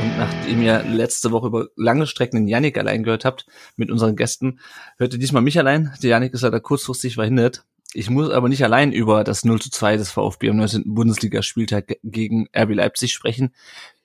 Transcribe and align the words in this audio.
und 0.00 0.18
nachdem 0.18 0.62
ihr 0.62 0.82
letzte 0.84 1.32
Woche 1.32 1.48
über 1.48 1.68
lange 1.76 2.06
Strecken 2.06 2.36
den 2.36 2.48
Yannick 2.48 2.78
allein 2.78 3.02
gehört 3.02 3.24
habt 3.24 3.46
mit 3.76 3.90
unseren 3.90 4.16
Gästen, 4.16 4.60
hört 4.96 5.12
ihr 5.12 5.18
diesmal 5.18 5.42
mich 5.42 5.58
allein. 5.58 5.92
Der 6.02 6.10
Yannick 6.10 6.34
ist 6.34 6.42
leider 6.42 6.60
kurzfristig 6.60 7.14
verhindert. 7.14 7.64
Ich 7.94 8.10
muss 8.10 8.30
aber 8.30 8.48
nicht 8.48 8.62
allein 8.62 8.92
über 8.92 9.24
das 9.24 9.44
0 9.44 9.60
zu 9.60 9.70
2 9.70 9.96
des 9.96 10.10
VfB 10.10 10.50
am 10.50 10.56
19. 10.56 10.94
Bundesligaspieltag 10.94 11.96
gegen 12.04 12.48
RB 12.56 12.74
Leipzig 12.74 13.12
sprechen. 13.12 13.54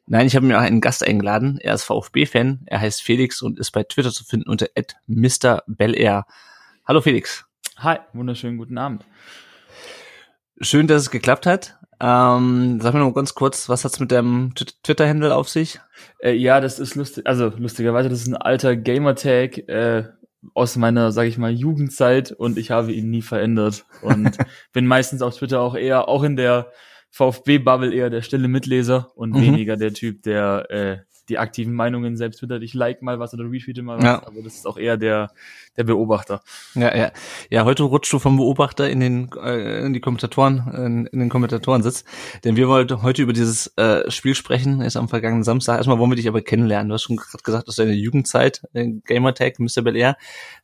Nein, 0.05 0.27
ich 0.27 0.35
habe 0.35 0.45
mir 0.45 0.57
auch 0.57 0.63
einen 0.63 0.81
Gast 0.81 1.05
eingeladen. 1.05 1.59
Er 1.59 1.73
ist 1.73 1.83
VfB-Fan, 1.83 2.61
er 2.65 2.81
heißt 2.81 3.01
Felix 3.01 3.41
und 3.41 3.59
ist 3.59 3.71
bei 3.71 3.83
Twitter 3.83 4.11
zu 4.11 4.23
finden 4.23 4.49
unter 4.49 4.67
@mrbelair. 5.07 6.25
Hallo 6.85 7.01
Felix. 7.01 7.45
Hi, 7.77 7.97
wunderschönen 8.13 8.57
guten 8.57 8.77
Abend. 8.77 9.05
Schön, 10.59 10.87
dass 10.87 11.03
es 11.03 11.11
geklappt 11.11 11.45
hat. 11.45 11.77
Ähm, 12.05 12.81
sag 12.81 12.93
mir 12.93 12.99
noch 12.99 13.13
ganz 13.13 13.33
kurz, 13.33 13.69
was 13.69 13.85
hat's 13.85 14.01
mit 14.01 14.11
deinem 14.11 14.53
Twitter-Handle 14.55 15.33
auf 15.33 15.47
sich? 15.47 15.79
Äh, 16.19 16.33
ja, 16.33 16.59
das 16.59 16.77
ist 16.77 16.95
lustig, 16.95 17.25
also 17.25 17.53
lustigerweise, 17.55 18.09
das 18.09 18.19
ist 18.19 18.27
ein 18.27 18.35
alter 18.35 18.75
Gamertag 18.75 19.69
äh, 19.69 20.09
aus 20.53 20.75
meiner, 20.75 21.13
sag 21.13 21.27
ich 21.27 21.37
mal, 21.37 21.53
Jugendzeit 21.53 22.33
und 22.33 22.57
ich 22.57 22.71
habe 22.71 22.91
ihn 22.91 23.09
nie 23.09 23.21
verändert 23.21 23.85
und 24.01 24.37
bin 24.73 24.85
meistens 24.85 25.21
auf 25.21 25.37
Twitter 25.37 25.61
auch 25.61 25.75
eher, 25.75 26.09
auch 26.09 26.23
in 26.23 26.35
der 26.35 26.73
VfB-Bubble 27.11 27.93
eher 27.93 28.09
der 28.09 28.21
stille 28.21 28.49
Mitleser 28.49 29.11
und 29.15 29.29
mhm. 29.29 29.41
weniger 29.41 29.77
der 29.77 29.93
Typ, 29.93 30.23
der 30.23 30.69
äh, 30.71 30.97
die 31.29 31.37
aktiven 31.37 31.73
Meinungen 31.73 32.17
selbst 32.17 32.39
twittert. 32.39 32.63
Ich 32.63 32.73
like 32.73 33.01
mal 33.01 33.19
was 33.19 33.33
oder 33.33 33.49
retweete 33.49 33.81
mal 33.81 33.97
was, 33.97 34.03
ja. 34.03 34.25
aber 34.25 34.41
das 34.43 34.55
ist 34.55 34.67
auch 34.67 34.77
eher 34.77 34.97
der, 34.97 35.31
der 35.77 35.83
Beobachter. 35.83 36.41
Ja, 36.75 36.95
ja. 36.95 37.11
Ja, 37.49 37.65
heute 37.65 37.83
rutscht 37.83 38.11
du 38.11 38.19
vom 38.19 38.37
Beobachter 38.37 38.89
in 38.89 38.99
den, 38.99 39.29
äh, 39.41 39.85
in 39.85 39.93
die 39.93 39.99
Kommentatoren, 39.99 40.67
in, 40.73 41.05
in 41.07 41.19
den 41.19 41.29
Kommentatoren-Sitz. 41.29 42.03
Denn 42.43 42.55
wir 42.55 42.67
wollten 42.67 43.01
heute 43.01 43.21
über 43.21 43.33
dieses 43.33 43.67
äh, 43.77 44.09
Spiel 44.11 44.35
sprechen, 44.35 44.81
ist 44.81 44.97
am 44.97 45.09
vergangenen 45.09 45.43
Samstag. 45.43 45.77
Erstmal 45.77 45.99
wollen 45.99 46.11
wir 46.11 46.15
dich 46.15 46.27
aber 46.27 46.41
kennenlernen. 46.41 46.89
Du 46.89 46.95
hast 46.95 47.03
schon 47.03 47.15
gerade 47.15 47.43
gesagt, 47.43 47.67
aus 47.67 47.75
deiner 47.75 47.93
Jugendzeit, 47.93 48.63
äh, 48.73 48.89
Gamertag, 49.05 49.59
Mr. 49.59 49.81
Bel 49.81 49.95
Air. 49.95 50.17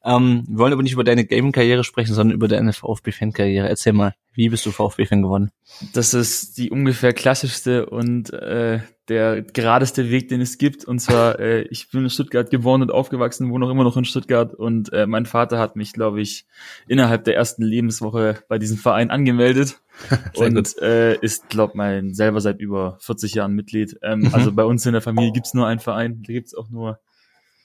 Ähm, 0.03 0.43
wir 0.47 0.59
wollen 0.59 0.73
aber 0.73 0.83
nicht 0.83 0.93
über 0.93 1.03
deine 1.03 1.25
Gaming-Karriere 1.25 1.83
sprechen, 1.83 2.13
sondern 2.13 2.35
über 2.35 2.47
deine 2.47 2.73
VfB-Fan-Karriere. 2.73 3.69
Erzähl 3.69 3.93
mal, 3.93 4.15
wie 4.33 4.49
bist 4.49 4.65
du 4.65 4.71
VfB-Fan 4.71 5.21
geworden? 5.21 5.51
Das 5.93 6.13
ist 6.13 6.57
die 6.57 6.69
ungefähr 6.71 7.13
klassischste 7.13 7.87
und 7.87 8.31
äh, 8.31 8.79
der 9.09 9.41
geradeste 9.41 10.09
Weg, 10.09 10.29
den 10.29 10.39
es 10.39 10.57
gibt. 10.57 10.85
Und 10.85 10.99
zwar, 10.99 11.39
äh, 11.39 11.61
ich 11.63 11.89
bin 11.89 12.03
in 12.03 12.09
Stuttgart 12.09 12.49
geboren 12.49 12.81
und 12.81 12.91
aufgewachsen, 12.91 13.51
wohne 13.51 13.65
auch 13.65 13.71
immer 13.71 13.83
noch 13.83 13.97
in 13.97 14.05
Stuttgart. 14.05 14.53
Und 14.53 14.93
äh, 14.93 15.07
mein 15.07 15.25
Vater 15.25 15.59
hat 15.59 15.75
mich, 15.75 15.93
glaube 15.93 16.21
ich, 16.21 16.45
innerhalb 16.87 17.23
der 17.23 17.35
ersten 17.35 17.63
Lebenswoche 17.63 18.43
bei 18.47 18.59
diesem 18.59 18.77
Verein 18.77 19.09
angemeldet. 19.09 19.81
und 20.35 20.77
äh, 20.81 21.15
ist, 21.19 21.49
glaube 21.49 21.73
mein 21.75 22.13
selber 22.13 22.39
seit 22.39 22.61
über 22.61 22.97
40 23.01 23.33
Jahren 23.33 23.53
Mitglied. 23.53 23.97
Ähm, 24.01 24.19
mhm. 24.19 24.33
Also 24.33 24.53
bei 24.53 24.63
uns 24.63 24.85
in 24.85 24.93
der 24.93 25.01
Familie 25.01 25.33
gibt's 25.33 25.53
nur 25.53 25.67
einen 25.67 25.81
Verein. 25.81 26.23
Da 26.25 26.31
gibt's 26.31 26.55
auch 26.55 26.69
nur 26.69 26.99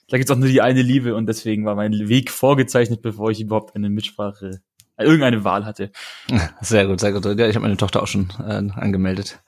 da 0.07 0.17
gibt's 0.17 0.31
auch 0.31 0.37
nur 0.37 0.49
die 0.49 0.61
eine 0.61 0.81
Liebe 0.81 1.15
und 1.15 1.25
deswegen 1.25 1.65
war 1.65 1.75
mein 1.75 1.93
Weg 1.93 2.29
vorgezeichnet, 2.29 3.01
bevor 3.01 3.31
ich 3.31 3.41
überhaupt 3.41 3.75
eine 3.75 3.89
Mitsprache, 3.89 4.61
irgendeine 4.99 5.43
Wahl 5.43 5.65
hatte. 5.65 5.91
Sehr 6.61 6.85
gut, 6.85 6.99
sehr 6.99 7.11
gut. 7.11 7.25
Ja, 7.25 7.47
ich 7.47 7.55
habe 7.55 7.63
meine 7.63 7.77
Tochter 7.77 8.03
auch 8.03 8.07
schon 8.07 8.29
äh, 8.39 8.69
angemeldet 8.79 9.41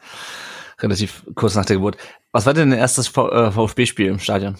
relativ 0.79 1.23
kurz 1.35 1.55
nach 1.55 1.65
der 1.65 1.77
Geburt. 1.77 1.97
Was 2.31 2.45
war 2.45 2.53
denn 2.53 2.69
dein 2.69 2.79
erstes 2.79 3.07
VfB-Spiel 3.07 4.07
äh, 4.07 4.09
im 4.09 4.19
Stadion? 4.19 4.57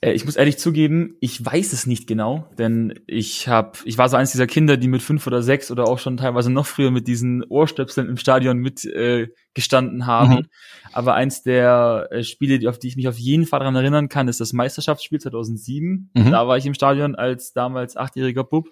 Äh, 0.00 0.12
ich 0.12 0.24
muss 0.24 0.36
ehrlich 0.36 0.58
zugeben, 0.58 1.16
ich 1.20 1.44
weiß 1.44 1.72
es 1.72 1.86
nicht 1.86 2.06
genau, 2.06 2.48
denn 2.58 3.00
ich 3.06 3.48
habe, 3.48 3.78
ich 3.84 3.98
war 3.98 4.08
so 4.08 4.16
eines 4.16 4.32
dieser 4.32 4.46
Kinder, 4.46 4.76
die 4.76 4.88
mit 4.88 5.02
fünf 5.02 5.26
oder 5.26 5.42
sechs 5.42 5.70
oder 5.70 5.84
auch 5.84 5.98
schon 5.98 6.16
teilweise 6.16 6.50
noch 6.50 6.66
früher 6.66 6.90
mit 6.90 7.08
diesen 7.08 7.42
Ohrstöpseln 7.44 8.08
im 8.08 8.16
Stadion 8.16 8.58
mit 8.58 8.84
äh, 8.84 9.28
haben. 10.02 10.34
Mhm. 10.34 10.46
Aber 10.92 11.14
eins 11.14 11.42
der 11.42 12.08
äh, 12.10 12.22
Spiele, 12.22 12.58
die, 12.58 12.68
auf 12.68 12.78
die 12.78 12.88
ich 12.88 12.96
mich 12.96 13.08
auf 13.08 13.18
jeden 13.18 13.46
Fall 13.46 13.60
daran 13.60 13.74
erinnern 13.74 14.08
kann, 14.08 14.28
ist 14.28 14.40
das 14.40 14.52
Meisterschaftsspiel 14.52 15.20
2007. 15.20 16.10
Mhm. 16.12 16.30
Da 16.30 16.46
war 16.46 16.58
ich 16.58 16.66
im 16.66 16.74
Stadion 16.74 17.14
als 17.14 17.52
damals 17.52 17.96
achtjähriger 17.96 18.44
Bub 18.44 18.68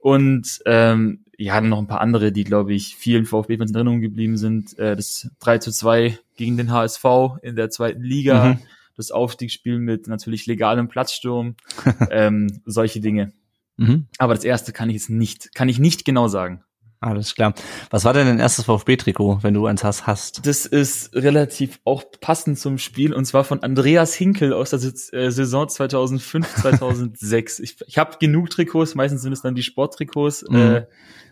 und 0.00 0.60
ähm, 0.66 1.24
ja, 1.36 1.60
noch 1.60 1.78
ein 1.78 1.86
paar 1.86 2.00
andere, 2.00 2.32
die, 2.32 2.44
glaube 2.44 2.74
ich, 2.74 2.96
vielen 2.96 3.24
VfB-Fans 3.24 3.70
in 3.70 3.74
Erinnerung 3.74 4.00
geblieben 4.00 4.36
sind. 4.36 4.78
Äh, 4.78 4.96
das 4.96 5.30
3 5.40 5.58
zu 5.58 5.72
2 5.72 6.18
gegen 6.36 6.56
den 6.56 6.70
HSV 6.70 7.04
in 7.42 7.56
der 7.56 7.70
zweiten 7.70 8.02
Liga, 8.02 8.44
mhm. 8.44 8.58
das 8.96 9.10
Aufstiegsspiel 9.10 9.78
mit 9.78 10.06
natürlich 10.06 10.46
legalem 10.46 10.88
Platzsturm, 10.88 11.56
ähm, 12.10 12.60
solche 12.66 13.00
Dinge. 13.00 13.32
Mhm. 13.78 14.06
Aber 14.18 14.34
das 14.34 14.44
erste 14.44 14.72
kann 14.72 14.90
ich 14.90 14.96
jetzt 14.96 15.10
nicht, 15.10 15.54
kann 15.54 15.68
ich 15.68 15.78
nicht 15.78 16.04
genau 16.04 16.28
sagen. 16.28 16.62
Alles 17.02 17.34
klar. 17.34 17.54
Was 17.88 18.04
war 18.04 18.12
denn 18.12 18.26
dein 18.26 18.38
erstes 18.38 18.66
VfB-Trikot, 18.66 19.38
wenn 19.42 19.54
du 19.54 19.64
eins 19.64 19.82
hast, 19.82 20.06
hast? 20.06 20.46
Das 20.46 20.66
ist 20.66 21.14
relativ 21.14 21.80
auch 21.84 22.04
passend 22.20 22.58
zum 22.58 22.76
Spiel 22.76 23.14
und 23.14 23.24
zwar 23.24 23.44
von 23.44 23.62
Andreas 23.62 24.12
Hinkel 24.12 24.52
aus 24.52 24.68
der 24.70 24.80
äh, 24.80 25.30
Saison 25.30 25.66
2005, 25.66 26.56
2006. 26.56 27.58
ich 27.60 27.76
ich 27.86 27.96
habe 27.96 28.18
genug 28.20 28.50
Trikots, 28.50 28.94
meistens 28.94 29.22
sind 29.22 29.32
es 29.32 29.40
dann 29.40 29.54
die 29.54 29.62
Sporttrikots, 29.62 30.44
mhm. 30.46 30.56
äh, 30.56 30.86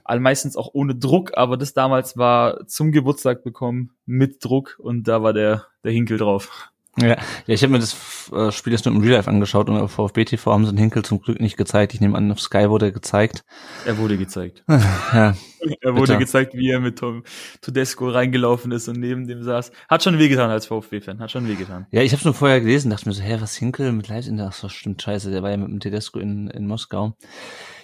all 0.04 0.20
meistens 0.20 0.56
auch 0.56 0.70
ohne 0.72 0.94
Druck, 0.94 1.36
aber 1.36 1.58
das 1.58 1.74
damals 1.74 2.16
war 2.16 2.66
zum 2.66 2.90
Geburtstag 2.90 3.44
bekommen 3.44 3.90
mit 4.06 4.42
Druck 4.42 4.78
und 4.78 5.06
da 5.06 5.22
war 5.22 5.34
der, 5.34 5.66
der 5.84 5.92
Hinkel 5.92 6.16
drauf. 6.16 6.70
Ja, 6.96 7.08
ja 7.08 7.18
ich 7.46 7.62
habe 7.62 7.72
mir 7.72 7.78
das 7.78 7.94
äh, 8.32 8.50
Spiel 8.50 8.72
jetzt 8.72 8.84
nur 8.84 8.94
im 8.94 9.00
Real 9.00 9.14
Life 9.16 9.30
angeschaut 9.30 9.68
und 9.68 9.76
auf 9.76 9.92
VfB 9.92 10.24
TV 10.24 10.52
haben 10.52 10.64
sie 10.64 10.72
den 10.72 10.78
Hinkel 10.78 11.04
zum 11.04 11.20
Glück 11.20 11.40
nicht 11.40 11.56
gezeigt. 11.56 11.94
Ich 11.94 12.00
nehme 12.00 12.16
an, 12.16 12.30
auf 12.32 12.40
Sky 12.40 12.68
wurde 12.68 12.86
er 12.86 12.92
gezeigt. 12.92 13.44
Er 13.84 13.98
wurde 13.98 14.16
gezeigt. 14.16 14.64
ja, 14.68 15.34
er 15.80 15.94
wurde 15.94 16.12
bitte. 16.12 16.18
gezeigt, 16.18 16.54
wie 16.54 16.70
er 16.70 16.80
mit 16.80 16.98
Tom 16.98 17.22
Tedesco 17.60 18.08
reingelaufen 18.08 18.72
ist 18.72 18.88
und 18.88 18.98
neben 18.98 19.26
dem 19.26 19.42
saß. 19.42 19.72
Hat 19.88 20.02
schon 20.02 20.18
wehgetan 20.18 20.50
als 20.50 20.66
VfB-Fan, 20.66 21.20
hat 21.20 21.30
schon 21.30 21.48
wehgetan. 21.48 21.86
Ja, 21.90 22.02
ich 22.02 22.12
habe 22.12 22.24
nur 22.24 22.34
vorher 22.34 22.60
gelesen, 22.60 22.90
dachte 22.90 23.08
mir 23.08 23.14
so, 23.14 23.22
hä, 23.22 23.36
was 23.40 23.56
Hinkel 23.56 23.92
mit 23.92 24.08
Leipzig? 24.08 24.34
Ach 24.40 24.52
so, 24.52 24.68
stimmt, 24.68 25.02
scheiße, 25.02 25.30
der 25.30 25.42
war 25.42 25.50
ja 25.50 25.56
mit 25.56 25.68
dem 25.68 25.80
Tedesco 25.80 26.18
in, 26.18 26.48
in 26.48 26.66
Moskau. 26.66 27.16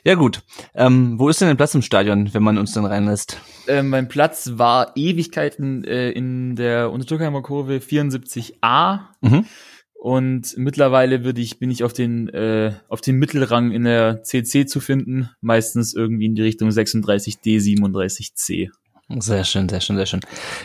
Ja 0.07 0.17
gut, 0.17 0.43
ähm, 0.75 1.19
wo 1.19 1.31
ist 1.31 1.41
denn 1.41 1.49
dein 1.49 1.57
Platz 1.57 1.75
im 1.75 1.81
Stadion, 1.81 2.33
wenn 2.35 2.43
man 2.43 2.59
uns 2.59 2.73
dann 2.73 2.85
reinlässt? 2.85 3.41
Äh, 3.67 3.83
mein 3.83 4.07
Platz 4.07 4.53
war 4.57 4.93
Ewigkeiten 4.97 5.83
äh, 5.85 6.11
in 6.11 6.57
der 6.57 6.93
Untertürkheimer 6.93 7.41
Kurve 7.41 7.77
74a. 7.77 9.01
Mhm. 9.23 9.47
Und 9.95 10.59
mittlerweile 10.59 11.25
würde 11.25 11.41
ich, 11.41 11.59
bin 11.59 11.71
ich 11.71 11.83
auf 11.83 11.95
den, 11.95 12.29
äh, 12.29 12.75
auf 12.89 13.01
den 13.01 13.17
Mittelrang 13.17 13.73
in 13.73 13.85
der 13.85 14.23
CC 14.23 14.67
zu 14.67 14.81
finden, 14.81 15.31
meistens 15.41 15.95
irgendwie 15.95 16.27
in 16.27 16.35
die 16.35 16.43
Richtung 16.43 16.69
36D, 16.69 17.59
37C. 17.59 18.69
Sehr 19.11 19.45
schön, 19.45 19.69
sehr 19.69 19.83
schön, 19.83 19.97
sehr 19.97 20.07
schön. 20.07 20.21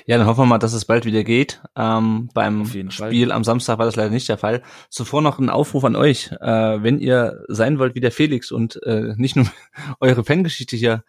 Ja, 0.05 0.17
dann 0.17 0.25
hoffen 0.25 0.43
wir 0.43 0.45
mal, 0.45 0.59
dass 0.59 0.71
es 0.71 0.85
bald 0.85 1.03
wieder 1.03 1.25
geht. 1.25 1.61
Ähm, 1.75 2.29
beim 2.33 2.65
Spiel 2.65 2.89
Fall. 2.89 3.31
am 3.33 3.43
Samstag 3.43 3.79
war 3.79 3.85
das 3.85 3.97
leider 3.97 4.11
nicht 4.11 4.29
der 4.29 4.37
Fall. 4.37 4.61
Zuvor 4.89 5.21
noch 5.21 5.39
ein 5.39 5.49
Aufruf 5.49 5.83
an 5.83 5.97
euch. 5.97 6.31
Äh, 6.39 6.81
wenn 6.81 6.99
ihr 6.99 7.43
sein 7.49 7.79
wollt 7.79 7.95
wie 7.95 7.99
der 7.99 8.13
Felix 8.13 8.53
und 8.53 8.81
äh, 8.83 9.13
nicht 9.17 9.35
nur 9.35 9.45
eure 9.99 10.23
Fangeschichte 10.23 10.77
hier 10.77 11.03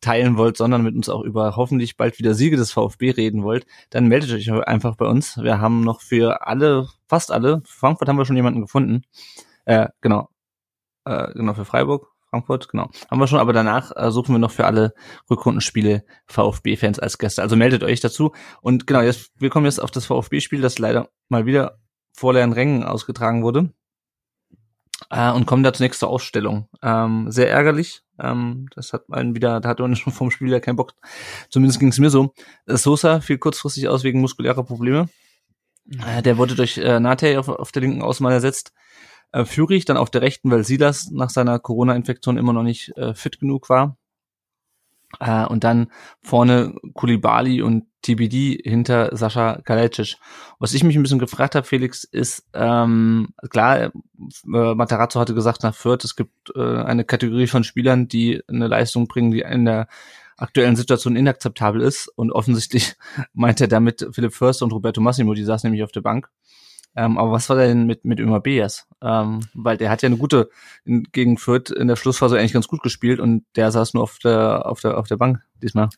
teilen 0.00 0.36
wollt, 0.36 0.56
sondern 0.56 0.82
mit 0.82 0.94
uns 0.94 1.08
auch 1.08 1.22
über 1.22 1.56
hoffentlich 1.56 1.96
bald 1.96 2.20
wieder 2.20 2.34
Siege 2.34 2.56
des 2.56 2.70
VfB 2.70 3.10
reden 3.10 3.42
wollt, 3.42 3.66
dann 3.90 4.06
meldet 4.06 4.30
euch 4.30 4.48
einfach 4.52 4.94
bei 4.94 5.06
uns. 5.06 5.38
Wir 5.38 5.60
haben 5.60 5.82
noch 5.82 6.00
für 6.00 6.46
alle, 6.46 6.86
fast 7.08 7.32
alle, 7.32 7.62
Frankfurt 7.66 8.08
haben 8.08 8.16
wir 8.16 8.26
schon 8.26 8.36
jemanden 8.36 8.60
gefunden. 8.60 9.02
Äh, 9.64 9.88
genau. 10.00 10.28
Äh, 11.04 11.32
genau, 11.34 11.54
für 11.54 11.64
Freiburg 11.64 12.15
Frankfurt, 12.36 12.68
genau. 12.68 12.90
Haben 13.10 13.20
wir 13.20 13.26
schon, 13.26 13.38
aber 13.38 13.52
danach 13.52 13.92
äh, 13.96 14.10
suchen 14.10 14.34
wir 14.34 14.38
noch 14.38 14.50
für 14.50 14.66
alle 14.66 14.94
Rückrundenspiele 15.30 16.04
VfB-Fans 16.26 16.98
als 16.98 17.18
Gäste. 17.18 17.42
Also 17.42 17.56
meldet 17.56 17.82
euch 17.82 18.00
dazu. 18.00 18.32
Und 18.60 18.86
genau, 18.86 19.00
jetzt, 19.00 19.30
wir 19.38 19.50
kommen 19.50 19.66
jetzt 19.66 19.80
auf 19.80 19.90
das 19.90 20.06
VfB-Spiel, 20.06 20.60
das 20.60 20.78
leider 20.78 21.08
mal 21.28 21.46
wieder 21.46 21.78
vor 22.12 22.34
leeren 22.34 22.52
Rängen 22.52 22.84
ausgetragen 22.84 23.42
wurde. 23.42 23.72
Äh, 25.10 25.30
und 25.32 25.46
kommen 25.46 25.62
da 25.62 25.72
zunächst 25.72 26.00
zur 26.00 26.08
Ausstellung. 26.08 26.68
Ähm, 26.82 27.30
sehr 27.30 27.50
ärgerlich. 27.50 28.02
Ähm, 28.18 28.66
das 28.74 28.92
hat 28.92 29.08
man 29.08 29.34
wieder, 29.34 29.60
da 29.60 29.68
hat 29.68 29.78
man 29.78 29.96
schon 29.96 30.12
vom 30.12 30.30
Spiel 30.30 30.50
ja 30.50 30.60
keinen 30.60 30.76
Bock. 30.76 30.94
Zumindest 31.50 31.80
ging 31.80 31.88
es 31.88 31.98
mir 31.98 32.10
so. 32.10 32.32
Sosa 32.66 33.20
fiel 33.20 33.38
kurzfristig 33.38 33.88
aus 33.88 34.04
wegen 34.04 34.20
muskulärer 34.20 34.64
Probleme. 34.64 35.08
Äh, 36.06 36.22
der 36.22 36.36
wurde 36.38 36.54
durch 36.54 36.78
äh, 36.78 37.00
Nate 37.00 37.38
auf, 37.38 37.48
auf 37.48 37.72
der 37.72 37.82
linken 37.82 38.02
Außenbahn 38.02 38.32
ersetzt 38.32 38.72
äh, 39.32 39.44
Führig, 39.44 39.84
dann 39.84 39.96
auf 39.96 40.10
der 40.10 40.22
rechten, 40.22 40.50
weil 40.50 40.64
Silas 40.64 41.10
nach 41.10 41.30
seiner 41.30 41.58
Corona-Infektion 41.58 42.38
immer 42.38 42.52
noch 42.52 42.62
nicht 42.62 42.96
äh, 42.96 43.14
fit 43.14 43.38
genug 43.38 43.68
war. 43.68 43.96
Äh, 45.20 45.46
und 45.46 45.64
dann 45.64 45.88
vorne 46.22 46.74
Kulibali 46.94 47.62
und 47.62 47.84
TBD 48.02 48.60
hinter 48.62 49.16
Sascha 49.16 49.60
Kalajdzic. 49.62 50.16
Was 50.58 50.74
ich 50.74 50.84
mich 50.84 50.96
ein 50.96 51.02
bisschen 51.02 51.18
gefragt 51.18 51.54
habe, 51.54 51.66
Felix, 51.66 52.04
ist, 52.04 52.46
ähm, 52.54 53.28
klar, 53.50 53.78
äh, 53.80 53.90
Matarazzo 54.44 55.20
hatte 55.20 55.34
gesagt 55.34 55.62
nach 55.62 55.74
Fürth, 55.74 56.04
es 56.04 56.16
gibt 56.16 56.52
äh, 56.54 56.82
eine 56.82 57.04
Kategorie 57.04 57.46
von 57.46 57.64
Spielern, 57.64 58.08
die 58.08 58.42
eine 58.48 58.68
Leistung 58.68 59.08
bringen, 59.08 59.30
die 59.30 59.40
in 59.40 59.64
der 59.64 59.88
aktuellen 60.36 60.76
Situation 60.76 61.16
inakzeptabel 61.16 61.80
ist. 61.80 62.08
Und 62.08 62.32
offensichtlich 62.32 62.94
meint 63.32 63.60
er 63.60 63.68
damit 63.68 64.06
Philipp 64.12 64.34
Förster 64.34 64.64
und 64.64 64.72
Roberto 64.72 65.00
Massimo, 65.00 65.34
die 65.34 65.44
saßen 65.44 65.68
nämlich 65.68 65.84
auf 65.84 65.92
der 65.92 66.02
Bank. 66.02 66.28
Ähm, 66.96 67.18
aber 67.18 67.30
was 67.30 67.48
war 67.48 67.56
denn 67.56 67.86
mit, 67.86 68.04
mit 68.04 68.18
Ömer 68.18 68.40
Beas? 68.40 68.86
Ähm, 69.02 69.40
weil 69.54 69.76
der 69.76 69.90
hat 69.90 70.02
ja 70.02 70.06
eine 70.06 70.16
gute, 70.16 70.48
in, 70.84 71.04
gegen 71.12 71.36
Fürth 71.36 71.70
in 71.70 71.88
der 71.88 71.96
Schlussphase 71.96 72.38
eigentlich 72.38 72.54
ganz 72.54 72.68
gut 72.68 72.82
gespielt 72.82 73.20
und 73.20 73.44
der 73.54 73.70
saß 73.70 73.94
nur 73.94 74.02
auf 74.02 74.18
der, 74.18 74.66
auf 74.66 74.80
der, 74.80 74.98
auf 74.98 75.06
der 75.06 75.16
Bank 75.16 75.40
diesmal. 75.62 75.90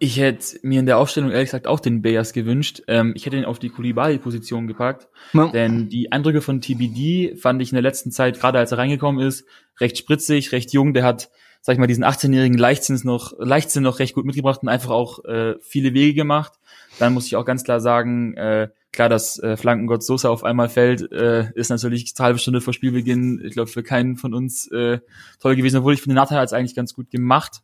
Ich 0.00 0.18
hätte 0.18 0.58
mir 0.62 0.80
in 0.80 0.86
der 0.86 0.98
Aufstellung 0.98 1.30
ehrlich 1.30 1.46
gesagt 1.46 1.66
auch 1.66 1.80
den 1.80 2.02
Beas 2.02 2.32
gewünscht. 2.32 2.82
Ähm, 2.88 3.12
ich 3.16 3.24
hätte 3.24 3.36
ihn 3.36 3.44
auf 3.46 3.58
die 3.58 3.70
Kulibali-Position 3.70 4.66
gepackt, 4.66 5.08
ja. 5.32 5.48
denn 5.48 5.88
die 5.88 6.12
Eindrücke 6.12 6.42
von 6.42 6.60
TBD 6.60 7.36
fand 7.36 7.62
ich 7.62 7.70
in 7.70 7.76
der 7.76 7.82
letzten 7.82 8.10
Zeit, 8.10 8.38
gerade 8.38 8.58
als 8.58 8.72
er 8.72 8.78
reingekommen 8.78 9.26
ist, 9.26 9.46
recht 9.80 9.96
spritzig, 9.96 10.52
recht 10.52 10.72
jung. 10.72 10.92
Der 10.92 11.04
hat, 11.04 11.30
sag 11.62 11.74
ich 11.74 11.78
mal, 11.78 11.86
diesen 11.86 12.04
18-jährigen 12.04 12.58
Leichtsinn 12.58 13.00
noch, 13.04 13.32
Leichtsinn 13.38 13.84
noch 13.84 13.98
recht 13.98 14.14
gut 14.14 14.26
mitgebracht 14.26 14.60
und 14.62 14.68
einfach 14.68 14.90
auch 14.90 15.24
äh, 15.24 15.54
viele 15.62 15.94
Wege 15.94 16.14
gemacht. 16.14 16.52
Dann 16.98 17.14
muss 17.14 17.26
ich 17.26 17.36
auch 17.36 17.46
ganz 17.46 17.64
klar 17.64 17.80
sagen, 17.80 18.34
äh, 18.36 18.68
klar, 18.94 19.08
dass 19.08 19.38
äh, 19.38 19.56
Flankengott 19.56 20.02
Sosa 20.02 20.30
auf 20.30 20.44
einmal 20.44 20.68
fällt, 20.68 21.12
äh, 21.12 21.50
ist 21.54 21.68
natürlich 21.68 22.14
eine 22.16 22.24
halbe 22.24 22.38
Stunde 22.38 22.60
vor 22.60 22.72
Spielbeginn, 22.72 23.42
ich 23.44 23.52
glaube, 23.52 23.70
für 23.70 23.82
keinen 23.82 24.16
von 24.16 24.32
uns 24.32 24.70
äh, 24.72 25.00
toll 25.40 25.56
gewesen, 25.56 25.78
obwohl 25.78 25.94
ich 25.94 26.00
finde, 26.00 26.14
Nathan 26.14 26.38
hat 26.38 26.46
es 26.46 26.52
eigentlich 26.52 26.74
ganz 26.74 26.94
gut 26.94 27.10
gemacht. 27.10 27.62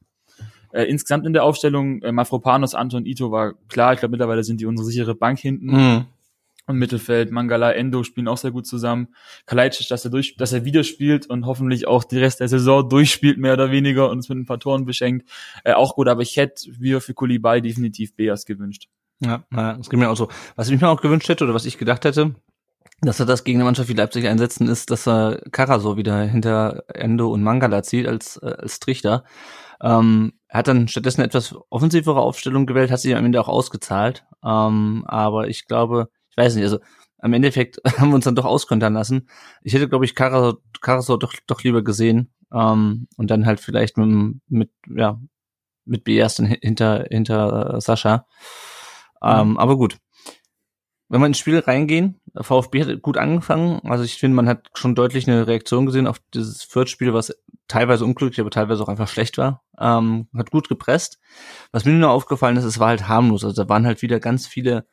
Äh, 0.72 0.84
insgesamt 0.84 1.26
in 1.26 1.32
der 1.32 1.44
Aufstellung, 1.44 2.02
äh, 2.02 2.12
Mafropanos, 2.12 2.74
Anton, 2.74 3.06
Ito 3.06 3.30
war 3.32 3.54
klar, 3.68 3.94
ich 3.94 4.00
glaube, 4.00 4.12
mittlerweile 4.12 4.44
sind 4.44 4.60
die 4.60 4.66
unsere 4.66 4.86
sichere 4.86 5.14
Bank 5.14 5.38
hinten. 5.38 5.66
Mhm. 5.66 6.06
Und 6.66 6.76
Mittelfeld, 6.76 7.32
Mangala, 7.32 7.72
Endo 7.72 8.04
spielen 8.04 8.28
auch 8.28 8.36
sehr 8.36 8.52
gut 8.52 8.66
zusammen. 8.66 9.08
Kalajdzic, 9.46 9.88
dass 9.88 10.04
er 10.04 10.12
durch, 10.12 10.36
dass 10.36 10.52
er 10.52 10.64
wieder 10.64 10.84
spielt 10.84 11.26
und 11.26 11.46
hoffentlich 11.46 11.88
auch 11.88 12.04
die 12.04 12.18
Rest 12.18 12.38
der 12.38 12.48
Saison 12.48 12.88
durchspielt, 12.88 13.38
mehr 13.38 13.54
oder 13.54 13.72
weniger, 13.72 14.08
und 14.08 14.18
uns 14.18 14.28
mit 14.28 14.38
ein 14.38 14.46
paar 14.46 14.60
Toren 14.60 14.84
beschenkt. 14.84 15.28
Äh, 15.64 15.72
auch 15.72 15.96
gut, 15.96 16.06
aber 16.06 16.22
ich 16.22 16.36
hätte 16.36 16.70
mir 16.78 17.00
für 17.00 17.14
Kulibay 17.14 17.60
definitiv 17.60 18.14
Beas 18.14 18.44
gewünscht. 18.46 18.88
Ja, 19.20 19.44
ja, 19.52 19.74
das 19.74 19.90
geht 19.90 20.00
mir 20.00 20.10
auch 20.10 20.16
so. 20.16 20.28
Was 20.56 20.68
ich 20.68 20.80
mir 20.80 20.88
auch 20.88 21.00
gewünscht 21.00 21.28
hätte 21.28 21.44
oder 21.44 21.54
was 21.54 21.66
ich 21.66 21.78
gedacht 21.78 22.04
hätte, 22.04 22.34
dass 23.02 23.20
er 23.20 23.26
das 23.26 23.44
gegen 23.44 23.58
eine 23.58 23.64
Mannschaft 23.64 23.88
wie 23.88 23.94
Leipzig 23.94 24.26
einsetzen, 24.26 24.68
ist, 24.68 24.90
dass 24.90 25.06
er 25.06 25.42
Karasor 25.52 25.96
wieder 25.96 26.22
hinter 26.22 26.84
Endo 26.88 27.30
und 27.30 27.42
Mangala 27.42 27.82
zieht 27.82 28.06
als, 28.06 28.36
äh, 28.38 28.54
als 28.58 28.80
Trichter. 28.80 29.24
Ähm, 29.82 30.32
er 30.48 30.58
hat 30.60 30.68
dann 30.68 30.88
stattdessen 30.88 31.22
etwas 31.22 31.54
offensivere 31.70 32.20
Aufstellung 32.20 32.66
gewählt, 32.66 32.90
hat 32.90 33.00
sich 33.00 33.14
am 33.14 33.24
Ende 33.24 33.40
auch 33.40 33.48
ausgezahlt. 33.48 34.26
Ähm, 34.44 35.04
aber 35.06 35.48
ich 35.48 35.66
glaube, 35.66 36.08
ich 36.30 36.36
weiß 36.36 36.54
nicht, 36.54 36.64
also 36.64 36.80
am 37.18 37.32
Endeffekt 37.32 37.80
haben 37.98 38.10
wir 38.10 38.16
uns 38.16 38.24
dann 38.24 38.34
doch 38.34 38.44
auskontern 38.46 38.94
lassen. 38.94 39.28
Ich 39.62 39.74
hätte, 39.74 39.88
glaube 39.88 40.04
ich, 40.04 40.14
Karasor, 40.14 40.58
Karasor 40.80 41.18
doch, 41.18 41.34
doch 41.46 41.62
lieber 41.62 41.82
gesehen. 41.82 42.32
Ähm, 42.52 43.06
und 43.16 43.30
dann 43.30 43.46
halt 43.46 43.60
vielleicht 43.60 43.96
mit, 43.96 44.40
mit 44.48 44.70
ja, 44.94 45.20
mit 45.84 46.04
BS 46.04 46.36
dann 46.36 46.46
hinter, 46.46 47.06
hinter 47.10 47.74
äh, 47.74 47.80
Sascha. 47.80 48.26
Ähm. 49.22 49.58
Aber 49.58 49.76
gut. 49.76 49.98
Wenn 51.08 51.20
wir 51.20 51.26
ins 51.26 51.38
Spiel 51.38 51.58
reingehen, 51.58 52.20
VfB 52.40 52.84
hat 52.84 53.02
gut 53.02 53.18
angefangen. 53.18 53.80
Also 53.82 54.04
ich 54.04 54.14
finde, 54.14 54.36
man 54.36 54.48
hat 54.48 54.68
schon 54.74 54.94
deutlich 54.94 55.26
eine 55.26 55.48
Reaktion 55.48 55.84
gesehen 55.84 56.06
auf 56.06 56.20
dieses 56.32 56.62
Viertspiel, 56.62 57.12
was 57.12 57.34
teilweise 57.66 58.04
unglücklich, 58.04 58.40
aber 58.40 58.50
teilweise 58.50 58.80
auch 58.82 58.88
einfach 58.88 59.08
schlecht 59.08 59.36
war. 59.36 59.64
Ähm, 59.76 60.28
hat 60.36 60.52
gut 60.52 60.68
gepresst. 60.68 61.18
Was 61.72 61.84
mir 61.84 61.92
nur 61.94 62.10
aufgefallen 62.10 62.56
ist, 62.56 62.64
es 62.64 62.78
war 62.78 62.88
halt 62.88 63.08
harmlos. 63.08 63.44
Also 63.44 63.60
da 63.60 63.68
waren 63.68 63.86
halt 63.86 64.02
wieder 64.02 64.20
ganz 64.20 64.46
viele 64.46 64.86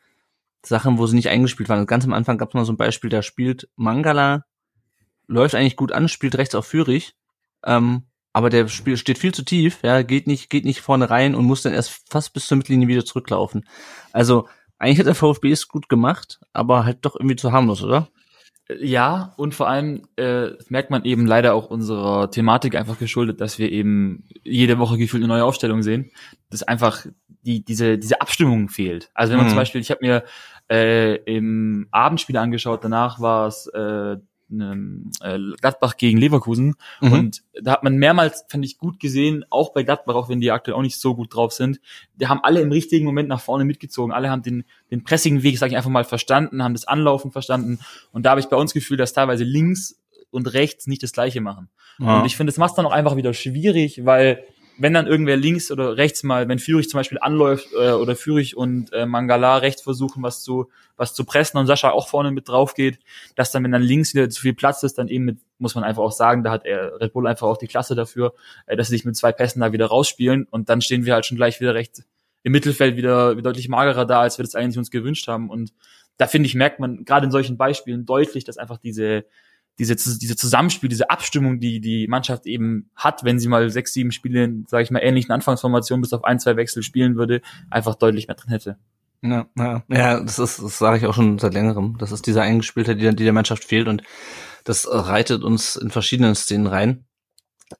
Sachen, 0.66 0.98
wo 0.98 1.06
sie 1.06 1.16
nicht 1.16 1.30
eingespielt 1.30 1.70
waren. 1.70 1.78
Also 1.78 1.86
ganz 1.86 2.06
am 2.06 2.14
Anfang 2.14 2.38
gab 2.40 2.50
es 2.50 2.54
mal 2.56 2.66
so 2.66 2.74
ein 2.74 2.78
Beispiel, 2.78 3.10
da 3.10 3.22
spielt 3.22 3.70
Mangala, 3.76 4.46
läuft 5.28 5.56
eigentlich 5.56 5.76
gut 5.76 5.92
an, 5.92 6.08
spielt 6.08 6.38
rechts 6.38 6.56
auf 6.56 6.66
Führig, 6.66 7.16
ähm, 7.64 8.08
aber 8.38 8.52
der 8.52 8.68
Spiel 8.68 8.98
steht 8.98 9.18
viel 9.18 9.34
zu 9.34 9.44
tief, 9.44 9.80
ja, 9.82 10.04
geht 10.04 10.28
nicht, 10.28 10.52
geht 10.52 10.64
nicht 10.64 10.82
vorne 10.82 11.10
rein 11.10 11.34
und 11.34 11.46
muss 11.46 11.64
dann 11.64 11.74
erst 11.74 12.08
fast 12.08 12.34
bis 12.34 12.46
zur 12.46 12.60
Mittellinie 12.60 12.88
wieder 12.88 13.04
zurücklaufen. 13.04 13.68
Also 14.14 14.48
eigentlich 14.78 15.00
hat 15.00 15.08
der 15.08 15.16
VfB 15.16 15.52
es 15.52 15.68
gut 15.68 15.90
gemacht, 15.90 16.40
aber 16.54 16.86
halt 16.86 17.00
doch 17.02 17.16
irgendwie 17.16 17.36
zu 17.36 17.52
harmlos, 17.52 17.84
oder? 17.84 18.10
Ja, 18.80 19.34
und 19.38 19.56
vor 19.56 19.68
allem 19.68 20.04
äh, 20.18 20.50
merkt 20.70 20.92
man 20.92 21.04
eben 21.04 21.26
leider 21.26 21.56
auch 21.56 21.72
unserer 21.72 22.30
Thematik 22.30 22.76
einfach 22.76 23.00
geschuldet, 23.00 23.42
dass 23.42 23.58
wir 23.58 23.72
eben 23.72 24.28
jede 24.44 24.78
Woche 24.78 25.00
gefühlt 25.00 25.24
eine 25.24 25.34
neue 25.34 25.44
Aufstellung 25.44 25.82
sehen, 25.82 26.12
dass 26.52 26.62
einfach 26.62 27.08
die, 27.42 27.66
diese, 27.66 27.98
diese 27.98 28.22
Abstimmung 28.22 28.70
fehlt. 28.70 29.10
Also 29.16 29.32
wenn 29.32 29.38
man 29.38 29.48
mhm. 29.48 29.52
zum 29.52 29.58
Beispiel, 29.58 29.82
ich 29.82 29.90
habe 29.90 30.06
mir 30.06 30.24
äh, 30.70 31.16
im 31.24 31.88
Abendspiel 31.90 32.38
angeschaut, 32.38 32.84
danach 32.84 33.20
war 33.20 33.48
es 33.48 33.66
äh, 33.66 34.18
ähm, 34.52 35.12
äh, 35.22 35.38
Gladbach 35.62 35.98
gegen 35.98 36.18
Leverkusen. 36.18 36.76
Mhm. 37.02 37.12
Und 37.12 37.44
da 37.62 37.72
hat 37.72 37.84
man 37.84 37.98
mehrmals, 37.98 38.46
fand 38.48 38.66
ich, 38.66 38.78
gut 38.78 39.00
gesehen, 39.00 39.46
auch 39.50 39.74
bei 39.74 39.84
Gladbach, 39.84 40.16
auch 40.16 40.30
wenn 40.30 40.42
die 40.42 40.52
aktuell 40.52 40.78
auch 40.78 40.82
nicht 40.82 41.00
so 41.00 41.16
gut 41.16 41.34
drauf 41.34 41.54
sind, 41.54 41.80
die 42.16 42.28
haben 42.28 42.40
alle 42.44 42.62
im 42.62 42.72
richtigen 42.72 43.06
Moment 43.06 43.30
nach 43.30 43.42
vorne 43.42 43.66
mitgezogen. 43.66 44.14
Alle 44.14 44.30
haben 44.30 44.44
den, 44.44 44.64
den 44.92 45.04
pressigen 45.04 45.44
Weg, 45.44 45.58
sage 45.58 45.72
ich 45.72 45.78
einfach 45.78 45.90
mal, 45.90 46.04
verstanden, 46.04 46.64
haben 46.64 46.74
das 46.74 46.88
Anlaufen 46.88 47.32
verstanden. 47.32 47.80
Und 48.12 48.26
da 48.26 48.32
habe 48.32 48.40
ich 48.40 48.48
bei 48.48 48.58
uns 48.58 48.74
Gefühl, 48.74 48.98
dass 48.98 49.14
teilweise 49.14 49.44
links 49.44 50.00
und 50.32 50.54
rechts 50.54 50.88
nicht 50.88 51.04
das 51.04 51.14
Gleiche 51.14 51.42
machen. 51.42 51.70
Ja. 52.00 52.20
Und 52.20 52.26
ich 52.26 52.36
finde, 52.36 52.52
das 52.52 52.58
macht 52.58 52.78
dann 52.78 52.86
auch 52.86 52.92
einfach 52.92 53.16
wieder 53.16 53.34
schwierig, 53.34 54.06
weil 54.06 54.44
wenn 54.78 54.94
dann 54.94 55.08
irgendwer 55.08 55.38
links 55.38 55.72
oder 55.72 55.98
rechts 55.98 56.24
mal, 56.24 56.48
wenn 56.48 56.60
Fürich 56.60 56.90
zum 56.90 57.00
Beispiel 57.00 57.20
anläuft 57.20 57.70
äh, 57.74 57.92
oder 57.92 58.16
Fürich 58.16 58.56
und 58.56 58.94
äh, 58.94 59.06
Mangala 59.06 59.58
rechts 59.58 59.82
versuchen, 59.82 60.24
was 60.24 60.44
zu 60.44 60.70
was 60.98 61.14
zu 61.14 61.26
pressen 61.26 61.60
und 61.60 61.68
Sascha 61.68 61.92
auch 61.92 62.08
vorne 62.08 62.32
mit 62.32 62.50
drauf 62.50 62.74
geht, 62.74 63.00
dass 63.36 63.52
dann, 63.52 63.64
wenn 63.64 63.72
dann 63.72 63.84
links 63.84 64.14
wieder 64.14 64.30
zu 64.30 64.42
viel 64.42 64.54
Platz 64.54 64.84
ist, 64.84 64.98
dann 64.98 65.08
eben 65.08 65.26
mit, 65.26 65.38
muss 65.60 65.76
man 65.76 65.84
einfach 65.84 66.02
auch 66.02 66.12
sagen, 66.12 66.44
da 66.44 66.52
hat 66.52 66.66
er 66.66 67.00
Red 67.00 67.14
Bull 67.14 67.28
einfach 67.28 67.48
auch 67.48 67.58
die 67.58 67.68
Klasse 67.68 67.96
dafür, 67.96 68.34
äh, 68.66 68.76
dass 68.76 68.88
sie 68.88 68.96
sich 68.96 69.06
mit 69.06 69.16
zwei 69.16 69.32
Pässen 69.32 69.62
da 69.62 69.72
wieder 69.72 69.86
rausspielen 69.86 70.48
und 70.50 70.70
dann 70.70 70.82
stehen 70.82 71.06
wir 71.06 71.14
halt 71.14 71.26
schon 71.26 71.38
gleich 71.38 71.60
wieder 71.62 71.76
recht 71.76 72.04
im 72.44 72.52
Mittelfeld 72.52 72.96
wieder, 72.96 73.32
wieder 73.32 73.50
deutlich 73.50 73.70
magerer 73.70 74.06
da, 74.06 74.22
als 74.22 74.38
wir 74.38 74.44
das 74.44 74.56
eigentlich 74.56 74.78
uns 74.78 74.92
gewünscht 74.92 75.28
haben. 75.28 75.50
Und 75.50 75.74
da 76.18 76.28
finde 76.28 76.48
ich, 76.48 76.56
merkt 76.56 76.80
man 76.80 77.04
gerade 77.04 77.26
in 77.26 77.32
solchen 77.32 77.58
Beispielen 77.58 78.06
deutlich, 78.06 78.44
dass 78.46 78.58
einfach 78.58 78.78
diese, 78.78 79.26
diese, 79.80 79.96
diese 79.96 80.36
Zusammenspiel, 80.36 80.90
diese 80.90 81.10
Abstimmung, 81.10 81.60
die 81.60 81.80
die 81.80 82.08
Mannschaft 82.08 82.46
eben 82.46 82.90
hat, 82.96 83.24
wenn 83.24 83.40
sie 83.40 83.48
mal 83.48 83.70
sechs, 83.70 83.94
sieben 83.94 84.12
Spiele, 84.12 84.64
sage 84.68 84.84
ich 84.84 84.92
mal, 84.92 85.00
ähnlichen 85.00 85.32
Anfangsformationen 85.32 86.02
bis 86.02 86.14
auf 86.14 86.24
ein, 86.24 86.40
zwei 86.40 86.56
Wechsel 86.56 86.84
spielen 86.84 87.16
würde, 87.16 87.42
einfach 87.70 87.96
deutlich 87.96 88.28
mehr 88.28 88.36
drin 88.36 88.52
hätte. 88.52 88.78
Ja, 89.22 89.48
ja, 89.58 89.84
ja 89.90 90.20
das 90.20 90.40
ist, 90.40 90.62
das 90.62 90.78
sage 90.78 90.98
ich 90.98 91.06
auch 91.06 91.14
schon 91.14 91.40
seit 91.40 91.54
längerem. 91.54 91.98
Das 92.00 92.12
ist 92.12 92.26
dieser 92.28 92.42
Eingespielte, 92.42 92.96
die, 92.96 93.16
die 93.16 93.24
der 93.24 93.34
Mannschaft 93.34 93.64
fehlt 93.64 93.88
und 93.88 94.04
das 94.64 94.88
reitet 94.90 95.44
uns 95.44 95.76
in 95.76 95.92
verschiedenen 95.92 96.36
Szenen 96.36 96.68
rein. 96.68 97.06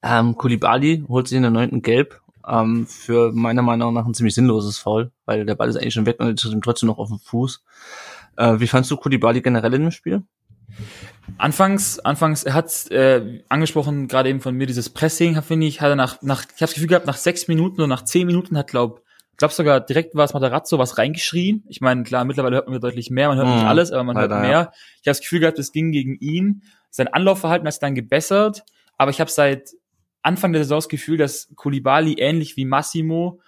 Ähm, 0.04 0.36
Kulibali 0.36 1.04
holt 1.08 1.28
sich 1.28 1.38
in 1.38 1.44
der 1.44 1.52
neunten 1.52 1.82
Gelb 1.82 2.22
ähm, 2.48 2.86
für 2.88 3.32
meiner 3.34 3.62
Meinung 3.62 3.94
nach 3.94 4.06
ein 4.06 4.14
ziemlich 4.14 4.36
sinnloses 4.36 4.78
Foul, 4.78 5.12
weil 5.26 5.46
der 5.46 5.56
Ball 5.56 5.70
ist 5.70 5.78
eigentlich 5.78 5.94
schon 5.94 6.06
weg 6.06 6.20
und 6.20 6.44
ist 6.44 6.58
trotzdem 6.64 6.88
noch 6.88 6.98
auf 6.98 7.10
dem 7.10 7.20
Fuß. 7.20 7.64
Äh, 8.38 8.60
wie 8.60 8.68
fandst 8.68 8.92
du 8.92 8.98
Kulibali 8.98 9.42
generell 9.42 9.74
in 9.74 9.82
dem 9.84 9.92
Spiel? 9.92 10.24
Anfangs, 11.38 12.00
anfangs, 12.00 12.44
er 12.44 12.54
hat 12.54 12.90
äh, 12.90 13.44
angesprochen, 13.50 14.08
gerade 14.08 14.30
eben 14.30 14.42
von 14.42 14.56
mir, 14.56 14.66
dieses 14.66 14.90
Pressing, 14.90 15.42
finde 15.42 15.68
ich, 15.68 15.82
hat 15.82 15.90
er 15.90 15.96
nach, 15.96 16.22
nach, 16.22 16.44
ich 16.44 16.50
habe 16.54 16.60
das 16.62 16.74
Gefühl 16.74 16.88
gehabt, 16.88 17.06
nach 17.06 17.18
sechs 17.18 17.48
Minuten 17.48 17.76
oder 17.76 17.88
nach 17.88 18.04
zehn 18.04 18.26
Minuten 18.26 18.58
hat, 18.58 18.68
glaub, 18.68 19.04
glaub 19.36 19.52
sogar 19.52 19.80
direkt 19.80 20.16
war 20.16 20.26
es 20.26 20.34
Matarazzo 20.34 20.80
was 20.80 20.98
reingeschrien. 20.98 21.64
Ich 21.68 21.80
meine, 21.82 22.04
klar, 22.04 22.26
mittlerweile 22.26 22.56
hört 22.56 22.68
man 22.68 22.80
deutlich 22.80 23.12
mehr, 23.12 23.28
man 23.28 23.38
hört 23.38 23.48
nicht 23.48 23.62
mhm. 23.62 23.68
alles, 23.68 23.92
aber 23.92 24.04
man 24.04 24.16
Leider, 24.16 24.36
hört 24.36 24.42
mehr. 24.42 24.52
Ja. 24.52 24.72
Ich 25.02 25.08
habe 25.08 25.12
das 25.12 25.20
Gefühl 25.22 25.40
gehabt, 25.42 25.60
es 25.60 25.72
ging 25.72 25.92
gegen 25.92 26.16
ihn. 26.16 26.64
Sein 26.90 27.08
Anlaufverhalten 27.08 27.68
hat 27.68 27.74
sich 27.74 27.82
dann 27.82 27.94
gebessert, 27.94 28.64
aber 28.98 29.12
ich 29.12 29.20
habe 29.20 29.30
seit 29.30 29.72
Anfang 30.24 30.54
der 30.54 30.64
Saison 30.64 30.78
das 30.78 30.90
Gefühl, 30.90 31.18
dass 31.18 31.50
Kulibali 31.56 32.16
ähnlich 32.18 32.58
wie 32.58 32.66
Massimo, 32.66 33.40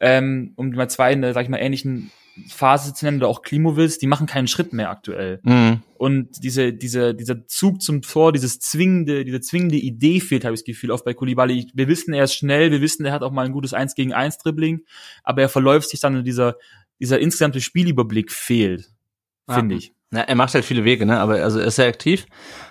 ähm, 0.00 0.52
um 0.56 0.70
mal 0.70 0.90
zwei, 0.90 1.18
sag 1.32 1.42
ich 1.42 1.48
mal, 1.48 1.58
ähnlichen 1.58 2.10
Phase 2.48 2.94
zu 2.94 3.04
nennen 3.04 3.18
oder 3.18 3.28
auch 3.28 3.42
Klimowitz, 3.42 3.98
die 3.98 4.06
machen 4.06 4.26
keinen 4.26 4.48
Schritt 4.48 4.72
mehr 4.72 4.90
aktuell. 4.90 5.40
Mhm. 5.42 5.82
Und 5.96 6.44
diese, 6.44 6.72
diese, 6.72 7.14
dieser 7.14 7.46
Zug 7.46 7.82
zum 7.82 8.02
Tor, 8.02 8.32
dieses 8.32 8.60
zwingende, 8.60 9.24
diese 9.24 9.40
zwingende 9.40 9.76
Idee 9.76 10.20
fehlt, 10.20 10.44
habe 10.44 10.54
ich 10.54 10.60
das 10.60 10.66
Gefühl, 10.66 10.90
oft 10.90 11.04
bei 11.04 11.14
Kulibali. 11.14 11.70
Wir 11.74 11.88
wissen, 11.88 12.14
er 12.14 12.24
ist 12.24 12.34
schnell, 12.34 12.70
wir 12.70 12.80
wissen, 12.80 13.04
er 13.04 13.12
hat 13.12 13.22
auch 13.22 13.32
mal 13.32 13.46
ein 13.46 13.52
gutes 13.52 13.74
1 13.74 13.94
gegen 13.94 14.12
1 14.12 14.38
Dribbling, 14.38 14.80
aber 15.24 15.42
er 15.42 15.48
verläuft 15.48 15.90
sich 15.90 16.00
dann 16.00 16.16
und 16.16 16.24
dieser, 16.24 16.56
dieser 17.00 17.18
insgesamte 17.18 17.60
Spielüberblick 17.60 18.30
fehlt, 18.30 18.90
finde 19.48 19.74
ich. 19.76 19.92
Ja, 20.12 20.20
er 20.20 20.34
macht 20.36 20.54
halt 20.54 20.64
viele 20.64 20.84
Wege, 20.84 21.04
ne? 21.04 21.20
Aber 21.20 21.34
also 21.42 21.58
er 21.58 21.66
ist 21.66 21.76
sehr 21.76 21.88
aktiv. 21.88 22.26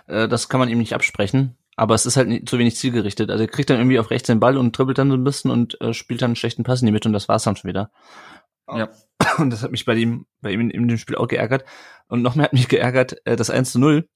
Äh, 0.08 0.28
das 0.28 0.50
kann 0.50 0.60
man 0.60 0.70
ihm 0.70 0.80
nicht 0.80 0.94
absprechen. 0.94 1.56
Aber 1.80 1.94
es 1.94 2.08
ist 2.08 2.18
halt 2.18 2.28
nicht, 2.28 2.50
zu 2.50 2.58
wenig 2.58 2.76
zielgerichtet. 2.76 3.30
Also 3.30 3.44
er 3.44 3.48
kriegt 3.48 3.70
dann 3.70 3.78
irgendwie 3.78 4.00
auf 4.00 4.10
rechts 4.10 4.26
den 4.26 4.40
Ball 4.40 4.58
und 4.58 4.76
dribbelt 4.76 4.98
dann 4.98 5.12
so 5.12 5.16
ein 5.16 5.24
bisschen 5.24 5.52
und 5.52 5.80
äh, 5.80 5.94
spielt 5.94 6.24
dann 6.24 6.30
einen 6.30 6.36
schlechten 6.36 6.64
Pass 6.64 6.82
in 6.82 6.88
die 6.88 6.92
Mitte 6.92 7.08
und 7.08 7.14
das 7.14 7.30
war's 7.30 7.44
dann 7.44 7.56
schon 7.56 7.70
wieder. 7.70 7.92
Ja. 8.70 8.90
Und 9.38 9.52
das 9.52 9.64
hat 9.64 9.72
mich 9.72 9.86
bei 9.86 9.96
ihm, 9.96 10.26
bei 10.42 10.52
ihm 10.52 10.62
in, 10.62 10.70
in 10.70 10.88
dem 10.88 10.98
Spiel 10.98 11.16
auch 11.16 11.28
geärgert. 11.28 11.66
Und 12.08 12.22
noch 12.22 12.36
mehr 12.36 12.46
hat 12.46 12.54
mich 12.54 12.68
geärgert, 12.68 13.18
äh, 13.26 13.36
das 13.36 13.50
1 13.50 13.72
zu 13.72 13.80
0. 13.80 14.08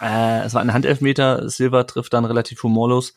Äh, 0.00 0.40
es 0.40 0.54
war 0.54 0.62
ein 0.62 0.72
Handelfmeter, 0.72 1.48
Silva 1.48 1.84
trifft 1.84 2.12
dann 2.12 2.24
relativ 2.24 2.62
humorlos 2.62 3.14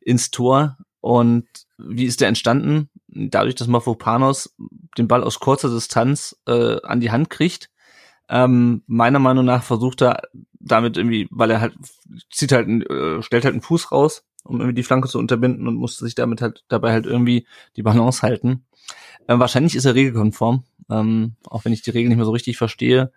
ins 0.00 0.30
Tor. 0.30 0.76
Und 1.00 1.46
wie 1.78 2.04
ist 2.04 2.20
der 2.20 2.28
entstanden? 2.28 2.90
dadurch, 3.12 3.54
dass 3.54 3.68
Mafropanos 3.68 4.54
den 4.96 5.08
Ball 5.08 5.24
aus 5.24 5.40
kurzer 5.40 5.68
Distanz 5.68 6.36
äh, 6.46 6.80
an 6.82 7.00
die 7.00 7.10
Hand 7.10 7.30
kriegt, 7.30 7.70
ähm, 8.28 8.82
meiner 8.86 9.18
Meinung 9.18 9.44
nach 9.44 9.62
versucht 9.62 10.02
er 10.02 10.22
damit 10.52 10.96
irgendwie, 10.96 11.26
weil 11.30 11.50
er 11.50 11.60
halt 11.60 11.74
zieht 12.30 12.52
halt, 12.52 12.68
äh, 12.68 13.22
stellt 13.22 13.44
halt 13.44 13.54
einen 13.54 13.62
Fuß 13.62 13.90
raus, 13.90 14.24
um 14.44 14.60
irgendwie 14.60 14.74
die 14.74 14.82
Flanke 14.82 15.08
zu 15.08 15.18
unterbinden 15.18 15.68
und 15.68 15.76
musste 15.76 16.04
sich 16.04 16.14
damit 16.14 16.40
halt 16.40 16.64
dabei 16.68 16.92
halt 16.92 17.06
irgendwie 17.06 17.46
die 17.76 17.82
Balance 17.82 18.22
halten. 18.22 18.64
Ähm, 19.28 19.40
wahrscheinlich 19.40 19.76
ist 19.76 19.84
er 19.84 19.94
regelkonform, 19.94 20.64
ähm, 20.90 21.36
auch 21.44 21.64
wenn 21.64 21.72
ich 21.72 21.82
die 21.82 21.90
Regeln 21.90 22.08
nicht 22.08 22.16
mehr 22.16 22.26
so 22.26 22.32
richtig 22.32 22.56
verstehe. 22.56 23.12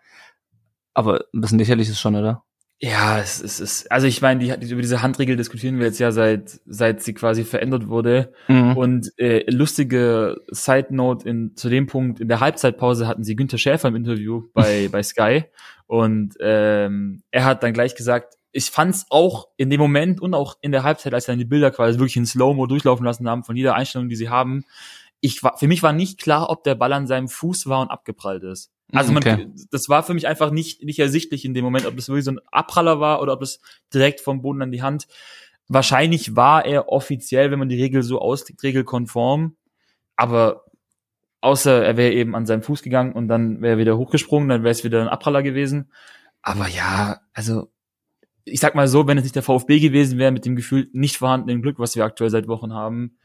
Aber 0.94 1.26
ein 1.34 1.42
bisschen 1.42 1.60
lächerlich 1.60 1.90
ist 1.90 2.00
schon, 2.00 2.16
oder? 2.16 2.44
Ja, 2.80 3.18
es, 3.18 3.42
es 3.42 3.62
ist, 3.62 3.92
also 3.92 4.08
ich 4.08 4.22
meine, 4.22 4.42
die, 4.42 4.70
über 4.70 4.82
diese 4.82 5.02
Handregel 5.02 5.38
diskutieren 5.38 5.80
wir 5.80 5.86
jetzt 5.86 6.00
ja 6.00 6.12
seit, 6.12 6.60
seit 6.66 7.02
sie 7.02 7.14
quasi 7.14 7.46
verändert 7.46 7.88
wurde. 7.88 8.34
Mhm. 8.50 8.76
Und 8.76 9.14
äh, 9.18 9.50
lustige 9.50 10.42
Side 10.52 10.88
Note 10.90 11.28
in, 11.28 11.56
zu 11.56 11.70
dem 11.70 11.88
Punkt, 11.88 12.20
in 12.20 12.28
der 12.28 12.42
Halbzeitpause 12.42 13.08
hatten 13.08 13.24
sie 13.24 13.38
Günther 13.38 13.58
Schäfer 13.58 13.88
im 13.88 13.96
Interview 13.96 14.44
bei, 14.54 14.88
bei 14.92 15.02
Sky. 15.02 15.46
Und 15.88 16.36
ähm, 16.42 17.24
er 17.32 17.46
hat 17.46 17.64
dann 17.64 17.72
gleich 17.72 17.96
gesagt, 17.96 18.36
ich 18.54 18.70
fand's 18.70 19.08
auch 19.10 19.48
in 19.58 19.70
dem 19.70 19.82
Moment 19.82 20.22
und 20.22 20.34
auch 20.34 20.56
in 20.62 20.72
der 20.72 20.84
Halbzeit, 20.84 21.14
als 21.14 21.26
sie 21.26 21.32
dann 21.32 21.40
die 21.40 21.46
Bilder 21.46 21.72
quasi 21.72 22.00
wirklich 22.00 22.16
in 22.16 22.26
Slow-Mo 22.26 22.68
durchlaufen 22.68 23.06
lassen 23.06 23.28
haben, 23.28 23.44
von 23.44 23.56
jeder 23.56 23.76
Einstellung, 23.76 24.10
die 24.10 24.16
sie 24.16 24.30
haben, 24.30 24.64
ich 25.20 25.42
war, 25.42 25.58
für 25.58 25.68
mich 25.68 25.82
war 25.82 25.94
nicht 25.94 26.22
klar, 26.22 26.50
ob 26.50 26.64
der 26.64 26.76
Ball 26.76 26.94
an 26.94 27.08
seinem 27.08 27.28
Fuß 27.30 27.68
war 27.68 27.82
und 27.82 27.90
abgeprallt 27.90 28.44
ist. 28.44 28.72
Also 28.92 29.12
man, 29.12 29.24
okay. 29.24 29.48
das 29.72 29.90
war 29.90 30.04
für 30.04 30.14
mich 30.14 30.28
einfach 30.28 30.52
nicht, 30.52 30.84
nicht 30.84 31.00
ersichtlich 31.00 31.46
in 31.46 31.54
dem 31.54 31.64
Moment, 31.64 31.86
ob 31.88 31.96
das 31.96 32.10
wirklich 32.10 32.26
so 32.26 32.32
ein 32.32 32.42
Abpraller 32.52 33.00
war 33.00 33.22
oder 33.22 33.34
ob 33.34 33.40
das 33.40 33.60
direkt 33.94 34.22
vom 34.22 34.42
Boden 34.42 34.62
an 34.62 34.72
die 34.72 34.84
Hand. 34.84 35.08
Wahrscheinlich 35.68 36.36
war 36.36 36.66
er 36.66 36.90
offiziell, 36.90 37.50
wenn 37.50 37.60
man 37.60 37.70
die 37.70 37.82
Regel 37.82 38.04
so 38.04 38.20
auslegt, 38.20 38.62
regelkonform. 38.62 39.56
Aber 40.16 40.66
außer 41.42 41.84
er 41.84 41.98
wäre 41.98 42.12
eben 42.12 42.36
an 42.36 42.46
seinem 42.46 42.62
Fuß 42.62 42.84
gegangen 42.84 43.14
und 43.14 43.30
dann 43.30 43.62
wäre 43.62 43.76
er 43.76 43.80
wieder 43.80 43.98
hochgesprungen, 43.98 44.50
dann 44.50 44.64
wäre 44.64 44.72
es 44.72 44.84
wieder 44.84 45.02
ein 45.02 45.08
Abpraller 45.08 45.42
gewesen. 45.42 45.90
Aber 46.42 46.68
ja, 46.68 47.22
also 47.34 47.72
ich 48.46 48.60
sag 48.60 48.76
mal 48.76 48.88
so, 48.88 49.08
wenn 49.08 49.18
es 49.18 49.24
nicht 49.24 49.36
der 49.36 49.44
VfB 49.44 49.80
gewesen 49.80 50.18
wäre 50.18 50.32
mit 50.32 50.46
dem 50.46 50.56
Gefühl 50.56 50.90
nicht 50.94 51.18
vorhandenen 51.18 51.62
Glück, 51.62 51.80
was 51.80 51.96
wir 51.96 52.06
aktuell 52.06 52.30
seit 52.30 52.48
Wochen 52.48 52.74
haben, 52.74 53.18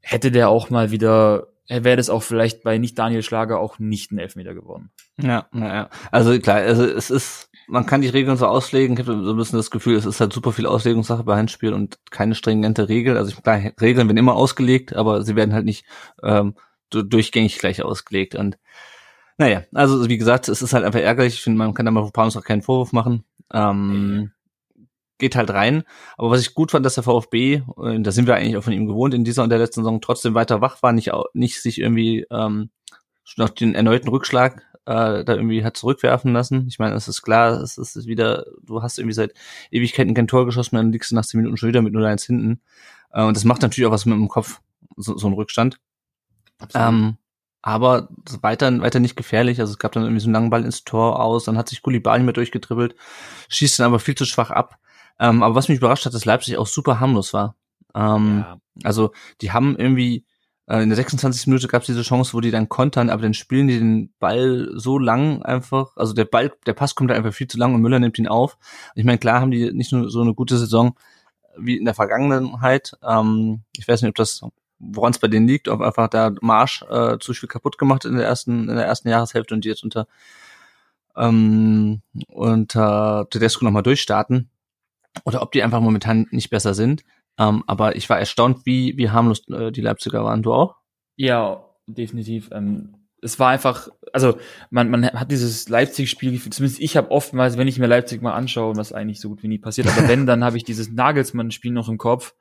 hätte 0.00 0.30
der 0.30 0.48
auch 0.48 0.70
mal 0.70 0.90
wieder 0.90 1.48
wäre 1.68 1.96
das 1.96 2.10
auch 2.10 2.22
vielleicht 2.22 2.62
bei 2.62 2.78
nicht 2.78 2.98
Daniel 2.98 3.22
Schlager 3.22 3.60
auch 3.60 3.78
nicht 3.78 4.10
ein 4.10 4.18
Elfmeter 4.18 4.54
geworden. 4.54 4.90
Ja, 5.20 5.46
naja. 5.52 5.90
Also 6.10 6.38
klar, 6.38 6.56
also 6.56 6.84
es 6.84 7.10
ist, 7.10 7.50
man 7.66 7.84
kann 7.84 8.00
die 8.00 8.08
Regeln 8.08 8.36
so 8.38 8.46
auslegen, 8.46 8.94
ich 8.94 9.06
habe 9.06 9.22
so 9.22 9.32
ein 9.32 9.36
bisschen 9.36 9.58
das 9.58 9.70
Gefühl, 9.70 9.96
es 9.96 10.06
ist 10.06 10.20
halt 10.20 10.32
super 10.32 10.52
viel 10.52 10.66
Auslegungssache 10.66 11.24
bei 11.24 11.36
Handspiel 11.36 11.74
und 11.74 11.98
keine 12.10 12.34
stringente 12.34 12.88
Regel. 12.88 13.18
Also 13.18 13.32
ich, 13.32 13.42
klar, 13.42 13.60
Regeln 13.80 14.08
werden 14.08 14.16
immer 14.16 14.34
ausgelegt, 14.34 14.96
aber 14.96 15.22
sie 15.22 15.36
werden 15.36 15.52
halt 15.52 15.66
nicht 15.66 15.84
ähm, 16.22 16.54
durchgängig 16.90 17.58
gleich 17.58 17.82
ausgelegt. 17.82 18.34
Und 18.34 18.58
naja, 19.36 19.64
also 19.74 20.08
wie 20.08 20.18
gesagt, 20.18 20.48
es 20.48 20.62
ist 20.62 20.72
halt 20.72 20.84
einfach 20.84 21.00
ärgerlich. 21.00 21.34
Ich 21.34 21.42
finde, 21.42 21.58
man 21.58 21.74
kann 21.74 21.84
da 21.84 21.92
mal 21.92 22.10
Panos 22.10 22.36
auch 22.36 22.44
keinen 22.44 22.62
Vorwurf 22.62 22.92
machen. 22.92 23.24
Ähm, 23.52 24.32
geht 25.18 25.36
halt 25.36 25.50
rein. 25.50 25.84
Aber 26.16 26.30
was 26.30 26.40
ich 26.40 26.54
gut 26.54 26.70
fand, 26.70 26.86
dass 26.86 26.94
der 26.94 27.04
VfB, 27.04 27.62
und 27.66 28.04
da 28.04 28.12
sind 28.12 28.26
wir 28.26 28.34
eigentlich 28.34 28.56
auch 28.56 28.64
von 28.64 28.72
ihm 28.72 28.86
gewohnt, 28.86 29.14
in 29.14 29.24
dieser 29.24 29.42
und 29.42 29.50
der 29.50 29.58
letzten 29.58 29.82
Saison 29.82 30.00
trotzdem 30.00 30.34
weiter 30.34 30.60
wach 30.60 30.82
war, 30.82 30.92
nicht, 30.92 31.10
nicht 31.34 31.60
sich 31.60 31.80
irgendwie 31.80 32.26
ähm, 32.30 32.70
noch 33.36 33.50
den 33.50 33.74
erneuten 33.74 34.08
Rückschlag 34.08 34.62
äh, 34.88 35.22
da 35.24 35.34
irgendwie 35.34 35.64
hat 35.64 35.76
zurückwerfen 35.76 36.32
lassen. 36.32 36.66
Ich 36.68 36.78
meine, 36.78 36.94
es 36.94 37.08
ist 37.08 37.20
klar, 37.22 37.60
es 37.60 37.76
ist 37.76 38.06
wieder, 38.06 38.46
du 38.62 38.82
hast 38.82 38.98
irgendwie 38.98 39.14
seit 39.14 39.34
Ewigkeiten 39.70 40.14
kein 40.14 40.28
Tor 40.28 40.46
geschossen, 40.46 40.76
dann 40.76 40.92
liegst 40.92 41.10
du 41.10 41.14
nach 41.14 41.26
zehn 41.26 41.40
Minuten 41.40 41.58
schon 41.58 41.68
wieder 41.68 41.82
mit 41.82 41.92
0-1 41.92 42.26
hinten. 42.26 42.60
Äh, 43.12 43.24
und 43.24 43.36
das 43.36 43.44
macht 43.44 43.60
natürlich 43.60 43.86
auch 43.86 43.92
was 43.92 44.06
mit 44.06 44.14
dem 44.14 44.28
Kopf, 44.28 44.60
so, 44.96 45.18
so 45.18 45.26
ein 45.26 45.34
Rückstand. 45.34 45.78
Ähm, 46.74 47.18
aber 47.60 48.08
weiter, 48.40 48.80
weiter 48.80 48.98
nicht 48.98 49.16
gefährlich. 49.16 49.60
Also 49.60 49.72
es 49.72 49.78
gab 49.78 49.92
dann 49.92 50.04
irgendwie 50.04 50.20
so 50.20 50.26
einen 50.26 50.34
langen 50.34 50.50
Ball 50.50 50.64
ins 50.64 50.84
Tor 50.84 51.20
aus, 51.20 51.44
dann 51.44 51.58
hat 51.58 51.68
sich 51.68 51.82
Kulibali 51.82 52.22
mit 52.22 52.38
durchgedribbelt, 52.38 52.94
schießt 53.50 53.78
dann 53.80 53.86
aber 53.86 53.98
viel 53.98 54.14
zu 54.14 54.24
schwach 54.24 54.50
ab. 54.50 54.78
Ähm, 55.18 55.42
aber 55.42 55.54
was 55.54 55.68
mich 55.68 55.78
überrascht 55.78 56.06
hat, 56.06 56.14
dass 56.14 56.24
Leipzig 56.24 56.56
auch 56.58 56.66
super 56.66 57.00
harmlos 57.00 57.32
war. 57.32 57.56
Ähm, 57.94 58.44
ja. 58.46 58.60
Also 58.84 59.12
die 59.40 59.52
haben 59.52 59.76
irgendwie 59.76 60.24
äh, 60.66 60.82
in 60.82 60.88
der 60.88 60.96
26. 60.96 61.46
Minute 61.48 61.66
gab 61.68 61.82
es 61.82 61.86
diese 61.86 62.02
Chance, 62.02 62.34
wo 62.34 62.40
die 62.40 62.50
dann 62.50 62.68
kontern, 62.68 63.10
aber 63.10 63.22
dann 63.22 63.34
spielen 63.34 63.68
die 63.68 63.78
den 63.78 64.12
Ball 64.18 64.70
so 64.74 64.98
lang 64.98 65.42
einfach, 65.42 65.96
also 65.96 66.12
der 66.12 66.26
Ball, 66.26 66.52
der 66.66 66.74
Pass 66.74 66.94
kommt 66.94 67.10
einfach 67.10 67.32
viel 67.32 67.48
zu 67.48 67.58
lang 67.58 67.74
und 67.74 67.82
Müller 67.82 67.98
nimmt 67.98 68.18
ihn 68.18 68.28
auf. 68.28 68.58
Ich 68.94 69.04
meine, 69.04 69.18
klar 69.18 69.40
haben 69.40 69.50
die 69.50 69.72
nicht 69.72 69.92
nur 69.92 70.10
so 70.10 70.20
eine 70.20 70.34
gute 70.34 70.58
Saison 70.58 70.96
wie 71.56 71.76
in 71.76 71.84
der 71.84 71.94
Vergangenheit. 71.94 72.92
Ähm, 73.02 73.62
ich 73.76 73.88
weiß 73.88 74.02
nicht, 74.02 74.10
ob 74.10 74.16
das 74.16 74.42
woran 74.80 75.10
es 75.10 75.18
bei 75.18 75.26
denen 75.26 75.48
liegt, 75.48 75.66
ob 75.68 75.80
einfach 75.80 76.08
da 76.08 76.32
Marsch 76.40 76.84
äh, 76.88 77.18
zu 77.18 77.34
viel 77.34 77.48
kaputt 77.48 77.78
gemacht 77.78 78.04
in 78.04 78.16
der 78.16 78.26
ersten 78.26 78.68
in 78.68 78.76
der 78.76 78.86
ersten 78.86 79.08
Jahreshälfte 79.08 79.54
und 79.54 79.64
die 79.64 79.68
jetzt 79.68 79.82
unter 79.82 80.06
ähm, 81.16 82.02
unter 82.28 83.26
Tedesco 83.30 83.64
nochmal 83.64 83.82
durchstarten 83.82 84.50
oder 85.24 85.42
ob 85.42 85.52
die 85.52 85.62
einfach 85.62 85.80
momentan 85.80 86.26
nicht 86.30 86.50
besser 86.50 86.74
sind. 86.74 87.04
Ähm, 87.38 87.62
aber 87.66 87.96
ich 87.96 88.08
war 88.10 88.18
erstaunt, 88.18 88.66
wie, 88.66 88.96
wie 88.96 89.10
harmlos 89.10 89.48
äh, 89.48 89.70
die 89.70 89.80
Leipziger 89.80 90.24
waren. 90.24 90.42
Du 90.42 90.52
auch? 90.52 90.76
Ja, 91.16 91.64
definitiv. 91.86 92.50
Ähm, 92.52 92.94
es 93.22 93.38
war 93.38 93.50
einfach, 93.50 93.88
also 94.12 94.38
man, 94.70 94.90
man 94.90 95.06
hat 95.06 95.30
dieses 95.30 95.68
Leipzig-Spiel, 95.68 96.40
zumindest 96.50 96.80
ich 96.80 96.96
habe 96.96 97.10
oftmals, 97.10 97.56
wenn 97.56 97.68
ich 97.68 97.78
mir 97.78 97.86
Leipzig 97.86 98.22
mal 98.22 98.34
anschaue, 98.34 98.76
was 98.76 98.92
eigentlich 98.92 99.20
so 99.20 99.28
gut 99.28 99.42
wie 99.42 99.48
nie 99.48 99.58
passiert, 99.58 99.88
aber 99.88 100.08
wenn, 100.08 100.26
dann 100.26 100.44
habe 100.44 100.56
ich 100.56 100.64
dieses 100.64 100.90
Nagelsmann-Spiel 100.90 101.72
noch 101.72 101.88
im 101.88 101.98
Kopf, 101.98 102.34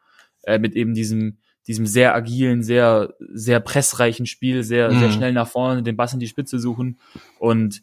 äh, 0.43 0.59
mit 0.59 0.75
eben 0.75 0.93
diesem, 0.93 1.37
diesem 1.67 1.85
sehr 1.85 2.15
agilen, 2.15 2.63
sehr, 2.63 3.13
sehr 3.19 3.59
pressreichen 3.59 4.25
Spiel, 4.25 4.63
sehr, 4.63 4.91
mhm. 4.91 4.99
sehr 4.99 5.11
schnell 5.11 5.33
nach 5.33 5.47
vorne, 5.47 5.83
den 5.83 5.97
Bass 5.97 6.13
in 6.13 6.19
die 6.19 6.27
Spitze 6.27 6.59
suchen. 6.59 6.99
Und 7.39 7.81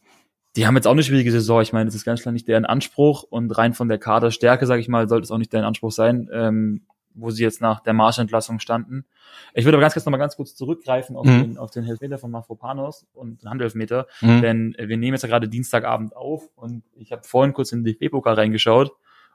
die 0.57 0.67
haben 0.67 0.77
jetzt 0.77 0.87
auch 0.87 0.93
eine 0.93 1.03
schwierige 1.03 1.33
Saison. 1.33 1.63
Ich 1.63 1.73
meine, 1.73 1.87
das 1.87 1.95
ist 1.95 2.05
ganz 2.05 2.23
klar 2.23 2.33
nicht 2.33 2.47
deren 2.47 2.65
Anspruch 2.65 3.25
und 3.25 3.51
rein 3.57 3.75
von 3.75 3.89
der 3.89 3.99
Kaderstärke, 3.99 4.67
sage 4.67 4.81
ich 4.81 4.89
mal, 4.89 5.09
sollte 5.09 5.25
es 5.25 5.31
auch 5.31 5.39
nicht 5.39 5.53
deren 5.53 5.65
Anspruch 5.65 5.91
sein, 5.91 6.29
ähm, 6.33 6.83
wo 7.15 7.31
sie 7.31 7.43
jetzt 7.43 7.61
nach 7.61 7.81
der 7.81 7.93
Marschentlassung 7.93 8.61
standen. 8.61 9.05
Ich 9.53 9.65
würde 9.65 9.77
aber 9.77 9.83
ganz 9.83 9.95
kurz 9.95 10.05
nochmal 10.07 10.21
ganz 10.21 10.37
kurz 10.37 10.55
zurückgreifen 10.55 11.17
auf, 11.17 11.27
mhm. 11.27 11.43
den, 11.43 11.59
auf 11.59 11.71
den 11.71 11.85
Elfmeter 11.85 12.19
von 12.19 12.31
Mafropanos 12.31 13.07
und 13.15 13.43
den 13.43 13.51
Handelfmeter, 13.51 14.07
mhm. 14.21 14.43
denn 14.43 14.77
wir 14.79 14.97
nehmen 14.97 15.15
jetzt 15.15 15.23
ja 15.23 15.29
gerade 15.29 15.49
Dienstagabend 15.49 16.17
auf 16.17 16.49
und 16.57 16.85
ich 16.95 17.13
habe 17.13 17.23
vorhin 17.25 17.53
kurz 17.53 17.73
in 17.73 17.85
den 17.85 17.95
DFB-Pokal 17.95 18.35
reingeschaut 18.35 18.93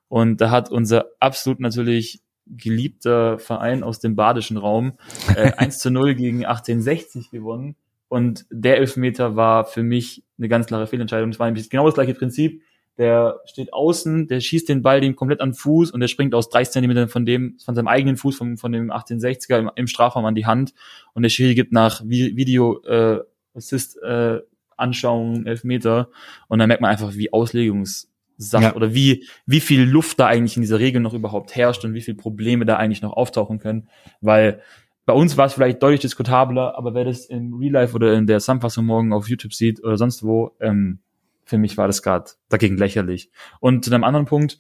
und 0.08 0.42
da 0.42 0.52
hat 0.52 0.72
unser 0.72 1.06
absolut 1.20 1.60
natürlich 1.60 2.22
geliebter 2.48 3.40
Verein 3.40 3.84
aus 3.84 4.00
dem 4.00 4.16
badischen 4.16 4.58
Raum 4.58 4.94
äh, 5.36 5.52
1 5.58 5.80
zu 5.80 5.92
0 5.92 6.16
gegen 6.16 6.46
1860 6.46 7.30
gewonnen 7.30 7.76
und 8.10 8.46
der 8.50 8.78
Elfmeter 8.78 9.36
war 9.36 9.66
für 9.66 9.84
mich 9.84 10.24
eine 10.38 10.50
ganz 10.50 10.66
klare 10.66 10.88
Fehlentscheidung. 10.88 11.30
Das 11.32 11.40
war 11.40 11.48
nämlich 11.48 11.70
genau 11.70 11.86
das 11.86 11.94
gleiche 11.94 12.16
Prinzip. 12.16 12.62
Der 12.98 13.40
steht 13.46 13.72
außen, 13.72 14.28
der 14.28 14.42
schießt 14.42 14.68
den 14.68 14.82
Ball 14.82 15.00
dem 15.00 15.16
komplett 15.16 15.40
an 15.40 15.52
den 15.52 15.56
Fuß 15.56 15.92
und 15.92 16.02
der 16.02 16.10
springt 16.10 16.36
aus 16.36 16.50
30 16.50 16.74
Zentimetern 16.74 17.08
von 17.08 17.26
dem, 17.26 17.58
von 17.64 17.74
seinem 17.74 17.88
eigenen 17.88 18.18
Fuß, 18.18 18.36
von, 18.36 18.58
von 18.58 18.74
dem 18.74 18.92
1860er 18.92 19.58
im, 19.58 19.72
im 19.76 19.88
Strafraum 19.88 20.26
an 20.26 20.36
die 20.36 20.46
Hand. 20.46 20.74
Und 21.14 21.24
der 21.24 21.30
Schiri 21.30 21.56
gibt 21.56 21.72
nach 21.72 22.02
Video 22.04 22.82
äh, 22.84 23.20
Assist 23.54 24.02
äh, 24.02 24.40
Anschauung 24.76 25.46
Elfmeter. 25.46 26.10
Und 26.48 26.60
dann 26.60 26.68
merkt 26.68 26.82
man 26.82 26.92
einfach, 26.92 27.14
wie 27.14 27.32
Auslegungssache 27.32 28.64
ja. 28.64 28.76
oder 28.76 28.94
wie, 28.94 29.26
wie 29.46 29.60
viel 29.60 29.84
Luft 29.84 30.20
da 30.20 30.26
eigentlich 30.26 30.58
in 30.58 30.62
dieser 30.62 30.80
Regel 30.80 31.00
noch 31.00 31.14
überhaupt 31.14 31.56
herrscht 31.56 31.86
und 31.86 31.94
wie 31.94 32.02
viel 32.02 32.16
Probleme 32.16 32.66
da 32.66 32.78
eigentlich 32.78 33.02
noch 33.02 33.14
auftauchen 33.14 33.60
können. 33.60 33.88
Weil 34.20 34.62
bei 35.10 35.16
uns 35.16 35.38
war 35.38 35.48
es 35.48 35.54
vielleicht 35.54 35.82
deutlich 35.82 36.02
diskutabler, 36.02 36.78
aber 36.78 36.94
wer 36.94 37.04
das 37.04 37.26
im 37.26 37.56
Real 37.56 37.72
Life 37.72 37.96
oder 37.96 38.14
in 38.14 38.28
der 38.28 38.38
Zusammenfassung 38.38 38.86
morgen 38.86 39.12
auf 39.12 39.28
YouTube 39.28 39.56
sieht 39.56 39.84
oder 39.84 39.98
sonst 39.98 40.22
wo, 40.22 40.56
ähm, 40.60 41.00
für 41.46 41.58
mich 41.58 41.78
war 41.78 41.88
das 41.88 42.04
gerade 42.04 42.30
dagegen 42.48 42.78
lächerlich. 42.78 43.32
Und 43.60 43.84
zu 43.84 43.92
einem 43.92 44.04
anderen 44.04 44.28
Punkt, 44.28 44.60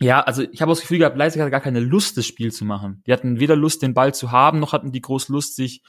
ja, 0.00 0.18
also 0.18 0.42
ich 0.42 0.62
habe 0.62 0.72
das 0.72 0.80
Gefühl 0.80 0.98
gehabt, 0.98 1.16
Leipzig 1.16 1.40
hatte 1.40 1.52
gar 1.52 1.60
keine 1.60 1.78
Lust, 1.78 2.16
das 2.16 2.26
Spiel 2.26 2.50
zu 2.50 2.64
machen. 2.64 3.04
Die 3.06 3.12
hatten 3.12 3.38
weder 3.38 3.54
Lust, 3.54 3.82
den 3.82 3.94
Ball 3.94 4.12
zu 4.12 4.32
haben, 4.32 4.58
noch 4.58 4.72
hatten 4.72 4.90
die 4.90 5.00
groß 5.00 5.28
Lust, 5.28 5.54
sich 5.54 5.84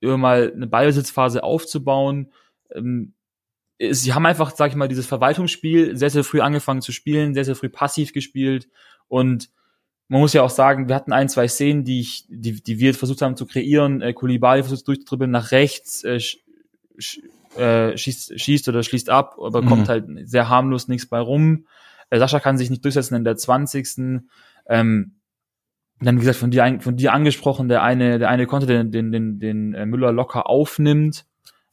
mal 0.00 0.50
eine 0.56 0.66
Ballbesitzphase 0.66 1.44
aufzubauen. 1.44 2.32
Ähm, 2.74 3.12
sie 3.90 4.14
haben 4.14 4.24
einfach, 4.24 4.56
sag 4.56 4.70
ich 4.70 4.76
mal, 4.76 4.88
dieses 4.88 5.04
Verwaltungsspiel 5.04 5.94
sehr, 5.94 6.08
sehr 6.08 6.24
früh 6.24 6.40
angefangen 6.40 6.80
zu 6.80 6.92
spielen, 6.92 7.34
sehr, 7.34 7.44
sehr 7.44 7.54
früh 7.54 7.68
passiv 7.68 8.14
gespielt 8.14 8.70
und 9.08 9.50
man 10.10 10.20
muss 10.20 10.32
ja 10.32 10.42
auch 10.42 10.50
sagen, 10.50 10.88
wir 10.88 10.96
hatten 10.96 11.12
ein, 11.12 11.28
zwei 11.28 11.46
Szenen, 11.46 11.84
die 11.84 12.00
ich, 12.00 12.24
die, 12.28 12.60
die 12.60 12.80
wir 12.80 12.94
versucht 12.94 13.22
haben 13.22 13.36
zu 13.36 13.46
kreieren. 13.46 14.02
Äh, 14.02 14.12
Kulibali 14.12 14.64
versucht 14.64 14.88
durchzudribbeln 14.88 15.30
nach 15.30 15.52
rechts, 15.52 16.02
äh, 16.02 16.18
sch, 16.18 16.40
äh, 17.56 17.96
schießt, 17.96 18.38
schießt 18.38 18.68
oder 18.68 18.82
schließt 18.82 19.08
ab, 19.08 19.36
aber 19.40 19.62
mhm. 19.62 19.66
kommt 19.66 19.88
halt 19.88 20.06
sehr 20.24 20.48
harmlos 20.48 20.88
nichts 20.88 21.06
bei 21.06 21.20
rum. 21.20 21.66
Äh, 22.10 22.18
Sascha 22.18 22.40
kann 22.40 22.58
sich 22.58 22.70
nicht 22.70 22.84
durchsetzen 22.84 23.14
in 23.14 23.22
der 23.22 23.36
20. 23.36 24.24
Ähm, 24.68 25.12
dann, 26.00 26.16
wie 26.16 26.20
gesagt, 26.20 26.38
von 26.38 26.50
dir, 26.50 26.78
von 26.80 26.96
dir 26.96 27.12
angesprochen, 27.12 27.68
der 27.68 27.84
eine, 27.84 28.18
der 28.18 28.30
eine 28.30 28.46
konnte 28.46 28.66
den, 28.66 28.90
den, 28.90 29.12
den, 29.12 29.38
den 29.38 29.74
äh, 29.74 29.86
Müller 29.86 30.10
locker 30.10 30.50
aufnimmt, 30.50 31.24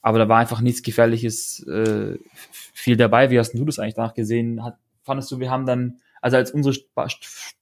aber 0.03 0.19
da 0.19 0.29
war 0.29 0.37
einfach 0.37 0.61
nichts 0.61 0.83
Gefährliches 0.83 1.65
äh, 1.67 2.19
viel 2.43 2.97
dabei. 2.97 3.31
Wie 3.31 3.39
hast 3.39 3.53
du 3.53 3.65
das 3.65 3.79
eigentlich 3.79 3.97
nachgesehen? 3.97 4.63
Hat, 4.63 4.77
fandest 5.01 5.31
du, 5.31 5.39
wir 5.39 5.49
haben 5.49 5.65
dann 5.65 5.97
also 6.21 6.37
als 6.37 6.51
unsere 6.51 6.75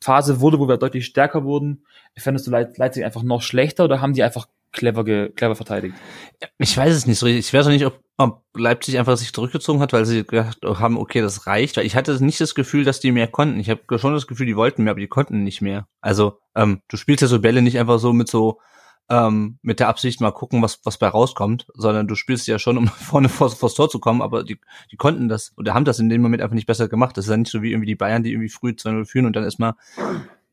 Phase 0.01 0.39
wurde, 0.41 0.59
wo 0.59 0.67
wir 0.67 0.77
deutlich 0.77 1.05
stärker 1.05 1.43
wurden, 1.43 1.85
fändest 2.17 2.47
du 2.47 2.51
Leipzig 2.51 3.03
einfach 3.03 3.23
noch 3.23 3.41
schlechter 3.41 3.83
oder 3.83 4.01
haben 4.01 4.13
die 4.13 4.23
einfach 4.23 4.47
clever, 4.75 5.03
ge 5.03 5.29
clever 5.29 5.55
verteidigt. 5.55 5.95
Ich 6.57 6.77
weiß 6.77 6.93
es 6.93 7.07
nicht 7.07 7.17
so 7.17 7.25
richtig. 7.25 7.47
Ich 7.47 7.53
weiß 7.53 7.65
auch 7.65 7.71
nicht, 7.71 7.85
ob, 7.85 7.99
ob 8.17 8.43
Leipzig 8.53 8.99
einfach 8.99 9.17
sich 9.17 9.33
zurückgezogen 9.33 9.79
hat, 9.79 9.93
weil 9.93 10.05
sie 10.05 10.23
gedacht 10.25 10.59
haben, 10.63 10.97
okay, 10.97 11.21
das 11.21 11.47
reicht. 11.47 11.77
Weil 11.77 11.85
ich 11.85 11.95
hatte 11.95 12.23
nicht 12.23 12.41
das 12.41 12.55
Gefühl, 12.55 12.83
dass 12.83 12.99
die 12.99 13.11
mehr 13.11 13.27
konnten. 13.27 13.59
Ich 13.59 13.69
habe 13.69 13.81
schon 13.97 14.13
das 14.13 14.27
Gefühl, 14.27 14.45
die 14.45 14.55
wollten 14.55 14.83
mehr, 14.83 14.91
aber 14.91 14.99
die 14.99 15.07
konnten 15.07 15.43
nicht 15.43 15.61
mehr. 15.61 15.87
Also 16.01 16.39
ähm, 16.55 16.81
du 16.89 16.97
spielst 16.97 17.21
ja 17.21 17.27
so 17.27 17.39
Bälle 17.39 17.61
nicht 17.61 17.79
einfach 17.79 17.99
so 17.99 18.13
mit 18.13 18.29
so 18.29 18.59
ähm, 19.09 19.59
mit 19.61 19.79
der 19.79 19.87
Absicht 19.87 20.21
mal 20.21 20.31
gucken, 20.31 20.61
was 20.61 20.79
was 20.83 20.97
bei 20.97 21.07
rauskommt, 21.07 21.67
sondern 21.73 22.07
du 22.07 22.15
spielst 22.15 22.47
ja 22.47 22.59
schon, 22.59 22.77
um 22.77 22.87
vorne 22.87 23.29
vor, 23.29 23.49
vors 23.49 23.75
Tor 23.75 23.89
zu 23.89 23.99
kommen, 23.99 24.21
aber 24.21 24.43
die, 24.43 24.59
die 24.91 24.97
konnten 24.97 25.29
das 25.29 25.53
oder 25.57 25.73
haben 25.73 25.85
das 25.85 25.99
in 25.99 26.09
dem 26.09 26.21
Moment 26.21 26.41
einfach 26.41 26.55
nicht 26.55 26.67
besser 26.67 26.87
gemacht. 26.87 27.17
Das 27.17 27.25
ist 27.25 27.31
ja 27.31 27.37
nicht 27.37 27.51
so 27.51 27.61
wie 27.61 27.71
irgendwie 27.71 27.87
die 27.87 27.95
Bayern, 27.95 28.23
die 28.23 28.31
irgendwie 28.31 28.49
früh 28.49 28.69
2-0 28.69 29.05
führen 29.05 29.25
und 29.25 29.35
dann 29.35 29.43
erstmal 29.43 29.73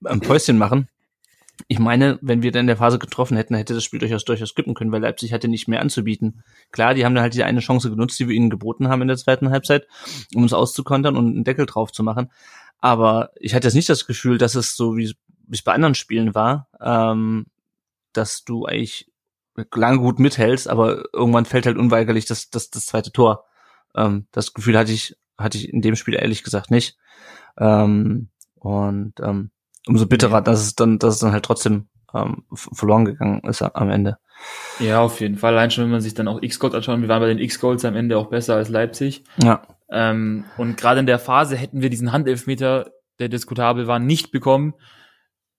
ein 0.05 0.21
Päuschen 0.21 0.59
machen. 0.59 0.89
Ich 1.69 1.79
meine, 1.79 2.19
wenn 2.23 2.43
wir 2.43 2.51
dann 2.51 2.63
in 2.63 2.67
der 2.67 2.77
Phase 2.77 2.99
getroffen 2.99 3.37
hätten, 3.37 3.55
hätte 3.55 3.75
das 3.75 3.85
Spiel 3.85 4.01
durchaus 4.01 4.25
durchaus 4.25 4.55
kippen 4.55 4.75
können, 4.75 4.91
weil 4.91 5.03
Leipzig 5.03 5.33
hatte 5.33 5.49
nicht 5.49 5.69
mehr 5.69 5.81
anzubieten. 5.81 6.43
Klar, 6.73 6.95
die 6.95 7.05
haben 7.05 7.15
dann 7.15 7.23
halt 7.23 7.35
die 7.35 7.45
eine 7.45 7.61
Chance 7.61 7.91
genutzt, 7.91 8.19
die 8.19 8.29
wir 8.29 8.35
ihnen 8.35 8.51
geboten 8.51 8.89
haben 8.89 9.03
in 9.03 9.09
der 9.09 9.17
zweiten 9.17 9.51
Halbzeit, 9.51 9.87
um 10.35 10.43
uns 10.43 10.53
auszukontern 10.53 11.17
und 11.17 11.27
einen 11.27 11.45
Deckel 11.45 11.67
drauf 11.67 11.93
zu 11.93 12.03
machen. 12.03 12.31
Aber 12.81 13.31
ich 13.37 13.55
hatte 13.55 13.69
jetzt 13.69 13.75
nicht 13.75 13.89
das 13.89 14.07
Gefühl, 14.07 14.39
dass 14.39 14.55
es 14.55 14.77
so 14.77 14.97
wie 14.97 15.15
es 15.51 15.63
bei 15.63 15.73
anderen 15.73 15.95
Spielen 15.95 16.35
war, 16.35 16.69
ähm, 16.81 17.47
dass 18.13 18.45
du 18.45 18.67
eigentlich 18.67 19.11
lange 19.75 19.99
gut 19.99 20.19
mithältst, 20.19 20.69
aber 20.69 21.05
irgendwann 21.13 21.45
fällt 21.45 21.67
halt 21.67 21.77
unweigerlich 21.77 22.27
das, 22.27 22.51
das, 22.51 22.71
das 22.71 22.87
zweite 22.87 23.13
Tor. 23.13 23.45
Ähm, 23.95 24.27
das 24.33 24.55
Gefühl 24.55 24.79
hatte 24.79 24.93
ich, 24.93 25.17
hatte 25.39 25.59
ich 25.59 25.73
in 25.73 25.83
dem 25.83 25.97
Spiel 25.97 26.15
ehrlich 26.15 26.43
gesagt 26.43 26.71
nicht. 26.71 26.97
Ähm, 27.59 28.31
und 28.55 29.15
ähm, 29.21 29.51
umso 29.87 30.07
bitterer, 30.07 30.41
dass 30.41 30.61
es 30.61 30.75
dann, 30.75 30.99
dass 30.99 31.15
es 31.15 31.21
dann 31.21 31.33
halt 31.33 31.45
trotzdem 31.45 31.89
ähm, 32.15 32.45
verloren 32.55 33.05
gegangen 33.05 33.41
ist 33.45 33.63
am 33.63 33.91
Ende. 33.91 34.19
Ja, 34.79 35.01
auf 35.01 35.21
jeden 35.21 35.37
Fall. 35.37 35.53
Allein 35.55 35.71
schon, 35.71 35.85
wenn 35.85 35.91
man 35.91 36.01
sich 36.01 36.15
dann 36.15 36.29
auch 36.29 36.43
X-Gold 36.43 36.75
anschaut, 36.75 37.01
wir 37.01 37.09
waren 37.09 37.21
bei 37.21 37.29
den 37.29 37.39
X-Golds 37.39 37.85
am 37.85 37.97
Ende 37.97 38.19
auch 38.19 38.29
besser 38.29 38.57
als 38.57 38.69
Leipzig. 38.69 39.25
Ja. 39.43 39.63
Ähm, 39.91 40.45
und 40.57 40.77
gerade 40.77 41.01
in 41.01 41.07
der 41.07 41.19
Phase 41.19 41.57
hätten 41.57 41.83
wir 41.83 41.91
diesen 41.91 42.13
Handelfmeter, 42.13 42.91
der 43.19 43.29
diskutabel 43.29 43.87
war, 43.87 43.99
nicht 43.99 44.33
bekommen. 44.33 44.75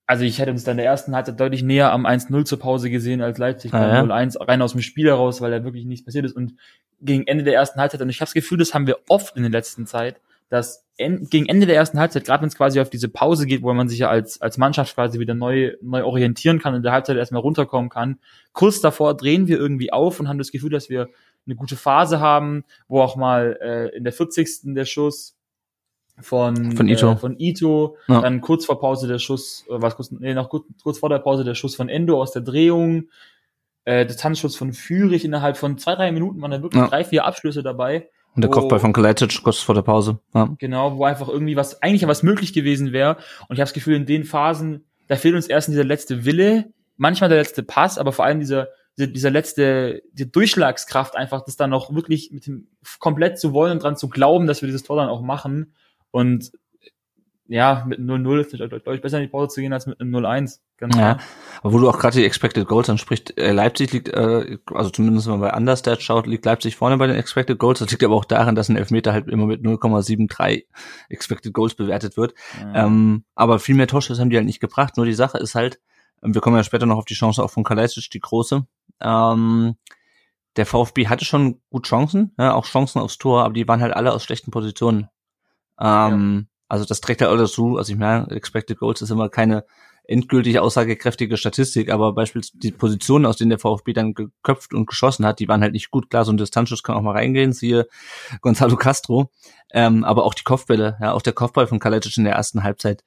Also 0.06 0.24
ich 0.24 0.38
hätte 0.38 0.50
uns 0.50 0.64
dann 0.64 0.72
in 0.72 0.78
der 0.78 0.86
ersten 0.86 1.14
Halbzeit 1.14 1.40
deutlich 1.40 1.62
näher 1.62 1.92
am 1.92 2.04
1-0 2.06 2.44
zur 2.44 2.58
Pause 2.58 2.90
gesehen 2.90 3.22
als 3.22 3.38
Leipzig 3.38 3.72
Ah, 3.72 3.94
ja. 3.94 4.02
0-1, 4.02 4.46
rein 4.46 4.60
aus 4.60 4.72
dem 4.72 4.82
Spiel 4.82 5.06
heraus, 5.06 5.40
weil 5.40 5.50
da 5.50 5.64
wirklich 5.64 5.86
nichts 5.86 6.04
passiert 6.04 6.26
ist. 6.26 6.36
Und 6.36 6.54
gegen 7.00 7.26
Ende 7.26 7.44
der 7.44 7.54
ersten 7.54 7.80
Halbzeit, 7.80 8.02
und 8.02 8.10
ich 8.10 8.16
habe 8.20 8.26
das 8.26 8.34
Gefühl, 8.34 8.58
das 8.58 8.74
haben 8.74 8.86
wir 8.86 8.98
oft 9.08 9.36
in 9.36 9.42
der 9.42 9.50
letzten 9.50 9.86
Zeit, 9.86 10.20
dass 10.50 10.84
en 10.98 11.28
gegen 11.30 11.46
Ende 11.46 11.66
der 11.66 11.76
ersten 11.76 11.98
Halbzeit, 11.98 12.24
gerade 12.24 12.42
wenn 12.42 12.48
es 12.48 12.56
quasi 12.56 12.80
auf 12.80 12.90
diese 12.90 13.08
Pause 13.08 13.46
geht, 13.46 13.62
wo 13.62 13.72
man 13.72 13.88
sich 13.88 13.98
ja 13.98 14.10
als, 14.10 14.40
als 14.40 14.58
Mannschaft 14.58 14.94
quasi 14.94 15.18
wieder 15.18 15.34
neu, 15.34 15.72
neu 15.80 16.04
orientieren 16.04 16.58
kann 16.60 16.74
und 16.74 16.78
in 16.78 16.82
der 16.82 16.92
Halbzeit 16.92 17.16
erstmal 17.16 17.40
runterkommen 17.40 17.90
kann, 17.90 18.18
kurz 18.52 18.80
davor 18.80 19.16
drehen 19.16 19.48
wir 19.48 19.58
irgendwie 19.58 19.92
auf 19.92 20.20
und 20.20 20.28
haben 20.28 20.38
das 20.38 20.52
Gefühl, 20.52 20.70
dass 20.70 20.90
wir 20.90 21.08
eine 21.46 21.56
gute 21.56 21.76
Phase 21.76 22.20
haben, 22.20 22.64
wo 22.88 23.00
auch 23.00 23.16
mal 23.16 23.58
äh, 23.60 23.96
in 23.96 24.04
der 24.04 24.12
40. 24.12 24.74
der 24.74 24.84
Schuss 24.84 25.33
von, 26.20 26.72
Von 26.76 26.88
Ito. 26.88 27.12
Äh, 27.12 27.16
von 27.16 27.38
Ito, 27.38 27.96
Ja. 28.08 28.20
dann 28.20 28.40
kurz 28.40 28.64
vor 28.66 28.78
Pause 28.80 29.08
der 29.08 29.18
Schuss, 29.18 29.64
äh, 29.68 29.74
was 29.76 29.96
kurz, 29.96 30.10
nee, 30.12 30.34
noch 30.34 30.48
kurz, 30.48 30.64
kurz 30.82 30.98
vor 30.98 31.08
der 31.08 31.18
Pause 31.18 31.44
der 31.44 31.54
Schuss 31.54 31.74
von 31.76 31.88
Endo 31.88 32.20
aus 32.20 32.32
der 32.32 32.42
Drehung, 32.42 33.08
äh, 33.84 34.06
der 34.06 34.16
Tanzschuss 34.16 34.56
von 34.56 34.72
Führig 34.72 35.24
innerhalb 35.24 35.56
von 35.56 35.76
zwei, 35.78 35.94
drei 35.94 36.12
Minuten 36.12 36.40
waren 36.40 36.50
da 36.52 36.62
wirklich 36.62 36.80
Ja. 36.82 36.88
drei, 36.88 37.04
vier 37.04 37.24
Abschlüsse 37.24 37.62
dabei. 37.62 38.08
Und 38.36 38.42
der 38.42 38.50
Oh. 38.50 38.54
Kopfball 38.54 38.80
von 38.80 38.92
Kalajdzic 38.92 39.42
kurz 39.42 39.58
vor 39.58 39.74
der 39.74 39.82
Pause. 39.82 40.18
Ja. 40.34 40.48
Genau, 40.58 40.96
wo 40.96 41.04
einfach 41.04 41.28
irgendwie 41.28 41.56
was, 41.56 41.82
eigentlich 41.82 42.06
was 42.06 42.22
möglich 42.22 42.52
gewesen 42.52 42.92
wäre. 42.92 43.16
Und 43.48 43.54
ich 43.56 43.60
habe 43.60 43.66
das 43.66 43.72
Gefühl, 43.74 43.94
in 43.96 44.06
den 44.06 44.24
Phasen, 44.24 44.84
da 45.06 45.16
fehlt 45.16 45.34
uns 45.34 45.46
erst 45.46 45.68
dieser 45.68 45.84
letzte 45.84 46.24
Wille, 46.24 46.72
manchmal 46.96 47.28
der 47.28 47.38
letzte 47.38 47.62
Pass, 47.62 47.98
aber 47.98 48.12
vor 48.12 48.24
allem 48.24 48.40
dieser, 48.40 48.68
dieser, 48.96 49.08
dieser 49.08 49.30
letzte, 49.30 50.02
die 50.12 50.30
Durchschlagskraft 50.30 51.16
einfach, 51.16 51.44
das 51.44 51.56
dann 51.56 51.72
auch 51.72 51.94
wirklich 51.94 52.30
mit 52.32 52.46
dem 52.46 52.68
komplett 53.00 53.38
zu 53.38 53.52
wollen 53.52 53.72
und 53.72 53.82
dran 53.82 53.96
zu 53.96 54.08
glauben, 54.08 54.46
dass 54.46 54.62
wir 54.62 54.66
dieses 54.66 54.82
Tor 54.84 54.96
dann 54.96 55.08
auch 55.08 55.20
machen. 55.20 55.74
Und 56.14 56.52
ja, 57.48 57.84
mit 57.88 57.98
einem 57.98 58.24
0-0 58.24 58.40
ist 58.40 58.54
es 58.54 58.58
deutlich 58.60 59.02
besser 59.02 59.18
in 59.18 59.24
die 59.24 59.30
Pause 59.30 59.48
zu 59.48 59.60
gehen 59.60 59.72
als 59.72 59.86
mit 59.86 60.00
einem 60.00 60.14
0-1. 60.14 60.60
Ganz 60.78 60.94
Ja, 60.96 61.14
klar. 61.14 61.18
aber 61.60 61.72
wo 61.72 61.78
du 61.80 61.88
auch 61.88 61.98
gerade 61.98 62.16
die 62.16 62.24
Expected 62.24 62.68
Goals 62.68 62.88
ansprichst, 62.88 63.36
äh, 63.36 63.50
Leipzig 63.50 63.92
liegt, 63.92 64.08
äh, 64.10 64.58
also 64.72 64.90
zumindest 64.90 65.26
wenn 65.26 65.40
man 65.40 65.50
bei 65.50 65.56
Understat 65.56 66.02
schaut, 66.02 66.28
liegt 66.28 66.44
Leipzig 66.44 66.76
vorne 66.76 66.96
bei 66.98 67.08
den 67.08 67.16
Expected 67.16 67.58
Goals. 67.58 67.80
Das 67.80 67.90
liegt 67.90 68.04
aber 68.04 68.14
auch 68.14 68.24
daran, 68.24 68.54
dass 68.54 68.68
ein 68.68 68.76
Elfmeter 68.76 69.12
halt 69.12 69.28
immer 69.28 69.46
mit 69.46 69.60
0,73 69.62 70.66
Expected 71.08 71.52
Goals 71.52 71.74
bewertet 71.74 72.16
wird. 72.16 72.34
Ja. 72.60 72.86
Ähm, 72.86 73.24
aber 73.34 73.58
viel 73.58 73.74
mehr 73.74 73.88
Torschüsse 73.88 74.20
haben 74.20 74.30
die 74.30 74.36
halt 74.36 74.46
nicht 74.46 74.60
gebracht. 74.60 74.96
Nur 74.96 75.04
die 75.06 75.14
Sache 75.14 75.38
ist 75.38 75.56
halt, 75.56 75.80
ähm, 76.22 76.32
wir 76.32 76.40
kommen 76.40 76.56
ja 76.56 76.62
später 76.64 76.86
noch 76.86 76.98
auf 76.98 77.04
die 77.06 77.14
Chance 77.14 77.42
auch 77.42 77.50
von 77.50 77.64
Kalajdzic, 77.64 78.08
die 78.10 78.20
große. 78.20 78.64
Ähm, 79.00 79.74
der 80.56 80.66
VfB 80.66 81.08
hatte 81.08 81.24
schon 81.24 81.60
gut 81.70 81.86
Chancen, 81.86 82.32
ja, 82.38 82.54
auch 82.54 82.66
Chancen 82.66 83.00
aufs 83.00 83.18
Tor, 83.18 83.44
aber 83.44 83.54
die 83.54 83.66
waren 83.66 83.82
halt 83.82 83.94
alle 83.94 84.12
aus 84.12 84.22
schlechten 84.22 84.52
Positionen. 84.52 85.08
Ähm, 85.80 86.48
Also 86.68 86.84
das 86.84 87.00
trägt 87.00 87.20
ja 87.20 87.28
alles 87.28 87.52
zu. 87.52 87.76
Also 87.76 87.92
ich 87.92 87.98
meine, 87.98 88.30
Expected 88.30 88.78
Goals 88.78 89.02
ist 89.02 89.10
immer 89.10 89.28
keine 89.28 89.64
endgültig 90.06 90.58
aussagekräftige 90.58 91.36
Statistik, 91.36 91.90
aber 91.90 92.12
beispielsweise 92.12 92.58
die 92.58 92.72
Positionen, 92.72 93.24
aus 93.26 93.36
denen 93.36 93.50
der 93.50 93.58
VfB 93.58 93.92
dann 93.92 94.12
geköpft 94.12 94.74
und 94.74 94.86
geschossen 94.86 95.24
hat, 95.24 95.38
die 95.40 95.48
waren 95.48 95.62
halt 95.62 95.72
nicht 95.72 95.90
gut. 95.90 96.10
Klar, 96.10 96.24
so 96.24 96.32
ein 96.32 96.36
Distanzschuss 96.36 96.82
kann 96.82 96.96
auch 96.96 97.02
mal 97.02 97.12
reingehen, 97.12 97.52
siehe 97.52 97.86
Gonzalo 98.42 98.76
Castro. 98.76 99.30
Ähm, 99.72 100.04
aber 100.04 100.24
auch 100.24 100.34
die 100.34 100.42
Kopfbälle, 100.42 100.98
ja, 101.00 101.12
auch 101.12 101.22
der 101.22 101.32
Kopfball 101.32 101.66
von 101.66 101.78
Kalajdzic 101.78 102.18
in 102.18 102.24
der 102.24 102.34
ersten 102.34 102.64
Halbzeit, 102.64 103.02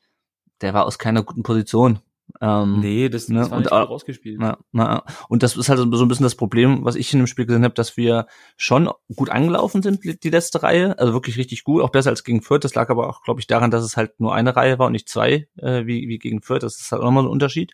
der 0.62 0.74
war 0.74 0.86
aus 0.86 0.98
keiner 0.98 1.24
guten 1.24 1.44
Position. 1.44 2.00
Ähm, 2.42 2.80
Nee, 2.80 3.10
das, 3.10 3.28
das 3.28 3.30
ne, 3.30 3.52
war 3.52 3.58
und 3.58 3.72
rausgespielt. 3.72 4.38
na, 4.40 4.58
na, 4.72 5.04
und 5.30 5.44
das 5.44 5.56
ist 5.56 5.70
halt 5.70 5.80
so 5.80 5.86
ein 5.86 6.08
bisschen 6.08 6.24
das 6.24 6.36
Problem, 6.36 6.84
was 6.84 6.96
ich 6.96 7.12
in 7.14 7.20
dem 7.20 7.28
Spiel 7.28 7.46
gesehen 7.46 7.64
habe, 7.64 7.74
dass 7.74 7.98
wir 7.98 8.28
schon 8.58 8.90
gut 9.16 9.30
angelaufen 9.30 9.82
sind, 9.82 10.04
die 10.24 10.30
letzte 10.30 10.62
Reihe, 10.64 10.98
also 11.00 11.14
wirklich 11.14 11.38
richtig 11.38 11.64
gut, 11.64 11.82
auch 11.82 11.90
besser 11.90 12.10
als 12.10 12.24
gegen 12.24 12.42
Fürth. 12.42 12.64
Das 12.64 12.76
lag 12.76 12.90
aber 12.90 13.10
auch, 13.10 13.24
glaube 13.24 13.40
ich, 13.40 13.48
daran, 13.48 13.72
dass 13.72 13.84
es 13.84 13.98
halt 13.98 14.20
nur 14.20 14.34
eine 14.34 14.56
Reihe 14.56 14.78
war 14.80 14.88
und 14.88 14.94
nicht 14.94 15.10
zwei, 15.10 15.48
äh, 15.58 15.86
wie, 15.86 16.08
wie 16.08 16.20
gegen 16.20 16.42
Fürth. 16.42 16.64
Das 16.64 16.80
ist 16.80 16.92
halt 16.92 17.02
auch 17.02 17.06
nochmal 17.06 17.24
so 17.24 17.30
ein 17.30 17.34
Unterschied. 17.34 17.74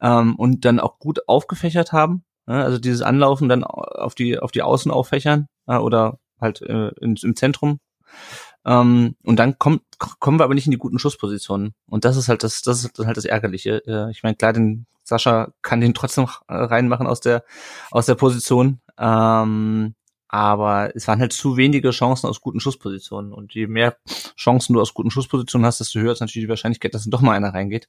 Ähm, 0.00 0.36
und 0.36 0.64
dann 0.64 0.80
auch 0.80 0.98
gut 0.98 1.28
aufgefächert 1.28 1.92
haben, 1.92 2.24
ja, 2.46 2.62
also 2.64 2.78
dieses 2.78 3.02
Anlaufen 3.02 3.48
dann 3.48 3.64
auf 3.64 4.14
die 4.14 4.38
auf 4.38 4.50
die 4.50 4.62
Außen 4.62 4.90
auffächern 4.90 5.46
äh, 5.66 5.76
oder 5.76 6.18
halt 6.40 6.62
äh, 6.62 6.88
in, 7.00 7.16
im 7.22 7.36
Zentrum. 7.36 7.80
Ähm, 8.64 9.16
und 9.22 9.36
dann 9.36 9.58
kommt, 9.58 9.82
kommen 9.98 10.38
wir 10.38 10.44
aber 10.44 10.54
nicht 10.54 10.66
in 10.66 10.72
die 10.72 10.78
guten 10.78 10.98
Schusspositionen. 10.98 11.74
Und 11.86 12.04
das 12.04 12.16
ist 12.16 12.28
halt 12.28 12.42
das, 12.42 12.62
das 12.62 12.84
ist 12.84 12.98
halt 12.98 13.16
das 13.16 13.24
Ärgerliche. 13.24 13.82
Äh, 13.86 14.10
ich 14.10 14.22
meine, 14.22 14.36
klar, 14.36 14.52
den 14.52 14.86
Sascha 15.04 15.52
kann 15.62 15.80
den 15.80 15.94
trotzdem 15.94 16.26
äh, 16.48 16.54
reinmachen 16.54 17.06
aus 17.06 17.20
der, 17.20 17.44
aus 17.90 18.06
der 18.06 18.14
Position. 18.14 18.80
Ähm, 18.98 19.94
aber 20.28 20.94
es 20.94 21.08
waren 21.08 21.18
halt 21.18 21.32
zu 21.32 21.56
wenige 21.56 21.90
Chancen 21.90 22.28
aus 22.28 22.40
guten 22.40 22.60
Schusspositionen. 22.60 23.32
Und 23.32 23.54
je 23.54 23.66
mehr 23.66 23.96
Chancen 24.36 24.74
du 24.74 24.80
aus 24.80 24.94
guten 24.94 25.10
Schusspositionen 25.10 25.66
hast, 25.66 25.80
desto 25.80 25.98
höher 25.98 26.12
ist 26.12 26.20
natürlich 26.20 26.46
die 26.46 26.50
Wahrscheinlichkeit, 26.50 26.94
dass 26.94 27.02
dann 27.02 27.10
doch 27.10 27.20
mal 27.20 27.34
einer 27.34 27.52
reingeht. 27.52 27.88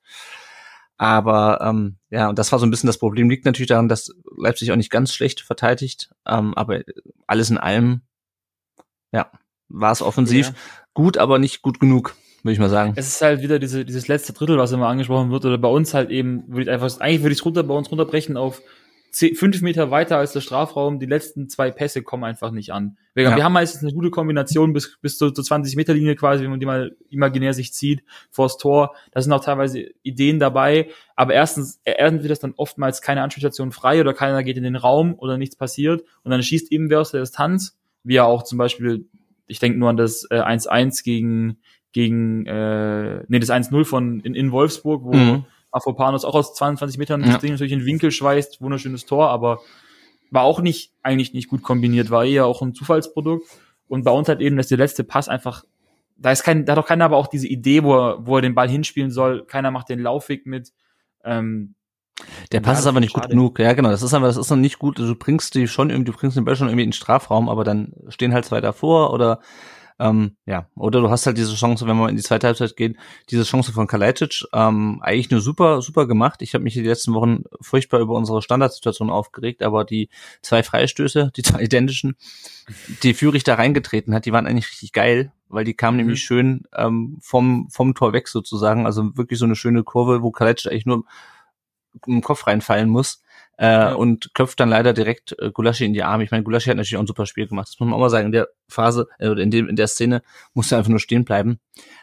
Aber 0.97 1.61
ähm, 1.61 1.97
ja, 2.09 2.29
und 2.29 2.39
das 2.39 2.51
war 2.51 2.59
so 2.59 2.65
ein 2.65 2.71
bisschen 2.71 2.87
das 2.87 2.97
Problem. 2.97 3.29
Liegt 3.29 3.45
natürlich 3.45 3.69
daran, 3.69 3.89
dass 3.89 4.11
Leipzig 4.37 4.71
auch 4.71 4.75
nicht 4.75 4.91
ganz 4.91 5.13
schlecht 5.13 5.41
verteidigt. 5.41 6.11
Ähm, 6.27 6.53
aber 6.55 6.81
alles 7.27 7.49
in 7.49 7.57
allem, 7.57 8.01
ja, 9.11 9.31
war 9.73 9.91
es 9.91 10.01
offensiv 10.01 10.47
Ja. 10.47 10.53
gut, 10.93 11.17
aber 11.17 11.39
nicht 11.39 11.61
gut 11.61 11.79
genug, 11.79 12.15
würde 12.43 12.53
ich 12.53 12.59
mal 12.59 12.69
sagen. 12.69 12.93
Es 12.95 13.07
ist 13.07 13.21
halt 13.21 13.41
wieder 13.41 13.59
diese, 13.59 13.85
dieses 13.85 14.07
letzte 14.07 14.33
Drittel, 14.33 14.57
was 14.57 14.71
immer 14.71 14.87
angesprochen 14.87 15.31
wird, 15.31 15.45
oder 15.45 15.57
bei 15.57 15.69
uns 15.69 15.93
halt 15.93 16.09
eben, 16.09 16.43
würde 16.47 16.63
ich 16.63 16.69
einfach, 16.69 16.99
eigentlich 16.99 17.21
würde 17.21 17.33
ich 17.33 17.39
es 17.39 17.45
runter, 17.45 17.63
bei 17.63 17.73
uns 17.73 17.89
runterbrechen 17.91 18.37
auf 18.37 18.61
zehn, 19.13 19.35
fünf 19.35 19.61
Meter 19.61 19.91
weiter 19.91 20.17
als 20.17 20.31
der 20.31 20.39
Strafraum, 20.39 20.97
die 20.97 21.05
letzten 21.05 21.49
zwei 21.49 21.69
Pässe 21.69 22.01
kommen 22.01 22.23
einfach 22.23 22.51
nicht 22.51 22.71
an. 22.71 22.97
Wir, 23.13 23.25
Ja. 23.25 23.35
wir 23.35 23.43
haben 23.43 23.51
meistens 23.51 23.83
eine 23.83 23.91
gute 23.91 24.09
Kombination 24.09 24.71
bis, 24.71 24.97
bis 25.01 25.17
zur, 25.17 25.33
zur 25.33 25.43
20 25.43 25.75
Meter 25.75 25.93
Linie 25.93 26.15
quasi, 26.15 26.43
wenn 26.45 26.49
man 26.51 26.61
die 26.61 26.65
mal 26.65 26.95
imaginär 27.09 27.53
sich 27.53 27.73
zieht, 27.73 28.03
vors 28.29 28.57
Tor. 28.57 28.95
Da 29.11 29.21
sind 29.21 29.33
auch 29.33 29.43
teilweise 29.43 29.85
Ideen 30.01 30.39
dabei, 30.39 30.87
aber 31.17 31.33
erstens, 31.33 31.81
erstens 31.83 32.21
wird 32.21 32.31
das 32.31 32.39
dann 32.39 32.53
oftmals 32.55 33.01
keine 33.01 33.21
Anspielstation 33.21 33.73
frei 33.73 33.99
oder 33.99 34.13
keiner 34.13 34.43
geht 34.43 34.55
in 34.55 34.63
den 34.63 34.77
Raum 34.77 35.13
oder 35.17 35.37
nichts 35.37 35.57
passiert 35.57 36.05
und 36.23 36.31
dann 36.31 36.41
schießt 36.41 36.71
eben 36.71 36.89
wer 36.89 37.01
aus 37.01 37.11
der 37.11 37.19
Distanz, 37.19 37.77
wie 38.05 38.13
ja 38.13 38.23
auch 38.23 38.43
zum 38.43 38.57
Beispiel, 38.59 39.09
ich 39.51 39.59
denke 39.59 39.77
nur 39.77 39.89
an 39.89 39.97
das 39.97 40.25
äh, 40.31 40.41
1-1 40.41 41.03
gegen, 41.03 41.57
gegen 41.91 42.45
äh, 42.45 43.23
nee, 43.27 43.39
das 43.39 43.49
1-0 43.49 43.85
von 43.85 44.21
in, 44.21 44.33
in 44.33 44.51
Wolfsburg, 44.51 45.03
wo 45.03 45.11
Mhm. 45.13 45.45
Afropanos 45.71 46.25
auch 46.25 46.35
aus 46.35 46.53
22 46.53 46.97
Metern 46.97 47.23
Ja. 47.23 47.37
Ding 47.37 47.51
natürlich 47.51 47.71
in 47.71 47.79
den 47.79 47.85
Winkel 47.85 48.11
schweißt, 48.11 48.61
wunderschönes 48.61 49.05
Tor, 49.05 49.29
aber 49.29 49.61
war 50.29 50.43
auch 50.43 50.61
nicht, 50.61 50.93
eigentlich 51.01 51.33
nicht 51.33 51.49
gut 51.49 51.63
kombiniert, 51.63 52.09
war 52.09 52.25
eher 52.25 52.45
auch 52.45 52.61
ein 52.61 52.73
Zufallsprodukt. 52.73 53.45
Und 53.87 54.03
bei 54.03 54.11
uns 54.11 54.27
halt 54.27 54.41
eben, 54.41 54.57
dass 54.57 54.67
der 54.67 54.77
letzte 54.77 55.03
Pass 55.03 55.29
einfach, 55.29 55.63
da 56.17 56.31
ist 56.31 56.43
kein, 56.43 56.65
da 56.65 56.73
hat 56.73 56.79
auch 56.79 56.87
keiner 56.87 57.05
aber 57.05 57.17
auch 57.17 57.27
diese 57.27 57.47
Idee, 57.47 57.83
wo 57.83 57.95
er, 57.95 58.25
wo 58.25 58.37
er 58.37 58.41
den 58.41 58.55
Ball 58.55 58.69
hinspielen 58.69 59.11
soll, 59.11 59.45
keiner 59.45 59.71
macht 59.71 59.89
den 59.89 59.99
Laufweg 59.99 60.45
mit. 60.45 60.71
Ähm, 61.23 61.75
Der 62.51 62.59
Pass 62.61 62.79
ist 62.79 62.87
aber 62.87 62.99
nicht 62.99 63.13
gut 63.13 63.23
schade. 63.23 63.35
genug. 63.35 63.59
Ja, 63.59 63.73
genau. 63.73 63.89
Das 63.89 64.03
ist 64.03 64.13
aber, 64.13 64.27
das 64.27 64.37
ist 64.37 64.49
noch 64.49 64.57
nicht 64.57 64.79
gut. 64.79 64.99
Du 64.99 65.15
bringst 65.15 65.55
die 65.55 65.67
schon 65.67 65.89
irgendwie, 65.89 66.11
du 66.11 66.17
bringst 66.17 66.37
den 66.37 66.45
Ball 66.45 66.55
schon 66.55 66.67
irgendwie 66.67 66.83
in 66.83 66.89
den 66.89 66.93
Strafraum, 66.93 67.49
aber 67.49 67.63
dann 67.63 67.93
stehen 68.09 68.33
halt 68.33 68.45
zwei 68.45 68.61
davor 68.61 69.13
oder 69.13 69.39
Ähm, 70.01 70.35
ja, 70.47 70.67
oder 70.75 70.99
du 70.99 71.11
hast 71.11 71.27
halt 71.27 71.37
diese 71.37 71.53
Chance, 71.53 71.85
wenn 71.85 71.95
wir 71.95 72.09
in 72.09 72.15
die 72.15 72.23
zweite 72.23 72.47
Halbzeit 72.47 72.75
gehen, 72.75 72.97
diese 73.29 73.43
Chance 73.43 73.71
von 73.71 73.85
Kalajdzic, 73.85 74.45
ähm, 74.51 74.99
eigentlich 75.03 75.29
nur 75.29 75.41
super, 75.41 75.83
super 75.83 76.07
gemacht. 76.07 76.41
Ich 76.41 76.55
habe 76.55 76.63
mich 76.63 76.73
die 76.73 76.81
letzten 76.81 77.13
Wochen 77.13 77.43
furchtbar 77.61 77.99
über 77.99 78.15
unsere 78.15 78.41
Standardsituation 78.41 79.11
aufgeregt, 79.11 79.61
aber 79.61 79.85
die 79.85 80.09
zwei 80.41 80.63
Freistöße, 80.63 81.31
die 81.37 81.43
zwei 81.43 81.61
identischen, 81.61 82.15
die 83.03 83.13
Führig 83.13 83.43
da 83.43 83.53
reingetreten 83.55 84.15
hat, 84.15 84.25
die 84.25 84.31
waren 84.31 84.47
eigentlich 84.47 84.69
richtig 84.69 84.91
geil, 84.91 85.33
weil 85.49 85.65
die 85.65 85.75
kamen 85.75 85.97
mhm. 85.97 86.03
nämlich 86.05 86.23
schön 86.23 86.63
ähm, 86.75 87.19
vom, 87.21 87.69
vom 87.69 87.93
Tor 87.93 88.11
weg 88.11 88.27
sozusagen. 88.27 88.87
Also 88.87 89.15
wirklich 89.17 89.37
so 89.37 89.45
eine 89.45 89.55
schöne 89.55 89.83
Kurve, 89.83 90.23
wo 90.23 90.31
Kalajdzic 90.31 90.71
eigentlich 90.71 90.87
nur 90.87 91.03
im 92.07 92.21
Kopf 92.21 92.47
reinfallen 92.47 92.89
muss 92.89 93.21
äh, 93.57 93.65
ja. 93.65 93.93
und 93.93 94.33
köpft 94.33 94.59
dann 94.59 94.69
leider 94.69 94.93
direkt 94.93 95.35
äh, 95.39 95.51
Gulaschi 95.51 95.85
in 95.85 95.93
die 95.93 96.03
Arme. 96.03 96.23
Ich 96.23 96.31
meine, 96.31 96.43
Gulaschi 96.43 96.69
hat 96.69 96.77
natürlich 96.77 96.97
auch 96.97 97.03
ein 97.03 97.07
super 97.07 97.25
Spiel 97.25 97.47
gemacht. 97.47 97.67
Das 97.69 97.79
muss 97.79 97.87
man 97.87 97.95
auch 97.95 98.01
mal 98.01 98.09
sagen. 98.09 98.27
In 98.27 98.31
der 98.31 98.49
Phase 98.67 99.07
äh, 99.19 99.29
oder 99.29 99.43
in, 99.43 99.51
dem, 99.51 99.69
in 99.69 99.75
der 99.75 99.87
Szene 99.87 100.21
musste 100.53 100.75
er 100.75 100.79
einfach 100.79 100.89
nur 100.89 100.99
stehen 100.99 101.25
bleiben. 101.25 101.59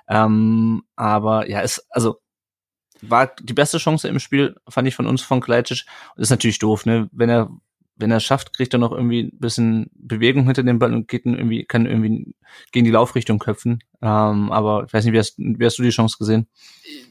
Ähm, 0.09 0.83
aber 0.97 1.49
ja, 1.49 1.61
ist 1.61 1.87
also 1.91 2.21
war 3.01 3.33
die 3.41 3.55
beste 3.55 3.79
Chance 3.79 4.09
im 4.09 4.19
Spiel, 4.19 4.57
fand 4.69 4.89
ich 4.89 4.95
von 4.95 5.07
uns 5.07 5.23
von 5.23 5.41
Kleitsch. 5.41 5.85
Ist 6.17 6.31
natürlich 6.31 6.59
doof, 6.59 6.85
ne? 6.85 7.09
Wenn 7.13 7.31
er 7.31 7.51
wenn 7.99 8.11
er 8.11 8.21
schafft, 8.21 8.53
kriegt 8.55 8.73
er 8.73 8.79
noch 8.79 8.93
irgendwie 8.93 9.25
ein 9.25 9.39
bisschen 9.39 9.91
Bewegung 9.95 10.45
hinter 10.45 10.63
dem 10.63 10.79
Ball 10.79 10.95
und 10.95 11.09
geht 11.09 11.27
irgendwie, 11.27 11.65
kann 11.65 11.87
irgendwie 11.87 12.35
gegen 12.73 12.85
die 12.85 12.91
Laufrichtung 12.91 13.39
köpfen. 13.39 13.81
Ähm, 14.01 14.51
aber 14.53 14.85
ich 14.87 14.93
weiß 14.93 15.05
nicht, 15.05 15.15
wie 15.15 15.19
hast, 15.19 15.35
wie 15.39 15.65
hast 15.65 15.79
du 15.79 15.83
die 15.83 15.91
Chance 15.91 16.17
gesehen? 16.19 16.47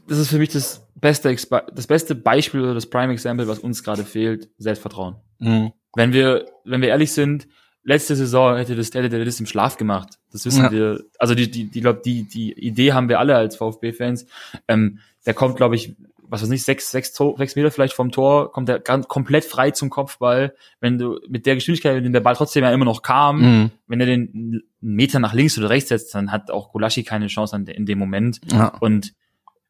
Das 0.08 0.18
ist 0.18 0.30
für 0.30 0.40
mich 0.40 0.50
das 0.50 0.88
beste, 0.96 1.36
das 1.74 1.88
beste 1.88 2.16
Beispiel 2.16 2.62
oder 2.62 2.74
das 2.74 2.90
Prime 2.90 3.12
Example, 3.12 3.48
was 3.48 3.60
uns 3.60 3.84
gerade 3.84 4.04
fehlt, 4.04 4.50
Selbstvertrauen. 4.58 5.16
Mhm. 5.40 5.74
Wenn 5.94 6.14
wir, 6.14 6.46
wenn 6.64 6.82
wir 6.82 6.90
ehrlich 6.90 7.12
sind, 7.12 7.48
letzte 7.84 8.16
Saison 8.16 8.58
hätte 8.58 8.76
das, 8.76 8.94
hätte 8.94 9.10
der 9.10 9.24
das 9.24 9.40
im 9.40 9.46
Schlaf 9.46 9.78
gemacht. 9.78 10.20
Das 10.32 10.46
wissen 10.46 10.66
ja. 10.66 10.72
wir. 10.72 11.04
Also 11.20 11.36
die, 11.36 11.50
die, 11.50 11.66
die, 11.66 11.82
glaub, 11.82 12.04
die, 12.04 12.24
die 12.24 12.54
Idee 12.54 12.94
haben 12.94 13.10
wir 13.10 13.20
alle 13.20 13.36
als 13.36 13.56
VfB-Fans. 13.56 14.26
Ähm, 14.68 15.00
der 15.26 15.34
kommt, 15.34 15.56
glaube 15.58 15.76
ich, 15.76 15.96
was 16.30 16.42
weiß 16.42 16.50
nicht, 16.50 16.64
sechs, 16.64 16.92
sechs, 16.92 17.14
sechs 17.16 17.56
Meter 17.56 17.72
vielleicht 17.72 17.94
vom 17.94 18.12
Tor, 18.12 18.52
kommt 18.52 18.68
er 18.70 18.80
ganz 18.80 19.08
komplett 19.08 19.46
frei 19.46 19.72
zum 19.72 19.90
Kopfball. 19.90 20.54
Wenn 20.80 20.98
du 20.98 21.20
mit 21.28 21.46
der 21.46 21.56
Geschwindigkeit, 21.56 21.96
mit 21.96 22.14
der 22.14 22.18
der 22.18 22.24
Ball 22.24 22.36
trotzdem 22.36 22.64
ja 22.64 22.72
immer 22.72 22.86
noch 22.86 23.02
kam, 23.02 23.42
mhm. 23.42 23.72
wenn 23.88 24.00
er 24.00 24.06
den 24.06 24.30
einen 24.34 24.64
Meter 24.82 25.20
nach 25.20 25.34
links 25.34 25.58
oder 25.58 25.70
rechts 25.70 25.90
setzt, 25.90 26.14
dann 26.16 26.32
hat 26.32 26.52
auch 26.52 26.72
Gulaschi 26.72 27.04
keine 27.04 27.28
Chance 27.28 27.56
an, 27.56 27.66
in 27.68 27.86
dem 27.86 28.00
Moment. 28.00 28.42
Ja. 28.52 28.70
Und 28.80 29.14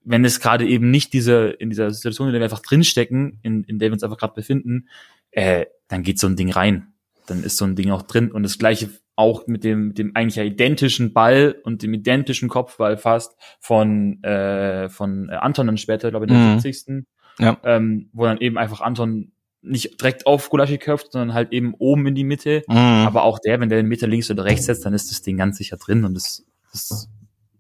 wenn 0.04 0.24
es 0.24 0.40
gerade 0.40 0.66
eben 0.66 0.90
nicht 0.90 1.14
diese, 1.14 1.50
in 1.50 1.70
dieser 1.70 1.92
Situation, 1.92 2.28
in 2.28 2.34
der 2.34 2.42
wir 2.42 2.46
einfach 2.46 2.62
drinstecken, 2.62 3.40
in, 3.44 3.64
in 3.66 3.78
der 3.78 3.90
wir 3.90 3.94
uns 3.94 4.04
einfach 4.04 4.18
gerade 4.18 4.34
befinden, 4.34 4.88
äh, 5.32 5.66
dann 5.90 6.04
geht 6.04 6.20
so 6.20 6.28
ein 6.28 6.36
Ding 6.36 6.52
rein. 6.52 6.94
Dann 7.26 7.44
ist 7.44 7.58
so 7.58 7.66
ein 7.66 7.76
Ding 7.76 7.92
auch 7.92 8.04
drin. 8.04 8.32
Und 8.32 8.44
das 8.44 8.58
gleiche 8.58 8.90
auch 9.18 9.48
mit 9.48 9.64
dem, 9.64 9.96
dem 9.96 10.16
eigentlich 10.16 10.38
identischen 10.38 11.12
Ball 11.12 11.56
und 11.64 11.82
dem 11.82 11.94
identischen 11.94 12.50
Kopfball 12.50 12.98
fast 12.98 13.36
von, 13.60 14.24
äh, 14.24 14.90
von 14.90 15.30
äh, 15.30 15.34
Anton 15.34 15.68
dann 15.68 15.78
später, 15.78 16.12
glaube 16.12 16.26
ich, 16.26 16.32
in 16.32 16.38
der 16.38 16.54
mhm. 16.54 16.60
70. 16.60 17.06
Ja. 17.40 17.58
Ähm, 17.64 18.10
wo 18.14 18.26
dann 18.26 18.38
eben 18.38 18.58
einfach 18.58 18.82
Anton 18.82 19.32
nicht 19.62 20.00
direkt 20.00 20.28
auf 20.28 20.50
Gulaschi 20.50 20.78
köpft, 20.78 21.12
sondern 21.12 21.34
halt 21.34 21.52
eben 21.52 21.74
oben 21.74 22.06
in 22.08 22.16
die 22.16 22.24
Mitte. 22.24 22.64
Mhm. 22.68 22.76
Aber 22.78 23.24
auch 23.24 23.40
der, 23.40 23.60
wenn 23.60 23.70
der 23.70 23.82
den 23.82 23.88
Meter 23.88 24.08
links 24.08 24.30
oder 24.30 24.46
rechts 24.46 24.68
setzt, 24.68 24.86
dann 24.86 24.94
ist 24.94 25.10
das 25.10 25.24
Ding 25.24 25.38
ganz 25.38 25.58
sicher 25.58 25.78
drin 25.78 26.06
und 26.06 26.14
das, 26.14 26.46
das 26.72 27.10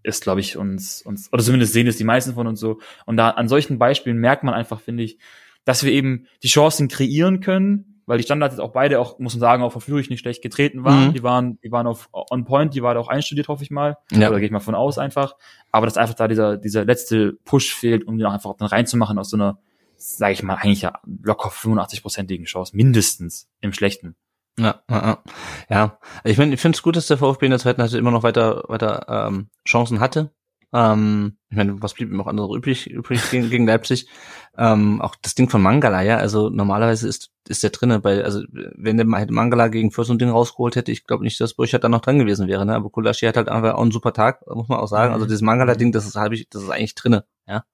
ist, 0.03 0.21
glaube 0.21 0.39
ich, 0.39 0.57
uns, 0.57 1.01
uns, 1.01 1.33
oder 1.33 1.43
zumindest 1.43 1.73
sehen 1.73 1.87
es 1.87 1.97
die 1.97 2.03
meisten 2.03 2.35
von 2.35 2.45
uns 2.45 2.59
so. 2.59 2.79
Und 3.05 3.17
da 3.17 3.31
an 3.31 3.47
solchen 3.47 3.79
Beispielen 3.79 4.17
merkt 4.17 4.43
man 4.43 4.53
einfach, 4.53 4.79
finde 4.79 5.03
ich, 5.03 5.17
dass 5.65 5.83
wir 5.83 5.91
eben 5.91 6.27
die 6.43 6.47
Chancen 6.47 6.87
kreieren 6.87 7.39
können, 7.39 7.96
weil 8.07 8.17
die 8.17 8.23
Standards 8.23 8.55
jetzt 8.55 8.61
auch 8.61 8.71
beide 8.71 8.99
auch, 8.99 9.19
muss 9.19 9.33
man 9.33 9.41
sagen, 9.41 9.61
auch 9.61 9.71
von 9.71 9.81
Flürich 9.81 10.09
nicht 10.09 10.21
schlecht 10.21 10.41
getreten 10.41 10.83
waren. 10.85 11.09
Mhm. 11.09 11.13
Die 11.13 11.23
waren, 11.23 11.59
die 11.61 11.71
waren 11.71 11.85
auf 11.85 12.09
on 12.11 12.45
point, 12.45 12.73
die 12.73 12.81
war 12.81 12.93
da 12.93 13.01
auch 13.01 13.09
einstudiert, 13.09 13.49
hoffe 13.49 13.63
ich 13.63 13.69
mal. 13.69 13.97
Ja. 14.11 14.29
Oder 14.29 14.39
gehe 14.39 14.47
ich 14.47 14.51
mal 14.51 14.61
von 14.61 14.75
aus 14.75 14.97
einfach. 14.97 15.35
Aber 15.71 15.85
dass 15.85 15.97
einfach 15.97 16.15
da 16.15 16.27
dieser, 16.29 16.57
dieser 16.57 16.85
letzte 16.85 17.33
Push 17.43 17.75
fehlt, 17.75 18.07
um 18.07 18.17
den 18.17 18.25
auch 18.25 18.33
einfach 18.33 18.55
dann 18.57 18.69
reinzumachen 18.69 19.19
aus 19.19 19.29
so 19.29 19.37
einer, 19.37 19.59
sage 19.97 20.31
ich 20.31 20.41
mal, 20.41 20.55
eigentlich 20.55 20.81
ja 20.81 20.93
locker 21.21 21.49
85-prozentigen 21.49 22.45
Chance, 22.45 22.75
mindestens 22.75 23.49
im 23.59 23.73
Schlechten. 23.73 24.15
Ja, 24.57 24.81
ja, 24.89 25.21
ja. 25.69 25.99
Ich 26.23 26.37
meine, 26.37 26.53
ich 26.53 26.61
finde 26.61 26.77
es 26.77 26.81
gut, 26.81 26.95
dass 26.95 27.07
der 27.07 27.17
VfB 27.17 27.45
in 27.45 27.51
der 27.51 27.59
zweiten 27.59 27.81
Halbzeit 27.81 27.99
immer 27.99 28.11
noch 28.11 28.23
weiter, 28.23 28.63
weiter 28.67 29.27
ähm, 29.27 29.49
Chancen 29.67 29.99
hatte. 29.99 30.31
Ähm, 30.73 31.37
ich 31.49 31.57
meine, 31.57 31.81
was 31.81 31.93
blieb 31.93 32.11
ihm 32.11 32.19
auch 32.19 32.27
andere 32.27 32.55
übrig, 32.55 32.89
übrig 32.89 33.21
gegen, 33.31 33.49
gegen 33.49 33.67
Leipzig? 33.67 34.07
Ähm, 34.59 35.01
auch 35.03 35.13
das 35.21 35.35
Ding 35.35 35.49
von 35.49 35.61
Mangala, 35.61 36.01
ja, 36.01 36.17
also 36.17 36.49
normalerweise 36.49 37.07
ist, 37.07 37.29
ist 37.47 37.61
der 37.61 37.69
drinne 37.69 37.99
bei, 37.99 38.23
also 38.23 38.41
wenn 38.51 38.97
der 38.97 39.05
Mangala 39.05 39.67
gegen 39.67 39.91
Fürst 39.91 40.09
und 40.09 40.19
Ding 40.19 40.31
rausgeholt 40.31 40.75
hätte, 40.75 40.91
ich 40.91 41.03
glaube 41.03 41.23
nicht, 41.23 41.39
dass 41.39 41.53
Burchard 41.53 41.83
dann 41.83 41.91
noch 41.91 42.01
dran 42.01 42.17
gewesen 42.17 42.47
wäre, 42.47 42.65
ne? 42.65 42.73
Aber 42.73 42.89
Kulaschi 42.89 43.27
hat 43.27 43.37
halt 43.37 43.49
einfach 43.49 43.75
auch 43.75 43.83
einen 43.83 43.91
super 43.91 44.13
Tag, 44.13 44.41
muss 44.47 44.67
man 44.67 44.79
auch 44.79 44.87
sagen. 44.87 45.13
Also 45.13 45.25
mhm. 45.25 45.29
dieses 45.29 45.43
Mangala-Ding, 45.43 45.91
das 45.91 46.07
ist 46.07 46.15
habe 46.15 46.33
ich, 46.33 46.49
das 46.49 46.63
ist 46.63 46.71
eigentlich 46.71 46.95
drinne, 46.95 47.25
ja. 47.45 47.65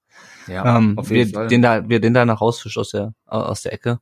Ja, 0.46 0.76
ähm, 0.76 0.98
auf 0.98 1.10
jeden 1.10 1.30
wir, 1.30 1.34
Fall. 1.34 1.48
Den 1.48 1.62
da, 1.62 1.88
wir 1.88 2.00
den 2.00 2.14
da 2.14 2.24
noch 2.24 2.40
rausfischt 2.40 2.78
aus 2.78 2.90
der, 2.90 3.14
aus 3.26 3.62
der 3.62 3.72
Ecke. 3.72 4.00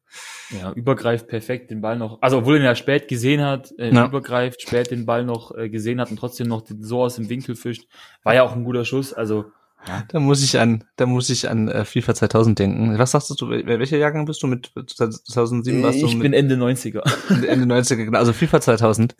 Ja, 0.50 0.72
übergreift 0.72 1.28
perfekt 1.28 1.70
den 1.70 1.80
Ball 1.80 1.96
noch. 1.96 2.20
Also, 2.20 2.38
obwohl 2.38 2.56
er 2.56 2.60
ihn 2.60 2.64
ja 2.64 2.74
spät 2.74 3.08
gesehen 3.08 3.42
hat, 3.42 3.72
äh, 3.78 3.94
ja. 3.94 4.06
übergreift, 4.06 4.62
spät 4.62 4.90
den 4.90 5.06
Ball 5.06 5.24
noch 5.24 5.56
äh, 5.56 5.68
gesehen 5.68 6.00
hat 6.00 6.10
und 6.10 6.16
trotzdem 6.18 6.48
noch 6.48 6.64
so 6.80 7.02
aus 7.02 7.16
dem 7.16 7.28
Winkel 7.28 7.54
fischt. 7.54 7.86
War 8.22 8.34
ja 8.34 8.42
auch 8.42 8.52
ein 8.52 8.64
guter 8.64 8.84
Schuss. 8.84 9.12
Also, 9.12 9.46
ja. 9.86 10.04
Da 10.08 10.20
muss 10.20 10.44
ich 10.44 10.58
an, 10.60 10.84
da 10.96 11.06
muss 11.06 11.28
ich 11.28 11.48
an 11.48 11.68
äh, 11.68 11.84
FIFA 11.84 12.14
2000 12.14 12.58
denken. 12.58 12.98
Was 12.98 13.10
sagst 13.12 13.30
du, 13.40 13.48
welcher 13.48 13.96
Jahrgang 13.96 14.26
bist 14.26 14.42
du 14.42 14.46
mit 14.46 14.72
2007 14.86 15.82
warst 15.82 16.00
du? 16.00 16.06
Ich 16.06 16.18
bin 16.18 16.32
Ende 16.32 16.54
90er. 16.54 17.02
Ende 17.46 17.74
90er, 17.74 17.96
genau. 17.96 18.18
Also 18.18 18.32
FIFA 18.32 18.60
2000. 18.60 19.16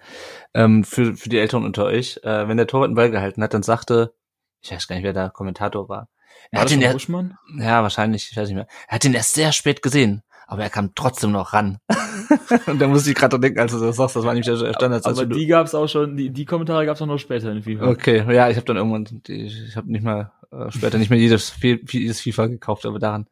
Ähm, 0.55 0.85
für, 0.85 1.17
für 1.17 1.29
die 1.29 1.39
Älteren 1.39 1.65
unter 1.65 1.85
euch. 1.85 2.21
Äh, 2.23 2.47
wenn 2.47 2.57
der 2.57 2.69
Torwart 2.69 2.91
den 2.91 2.95
Ball 2.95 3.11
gehalten 3.11 3.43
hat, 3.43 3.55
dann 3.55 3.65
sagte, 3.65 4.15
ich 4.61 4.71
weiß 4.71 4.87
gar 4.87 4.95
nicht, 4.95 5.05
wer 5.05 5.13
der 5.13 5.31
Kommentator 5.31 5.89
war. 5.89 6.09
Er 6.53 6.59
war 6.59 6.65
hat 6.65 6.71
ihn 6.71 6.83
erst, 6.83 7.09
ja, 7.09 7.83
wahrscheinlich, 7.83 8.29
ich 8.31 8.37
weiß 8.37 8.47
nicht 8.47 8.57
mehr. 8.57 8.67
Er 8.87 8.97
hat 8.97 9.05
ihn 9.07 9.15
erst 9.15 9.33
sehr 9.33 9.53
spät 9.53 9.81
gesehen, 9.81 10.23
aber 10.47 10.63
er 10.63 10.69
kam 10.69 10.95
trotzdem 10.95 11.33
noch 11.33 11.55
ran. 11.55 11.79
und 12.67 12.79
da 12.79 12.87
musste 12.89 13.09
ich 13.09 13.17
gerade 13.17 13.41
denken, 13.41 13.59
als 13.59 13.73
du 13.73 13.81
das 13.81 13.97
sagst, 13.97 14.17
das 14.17 14.25
war 14.25 14.35
nämlich 14.35 14.47
der 14.47 14.75
Standard. 14.75 15.07
Aber 15.07 15.25
die 15.25 15.47
gab's 15.47 15.75
auch 15.75 15.89
schon, 15.89 16.15
die, 16.15 16.29
die 16.29 16.45
Kommentare 16.45 16.85
gab's 16.85 17.01
auch 17.01 17.07
noch 17.07 17.19
später 17.19 17.51
in 17.51 17.63
FIFA. 17.63 17.89
Okay, 17.89 18.35
ja, 18.35 18.51
ich 18.51 18.57
habe 18.57 18.67
dann 18.67 18.77
irgendwann, 18.77 19.23
die, 19.27 19.47
ich 19.47 19.77
habe 19.77 19.91
nicht 19.91 20.05
mal 20.05 20.31
äh, 20.51 20.71
später 20.71 20.99
nicht 20.99 21.09
mehr 21.09 21.19
jedes, 21.19 21.55
jedes 21.63 22.21
FIFA 22.21 22.49
gekauft, 22.49 22.85
aber 22.85 22.99
daran, 22.99 23.29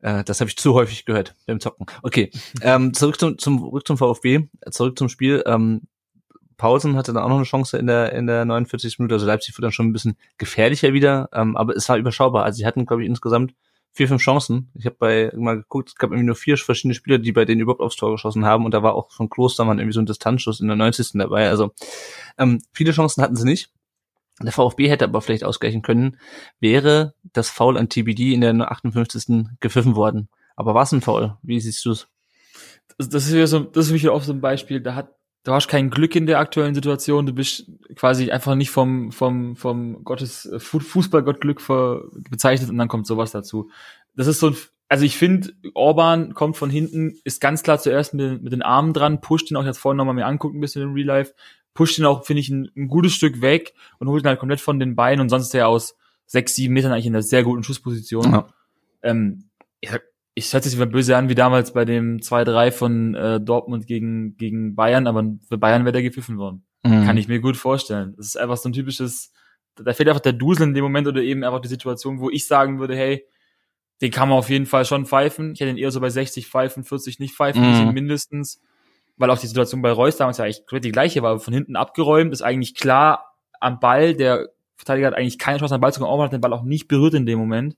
äh, 0.00 0.22
das 0.22 0.40
habe 0.40 0.48
ich 0.48 0.56
zu 0.56 0.74
häufig 0.74 1.04
gehört 1.06 1.34
beim 1.46 1.58
Zocken. 1.58 1.86
Okay, 2.04 2.30
ähm, 2.60 2.94
zurück 2.94 3.18
zum, 3.18 3.36
zum, 3.36 3.58
zurück 3.58 3.86
zum 3.86 3.98
VfB, 3.98 4.48
zurück 4.70 4.96
zum 4.96 5.08
Spiel. 5.08 5.42
Ähm, 5.44 5.88
Pausen 6.56 6.96
hatte 6.96 7.12
dann 7.12 7.22
auch 7.22 7.28
noch 7.28 7.36
eine 7.36 7.44
Chance 7.44 7.78
in 7.78 7.86
der 7.86 8.12
in 8.12 8.26
der 8.26 8.44
49. 8.44 8.98
Minute. 8.98 9.14
Also 9.14 9.26
Leipzig 9.26 9.56
wurde 9.56 9.66
dann 9.66 9.72
schon 9.72 9.86
ein 9.86 9.92
bisschen 9.92 10.16
gefährlicher 10.38 10.92
wieder, 10.92 11.28
ähm, 11.32 11.56
aber 11.56 11.76
es 11.76 11.88
war 11.88 11.96
überschaubar. 11.96 12.44
Also 12.44 12.58
sie 12.58 12.66
hatten, 12.66 12.86
glaube 12.86 13.02
ich, 13.02 13.08
insgesamt 13.08 13.54
vier, 13.92 14.08
fünf 14.08 14.22
Chancen. 14.22 14.70
Ich 14.74 14.86
habe 14.86 14.96
bei 14.98 15.32
mal 15.36 15.56
geguckt, 15.56 15.90
es 15.90 15.94
gab 15.94 16.10
irgendwie 16.10 16.26
nur 16.26 16.34
vier 16.34 16.56
verschiedene 16.56 16.94
Spieler, 16.94 17.18
die 17.18 17.32
bei 17.32 17.44
denen 17.44 17.60
überhaupt 17.60 17.80
aufs 17.80 17.96
Tor 17.96 18.10
geschossen 18.10 18.44
haben. 18.44 18.64
Und 18.64 18.74
da 18.74 18.82
war 18.82 18.94
auch 18.94 19.10
von 19.12 19.30
Klostermann 19.30 19.78
irgendwie 19.78 19.94
so 19.94 20.00
ein 20.00 20.06
Distanzschuss 20.06 20.60
in 20.60 20.66
der 20.66 20.76
90. 20.76 21.12
dabei. 21.14 21.48
Also 21.48 21.72
ähm, 22.36 22.60
viele 22.72 22.92
Chancen 22.92 23.22
hatten 23.22 23.36
sie 23.36 23.44
nicht. 23.44 23.70
Der 24.42 24.52
VfB 24.52 24.88
hätte 24.88 25.04
aber 25.04 25.20
vielleicht 25.20 25.44
ausgleichen 25.44 25.82
können, 25.82 26.18
wäre 26.58 27.14
das 27.22 27.50
Foul 27.50 27.78
an 27.78 27.88
TBD 27.88 28.34
in 28.34 28.40
der 28.40 28.52
58. 28.72 29.46
gepfiffen 29.60 29.94
worden. 29.94 30.28
Aber 30.56 30.74
war 30.74 30.82
es 30.82 30.92
ein 30.92 31.00
Foul? 31.00 31.36
Wie 31.42 31.60
siehst 31.60 31.84
du 31.84 31.92
es? 31.92 32.08
Das, 32.98 33.26
ist 33.26 33.32
ja 33.32 33.46
so, 33.46 33.60
das 33.60 33.86
ist 33.86 33.92
mich 33.92 34.08
auch 34.08 34.22
so 34.22 34.32
ein 34.32 34.40
Beispiel. 34.40 34.80
Da 34.80 34.96
hat 34.96 35.14
du 35.44 35.52
hast 35.52 35.68
kein 35.68 35.90
Glück 35.90 36.16
in 36.16 36.26
der 36.26 36.40
aktuellen 36.40 36.74
Situation, 36.74 37.26
du 37.26 37.32
bist 37.32 37.70
quasi 37.94 38.30
einfach 38.30 38.54
nicht 38.54 38.70
vom, 38.70 39.12
vom, 39.12 39.56
vom 39.56 40.02
Gottes 40.02 40.46
äh, 40.46 40.58
Fußballgott 40.58 41.40
Glück 41.40 41.62
bezeichnet 42.30 42.70
und 42.70 42.78
dann 42.78 42.88
kommt 42.88 43.06
sowas 43.06 43.30
dazu. 43.30 43.70
Das 44.16 44.26
ist 44.26 44.40
so 44.40 44.48
ein, 44.48 44.56
also 44.88 45.04
ich 45.04 45.16
finde, 45.16 45.52
Orban 45.74 46.34
kommt 46.34 46.56
von 46.56 46.70
hinten, 46.70 47.18
ist 47.24 47.40
ganz 47.40 47.62
klar 47.62 47.78
zuerst 47.78 48.14
mit, 48.14 48.42
mit 48.42 48.52
den 48.52 48.62
Armen 48.62 48.92
dran, 48.92 49.20
pusht 49.20 49.50
ihn 49.50 49.56
auch 49.56 49.64
jetzt 49.64 49.78
vorhin 49.78 49.98
nochmal 49.98 50.14
mir 50.14 50.26
angucken, 50.26 50.58
ein 50.58 50.60
bisschen 50.60 50.82
im 50.82 50.94
Real 50.94 51.06
Life, 51.06 51.34
pusht 51.74 51.98
ihn 51.98 52.06
auch, 52.06 52.24
finde 52.24 52.40
ich, 52.40 52.48
ein, 52.48 52.70
ein, 52.76 52.88
gutes 52.88 53.12
Stück 53.12 53.40
weg 53.40 53.74
und 53.98 54.08
holt 54.08 54.24
ihn 54.24 54.28
halt 54.28 54.40
komplett 54.40 54.60
von 54.60 54.78
den 54.78 54.96
Beinen 54.96 55.20
und 55.20 55.28
sonst 55.28 55.46
ist 55.46 55.54
er 55.54 55.68
aus 55.68 55.96
sechs, 56.26 56.54
sieben 56.54 56.72
Metern 56.72 56.92
eigentlich 56.92 57.06
in 57.06 57.14
einer 57.14 57.22
sehr 57.22 57.42
guten 57.42 57.62
Schussposition. 57.62 58.32
Ja. 58.32 58.48
Ähm, 59.02 59.50
ich 60.34 60.46
ich 60.46 60.52
hört 60.52 60.64
sich 60.64 60.78
böse 60.88 61.16
an 61.16 61.28
wie 61.28 61.34
damals 61.34 61.72
bei 61.72 61.84
dem 61.84 62.18
2-3 62.18 62.72
von 62.72 63.14
äh, 63.14 63.40
Dortmund 63.40 63.86
gegen, 63.86 64.36
gegen 64.36 64.74
Bayern, 64.74 65.06
aber 65.06 65.24
für 65.48 65.58
Bayern 65.58 65.84
wäre 65.84 65.92
der 65.92 66.02
gepfiffen 66.02 66.38
worden. 66.38 66.64
Mhm. 66.82 67.04
Kann 67.04 67.16
ich 67.16 67.28
mir 67.28 67.40
gut 67.40 67.56
vorstellen. 67.56 68.14
Das 68.16 68.26
ist 68.26 68.36
einfach 68.36 68.56
so 68.56 68.68
ein 68.68 68.72
typisches, 68.72 69.32
da 69.76 69.92
fehlt 69.92 70.08
einfach 70.08 70.20
der 70.20 70.32
Dusel 70.32 70.64
in 70.64 70.74
dem 70.74 70.82
Moment 70.82 71.06
oder 71.06 71.22
eben 71.22 71.44
einfach 71.44 71.60
die 71.60 71.68
Situation, 71.68 72.20
wo 72.20 72.30
ich 72.30 72.46
sagen 72.46 72.80
würde, 72.80 72.96
hey, 72.96 73.24
den 74.02 74.10
kann 74.10 74.28
man 74.28 74.38
auf 74.38 74.50
jeden 74.50 74.66
Fall 74.66 74.84
schon 74.84 75.06
pfeifen. 75.06 75.52
Ich 75.52 75.60
hätte 75.60 75.70
ihn 75.70 75.78
eher 75.78 75.92
so 75.92 76.00
bei 76.00 76.10
60 76.10 76.48
pfeifen, 76.48 76.84
40 76.84 77.20
nicht 77.20 77.34
pfeifen, 77.34 77.86
mhm. 77.86 77.94
mindestens. 77.94 78.60
Weil 79.16 79.30
auch 79.30 79.38
die 79.38 79.46
Situation 79.46 79.82
bei 79.82 79.92
Reus 79.92 80.16
damals 80.16 80.38
ja 80.38 80.44
eigentlich 80.44 80.64
die 80.82 80.90
gleiche 80.90 81.22
war, 81.22 81.38
von 81.38 81.54
hinten 81.54 81.76
abgeräumt, 81.76 82.32
ist 82.32 82.42
eigentlich 82.42 82.74
klar 82.74 83.36
am 83.60 83.78
Ball, 83.78 84.14
der 84.14 84.48
Verteidiger 84.74 85.06
hat 85.06 85.14
eigentlich 85.14 85.38
keine 85.38 85.58
Chance 85.58 85.76
am 85.76 85.80
Ball 85.80 85.92
zu 85.92 86.00
kommen, 86.00 86.10
auch 86.10 86.22
hat 86.22 86.32
den 86.32 86.40
Ball 86.40 86.52
auch 86.52 86.64
nicht 86.64 86.88
berührt 86.88 87.14
in 87.14 87.24
dem 87.24 87.38
Moment. 87.38 87.76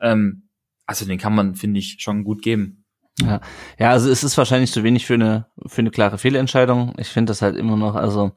Ähm, 0.00 0.48
also 0.90 1.04
den 1.04 1.18
kann 1.18 1.36
man, 1.36 1.54
finde 1.54 1.78
ich, 1.78 1.98
schon 2.00 2.24
gut 2.24 2.42
geben. 2.42 2.84
Ja. 3.20 3.40
ja, 3.78 3.90
also 3.90 4.10
es 4.10 4.24
ist 4.24 4.36
wahrscheinlich 4.36 4.72
zu 4.72 4.82
wenig 4.82 5.06
für 5.06 5.14
eine, 5.14 5.46
für 5.66 5.82
eine 5.82 5.92
klare 5.92 6.18
Fehlentscheidung. 6.18 6.94
Ich 6.98 7.06
finde 7.06 7.30
das 7.30 7.42
halt 7.42 7.56
immer 7.56 7.76
noch, 7.76 7.94
also 7.94 8.32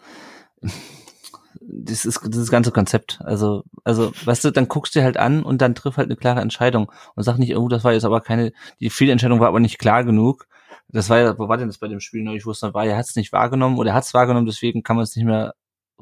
das 1.61 2.05
ist 2.05 2.21
das 2.23 2.51
ganze 2.51 2.71
Konzept. 2.71 3.19
Also, 3.23 3.63
also, 3.83 4.11
weißt 4.23 4.45
du, 4.45 4.51
dann 4.51 4.67
guckst 4.67 4.95
du 4.95 5.01
halt 5.01 5.17
an 5.17 5.41
und 5.41 5.63
dann 5.63 5.73
triff 5.73 5.97
halt 5.97 6.09
eine 6.09 6.15
klare 6.15 6.41
Entscheidung 6.41 6.91
und 7.15 7.23
sag 7.23 7.39
nicht, 7.39 7.57
oh, 7.57 7.67
das 7.69 7.83
war 7.83 7.93
jetzt 7.93 8.05
aber 8.05 8.21
keine, 8.21 8.53
die 8.79 8.91
Fehlentscheidung 8.91 9.39
war 9.39 9.47
aber 9.47 9.59
nicht 9.59 9.79
klar 9.79 10.03
genug. 10.03 10.45
Das 10.89 11.09
war 11.09 11.17
ja, 11.17 11.39
wo 11.39 11.47
war 11.47 11.57
denn 11.57 11.69
das 11.69 11.79
bei 11.79 11.87
dem 11.87 12.01
Spiel 12.01 12.21
noch? 12.21 12.33
Ich 12.33 12.45
wusste, 12.45 12.71
war, 12.75 12.85
er 12.85 12.97
hat 12.97 13.05
es 13.05 13.15
nicht 13.15 13.33
wahrgenommen 13.33 13.79
oder 13.79 13.91
er 13.91 13.95
hat 13.95 14.03
es 14.03 14.13
wahrgenommen, 14.13 14.45
deswegen 14.45 14.83
kann 14.83 14.95
man 14.95 15.03
es 15.03 15.15
nicht 15.15 15.25
mehr 15.25 15.55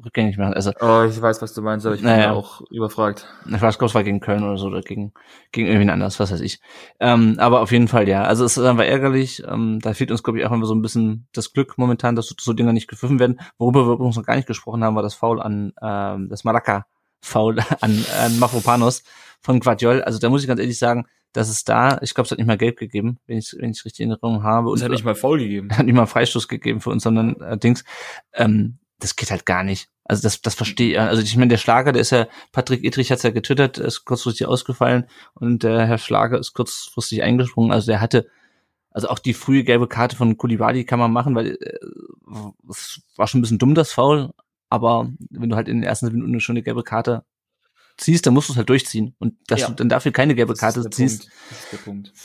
rückgängig 0.04 0.38
machen. 0.38 0.54
Also, 0.54 0.72
oh, 0.80 1.04
ich 1.08 1.20
weiß, 1.20 1.42
was 1.42 1.54
du 1.54 1.62
meinst, 1.62 1.86
aber 1.86 1.94
ich 1.94 2.02
bin 2.02 2.10
naja, 2.10 2.32
auch 2.32 2.60
überfragt. 2.70 3.26
Ich 3.46 3.60
weiß, 3.60 3.76
es 3.80 3.94
war 3.94 4.04
gegen 4.04 4.20
Köln 4.20 4.42
oder 4.42 4.56
so 4.56 4.66
oder 4.66 4.80
gegen, 4.80 5.12
gegen 5.52 5.66
irgendwen 5.66 5.90
anders, 5.90 6.18
was 6.20 6.32
weiß 6.32 6.40
ich. 6.40 6.60
Ähm, 7.00 7.36
aber 7.38 7.60
auf 7.60 7.72
jeden 7.72 7.88
Fall, 7.88 8.08
ja. 8.08 8.24
Also 8.24 8.44
es 8.44 8.56
ist 8.56 8.64
einfach 8.64 8.84
ärgerlich. 8.84 9.42
Ähm, 9.46 9.80
da 9.80 9.94
fehlt 9.94 10.10
uns, 10.10 10.22
glaube 10.22 10.38
ich, 10.38 10.46
auch 10.46 10.52
immer 10.52 10.66
so 10.66 10.74
ein 10.74 10.82
bisschen 10.82 11.28
das 11.32 11.52
Glück 11.52 11.78
momentan, 11.78 12.16
dass 12.16 12.34
so 12.38 12.52
Dinge 12.52 12.72
nicht 12.72 12.88
gepfiffen 12.88 13.18
werden. 13.18 13.40
Worüber 13.58 13.86
wir 13.86 13.94
übrigens 13.94 14.16
noch 14.16 14.26
gar 14.26 14.36
nicht 14.36 14.48
gesprochen 14.48 14.84
haben, 14.84 14.96
war 14.96 15.02
das 15.02 15.14
Foul 15.14 15.40
an 15.40 15.72
ähm, 15.82 16.28
das 16.28 16.44
Malaka-Foul 16.44 17.58
an, 17.80 18.04
an 18.20 18.38
Mafropanos 18.38 19.02
von 19.40 19.60
Guardiol. 19.60 20.02
Also 20.02 20.18
da 20.18 20.28
muss 20.28 20.42
ich 20.42 20.48
ganz 20.48 20.60
ehrlich 20.60 20.78
sagen, 20.78 21.06
dass 21.32 21.48
es 21.48 21.64
da, 21.64 21.98
ich 22.02 22.14
glaube, 22.14 22.26
es 22.26 22.30
hat 22.30 22.38
nicht 22.38 22.46
mal 22.46 22.58
gelb 22.58 22.78
gegeben, 22.78 23.18
wenn 23.26 23.38
ich 23.38 23.56
wenn 23.58 23.70
ich 23.70 23.84
richtig 23.84 24.04
in 24.04 24.10
Erinnerung 24.10 24.42
habe. 24.42 24.72
Es 24.72 24.82
hat 24.82 24.90
nicht 24.90 25.04
mal 25.04 25.14
faul 25.14 25.38
gegeben. 25.38 25.70
Hat 25.76 25.86
nicht 25.86 25.94
mal 25.94 26.06
Freistoß 26.06 26.46
gegeben 26.46 26.80
für 26.80 26.90
uns, 26.90 27.02
sondern 27.02 27.40
äh, 27.40 27.56
Dings. 27.56 27.84
Ähm, 28.34 28.78
das 29.02 29.16
geht 29.16 29.30
halt 29.30 29.46
gar 29.46 29.64
nicht. 29.64 29.88
Also 30.04 30.22
das, 30.22 30.40
das 30.42 30.54
verstehe 30.54 30.92
ich. 30.92 31.00
Also 31.00 31.22
ich 31.22 31.36
meine, 31.36 31.48
der 31.48 31.58
Schlager, 31.58 31.92
der 31.92 32.02
ist 32.02 32.10
ja, 32.10 32.26
Patrick 32.52 32.84
Edrich 32.84 33.10
hat's 33.10 33.22
ja 33.22 33.30
getwittert, 33.30 33.78
ist 33.78 34.04
kurzfristig 34.04 34.46
ausgefallen 34.46 35.06
und 35.34 35.62
der 35.62 35.86
Herr 35.86 35.98
Schlager 35.98 36.38
ist 36.38 36.52
kurzfristig 36.54 37.22
eingesprungen. 37.22 37.72
Also 37.72 37.86
der 37.86 38.00
hatte, 38.00 38.26
also 38.90 39.08
auch 39.08 39.18
die 39.18 39.34
frühe 39.34 39.64
gelbe 39.64 39.88
Karte 39.88 40.16
von 40.16 40.36
Kulibali 40.36 40.84
kann 40.84 40.98
man 40.98 41.12
machen, 41.12 41.34
weil 41.34 41.58
äh, 41.60 41.78
es 42.68 43.02
war 43.16 43.26
schon 43.26 43.40
ein 43.40 43.42
bisschen 43.42 43.58
dumm, 43.58 43.74
das 43.74 43.92
Foul. 43.92 44.30
Aber 44.68 45.10
wenn 45.30 45.50
du 45.50 45.56
halt 45.56 45.68
in 45.68 45.78
den 45.78 45.84
ersten 45.84 46.06
Minuten 46.06 46.40
schon 46.40 46.54
eine 46.54 46.62
gelbe 46.62 46.82
Karte 46.82 47.24
ziehst, 47.96 48.26
dann 48.26 48.34
musst 48.34 48.48
du 48.48 48.54
es 48.54 48.56
halt 48.56 48.68
durchziehen. 48.68 49.14
Und 49.18 49.34
dass 49.48 49.60
ja. 49.60 49.68
du 49.68 49.74
dann 49.74 49.88
dafür 49.88 50.12
keine 50.12 50.34
gelbe 50.34 50.54
Karte 50.54 50.88
ziehst, 50.90 51.28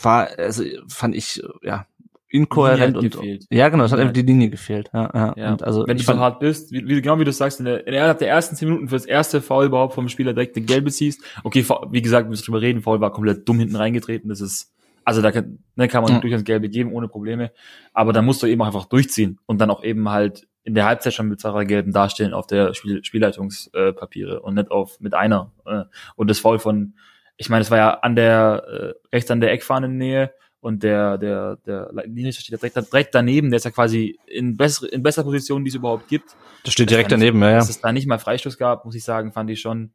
war, 0.02 0.28
also 0.38 0.64
fand 0.88 1.14
ich, 1.14 1.42
ja, 1.62 1.86
inkohärent 2.30 2.96
und 2.96 3.10
gefehlt. 3.10 3.46
ja 3.50 3.68
genau, 3.68 3.84
es 3.84 3.92
hat 3.92 4.00
einfach 4.00 4.12
die 4.12 4.22
Linie 4.22 4.50
gefehlt. 4.50 4.90
Ja, 4.92 5.10
ja. 5.14 5.34
ja. 5.36 5.52
Und 5.52 5.62
also 5.62 5.86
wenn 5.86 5.96
du 5.96 6.02
so 6.02 6.18
hart 6.18 6.40
bist, 6.40 6.72
wie, 6.72 6.86
wie, 6.86 7.00
genau 7.00 7.18
wie 7.18 7.24
du 7.24 7.32
sagst, 7.32 7.58
in 7.60 7.66
der, 7.66 7.86
innerhalb 7.86 8.18
der 8.18 8.28
ersten 8.28 8.56
zehn 8.56 8.68
Minuten 8.68 8.88
für 8.88 8.96
das 8.96 9.06
erste 9.06 9.40
Foul 9.40 9.66
überhaupt 9.66 9.94
vom 9.94 10.08
Spieler 10.08 10.34
direkt 10.34 10.56
eine 10.56 10.66
gelbe 10.66 10.90
ziehst. 10.90 11.22
Okay, 11.44 11.64
wie 11.90 12.02
gesagt, 12.02 12.26
wir 12.26 12.30
müssen 12.30 12.44
drüber 12.44 12.60
reden, 12.60 12.82
Foul 12.82 13.00
war 13.00 13.12
komplett 13.12 13.48
dumm 13.48 13.58
hinten 13.58 13.76
reingetreten. 13.76 14.28
Das 14.28 14.40
ist 14.40 14.72
also 15.08 15.22
da 15.22 15.32
kann, 15.32 15.60
ne, 15.74 15.88
kann 15.88 16.02
man 16.02 16.12
ja. 16.12 16.20
durchaus 16.20 16.44
gelbe 16.44 16.68
geben 16.68 16.92
ohne 16.92 17.08
Probleme, 17.08 17.50
aber 17.94 18.12
da 18.12 18.20
musst 18.20 18.42
du 18.42 18.46
eben 18.46 18.60
auch 18.60 18.66
einfach 18.66 18.84
durchziehen 18.84 19.38
und 19.46 19.58
dann 19.58 19.70
auch 19.70 19.82
eben 19.82 20.10
halt 20.10 20.46
in 20.64 20.74
der 20.74 20.84
Halbzeit 20.84 21.14
schon 21.14 21.28
mit 21.28 21.40
zwei 21.40 21.64
gelben 21.64 21.92
dastehen 21.92 22.34
auf 22.34 22.46
der 22.46 22.74
Spiel, 22.74 23.02
Spielleitungspapiere 23.02 24.34
äh, 24.34 24.38
und 24.38 24.52
nicht 24.52 24.70
auf 24.70 25.00
mit 25.00 25.14
einer. 25.14 25.50
Äh, 25.64 25.84
und 26.14 26.28
das 26.28 26.40
Foul 26.40 26.58
von, 26.58 26.92
ich 27.38 27.48
meine, 27.48 27.62
es 27.62 27.70
war 27.70 27.78
ja 27.78 27.90
an 28.00 28.16
der 28.16 28.94
äh, 29.10 29.16
rechts 29.16 29.30
an 29.30 29.40
der 29.40 29.50
Eckfahnennähe 29.50 30.30
und 30.68 30.82
der, 30.82 31.16
der, 31.16 31.56
der 31.64 31.88
Linienrichter 31.94 32.42
steht 32.42 32.60
direkt, 32.60 32.76
direkt 32.76 33.14
daneben, 33.14 33.50
der 33.50 33.56
ist 33.56 33.64
ja 33.64 33.70
quasi 33.70 34.18
in, 34.26 34.58
bessere, 34.58 34.88
in 34.88 35.02
besserer 35.02 35.24
Position, 35.24 35.64
die 35.64 35.70
es 35.70 35.74
überhaupt 35.74 36.08
gibt. 36.08 36.36
Das 36.62 36.74
steht 36.74 36.90
direkt 36.90 37.10
daneben, 37.10 37.40
ja, 37.40 37.52
ja. 37.52 37.56
Dass 37.56 37.70
es 37.70 37.80
da 37.80 37.90
nicht 37.90 38.06
mal 38.06 38.18
Freistoß 38.18 38.58
gab, 38.58 38.84
muss 38.84 38.94
ich 38.94 39.02
sagen, 39.02 39.32
fand 39.32 39.48
ich 39.48 39.62
schon, 39.62 39.92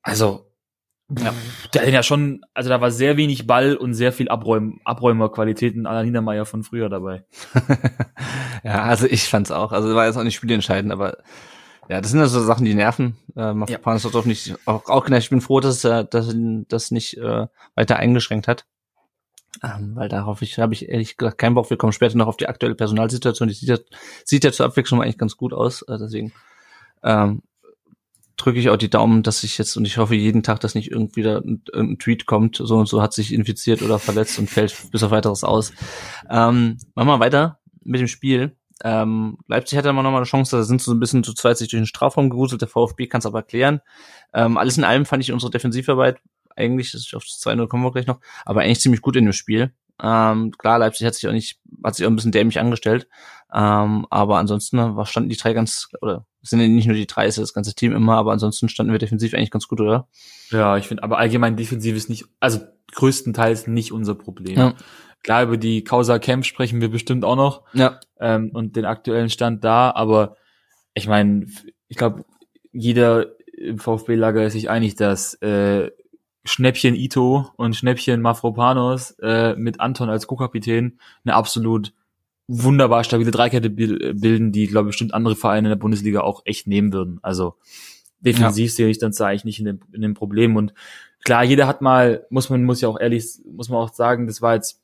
also, 0.00 0.46
ja. 1.18 1.34
der 1.74 1.82
hat 1.82 1.88
ja 1.88 2.04
schon, 2.04 2.42
also 2.54 2.68
da 2.70 2.80
war 2.80 2.92
sehr 2.92 3.16
wenig 3.16 3.48
Ball 3.48 3.74
und 3.74 3.94
sehr 3.94 4.12
viel 4.12 4.28
Abräum, 4.28 4.80
Abräumerqualitäten 4.84 5.86
aller 5.86 6.04
Niedermeyer 6.04 6.46
von 6.46 6.62
früher 6.62 6.88
dabei. 6.88 7.24
ja, 8.62 8.84
also 8.84 9.08
ich 9.08 9.24
fand's 9.24 9.50
auch, 9.50 9.72
also 9.72 9.92
war 9.96 10.06
jetzt 10.06 10.16
auch 10.16 10.22
nicht 10.22 10.36
spielentscheidend, 10.36 10.92
aber 10.92 11.18
ja, 11.88 12.00
das 12.00 12.12
sind 12.12 12.20
also 12.20 12.40
Sachen, 12.40 12.64
die 12.64 12.74
nerven. 12.74 13.16
Äh, 13.34 13.52
ja. 13.52 13.78
auch 13.84 14.24
nicht, 14.26 14.54
auch, 14.64 14.88
auch 14.88 15.08
ich 15.08 15.30
bin 15.30 15.40
froh, 15.40 15.58
dass 15.58 15.82
er 15.82 16.04
das, 16.04 16.32
das 16.68 16.92
nicht 16.92 17.18
äh, 17.18 17.48
weiter 17.74 17.96
eingeschränkt 17.96 18.46
hat. 18.46 18.64
Ähm, 19.62 19.94
weil 19.94 20.08
darauf 20.08 20.42
ich, 20.42 20.58
habe 20.58 20.74
ich 20.74 20.88
ehrlich 20.88 21.16
gesagt 21.16 21.38
keinen 21.38 21.54
Bock. 21.54 21.70
Wir 21.70 21.76
kommen 21.76 21.92
später 21.92 22.16
noch 22.16 22.26
auf 22.26 22.36
die 22.36 22.48
aktuelle 22.48 22.74
Personalsituation. 22.74 23.48
Die 23.48 23.54
sieht 23.54 23.68
ja, 23.68 23.78
sieht 24.24 24.44
ja 24.44 24.52
zur 24.52 24.66
Abwechslung 24.66 25.00
eigentlich 25.00 25.18
ganz 25.18 25.36
gut 25.36 25.52
aus. 25.52 25.82
Äh, 25.82 25.98
deswegen 25.98 26.32
ähm, 27.04 27.42
drücke 28.36 28.58
ich 28.58 28.70
auch 28.70 28.76
die 28.76 28.90
Daumen, 28.90 29.22
dass 29.22 29.44
ich 29.44 29.58
jetzt, 29.58 29.76
und 29.76 29.84
ich 29.84 29.98
hoffe 29.98 30.16
jeden 30.16 30.42
Tag, 30.42 30.60
dass 30.60 30.74
nicht 30.74 30.90
irgendwie 30.90 31.22
da 31.22 31.38
ein, 31.38 31.62
ein, 31.74 31.98
Tweet 31.98 32.26
kommt, 32.26 32.56
so 32.56 32.76
und 32.76 32.88
so 32.88 33.02
hat 33.02 33.12
sich 33.12 33.32
infiziert 33.32 33.82
oder 33.82 34.00
verletzt 34.00 34.38
und 34.38 34.50
fällt 34.50 34.90
bis 34.90 35.02
auf 35.04 35.12
weiteres 35.12 35.44
aus. 35.44 35.72
Ähm, 36.28 36.78
machen 36.94 37.08
wir 37.08 37.20
weiter 37.20 37.60
mit 37.84 38.00
dem 38.00 38.08
Spiel. 38.08 38.56
Ähm, 38.82 39.38
Leipzig 39.46 39.78
hatte 39.78 39.90
immer 39.90 40.02
noch 40.02 40.10
mal 40.10 40.16
eine 40.16 40.26
Chance, 40.26 40.56
da 40.56 40.64
sind 40.64 40.82
so 40.82 40.92
ein 40.92 40.98
bisschen 40.98 41.22
zu 41.22 41.34
zweit 41.34 41.56
sich 41.56 41.68
durch 41.68 41.80
den 41.80 41.86
Strafraum 41.86 42.30
geruselt, 42.30 42.62
der 42.62 42.68
VfB 42.68 43.06
kann 43.06 43.20
es 43.20 43.26
aber 43.26 43.44
klären. 43.44 43.80
Ähm, 44.34 44.56
alles 44.56 44.76
in 44.76 44.82
allem 44.82 45.04
fand 45.04 45.22
ich 45.22 45.30
unsere 45.30 45.52
Defensivarbeit 45.52 46.18
eigentlich, 46.56 46.94
ist 46.94 47.14
auf 47.14 47.24
das 47.24 47.40
2-0 47.42 47.68
kommen 47.68 47.84
wir 47.84 47.92
gleich 47.92 48.06
noch, 48.06 48.20
aber 48.44 48.62
eigentlich 48.62 48.80
ziemlich 48.80 49.02
gut 49.02 49.16
in 49.16 49.24
dem 49.24 49.32
Spiel. 49.32 49.72
Ähm, 50.02 50.52
klar, 50.58 50.78
Leipzig 50.78 51.06
hat 51.06 51.14
sich 51.14 51.28
auch 51.28 51.32
nicht, 51.32 51.60
hat 51.84 51.94
sich 51.94 52.04
auch 52.04 52.10
ein 52.10 52.16
bisschen 52.16 52.32
dämlich 52.32 52.58
angestellt. 52.58 53.08
Ähm, 53.54 54.06
aber 54.10 54.38
ansonsten 54.38 54.78
war, 54.78 55.06
standen 55.06 55.28
die 55.28 55.36
drei 55.36 55.52
ganz, 55.52 55.88
oder 56.00 56.26
sind 56.40 56.60
ja 56.60 56.68
nicht 56.68 56.86
nur 56.86 56.96
die 56.96 57.06
drei, 57.06 57.26
ist 57.26 57.36
ja 57.36 57.42
das 57.42 57.52
ganze 57.52 57.74
Team 57.74 57.92
immer, 57.92 58.16
aber 58.16 58.32
ansonsten 58.32 58.68
standen 58.68 58.92
wir 58.92 58.98
defensiv 58.98 59.34
eigentlich 59.34 59.50
ganz 59.50 59.68
gut, 59.68 59.80
oder? 59.80 60.08
Ja, 60.50 60.76
ich 60.76 60.88
finde, 60.88 61.02
aber 61.02 61.18
allgemein 61.18 61.56
defensiv 61.56 61.94
ist 61.94 62.08
nicht, 62.08 62.24
also 62.40 62.60
größtenteils 62.92 63.66
nicht 63.66 63.92
unser 63.92 64.14
Problem. 64.14 64.58
Ja. 64.58 64.74
Klar, 65.22 65.44
über 65.44 65.56
die 65.56 65.84
Causa 65.84 66.18
Camp 66.18 66.44
sprechen 66.44 66.80
wir 66.80 66.90
bestimmt 66.90 67.24
auch 67.24 67.36
noch. 67.36 67.62
Ja. 67.74 68.00
Ähm, 68.18 68.50
und 68.52 68.74
den 68.74 68.86
aktuellen 68.86 69.30
Stand 69.30 69.62
da, 69.62 69.90
aber 69.90 70.36
ich 70.94 71.06
meine, 71.06 71.46
ich 71.88 71.96
glaube, 71.96 72.24
jeder 72.72 73.26
im 73.56 73.78
VfB-Lager 73.78 74.44
ist 74.44 74.54
sich 74.54 74.70
einig, 74.70 74.96
dass 74.96 75.34
äh, 75.42 75.90
Schnäppchen 76.44 76.94
Ito 76.94 77.50
und 77.56 77.76
Schnäppchen 77.76 78.20
Mafropanos 78.20 79.12
äh, 79.20 79.54
mit 79.54 79.80
Anton 79.80 80.10
als 80.10 80.26
Co-Kapitän 80.26 80.98
eine 81.24 81.34
absolut 81.34 81.92
wunderbar 82.48 83.04
stabile 83.04 83.30
Dreikette 83.30 83.70
bilden, 83.70 84.52
die, 84.52 84.66
glaube 84.66 84.88
ich, 84.88 84.92
bestimmt 84.92 85.14
andere 85.14 85.36
Vereine 85.36 85.68
in 85.68 85.70
der 85.70 85.76
Bundesliga 85.76 86.20
auch 86.20 86.42
echt 86.44 86.66
nehmen 86.66 86.92
würden. 86.92 87.18
Also 87.22 87.54
defensiv 88.20 88.70
ja. 88.70 88.74
sehe 88.74 88.88
ich 88.88 88.98
dann 88.98 89.12
eigentlich 89.18 89.44
nicht 89.44 89.58
in 89.60 89.64
dem, 89.66 89.80
in 89.92 90.02
dem 90.02 90.14
Problem. 90.14 90.56
Und 90.56 90.74
klar, 91.24 91.44
jeder 91.44 91.66
hat 91.66 91.80
mal, 91.80 92.26
muss 92.30 92.50
man, 92.50 92.64
muss 92.64 92.80
ja 92.80 92.88
auch 92.88 93.00
ehrlich, 93.00 93.40
muss 93.50 93.68
man 93.68 93.78
auch 93.78 93.92
sagen, 93.92 94.26
das 94.26 94.42
war 94.42 94.54
jetzt 94.54 94.80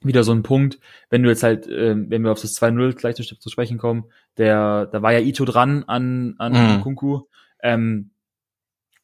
wieder 0.00 0.24
so 0.24 0.32
ein 0.32 0.42
Punkt, 0.42 0.78
wenn 1.10 1.22
du 1.22 1.28
jetzt 1.28 1.42
halt, 1.42 1.66
äh, 1.66 1.94
wenn 1.96 2.22
wir 2.22 2.32
auf 2.32 2.40
das 2.40 2.60
2-0 2.60 2.94
gleich 2.94 3.16
zu, 3.16 3.50
sprechen 3.50 3.78
kommen, 3.78 4.04
der, 4.36 4.86
da 4.86 5.02
war 5.02 5.12
ja 5.12 5.20
Ito 5.20 5.44
dran 5.44 5.84
an, 5.84 6.34
an 6.38 6.76
mhm. 6.76 6.80
Kunku. 6.82 7.22
Ähm, 7.62 8.10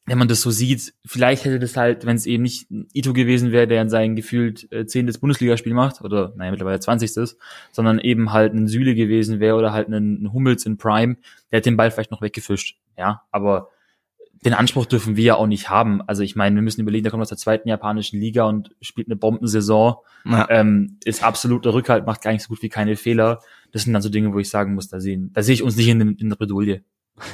wenn 0.09 0.17
man 0.17 0.27
das 0.27 0.41
so 0.41 0.49
sieht, 0.49 0.93
vielleicht 1.05 1.45
hätte 1.45 1.59
das 1.59 1.77
halt, 1.77 2.05
wenn 2.05 2.15
es 2.15 2.25
eben 2.25 2.43
nicht 2.43 2.67
Ito 2.93 3.13
gewesen 3.13 3.51
wäre, 3.51 3.67
der 3.67 3.81
in 3.81 3.89
seinem 3.89 4.15
gefühlt 4.15 4.71
äh, 4.71 4.85
zehntes 4.85 5.19
Bundesligaspiel 5.19 5.73
macht, 5.73 6.01
oder 6.01 6.33
naja, 6.35 6.49
mittlerweile 6.49 6.79
zwanzigstes, 6.79 7.37
sondern 7.71 7.99
eben 7.99 8.33
halt 8.33 8.53
ein 8.53 8.67
Süle 8.67 8.95
gewesen 8.95 9.39
wäre 9.39 9.55
oder 9.55 9.71
halt 9.71 9.87
ein, 9.87 10.23
ein 10.23 10.33
Hummels 10.33 10.65
in 10.65 10.77
Prime, 10.77 11.17
der 11.51 11.57
hätte 11.57 11.69
den 11.69 11.77
Ball 11.77 11.91
vielleicht 11.91 12.11
noch 12.11 12.21
weggefischt. 12.21 12.77
Ja, 12.97 13.21
aber 13.31 13.69
den 14.43 14.53
Anspruch 14.53 14.85
dürfen 14.85 15.15
wir 15.15 15.23
ja 15.23 15.35
auch 15.35 15.47
nicht 15.47 15.69
haben. 15.69 16.01
Also 16.01 16.23
ich 16.23 16.35
meine, 16.35 16.55
wir 16.55 16.61
müssen 16.61 16.81
überlegen, 16.81 17.03
der 17.03 17.11
kommt 17.11 17.21
aus 17.21 17.29
der 17.29 17.37
zweiten 17.37 17.67
japanischen 17.67 18.19
Liga 18.19 18.45
und 18.45 18.71
spielt 18.81 19.07
eine 19.07 19.15
Bombensaison, 19.15 19.95
ja. 20.25 20.47
ähm, 20.49 20.97
ist 21.03 21.23
absoluter 21.23 21.73
Rückhalt, 21.73 22.05
macht 22.05 22.21
gar 22.21 22.31
nicht 22.31 22.43
so 22.43 22.49
gut 22.49 22.61
wie 22.61 22.69
keine 22.69 22.95
Fehler. 22.95 23.41
Das 23.71 23.83
sind 23.83 23.93
dann 23.93 24.01
so 24.01 24.09
Dinge, 24.09 24.33
wo 24.33 24.39
ich 24.39 24.49
sagen 24.49 24.73
muss, 24.73 24.87
da 24.87 24.99
sehen, 24.99 25.31
da 25.33 25.43
sehe 25.43 25.53
ich 25.53 25.63
uns 25.63 25.75
nicht 25.75 25.89
in, 25.89 26.15
in 26.15 26.29
der 26.29 26.35
Bredouille. 26.35 26.83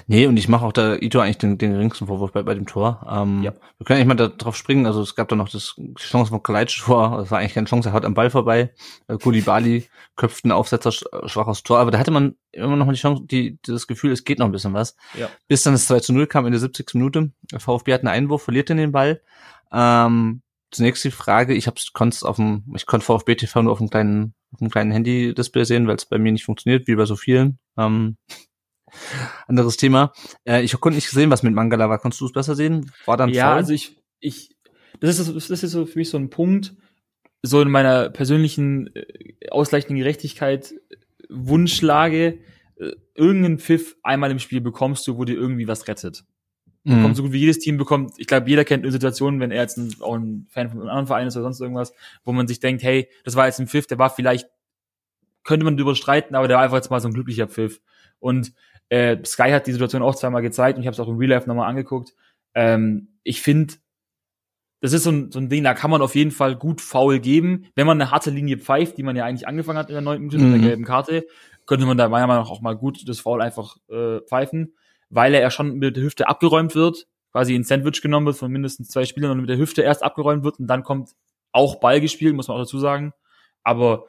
Nee, 0.08 0.28
und 0.28 0.38
ich 0.38 0.48
mache 0.48 0.66
auch 0.66 0.74
da 0.74 0.96
Ito 0.96 1.20
eigentlich 1.20 1.38
den, 1.38 1.58
den 1.58 1.72
geringsten 1.72 2.08
Vorwurf 2.08 2.32
bei, 2.32 2.44
bei 2.44 2.54
dem 2.54 2.66
Tor. 2.66 3.06
Ähm, 3.10 3.44
ja. 3.44 3.54
Wir 3.78 3.86
können 3.86 3.98
eigentlich 3.98 4.08
mal 4.08 4.16
da 4.16 4.28
drauf 4.28 4.56
springen. 4.56 4.86
Also 4.86 5.02
es 5.02 5.16
gab 5.16 5.28
da 5.30 5.36
noch 5.36 5.50
das 5.50 5.76
die 5.78 5.94
Chance 5.96 6.30
von 6.30 6.42
vor. 6.68 7.18
Das 7.18 7.32
war 7.32 7.40
eigentlich 7.40 7.54
keine 7.54 7.68
Chance. 7.68 7.90
Er 7.90 7.94
haut 7.94 8.06
am 8.06 8.14
Ball 8.14 8.30
vorbei. 8.30 8.74
Äh, 9.08 9.18
Kulibali 9.18 9.88
köpft 10.16 10.46
einen 10.46 10.52
Aufsetzer 10.52 10.92
schwach 10.92 11.48
aus 11.48 11.64
Tor. 11.64 11.80
Aber 11.80 11.92
da 11.92 12.00
hatte 12.00 12.12
man 12.12 12.36
immer 12.52 12.76
noch 12.76 12.86
mal 12.86 12.94
die 12.94 13.00
Chance, 13.00 13.24
die, 13.26 13.60
das 13.64 13.88
Gefühl, 13.88 14.12
es 14.12 14.24
geht 14.24 14.40
noch 14.40 14.46
ein 14.46 14.52
bisschen 14.52 14.74
was. 14.74 14.96
Ja. 15.18 15.30
Bis 15.48 15.64
dann 15.64 15.74
das 15.74 15.88
2 15.88 16.00
zu 16.00 16.14
0 16.14 16.28
kam 16.28 16.46
in 16.46 16.52
der 16.52 16.60
70. 16.60 16.94
Minute. 16.94 17.32
Der 17.52 17.60
VfB 17.60 17.94
hat 17.94 18.02
einen 18.02 18.10
Einwurf, 18.10 18.44
verliert 18.44 18.70
dann 18.70 18.78
den 18.78 18.92
Ball. 18.92 19.22
Ähm, 19.72 20.42
zunächst 20.72 21.04
die 21.04 21.12
Frage, 21.12 21.54
ich 21.54 21.68
hab's, 21.68 21.94
konnte 21.94 22.28
auf 22.28 22.36
dem, 22.36 22.64
ich 22.76 22.86
konnte 22.86 23.06
VfB 23.06 23.36
TV 23.36 23.62
nur 23.62 23.74
auf 23.74 23.80
einem 23.80 23.90
kleinen, 23.90 24.34
auf 24.54 24.62
einem 24.62 24.72
kleinen 24.72 24.92
Handy-Display 24.92 25.66
sehen, 25.66 25.88
weil 25.88 25.96
es 25.96 26.06
bei 26.06 26.18
mir 26.18 26.32
nicht 26.32 26.46
funktioniert, 26.46 26.88
wie 26.88 26.96
bei 26.96 27.06
so 27.06 27.16
vielen. 27.16 27.60
Ähm, 27.78 28.18
anderes 29.48 29.78
Thema. 29.78 30.12
Äh, 30.46 30.64
ich 30.64 30.80
konnte 30.80 30.96
nicht 30.96 31.10
sehen, 31.10 31.30
was 31.30 31.44
mit 31.44 31.54
Mangala 31.54 31.90
war. 31.90 32.00
Konntest 32.00 32.22
du 32.22 32.26
es 32.26 32.34
besser 32.34 32.56
sehen? 32.56 32.92
War 33.06 33.18
dann 33.18 33.30
Ja, 33.30 33.50
Fall? 33.50 33.58
also 33.58 33.74
ich, 33.74 33.98
ich, 34.20 34.56
das 35.00 35.20
ist, 35.20 35.50
das 35.50 35.64
ist 35.64 35.72
so 35.72 35.86
für 35.86 36.00
mich 36.00 36.10
so 36.10 36.18
ein 36.18 36.30
Punkt, 36.30 36.74
so 37.44 37.62
in 37.62 37.70
meiner 37.70 38.10
persönlichen 38.10 38.94
äh, 38.96 39.50
ausgleichenden 39.50 39.98
Gerechtigkeit 39.98 40.72
äh, 40.72 40.96
Wunschlage, 41.30 42.40
äh, 42.78 42.92
irgendeinen 43.14 43.60
Pfiff 43.60 43.96
einmal 44.04 44.32
im 44.32 44.40
Spiel 44.40 44.62
bekommst 44.62 45.08
du, 45.08 45.18
wo 45.18 45.26
dir 45.26 45.36
irgendwie 45.36 45.68
was 45.68 45.88
rettet. 45.88 46.24
Mhm. 46.84 46.98
Bekommt 46.98 47.16
so 47.18 47.24
gut 47.24 47.32
wie 47.32 47.40
jedes 47.40 47.60
Team 47.60 47.78
bekommt, 47.78 48.14
ich 48.18 48.28
glaube, 48.28 48.50
jeder 48.50 48.66
kennt 48.66 48.84
eine 48.84 48.92
Situation, 48.92 49.40
wenn 49.40 49.52
er 49.52 49.62
jetzt 49.62 49.78
ein, 49.78 49.96
auch 50.02 50.16
ein 50.16 50.48
Fan 50.50 50.70
von 50.70 50.80
einem 50.80 50.90
anderen 50.90 51.08
Verein 51.08 51.28
ist 51.28 51.36
oder 51.36 51.44
sonst 51.44 51.62
irgendwas, 51.62 51.94
wo 52.24 52.32
man 52.32 52.48
sich 52.48 52.60
denkt, 52.60 52.84
hey, 52.84 53.10
das 53.24 53.36
war 53.36 53.48
jetzt 53.48 53.60
ein 53.60 53.68
Pfiff, 53.68 53.88
der 53.88 53.98
war 53.98 54.10
vielleicht, 54.10 54.48
könnte 55.44 55.66
man 55.66 55.78
drüber 55.78 55.96
streiten, 55.96 56.36
aber 56.36 56.48
der 56.48 56.58
war 56.58 56.64
einfach 56.64 56.78
jetzt 56.78 56.90
mal 56.90 57.00
so 57.00 57.08
ein 57.08 57.14
glücklicher 57.14 57.48
Pfiff. 57.48 57.82
Und 58.20 58.54
Äh, 58.90 59.18
Sky 59.26 59.52
hat 59.52 59.68
die 59.68 59.72
Situation 59.72 60.04
auch 60.04 60.16
zweimal 60.16 60.42
gezeigt 60.42 60.78
und 60.78 60.84
ich 60.84 60.88
habe 60.88 60.94
es 60.94 61.00
auch 61.00 61.08
im 61.08 61.18
Real 61.18 61.32
Life 61.32 61.48
nochmal 61.48 61.70
angeguckt. 61.70 62.14
Ähm, 62.54 63.20
ich 63.24 63.42
finde, 63.42 63.76
das 64.82 64.94
ist 64.94 65.04
so 65.04 65.12
ein, 65.12 65.32
so 65.32 65.40
ein 65.40 65.50
Ding, 65.50 65.64
da 65.64 65.74
kann 65.74 65.90
man 65.90 66.02
auf 66.02 66.16
jeden 66.16 66.32
Fall 66.32 66.56
gut 66.56 66.82
faul 66.82 67.20
geben. 67.20 67.66
Wenn 67.76 67.88
man 67.88 68.00
eine 68.00 68.12
harte 68.12 68.30
Linie 68.30 68.58
pfeift, 68.58 68.98
die 68.98 69.04
man 69.04 69.16
ja 69.16 69.26
eigentlich 69.26 69.48
angefangen 69.48 69.80
hat 69.80 69.90
in 69.90 69.94
der 69.94 70.02
neunten 70.02 70.28
Minute 70.28 70.44
mhm. 70.44 70.52
mit 70.52 70.62
der 70.62 70.70
gelben 70.70 70.86
Karte, 70.86 71.26
könnte 71.66 71.86
man 71.86 71.98
da 71.98 72.08
meiner 72.10 72.28
Meinung 72.28 72.44
nach 72.44 72.52
auch 72.52 72.62
mal 72.62 72.76
gut 72.76 73.08
das 73.08 73.20
Foul 73.20 73.42
einfach 73.42 73.78
äh, 73.90 74.20
pfeifen, 74.22 74.76
weil 75.10 75.34
er 75.34 75.42
ja 75.42 75.50
schon 75.50 75.78
mit 75.78 75.96
der 75.96 76.04
Hüfte 76.04 76.28
abgeräumt 76.28 76.76
wird, 76.76 77.08
quasi 77.32 77.56
in 77.56 77.64
Sandwich 77.64 78.02
genommen 78.02 78.28
wird 78.28 78.38
von 78.38 78.52
mindestens 78.52 78.90
zwei 78.90 79.06
Spielern 79.06 79.32
und 79.32 79.42
mit 79.42 79.50
der 79.50 79.58
Hüfte 79.58 79.82
erst 79.82 80.04
abgeräumt 80.04 80.44
wird 80.44 80.60
und 80.60 80.68
dann 80.68 80.84
kommt 80.84 81.12
auch 81.52 81.80
Ball 81.80 82.02
gespielt, 82.02 82.36
muss 82.36 82.48
man 82.48 82.58
auch 82.58 82.62
dazu 82.62 82.80
sagen. 82.80 83.14
Aber 83.64 84.06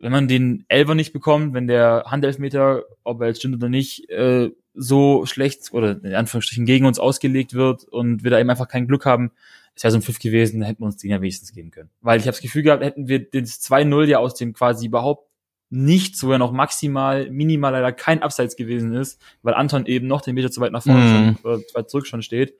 wenn 0.00 0.12
man 0.12 0.28
den 0.28 0.64
Elver 0.68 0.94
nicht 0.94 1.12
bekommt, 1.12 1.54
wenn 1.54 1.66
der 1.66 2.04
Handelfmeter, 2.06 2.84
ob 3.04 3.20
er 3.20 3.28
jetzt 3.28 3.38
stimmt 3.38 3.56
oder 3.56 3.68
nicht, 3.68 4.08
äh, 4.10 4.50
so 4.74 5.26
schlecht 5.26 5.72
oder 5.72 6.02
in 6.02 6.14
Anführungsstrichen 6.14 6.64
gegen 6.64 6.86
uns 6.86 6.98
ausgelegt 6.98 7.54
wird 7.54 7.84
und 7.84 8.24
wir 8.24 8.30
da 8.30 8.38
eben 8.38 8.50
einfach 8.50 8.68
kein 8.68 8.86
Glück 8.86 9.04
haben, 9.04 9.30
es 9.74 9.84
wäre 9.84 9.92
so 9.92 9.98
ein 9.98 10.02
Pfiff 10.02 10.18
gewesen, 10.18 10.60
dann 10.60 10.66
hätten 10.66 10.82
wir 10.82 10.86
uns 10.86 10.96
den 10.96 11.10
ja 11.10 11.20
wenigstens 11.20 11.52
geben 11.52 11.70
können. 11.70 11.90
Weil 12.00 12.18
ich 12.18 12.24
habe 12.24 12.32
das 12.32 12.40
Gefühl 12.40 12.62
gehabt, 12.62 12.82
hätten 12.82 13.08
wir 13.08 13.30
das 13.30 13.62
2-0 13.62 14.04
ja 14.06 14.18
aus 14.18 14.34
dem 14.34 14.52
quasi 14.52 14.86
überhaupt 14.86 15.28
nicht, 15.70 16.20
wo 16.22 16.32
er 16.32 16.38
noch 16.38 16.52
maximal, 16.52 17.30
minimal 17.30 17.72
leider 17.72 17.92
kein 17.92 18.22
Abseits 18.22 18.56
gewesen 18.56 18.92
ist, 18.94 19.20
weil 19.42 19.54
Anton 19.54 19.86
eben 19.86 20.06
noch 20.06 20.20
den 20.20 20.34
Meter 20.34 20.50
zu 20.50 20.60
weit 20.60 20.72
nach 20.72 20.82
vorne 20.82 21.04
mm. 21.04 21.08
schon, 21.08 21.36
oder 21.44 21.66
zu 21.66 21.74
weit 21.74 21.90
zurück 21.90 22.06
schon 22.06 22.22
steht, 22.22 22.54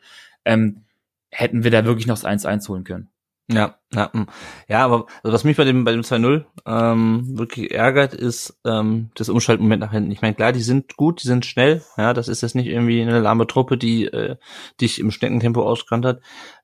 ähm, 0.45 0.85
hätten 1.31 1.65
wir 1.65 1.71
da 1.71 1.85
wirklich 1.85 2.07
noch 2.07 2.19
das 2.19 2.25
1-1 2.25 2.69
holen 2.69 2.85
können. 2.85 3.09
Ja, 3.53 3.75
ja, 3.93 4.13
hm. 4.13 4.27
ja, 4.69 4.85
aber 4.85 5.07
also 5.23 5.35
was 5.35 5.43
mich 5.43 5.57
bei 5.57 5.65
dem 5.65 5.85
bei 5.85 5.91
dem 5.91 6.03
2-0 6.03 6.45
ähm, 6.67 7.37
wirklich 7.37 7.73
ärgert, 7.73 8.15
ist 8.15 8.61
ähm, 8.65 9.11
das 9.17 9.29
Umschaltmoment 9.29 9.81
nach 9.81 9.91
hinten. 9.91 10.13
Ich 10.13 10.23
meine, 10.23 10.35
klar, 10.35 10.53
die 10.53 10.63
sind 10.63 10.97
gut, 10.97 11.23
die 11.23 11.27
sind 11.27 11.45
schnell, 11.45 11.83
ja, 11.97 12.15
das 12.15 12.29
ist 12.29 12.43
jetzt 12.43 12.55
nicht 12.55 12.69
irgendwie 12.69 13.03
eine 13.03 13.19
lahme 13.19 13.49
Truppe, 13.49 13.77
die 13.77 14.05
äh, 14.05 14.37
dich 14.81 15.01
im 15.01 15.11
Schneckentempo 15.11 15.63
ausgekannt 15.63 16.05
hat. 16.05 16.21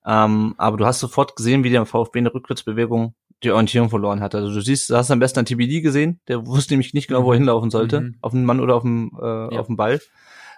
Ähm, 0.07 0.55
aber 0.59 0.77
du 0.77 0.87
hast 0.87 1.01
sofort 1.01 1.35
gesehen, 1.35 1.65
wie 1.65 1.71
der 1.71 1.87
VfB 1.87 2.21
eine 2.21 2.33
Rückwärtsbewegung 2.33 3.15
die 3.43 3.51
Orientierung 3.51 3.91
verloren 3.91 4.21
hat. 4.21 4.35
Also 4.35 4.53
du 4.53 4.61
siehst, 4.61 4.89
du 4.89 4.97
hast 4.97 5.11
am 5.11 5.19
besten 5.19 5.41
an 5.41 5.47
TBD 5.47 5.81
gesehen, 5.81 6.21
der 6.29 6.47
wusste 6.47 6.75
nämlich 6.75 6.95
nicht 6.95 7.09
genau, 7.09 7.25
wo 7.25 7.33
er 7.33 7.35
mhm. 7.35 7.43
hinlaufen 7.43 7.71
sollte, 7.71 8.01
mhm. 8.01 8.15
auf 8.21 8.33
den 8.33 8.45
Mann 8.45 8.61
oder 8.61 8.77
auf 8.77 8.83
den, 8.83 9.11
äh, 9.21 9.55
ja. 9.55 9.61
auf 9.61 9.67
den 9.67 9.77
Ball. 9.77 10.01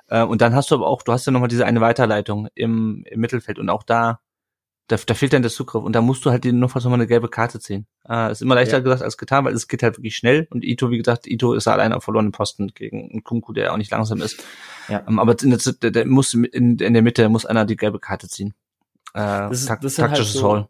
Äh, 0.09 0.25
und 0.25 0.43
dann 0.43 0.55
hast 0.55 0.71
du 0.71 0.75
aber 0.75 0.87
auch, 0.87 1.03
du 1.03 1.13
hast 1.13 1.27
ja 1.27 1.33
nochmal 1.33 1.49
diese 1.49 1.65
eine 1.65 1.81
Weiterleitung 1.81 2.49
im, 2.55 3.05
im 3.07 3.21
Mittelfeld 3.21 3.59
und 3.59 3.71
auch 3.71 3.83
da 3.83 4.21
da, 4.89 4.97
da 5.05 5.15
fehlt 5.15 5.35
dann 5.35 5.43
der 5.43 5.51
Zugriff 5.51 5.85
und 5.85 5.93
da 5.93 6.01
musst 6.01 6.25
du 6.25 6.31
halt 6.31 6.45
den 6.45 6.59
notfalls 6.59 6.85
nochmal 6.85 6.99
eine 6.99 7.07
gelbe 7.07 7.29
Karte 7.29 7.61
ziehen. 7.61 7.87
Äh, 8.09 8.33
ist 8.33 8.41
immer 8.41 8.55
leichter 8.55 8.79
ja. 8.79 8.83
gesagt 8.83 9.03
als 9.03 9.19
getan, 9.19 9.45
weil 9.45 9.53
es 9.53 9.69
geht 9.69 9.83
halt 9.83 9.99
wirklich 9.99 10.17
schnell 10.17 10.49
und 10.51 10.65
Ito, 10.65 10.91
wie 10.91 10.97
gesagt, 10.97 11.27
Ito 11.27 11.53
ist 11.53 11.69
allein 11.69 11.93
auf 11.93 12.05
verlorenen 12.05 12.33
Posten 12.33 12.69
gegen 12.69 13.11
einen 13.11 13.23
Kunku, 13.23 13.53
der 13.53 13.73
auch 13.73 13.77
nicht 13.77 13.91
langsam 13.91 14.23
ist. 14.23 14.43
Ja. 14.89 15.05
Ähm, 15.07 15.19
aber 15.19 15.37
in 15.43 15.51
der, 15.51 15.91
der, 15.91 16.07
muss 16.07 16.33
in, 16.33 16.79
in 16.79 16.95
der 16.95 17.03
Mitte 17.03 17.29
muss 17.29 17.45
einer 17.45 17.67
die 17.67 17.77
gelbe 17.77 18.01
Karte 18.01 18.29
ziehen. 18.29 18.55
Äh, 19.13 19.21
das 19.21 19.61
ist, 19.61 19.69
das 19.69 19.99
halt 19.99 20.11
taktisches 20.11 20.27
halt 20.27 20.27
so, 20.27 20.41
Foul. 20.41 20.69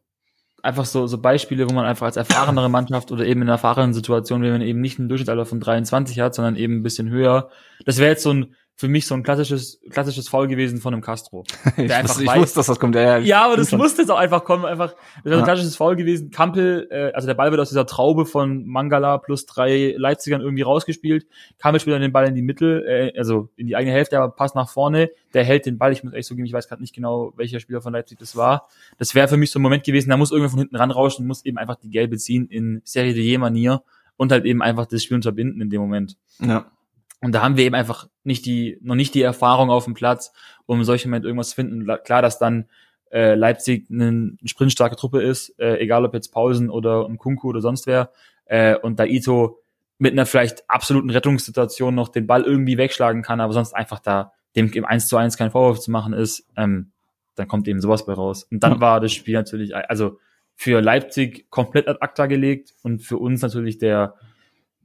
Einfach 0.62 0.85
so, 0.85 1.07
so 1.07 1.18
Beispiele, 1.18 1.70
wo 1.70 1.72
man 1.72 1.85
einfach 1.85 2.07
als 2.07 2.16
erfahrenere 2.16 2.68
Mannschaft 2.68 3.12
oder 3.12 3.24
eben 3.24 3.42
in 3.42 3.46
einer 3.46 3.52
erfahrenen 3.52 3.94
Situation, 3.94 4.42
wenn 4.42 4.50
man 4.50 4.62
eben 4.62 4.81
nicht 4.81 4.98
einen 4.98 5.09
Durchschnittsalter 5.09 5.46
von 5.46 5.61
23 5.61 6.18
hat, 6.18 6.35
sondern 6.35 6.57
eben 6.57 6.78
ein 6.78 6.83
bisschen 6.83 7.09
höher. 7.09 7.50
Das 7.87 7.98
wäre 7.98 8.11
jetzt 8.11 8.24
so 8.24 8.33
ein 8.33 8.57
für 8.79 8.87
mich 8.87 9.07
so 9.07 9.14
ein 9.17 9.25
klassisches, 9.25 9.81
klassisches 9.91 10.29
Foul 10.29 10.47
gewesen 10.47 10.79
von 10.79 10.95
einem 10.95 11.03
Castro. 11.03 11.43
Der 11.77 11.85
ich, 11.85 11.93
einfach 11.93 12.11
wusste, 12.11 12.23
ich 12.23 12.37
wusste, 12.37 12.59
dass 12.61 12.67
das 12.67 12.79
kommt. 12.79 12.95
Ja, 12.95 13.19
ja 13.19 13.45
aber 13.45 13.57
das 13.57 13.73
musste 13.73 14.03
jetzt 14.03 14.11
auch 14.11 14.19
einfach 14.19 14.45
kommen. 14.45 14.64
Einfach, 14.64 14.95
das 15.17 15.25
wäre 15.25 15.35
ja. 15.35 15.41
ein 15.41 15.45
klassisches 15.45 15.75
Foul 15.75 15.97
gewesen. 15.97 16.31
Kampel, 16.31 16.87
äh, 16.93 17.11
also 17.12 17.27
der 17.27 17.35
Ball 17.35 17.51
wird 17.51 17.61
aus 17.61 17.71
dieser 17.71 17.87
Traube 17.87 18.25
von 18.25 18.64
Mangala 18.69 19.19
plus 19.19 19.47
drei 19.47 19.97
Leipzigern 19.99 20.43
irgendwie 20.43 20.62
rausgespielt. 20.62 21.27
Kampel 21.59 21.81
spielt 21.81 21.95
dann 21.95 22.03
den 22.03 22.12
Ball 22.12 22.29
in 22.29 22.37
die 22.37 22.43
Mitte, 22.43 22.85
äh, 22.87 23.19
also 23.19 23.49
in 23.57 23.67
die 23.67 23.75
eigene 23.75 23.93
Hälfte, 23.93 24.17
aber 24.17 24.33
passt 24.33 24.55
nach 24.55 24.69
vorne. 24.69 25.11
Der 25.35 25.43
hält 25.43 25.67
den 25.67 25.77
Ball. 25.77 25.91
Ich 25.91 26.05
muss 26.05 26.12
echt 26.12 26.29
so 26.29 26.37
geben, 26.37 26.47
ich 26.47 26.53
weiß 26.53 26.69
gerade 26.69 26.81
nicht 26.81 26.95
genau, 26.95 27.33
welcher 27.35 27.59
Spieler 27.59 27.81
von 27.81 27.93
Leipzig 27.93 28.21
das 28.21 28.37
war. 28.37 28.69
Das 28.97 29.12
wäre 29.17 29.27
für 29.27 29.37
mich 29.37 29.51
so 29.51 29.59
ein 29.59 29.62
Moment 29.62 29.83
gewesen, 29.83 30.11
da 30.11 30.17
muss 30.17 30.31
irgendwer 30.31 30.51
von 30.51 30.61
hinten 30.61 30.77
ranrauschen, 30.77 31.27
muss 31.27 31.45
eben 31.45 31.59
einfach 31.59 31.75
die 31.75 31.91
Gelbe 31.91 32.17
ziehen 32.17 32.47
in 32.47 32.81
Serie 32.85 33.12
de 33.12 33.38
Manier 33.38 33.83
und 34.17 34.31
halt 34.31 34.45
eben 34.45 34.62
einfach 34.62 34.87
das 34.87 35.03
Spiel 35.03 35.17
unterbinden 35.17 35.61
in 35.61 35.69
dem 35.69 35.81
Moment. 35.81 36.17
Ja. 36.41 36.71
Und 37.20 37.33
da 37.33 37.42
haben 37.42 37.57
wir 37.57 37.64
eben 37.64 37.74
einfach 37.74 38.09
nicht 38.22 38.46
die, 38.46 38.78
noch 38.81 38.94
nicht 38.94 39.14
die 39.14 39.22
Erfahrung 39.22 39.70
auf 39.70 39.85
dem 39.85 39.94
Platz, 39.94 40.33
um 40.66 40.78
in 40.78 40.85
solchen 40.85 41.11
Moment 41.11 41.24
irgendwas 41.24 41.50
zu 41.50 41.57
finden. 41.57 41.87
Klar, 42.04 42.22
dass 42.22 42.38
dann 42.38 42.66
äh, 43.11 43.35
Leipzig 43.35 43.88
eine 43.90 44.37
sprintstarke 44.44 44.96
Truppe 44.96 45.22
ist, 45.22 45.59
äh, 45.59 45.78
egal 45.78 46.04
ob 46.04 46.14
jetzt 46.14 46.28
Pausen 46.28 46.70
oder 46.70 47.07
ein 47.07 47.18
Kunku 47.18 47.48
oder 47.48 47.61
sonst 47.61 47.87
wer, 47.87 48.12
äh, 48.44 48.76
und 48.76 48.98
da 49.00 49.04
Ito 49.04 49.61
mit 49.98 50.12
einer 50.12 50.26
vielleicht 50.26 50.68
absoluten 50.70 51.11
Rettungssituation 51.11 51.94
noch 51.94 52.09
den 52.09 52.26
Ball 52.26 52.42
irgendwie 52.42 52.78
wegschlagen 52.78 53.22
kann, 53.22 53.40
aber 53.40 53.52
sonst 53.52 53.74
einfach 53.74 53.98
da 53.98 54.33
dem 54.54 54.70
im 54.72 54.85
1 54.85 55.09
zu 55.09 55.16
1 55.16 55.37
kein 55.37 55.50
Vorwurf 55.50 55.81
zu 55.81 55.90
machen 55.90 56.12
ist, 56.12 56.46
ähm, 56.57 56.92
dann 57.35 57.48
kommt 57.48 57.68
eben 57.68 57.81
sowas 57.81 58.07
bei 58.07 58.12
raus. 58.12 58.44
Und 58.50 58.62
dann 58.62 58.81
war 58.81 59.00
das 59.00 59.12
Spiel 59.12 59.35
natürlich, 59.35 59.74
also 59.74 60.18
für 60.54 60.81
Leipzig 60.81 61.50
komplett 61.50 61.88
ad 61.88 61.98
acta 62.00 62.26
gelegt 62.26 62.74
und 62.83 63.00
für 63.00 63.18
uns 63.18 63.42
natürlich 63.42 63.78
der 63.78 64.14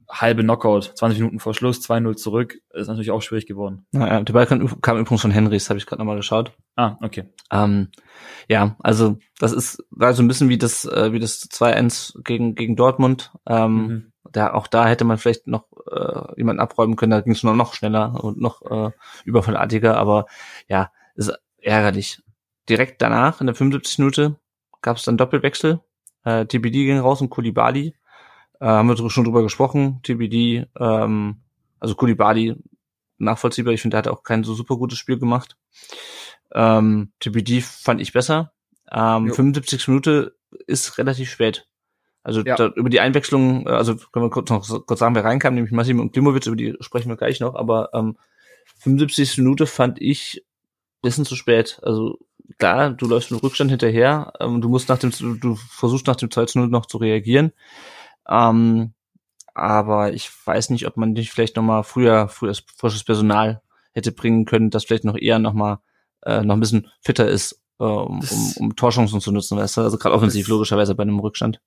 halbe 0.08 0.42
Knockout, 0.42 0.92
20 0.96 1.18
Minuten 1.18 1.40
vor 1.40 1.54
Schluss, 1.54 1.80
2-0 1.80 2.16
zurück, 2.16 2.58
ist 2.72 2.88
natürlich 2.88 3.10
auch 3.10 3.22
schwierig 3.22 3.46
geworden. 3.46 3.86
Naja, 3.92 4.20
der 4.22 4.32
Ball 4.32 4.46
kam, 4.46 4.80
kam 4.80 4.98
übrigens 4.98 5.22
von 5.22 5.30
Henrys, 5.30 5.68
habe 5.70 5.78
ich 5.78 5.86
gerade 5.86 6.00
nochmal 6.00 6.16
geschaut. 6.16 6.52
Ah, 6.76 6.96
okay. 7.02 7.24
Ähm, 7.50 7.88
ja, 8.48 8.76
also 8.80 9.18
das 9.38 9.52
ist 9.52 9.82
war 9.90 10.14
so 10.14 10.22
ein 10.22 10.28
bisschen 10.28 10.48
wie 10.48 10.58
das 10.58 10.84
äh, 10.84 11.12
wie 11.12 11.20
das 11.20 11.48
2-1 11.50 12.22
gegen 12.22 12.54
gegen 12.54 12.76
Dortmund. 12.76 13.32
Ähm, 13.46 13.76
mhm. 13.76 14.12
da, 14.30 14.52
auch 14.52 14.66
da 14.66 14.86
hätte 14.86 15.04
man 15.04 15.18
vielleicht 15.18 15.46
noch 15.46 15.66
äh, 15.90 16.36
jemanden 16.36 16.60
abräumen 16.60 16.96
können, 16.96 17.10
da 17.10 17.20
ging 17.20 17.32
es 17.32 17.42
nur 17.42 17.54
noch 17.54 17.74
schneller 17.74 18.22
und 18.22 18.40
noch 18.40 18.62
äh, 18.62 18.90
überfallartiger, 19.24 19.96
aber 19.96 20.26
ja, 20.68 20.90
ist 21.14 21.32
ärgerlich. 21.58 22.20
Direkt 22.68 23.02
danach, 23.02 23.40
in 23.40 23.46
der 23.46 23.54
75. 23.54 23.98
Minute, 23.98 24.36
gab 24.80 24.96
es 24.96 25.04
dann 25.04 25.18
Doppelwechsel. 25.18 25.80
Äh, 26.24 26.46
TBD 26.46 26.84
ging 26.84 26.98
raus 26.98 27.20
und 27.20 27.28
Kulibali 27.28 27.94
äh, 28.60 28.66
haben 28.66 28.88
wir 28.88 29.10
schon 29.10 29.24
drüber 29.24 29.42
gesprochen. 29.42 30.00
TBD, 30.02 30.66
ähm, 30.78 31.36
also 31.80 31.94
Kulibali, 31.94 32.56
nachvollziehbar. 33.18 33.72
Ich 33.72 33.82
finde, 33.82 33.96
er 33.96 33.98
hat 33.98 34.08
auch 34.08 34.22
kein 34.22 34.44
so 34.44 34.54
super 34.54 34.76
gutes 34.76 34.98
Spiel 34.98 35.18
gemacht. 35.18 35.56
Ähm, 36.52 37.12
TBD 37.20 37.60
fand 37.60 38.00
ich 38.00 38.12
besser. 38.12 38.52
Ähm, 38.90 39.32
75 39.32 39.88
Minute 39.88 40.36
ist 40.66 40.98
relativ 40.98 41.30
spät. 41.30 41.66
Also 42.22 42.42
ja. 42.42 42.56
da, 42.56 42.68
über 42.68 42.88
die 42.88 43.00
Einwechslung, 43.00 43.66
äh, 43.66 43.70
also 43.70 43.96
können 43.96 44.24
wir 44.24 44.30
kurz 44.30 44.50
noch 44.50 44.66
kurz 44.86 44.98
sagen, 44.98 45.14
wer 45.14 45.24
reinkam, 45.24 45.54
nämlich 45.54 45.72
Massim 45.72 46.00
und 46.00 46.12
Klimowitz, 46.12 46.46
über 46.46 46.56
die 46.56 46.74
sprechen 46.80 47.08
wir 47.10 47.16
gleich 47.16 47.40
noch, 47.40 47.54
aber 47.54 47.90
ähm, 47.92 48.16
75. 48.78 49.38
Minute 49.38 49.66
fand 49.66 50.00
ich 50.00 50.44
bisschen 51.02 51.26
zu 51.26 51.36
spät. 51.36 51.78
Also 51.82 52.18
klar, 52.58 52.90
du 52.90 53.06
läufst 53.06 53.30
mit 53.30 53.42
Rückstand 53.42 53.70
hinterher, 53.70 54.32
ähm, 54.40 54.60
du 54.60 54.68
musst 54.68 54.88
nach 54.88 54.98
dem, 54.98 55.12
du 55.38 55.54
versuchst 55.54 56.06
nach 56.06 56.16
dem 56.16 56.30
2 56.30 56.46
0 56.54 56.68
noch 56.68 56.86
zu 56.86 56.96
reagieren. 56.96 57.52
Ähm, 58.28 58.94
aber 59.54 60.12
ich 60.12 60.30
weiß 60.44 60.70
nicht, 60.70 60.86
ob 60.86 60.96
man 60.96 61.12
nicht 61.12 61.30
vielleicht 61.30 61.56
nochmal 61.56 61.84
früher, 61.84 62.28
früher 62.28 62.54
frisches 62.76 63.04
Personal 63.04 63.62
hätte 63.92 64.12
bringen 64.12 64.44
können, 64.44 64.70
das 64.70 64.84
vielleicht 64.84 65.04
noch 65.04 65.16
eher 65.16 65.38
nochmal 65.38 65.78
äh, 66.24 66.42
noch 66.42 66.56
ein 66.56 66.60
bisschen 66.60 66.88
fitter 67.00 67.28
ist, 67.28 67.62
äh, 67.78 67.84
um, 67.84 68.20
um, 68.20 68.52
um 68.58 68.74
Torchancen 68.76 69.20
zu 69.20 69.30
nutzen, 69.30 69.58
weißt 69.58 69.76
du? 69.76 69.82
Also 69.82 69.98
gerade 69.98 70.14
offensiv 70.14 70.48
logischerweise 70.48 70.94
bei 70.94 71.02
einem 71.02 71.20
Rückstand. 71.20 71.60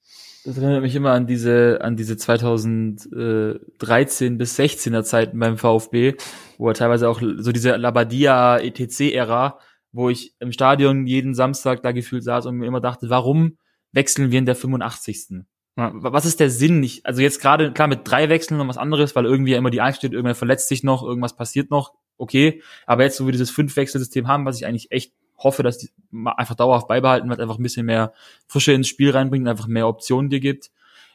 Das 0.43 0.57
erinnert 0.57 0.81
mich 0.81 0.95
immer 0.95 1.11
an 1.11 1.27
diese, 1.27 1.79
an 1.81 1.95
diese 1.97 2.15
2013 2.15 4.37
bis 4.37 4.57
16er 4.57 5.03
Zeiten 5.03 5.37
beim 5.39 5.57
VfB, 5.57 6.13
wo 6.57 6.69
er 6.69 6.73
teilweise 6.73 7.09
auch 7.09 7.21
so 7.21 7.51
diese 7.51 7.75
Labadia 7.75 8.57
ETC-Ära, 8.57 9.59
wo 9.91 10.09
ich 10.09 10.35
im 10.39 10.53
Stadion 10.53 11.05
jeden 11.05 11.33
Samstag 11.33 11.83
da 11.83 11.91
gefühlt 11.91 12.23
saß 12.23 12.45
und 12.45 12.55
mir 12.55 12.67
immer 12.67 12.81
dachte, 12.81 13.09
warum 13.09 13.57
wechseln 13.91 14.31
wir 14.31 14.39
in 14.39 14.45
der 14.45 14.55
85. 14.55 15.43
Was 15.77 16.25
ist 16.25 16.39
der 16.39 16.49
Sinn 16.49 16.79
nicht? 16.79 17.05
Also 17.05 17.21
jetzt 17.21 17.39
gerade, 17.39 17.71
klar, 17.71 17.87
mit 17.87 18.01
drei 18.03 18.29
Wechseln 18.29 18.57
noch 18.57 18.67
was 18.67 18.79
anderes, 18.79 19.15
weil 19.15 19.25
irgendwie 19.25 19.53
immer 19.53 19.69
die 19.69 19.79
Angst 19.79 19.99
steht, 19.99 20.11
irgendwer 20.11 20.33
verletzt 20.33 20.69
sich 20.69 20.83
noch, 20.83 21.03
irgendwas 21.03 21.35
passiert 21.35 21.69
noch, 21.69 21.93
okay. 22.17 22.63
Aber 22.87 23.03
jetzt, 23.03 23.21
wo 23.21 23.25
wir 23.25 23.31
dieses 23.31 23.51
Fünf-Wechselsystem 23.51 24.27
haben, 24.27 24.45
was 24.45 24.57
ich 24.57 24.65
eigentlich 24.65 24.91
echt 24.91 25.13
hoffe, 25.37 25.61
dass 25.61 25.77
die 25.77 25.91
einfach 26.25 26.55
dauerhaft 26.55 26.87
beibehalten 26.87 27.29
wird, 27.29 27.39
einfach 27.39 27.59
ein 27.59 27.63
bisschen 27.63 27.85
mehr 27.85 28.11
Frische 28.47 28.73
ins 28.73 28.87
Spiel 28.87 29.11
reinbringt, 29.11 29.45
und 29.45 29.49
einfach 29.51 29.67
mehr 29.67 29.87
Optionen 29.87 30.31
dir 30.31 30.39
gibt. 30.39 30.71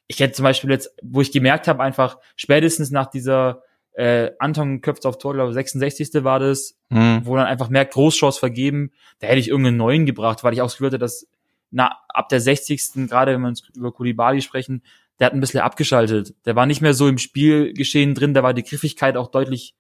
Ich 0.07 0.21
hätte 0.21 0.35
zum 0.35 0.45
Beispiel 0.45 0.71
jetzt, 0.71 0.95
wo 1.03 1.21
ich 1.21 1.33
gemerkt 1.33 1.67
habe, 1.67 1.83
einfach 1.83 2.19
spätestens 2.37 2.93
nach 2.93 3.07
dieser 3.07 3.65
äh, 3.95 4.31
Anton 4.39 4.81
köpft 4.81 5.07
auf 5.07 5.19
Tor, 5.19 5.35
glaube 5.35 5.53
66. 5.53 6.23
war 6.23 6.39
das, 6.39 6.79
mhm. 6.89 7.23
wo 7.25 7.37
dann 7.37 7.47
einfach 7.47 7.69
mehr 7.69 7.85
Großchance 7.85 8.39
vergeben, 8.39 8.93
da 9.19 9.27
hätte 9.27 9.41
ich 9.41 9.49
irgendeinen 9.49 9.77
neuen 9.77 10.07
gebracht, 10.07 10.45
weil 10.45 10.53
ich 10.53 10.63
auch 10.63 10.67
das 10.67 10.75
Gefühl 10.75 10.87
hatte, 10.87 10.99
dass 10.99 11.27
na, 11.73 11.99
ab 12.09 12.29
der 12.29 12.41
60. 12.41 13.09
gerade 13.09 13.33
wenn 13.33 13.43
wir 13.43 13.55
über 13.75 13.93
Kulibali 13.93 14.41
sprechen, 14.43 14.83
der 15.19 15.27
hat 15.27 15.35
ein 15.35 15.41
bisschen 15.41 15.61
abgeschaltet. 15.61 16.35
Der 16.45 16.55
war 16.55 16.67
nicht 16.67 16.83
mehr 16.83 16.95
so 16.95 17.09
im 17.09 17.19
Spielgeschehen 17.19 18.15
drin, 18.15 18.35
da 18.35 18.43
war 18.43 18.55
die 18.55 18.63
Griffigkeit 18.63 19.17
auch 19.17 19.31
deutlich 19.31 19.75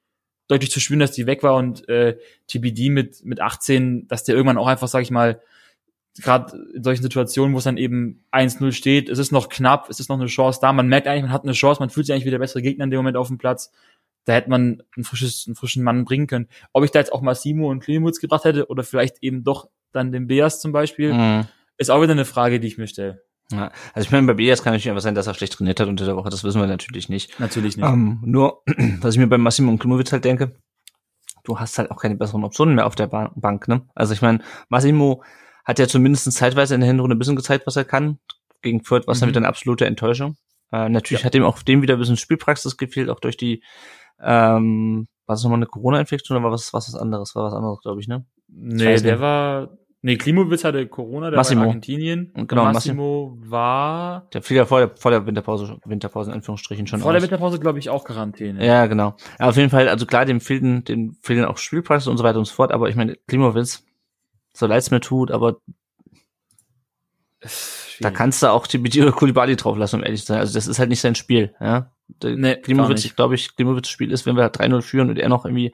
deutlich 0.49 0.71
zu 0.71 0.81
spüren, 0.81 1.01
dass 1.01 1.13
die 1.13 1.27
weg 1.27 1.43
war 1.43 1.55
und 1.55 1.89
äh, 1.89 2.19
TBD 2.49 2.91
mit 2.91 3.25
mit 3.25 3.41
18, 3.41 4.09
dass 4.09 4.25
der 4.25 4.35
irgendwann 4.35 4.59
auch 4.59 4.67
einfach, 4.67 4.89
sag 4.89 5.03
ich 5.03 5.11
mal, 5.11 5.41
gerade 6.21 6.57
in 6.75 6.83
solchen 6.83 7.03
Situationen, 7.03 7.55
wo 7.55 7.59
es 7.59 7.65
dann 7.65 7.79
eben 7.79 8.25
1-0 8.33 8.73
steht, 8.73 9.09
es 9.09 9.19
ist 9.19 9.33
noch 9.33 9.49
knapp, 9.49 9.89
es 9.89 10.01
ist 10.01 10.09
noch 10.09 10.19
eine 10.19 10.27
Chance 10.27 10.59
da, 10.61 10.73
man 10.73 10.89
merkt 10.89 11.07
eigentlich, 11.07 11.23
man 11.23 11.33
hat 11.33 11.45
eine 11.45 11.53
Chance, 11.53 11.81
man 11.81 11.91
fühlt 11.91 12.07
sich 12.07 12.13
eigentlich 12.13 12.27
wie 12.27 12.31
der 12.31 12.39
bessere 12.39 12.61
Gegner 12.61 12.85
in 12.85 12.91
dem 12.91 12.99
Moment 12.99 13.17
auf 13.17 13.29
dem 13.29 13.39
Platz, 13.39 13.73
da 14.25 14.35
hätte 14.35 14.51
man 14.51 14.83
ein 14.97 15.05
frisches, 15.05 15.45
einen 15.47 15.57
frischen 15.57 15.83
Mann 15.83 16.05
bringen 16.05 16.27
können. 16.27 16.49
Ob 16.73 16.85
ich 16.85 16.91
da 16.91 16.99
jetzt 16.99 17.13
auch 17.13 17.23
Massimo 17.23 17.71
und 17.71 17.81
Klimutz 17.81 18.21
gebracht 18.21 18.45
hätte 18.45 18.67
oder 18.67 18.85
vielleicht 18.85 19.23
eben 19.23 19.43
doch 19.43 19.69
dann 19.93 20.13
den 20.13 20.27
Beas 20.27 20.61
zum 20.61 20.73
Beispiel, 20.73 21.13
mhm. 21.13 21.47
Ist 21.79 21.91
auch 21.91 22.03
wieder 22.03 22.13
eine 22.13 22.25
Frage, 22.25 22.61
die 22.61 22.69
ich 22.69 22.79
mir 22.79 22.87
stelle. 22.87 23.23
Ja, 23.51 23.71
also 23.93 24.07
ich 24.07 24.13
meine, 24.13 24.27
bei 24.27 24.35
Beas 24.35 24.63
kann 24.63 24.73
natürlich 24.73 24.89
einfach 24.89 25.03
sein, 25.03 25.15
dass 25.15 25.27
er 25.27 25.35
schlecht 25.35 25.53
trainiert 25.53 25.79
hat 25.79 25.89
unter 25.89 26.07
der 26.07 26.17
Woche. 26.17 26.31
Das 26.31 26.43
wissen 26.45 26.61
wir 26.61 26.67
natürlich 26.67 27.09
nicht. 27.09 27.39
Natürlich 27.39 27.77
nicht. 27.77 27.87
Ähm, 27.87 28.21
nur, 28.25 28.63
was 29.01 29.15
ich 29.15 29.21
mir 29.21 29.27
bei 29.27 29.39
Massimo 29.39 29.71
und 29.71 29.79
Klimowitz 29.79 30.13
halt 30.13 30.25
denke, 30.25 30.55
du 31.45 31.59
hast 31.59 31.79
halt 31.79 31.91
auch 31.91 32.01
keine 32.01 32.17
besseren 32.17 32.45
Optionen 32.45 32.75
mehr 32.75 32.87
auf 32.87 32.95
der 32.95 33.09
Bank, 33.09 33.69
ne? 33.69 33.83
Also 33.95 34.15
ich 34.15 34.23
meine, 34.23 34.41
Massimo 34.69 35.23
hat 35.65 35.79
ja 35.79 35.87
zumindest 35.87 36.31
zeitweise 36.33 36.75
in 36.75 36.81
der 36.81 36.89
Hinrunde 36.89 37.15
ein 37.15 37.19
bisschen 37.19 37.37
gezeigt, 37.37 37.67
was 37.67 37.77
er 37.77 37.85
kann. 37.85 38.19
Gegen 38.63 38.85
Fürth 38.85 39.07
war 39.07 39.13
es 39.13 39.19
mhm. 39.19 39.23
dann 39.23 39.29
wieder 39.31 39.41
eine 39.41 39.49
absolute 39.49 39.87
Enttäuschung. 39.87 40.37
Äh, 40.73 40.89
natürlich 40.89 41.23
ja. 41.23 41.27
hat 41.27 41.35
ihm 41.35 41.45
auch 41.45 41.63
dem 41.63 41.83
wieder 41.83 41.95
ein 41.95 42.01
bisschen 42.01 42.17
Spielpraxis 42.17 42.77
gefehlt, 42.77 43.11
auch 43.11 43.21
durch 43.21 43.37
die, 43.37 43.63
ähm, 44.21 45.09
war 45.27 45.35
es 45.35 45.43
nochmal 45.43 45.59
eine 45.59 45.67
Corona-Infektion 45.67 46.37
oder 46.37 46.45
war 46.45 46.53
was, 46.53 46.73
was 46.73 46.95
anderes? 46.95 47.35
War 47.35 47.45
was 47.45 47.55
anderes, 47.55 47.81
glaube 47.81 48.01
ich, 48.01 48.09
ne? 48.09 48.25
Nee, 48.49 49.01
der 49.01 49.21
war, 49.21 49.71
nee, 50.03 50.17
Klimowitz 50.17 50.65
hatte 50.65 50.87
Corona, 50.87 51.31
der 51.31 51.39
Massimo. 51.39 51.61
war 51.61 51.65
in 51.65 51.71
Argentinien. 51.71 52.33
Genau, 52.35 52.65
Massimo, 52.65 53.31
Massimo 53.31 53.51
war. 53.51 54.29
Der 54.33 54.43
fiel 54.43 54.59
ja 54.59 54.67
vor 54.67 54.81
der, 54.81 54.97
vor 54.97 55.11
der 55.11 55.27
Winterpause, 55.27 55.79
Winterpause 55.85 56.31
in 56.31 56.37
Anführungsstrichen 56.37 56.87
schon 56.87 57.01
Vor 57.01 57.11
aus. 57.11 57.15
der 57.15 57.23
Winterpause, 57.23 57.59
glaube 57.59 57.79
ich, 57.79 57.89
auch 57.89 58.05
Quarantäne. 58.05 58.65
Ja, 58.65 58.87
genau. 58.87 59.17
Ja, 59.41 59.49
auf 59.49 59.57
jeden 59.57 59.71
Fall, 59.71 59.89
also 59.89 60.05
klar, 60.05 60.25
dem 60.25 60.41
fehlten, 60.41 60.85
dem 60.85 61.17
fehlen 61.23 61.45
auch 61.45 61.57
Spielpraxis 61.57 62.09
und 62.09 62.19
so 62.19 62.25
weiter 62.25 62.39
und 62.39 62.45
so 62.45 62.55
fort, 62.55 62.73
aber 62.73 62.89
ich 62.89 62.97
meine, 62.97 63.17
Klimowitz, 63.27 63.85
so 64.53 64.67
leid's 64.67 64.91
mir 64.91 65.01
tut, 65.01 65.31
aber 65.31 65.57
da 68.01 68.11
kannst 68.11 68.43
du 68.43 68.49
auch 68.49 68.67
Tibidi 68.67 69.03
oder 69.03 69.13
Kulibali 69.13 69.57
drauf 69.57 69.77
lassen, 69.77 69.97
um 69.97 70.05
ehrlich 70.05 70.21
zu 70.21 70.27
sein. 70.27 70.41
Also 70.41 70.55
das 70.55 70.67
ist 70.67 70.79
halt 70.79 70.89
nicht 70.89 71.01
sein 71.01 71.15
Spiel. 71.15 71.55
Ja? 71.61 71.93
Nee, 72.23 72.57
Klimowitz, 72.57 73.15
glaube 73.17 73.35
ich, 73.35 73.57
Klimowitz 73.57 73.89
Spiel 73.89 74.13
ist, 74.13 74.27
wenn 74.27 74.37
wir 74.37 74.53
3-0 74.53 74.83
führen 74.83 75.11
und 75.11 75.19
er 75.19 75.29
noch 75.29 75.45
irgendwie 75.45 75.73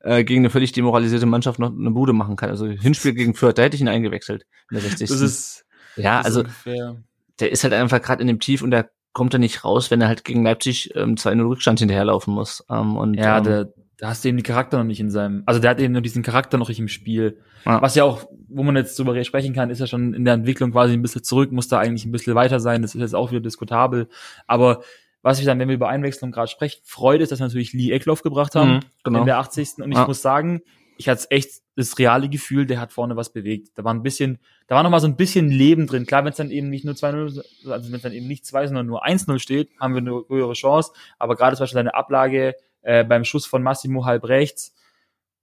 äh, 0.00 0.24
gegen 0.24 0.42
eine 0.42 0.50
völlig 0.50 0.72
demoralisierte 0.72 1.26
Mannschaft 1.26 1.58
noch 1.58 1.70
eine 1.70 1.90
Bude 1.90 2.12
machen 2.12 2.36
kann. 2.36 2.50
Also 2.50 2.66
Hinspiel 2.66 3.14
gegen 3.14 3.34
Fürth, 3.34 3.58
da 3.58 3.62
hätte 3.62 3.76
ich 3.76 3.80
ihn 3.80 3.88
eingewechselt 3.88 4.46
in 4.70 4.74
der 4.76 4.82
60. 4.82 5.08
Das 5.08 5.20
ist 5.20 5.64
ja, 5.96 6.20
also 6.20 6.40
ungefähr. 6.40 6.96
der 7.40 7.52
ist 7.52 7.64
halt 7.64 7.74
einfach 7.74 8.00
gerade 8.00 8.22
in 8.22 8.28
dem 8.28 8.40
Tief 8.40 8.62
und 8.62 8.70
der 8.70 8.90
kommt 9.12 9.34
da 9.34 9.38
nicht 9.38 9.64
raus, 9.64 9.90
wenn 9.90 10.00
er 10.00 10.08
halt 10.08 10.24
gegen 10.24 10.44
Leipzig 10.44 10.94
ähm, 10.94 11.16
2-0 11.16 11.48
Rückstand 11.48 11.80
hinterherlaufen 11.80 12.32
muss. 12.32 12.64
Ähm, 12.70 12.96
und, 12.96 13.14
ja, 13.14 13.38
ähm, 13.38 13.44
der, 13.44 13.72
da 13.98 14.10
hast 14.10 14.24
du 14.24 14.28
eben 14.28 14.36
die 14.36 14.44
Charakter 14.44 14.78
noch 14.78 14.84
nicht 14.84 15.00
in 15.00 15.10
seinem, 15.10 15.42
also 15.46 15.60
der 15.60 15.70
hat 15.70 15.80
eben 15.80 15.92
nur 15.92 16.02
diesen 16.02 16.22
Charakter 16.22 16.56
noch 16.56 16.68
nicht 16.68 16.78
im 16.78 16.86
Spiel. 16.86 17.40
Ja. 17.66 17.82
Was 17.82 17.96
ja 17.96 18.04
auch, 18.04 18.28
wo 18.48 18.62
man 18.62 18.76
jetzt 18.76 18.96
drüber 18.96 19.22
sprechen 19.24 19.54
kann, 19.54 19.70
ist 19.70 19.80
ja 19.80 19.88
schon 19.88 20.14
in 20.14 20.24
der 20.24 20.34
Entwicklung 20.34 20.70
quasi 20.70 20.92
ein 20.92 21.02
bisschen 21.02 21.24
zurück, 21.24 21.50
muss 21.50 21.66
da 21.66 21.80
eigentlich 21.80 22.04
ein 22.04 22.12
bisschen 22.12 22.36
weiter 22.36 22.60
sein, 22.60 22.82
das 22.82 22.94
ist 22.94 23.00
jetzt 23.00 23.16
auch 23.16 23.32
wieder 23.32 23.40
diskutabel. 23.40 24.08
Aber 24.46 24.82
was 25.28 25.38
ich 25.38 25.44
dann, 25.44 25.58
wenn 25.58 25.68
wir 25.68 25.74
über 25.74 25.90
Einwechslung 25.90 26.32
gerade 26.32 26.48
sprechen, 26.48 26.80
freut 26.84 27.20
ist, 27.20 27.30
dass 27.30 27.38
wir 27.38 27.46
natürlich 27.46 27.74
Lee 27.74 27.92
Eckloff 27.92 28.22
gebracht 28.22 28.54
haben 28.54 28.76
mhm, 28.76 28.80
genau. 29.04 29.20
in 29.20 29.26
der 29.26 29.38
80. 29.38 29.74
Und 29.78 29.92
ich 29.92 29.98
ja. 29.98 30.06
muss 30.06 30.22
sagen, 30.22 30.62
ich 30.96 31.06
hatte 31.06 31.30
echt 31.30 31.60
das 31.76 31.98
reale 31.98 32.30
Gefühl, 32.30 32.64
der 32.64 32.80
hat 32.80 32.92
vorne 32.92 33.14
was 33.14 33.30
bewegt. 33.30 33.76
Da 33.76 33.84
war 33.84 33.92
ein 33.92 34.02
bisschen, 34.02 34.38
da 34.68 34.76
war 34.76 34.82
noch 34.82 34.90
mal 34.90 35.00
so 35.00 35.06
ein 35.06 35.16
bisschen 35.16 35.50
Leben 35.50 35.86
drin. 35.86 36.06
Klar, 36.06 36.24
wenn 36.24 36.30
es 36.30 36.38
dann 36.38 36.50
eben 36.50 36.70
nicht 36.70 36.86
nur 36.86 36.94
2-0, 36.94 37.42
also 37.70 37.88
wenn 37.88 37.94
es 37.94 38.02
dann 38.02 38.12
eben 38.12 38.26
nicht 38.26 38.46
2, 38.46 38.68
sondern 38.68 38.86
nur 38.86 39.06
1-0 39.06 39.38
steht, 39.38 39.68
haben 39.78 39.92
wir 39.92 40.00
eine 40.00 40.24
höhere 40.28 40.54
Chance. 40.54 40.92
Aber 41.18 41.36
gerade 41.36 41.56
zum 41.56 41.64
Beispiel 41.64 41.76
seine 41.76 41.94
Ablage 41.94 42.54
äh, 42.80 43.04
beim 43.04 43.24
Schuss 43.24 43.44
von 43.44 43.62
Massimo 43.62 44.06
halb 44.06 44.24
rechts, 44.24 44.74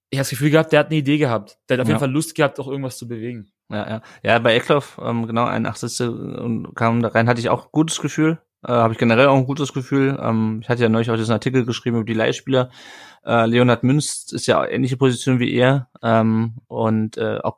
ich 0.09 0.17
habe 0.17 0.23
das 0.23 0.29
Gefühl 0.29 0.49
gehabt, 0.49 0.71
der 0.71 0.79
hat 0.79 0.87
eine 0.87 0.95
Idee 0.95 1.17
gehabt. 1.17 1.57
Der 1.69 1.77
hat 1.77 1.81
auf 1.81 1.87
ja. 1.87 1.93
jeden 1.93 1.99
Fall 1.99 2.11
Lust 2.11 2.35
gehabt, 2.35 2.59
auch 2.59 2.67
irgendwas 2.67 2.97
zu 2.97 3.07
bewegen. 3.07 3.51
Ja, 3.69 3.89
ja. 3.89 4.01
Ja, 4.23 4.39
bei 4.39 4.55
Eckloff, 4.55 4.99
ähm, 5.01 5.27
genau, 5.27 5.45
ein 5.45 5.65
80. 5.65 6.01
und 6.01 6.75
kam 6.75 7.01
da 7.01 7.09
rein, 7.09 7.27
hatte 7.27 7.39
ich 7.39 7.49
auch 7.49 7.71
gutes 7.71 7.99
Gefühl. 7.99 8.39
Äh, 8.65 8.71
habe 8.71 8.93
ich 8.93 8.99
generell 8.99 9.27
auch 9.27 9.37
ein 9.37 9.45
gutes 9.45 9.73
Gefühl. 9.73 10.17
Ähm, 10.19 10.59
ich 10.61 10.69
hatte 10.69 10.81
ja 10.81 10.89
neulich 10.89 11.11
auch 11.11 11.17
diesen 11.17 11.33
Artikel 11.33 11.65
geschrieben 11.65 11.97
über 11.97 12.05
die 12.05 12.13
Leihspieler. 12.13 12.71
Äh, 13.23 13.45
Leonhard 13.45 13.83
Münz 13.83 14.31
ist 14.31 14.47
ja 14.47 14.65
ähnliche 14.65 14.97
Position 14.97 15.39
wie 15.39 15.53
er 15.53 15.89
ähm, 16.01 16.55
und 16.67 17.17
äh, 17.17 17.39
auch 17.43 17.57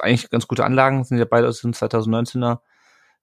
eigentlich 0.00 0.30
ganz 0.30 0.48
gute 0.48 0.64
Anlagen, 0.64 1.04
sind 1.04 1.18
ja 1.18 1.26
beide 1.26 1.48
aus 1.48 1.60
dem 1.60 1.72
2019er. 1.72 2.60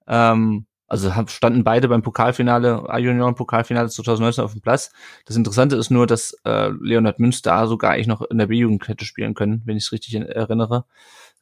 Ähm, 0.08 0.68
also 0.88 1.12
standen 1.28 1.64
beide 1.64 1.88
beim 1.88 2.04
Pokalfinale, 2.04 2.88
A-Junioren-Pokalfinale 2.88 3.90
2019 3.90 4.44
auf 4.44 4.52
dem 4.52 4.62
Platz. 4.62 4.92
Das 5.26 5.36
Interessante 5.36 5.78
ist 5.78 5.90
nur, 5.90 6.06
dass 6.06 6.38
äh, 6.46 6.70
Leonhard 6.80 7.20
Münz 7.20 7.42
da 7.42 7.66
sogar 7.66 7.92
eigentlich 7.92 8.06
noch 8.08 8.22
in 8.22 8.38
der 8.38 8.48
B-Jugend 8.48 8.88
hätte 8.88 9.04
spielen 9.04 9.34
können, 9.34 9.64
wenn 9.66 9.78
ich 9.78 9.86
es 9.86 9.92
richtig 9.92 10.14
erinnere. 10.14 10.86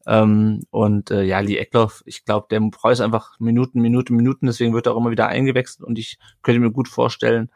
Ähm, 0.05 0.61
und 0.69 1.11
äh, 1.11 1.23
ja, 1.23 1.39
Lee 1.39 1.57
Eckloff, 1.57 2.03
ich 2.05 2.25
glaube, 2.25 2.47
der 2.49 2.59
braucht 2.59 2.99
einfach 3.01 3.39
Minuten, 3.39 3.81
Minuten, 3.81 4.15
Minuten, 4.15 4.47
deswegen 4.47 4.73
wird 4.73 4.87
er 4.87 4.93
auch 4.93 4.97
immer 4.97 5.11
wieder 5.11 5.27
eingewechselt 5.27 5.85
und 5.85 5.97
ich 5.97 6.17
könnte 6.41 6.59
mir 6.59 6.71
gut 6.71 6.87
vorstellen, 6.87 7.49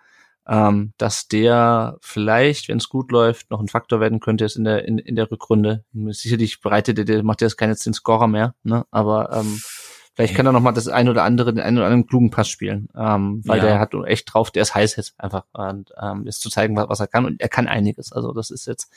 ähm, 0.48 0.94
dass 0.98 1.28
der 1.28 1.98
vielleicht, 2.00 2.70
wenn 2.70 2.78
es 2.78 2.88
gut 2.88 3.12
läuft, 3.12 3.52
noch 3.52 3.60
ein 3.60 3.68
Faktor 3.68 4.00
werden 4.00 4.22
könnte 4.22 4.46
jetzt 4.46 4.56
in 4.56 4.64
der 4.64 4.86
in, 4.86 4.98
in 4.98 5.16
der 5.16 5.30
Rückrunde. 5.30 5.84
Sicherlich 6.12 6.62
bereitet 6.62 6.98
er, 7.00 7.06
der 7.06 7.24
macht 7.24 7.42
er 7.42 7.48
jetzt 7.48 7.58
keine 7.58 7.76
zehn 7.76 7.94
Scorer 7.94 8.28
mehr, 8.28 8.56
ne? 8.64 8.86
Aber 8.90 9.34
ähm, 9.34 9.60
vielleicht 10.16 10.36
kann 10.36 10.46
er 10.46 10.54
noch 10.54 10.62
mal 10.62 10.72
das 10.72 10.88
ein 10.88 11.10
oder 11.10 11.24
andere, 11.24 11.54
den 11.54 11.64
einen 11.64 11.78
oder 11.78 11.88
anderen 11.88 12.08
klugen 12.08 12.32
Pass 12.32 12.48
spielen, 12.48 12.88
ähm, 12.96 13.42
weil 13.46 13.58
ja. 13.58 13.66
der 13.66 13.80
hat 13.80 13.94
echt 14.06 14.34
drauf, 14.34 14.50
der 14.50 14.62
ist 14.62 14.74
heiß 14.74 14.96
jetzt 14.96 15.20
einfach 15.20 15.44
und 15.52 15.92
ähm, 16.02 16.26
ist 16.26 16.40
zu 16.40 16.50
zeigen, 16.50 16.78
was, 16.78 16.88
was 16.88 17.02
er 17.02 17.08
kann 17.08 17.26
und 17.26 17.42
er 17.42 17.50
kann 17.50 17.68
einiges. 17.68 18.14
Also 18.14 18.32
das 18.32 18.50
ist 18.50 18.68
jetzt 18.68 18.90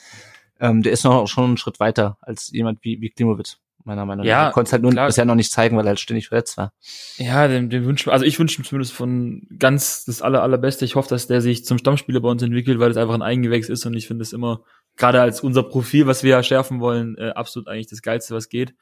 ähm, 0.61 0.83
der 0.83 0.93
ist 0.93 1.05
noch 1.05 1.27
schon 1.27 1.45
einen 1.45 1.57
Schritt 1.57 1.81
weiter 1.81 2.19
als 2.21 2.51
jemand 2.53 2.79
wie, 2.83 3.01
wie 3.01 3.11
Klimowitz, 3.11 3.59
meiner 3.85 4.05
Meinung 4.05 4.25
nach. 4.25 4.31
Ja, 4.31 4.47
er 4.47 4.53
konnte 4.53 4.69
es 4.69 4.73
halt 4.73 4.83
nur 4.83 4.93
klar. 4.93 5.07
bisher 5.07 5.25
noch 5.25 5.35
nicht 5.35 5.51
zeigen, 5.51 5.77
weil 5.77 5.87
er 5.87 5.91
halt 5.91 6.01
ständig 6.01 6.29
verletzt 6.29 6.57
war. 6.59 6.73
Ja, 7.17 7.49
dem, 7.49 7.71
dem 7.71 7.85
wünschen, 7.85 8.11
also 8.11 8.25
ich 8.25 8.39
wünsche 8.39 8.61
ihm 8.61 8.65
zumindest 8.65 8.93
von 8.93 9.47
ganz 9.59 10.05
das 10.05 10.23
aller, 10.23 10.43
allerbeste. 10.43 10.85
Ich 10.85 10.95
hoffe, 10.95 11.09
dass 11.09 11.27
der 11.27 11.41
sich 11.41 11.65
zum 11.65 11.79
Stammspieler 11.79 12.21
bei 12.21 12.29
uns 12.29 12.43
entwickelt, 12.43 12.79
weil 12.79 12.89
das 12.89 12.99
einfach 12.99 13.15
ein 13.15 13.23
Eigengewächs 13.23 13.69
ist 13.69 13.87
und 13.87 13.95
ich 13.95 14.07
finde 14.07 14.23
es 14.23 14.33
immer, 14.33 14.63
gerade 14.97 15.21
als 15.21 15.41
unser 15.41 15.63
Profil, 15.63 16.07
was 16.07 16.23
wir 16.23 16.31
ja 16.31 16.43
schärfen 16.43 16.81
wollen, 16.81 17.17
äh, 17.17 17.31
absolut 17.31 17.69
eigentlich 17.69 17.89
das 17.89 18.03
Geilste, 18.03 18.35
was 18.35 18.49
geht. 18.49 18.75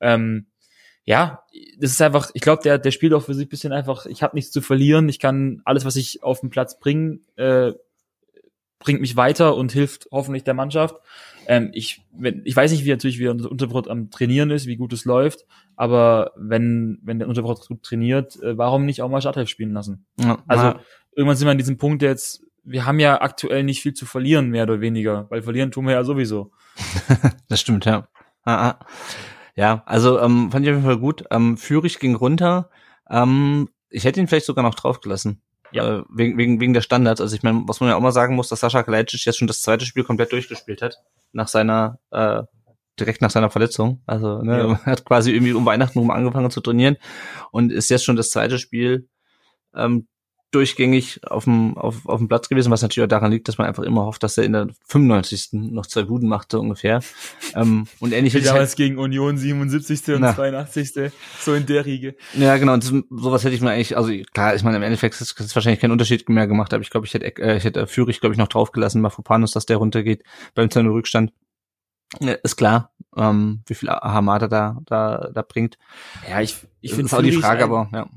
Ähm, 0.00 0.46
ja, 1.04 1.44
das 1.78 1.92
ist 1.92 2.02
einfach, 2.02 2.30
ich 2.34 2.42
glaube, 2.42 2.62
der, 2.62 2.78
der 2.78 2.90
spielt 2.90 3.14
auch 3.14 3.22
für 3.22 3.34
sich 3.34 3.48
bisschen 3.48 3.72
einfach, 3.72 4.06
ich 4.06 4.22
habe 4.22 4.36
nichts 4.36 4.50
zu 4.50 4.60
verlieren, 4.60 5.08
ich 5.08 5.20
kann 5.20 5.62
alles, 5.64 5.84
was 5.84 5.96
ich 5.96 6.22
auf 6.22 6.40
den 6.40 6.50
Platz 6.50 6.78
bringen, 6.78 7.24
äh, 7.36 7.72
bringt 8.78 9.00
mich 9.00 9.16
weiter 9.16 9.56
und 9.56 9.72
hilft 9.72 10.08
hoffentlich 10.10 10.44
der 10.44 10.54
Mannschaft. 10.54 10.96
Ähm, 11.46 11.70
ich, 11.72 12.02
wenn, 12.12 12.42
ich 12.44 12.54
weiß 12.56 12.70
nicht, 12.72 12.84
wie 12.84 12.90
natürlich 12.90 13.18
wie 13.18 13.28
unser 13.28 13.50
Unterbrot 13.50 13.88
am 13.88 14.10
Trainieren 14.10 14.50
ist, 14.50 14.66
wie 14.66 14.76
gut 14.76 14.92
es 14.92 15.04
läuft, 15.04 15.46
aber 15.76 16.32
wenn, 16.36 16.98
wenn 17.02 17.18
der 17.18 17.28
Unterbrot 17.28 17.66
gut 17.68 17.82
trainiert, 17.82 18.40
äh, 18.42 18.58
warum 18.58 18.84
nicht 18.84 19.02
auch 19.02 19.08
mal 19.08 19.20
Startelf 19.20 19.48
spielen 19.48 19.72
lassen? 19.72 20.06
Ja, 20.18 20.38
also 20.46 20.64
ja. 20.64 20.80
irgendwann 21.14 21.36
sind 21.36 21.46
wir 21.46 21.52
an 21.52 21.58
diesem 21.58 21.78
Punkt 21.78 22.02
jetzt, 22.02 22.42
wir 22.64 22.84
haben 22.84 22.98
ja 22.98 23.20
aktuell 23.20 23.62
nicht 23.62 23.80
viel 23.80 23.94
zu 23.94 24.06
verlieren, 24.06 24.50
mehr 24.50 24.64
oder 24.64 24.80
weniger, 24.80 25.26
weil 25.30 25.42
verlieren 25.42 25.70
tun 25.70 25.86
wir 25.86 25.92
ja 25.92 26.04
sowieso. 26.04 26.50
das 27.48 27.60
stimmt, 27.60 27.84
ja. 27.84 28.08
Ah, 28.42 28.70
ah. 28.70 28.86
Ja, 29.54 29.82
also 29.86 30.20
ähm, 30.20 30.50
fand 30.50 30.66
ich 30.66 30.70
auf 30.70 30.76
jeden 30.76 30.86
Fall 30.86 30.98
gut. 30.98 31.24
Ähm, 31.30 31.56
Führig 31.56 31.98
ging 31.98 32.14
runter. 32.14 32.70
Ähm, 33.08 33.70
ich 33.88 34.04
hätte 34.04 34.20
ihn 34.20 34.28
vielleicht 34.28 34.46
sogar 34.46 34.62
noch 34.62 34.74
draufgelassen. 34.74 35.40
Ja. 35.72 35.98
Äh, 35.98 36.02
wegen, 36.08 36.38
wegen, 36.38 36.60
wegen 36.60 36.72
der 36.72 36.80
Standards. 36.80 37.20
Also 37.20 37.34
ich 37.36 37.42
meine, 37.42 37.62
was 37.66 37.80
man 37.80 37.88
ja 37.88 37.96
auch 37.96 38.00
mal 38.00 38.12
sagen 38.12 38.34
muss, 38.34 38.48
dass 38.48 38.60
Sascha 38.60 38.82
Kalajdzic 38.82 39.24
jetzt 39.24 39.38
schon 39.38 39.48
das 39.48 39.62
zweite 39.62 39.84
Spiel 39.84 40.04
komplett 40.04 40.32
durchgespielt 40.32 40.82
hat. 40.82 40.98
Nach 41.32 41.48
seiner, 41.48 41.98
äh, 42.10 42.42
direkt 42.98 43.20
nach 43.20 43.30
seiner 43.30 43.50
Verletzung. 43.50 44.02
Also 44.06 44.42
ne, 44.42 44.58
ja. 44.58 44.80
hat 44.86 45.04
quasi 45.04 45.32
irgendwie 45.32 45.52
um 45.52 45.66
Weihnachten 45.66 45.98
rum 45.98 46.10
angefangen 46.10 46.50
zu 46.50 46.60
trainieren 46.60 46.96
und 47.50 47.72
ist 47.72 47.90
jetzt 47.90 48.04
schon 48.04 48.16
das 48.16 48.30
zweite 48.30 48.58
Spiel 48.58 49.08
ähm, 49.74 50.08
durchgängig 50.56 51.20
auf 51.26 51.44
dem, 51.44 51.76
auf, 51.76 52.06
auf 52.06 52.18
dem 52.18 52.28
Platz 52.28 52.48
gewesen, 52.48 52.70
was 52.70 52.80
natürlich 52.80 53.04
auch 53.04 53.10
daran 53.10 53.30
liegt, 53.30 53.46
dass 53.46 53.58
man 53.58 53.66
einfach 53.66 53.82
immer 53.82 54.06
hofft, 54.06 54.22
dass 54.22 54.38
er 54.38 54.44
in 54.44 54.54
der 54.54 54.68
95. 54.88 55.50
noch 55.52 55.86
zwei 55.86 56.04
Buden 56.04 56.28
machte 56.28 56.58
ungefähr. 56.58 57.00
ähm, 57.54 57.86
und 58.00 58.12
ähnlich 58.12 58.32
Wie 58.34 58.40
damals 58.40 58.70
halt, 58.70 58.76
gegen 58.76 58.98
Union 58.98 59.36
77. 59.36 60.14
und 60.14 60.22
na, 60.22 60.34
82. 60.34 61.12
So 61.40 61.54
in 61.54 61.66
der 61.66 61.84
Riege. 61.84 62.16
Ja, 62.34 62.56
genau. 62.56 62.72
Und 62.72 62.84
das, 62.84 62.92
sowas 63.10 63.44
hätte 63.44 63.54
ich 63.54 63.60
mir 63.60 63.70
eigentlich, 63.70 63.96
also 63.96 64.10
klar, 64.32 64.54
ich 64.54 64.62
meine, 64.62 64.78
im 64.78 64.82
Endeffekt 64.82 65.20
ist 65.20 65.38
es 65.38 65.54
wahrscheinlich 65.54 65.80
keinen 65.80 65.92
Unterschied 65.92 66.26
mehr 66.28 66.46
gemacht, 66.46 66.72
aber 66.72 66.82
ich 66.82 66.90
glaube, 66.90 67.06
ich 67.06 67.12
hätte, 67.12 67.26
äh, 67.36 67.58
ich 67.58 67.64
hätte 67.64 67.86
Führig, 67.86 68.20
glaube 68.20 68.32
ich, 68.32 68.38
noch 68.38 68.48
draufgelassen, 68.48 69.02
Mafupanus, 69.02 69.52
dass 69.52 69.66
der 69.66 69.76
runtergeht 69.76 70.24
beim 70.54 70.70
2 70.70 70.80
Rückstand. 70.88 71.32
Ja, 72.20 72.32
ist 72.32 72.56
klar, 72.56 72.92
ähm, 73.16 73.62
wie 73.66 73.74
viel 73.74 73.90
Hamada 73.90 74.48
da, 74.48 74.78
da, 74.86 75.30
da 75.34 75.42
bringt. 75.42 75.76
Ja, 76.28 76.40
ich, 76.40 76.56
ich 76.80 76.94
finde 76.94 77.14
auch 77.14 77.20
die 77.20 77.32
Frage, 77.32 77.64
aber 77.64 77.90
ja. 77.92 78.08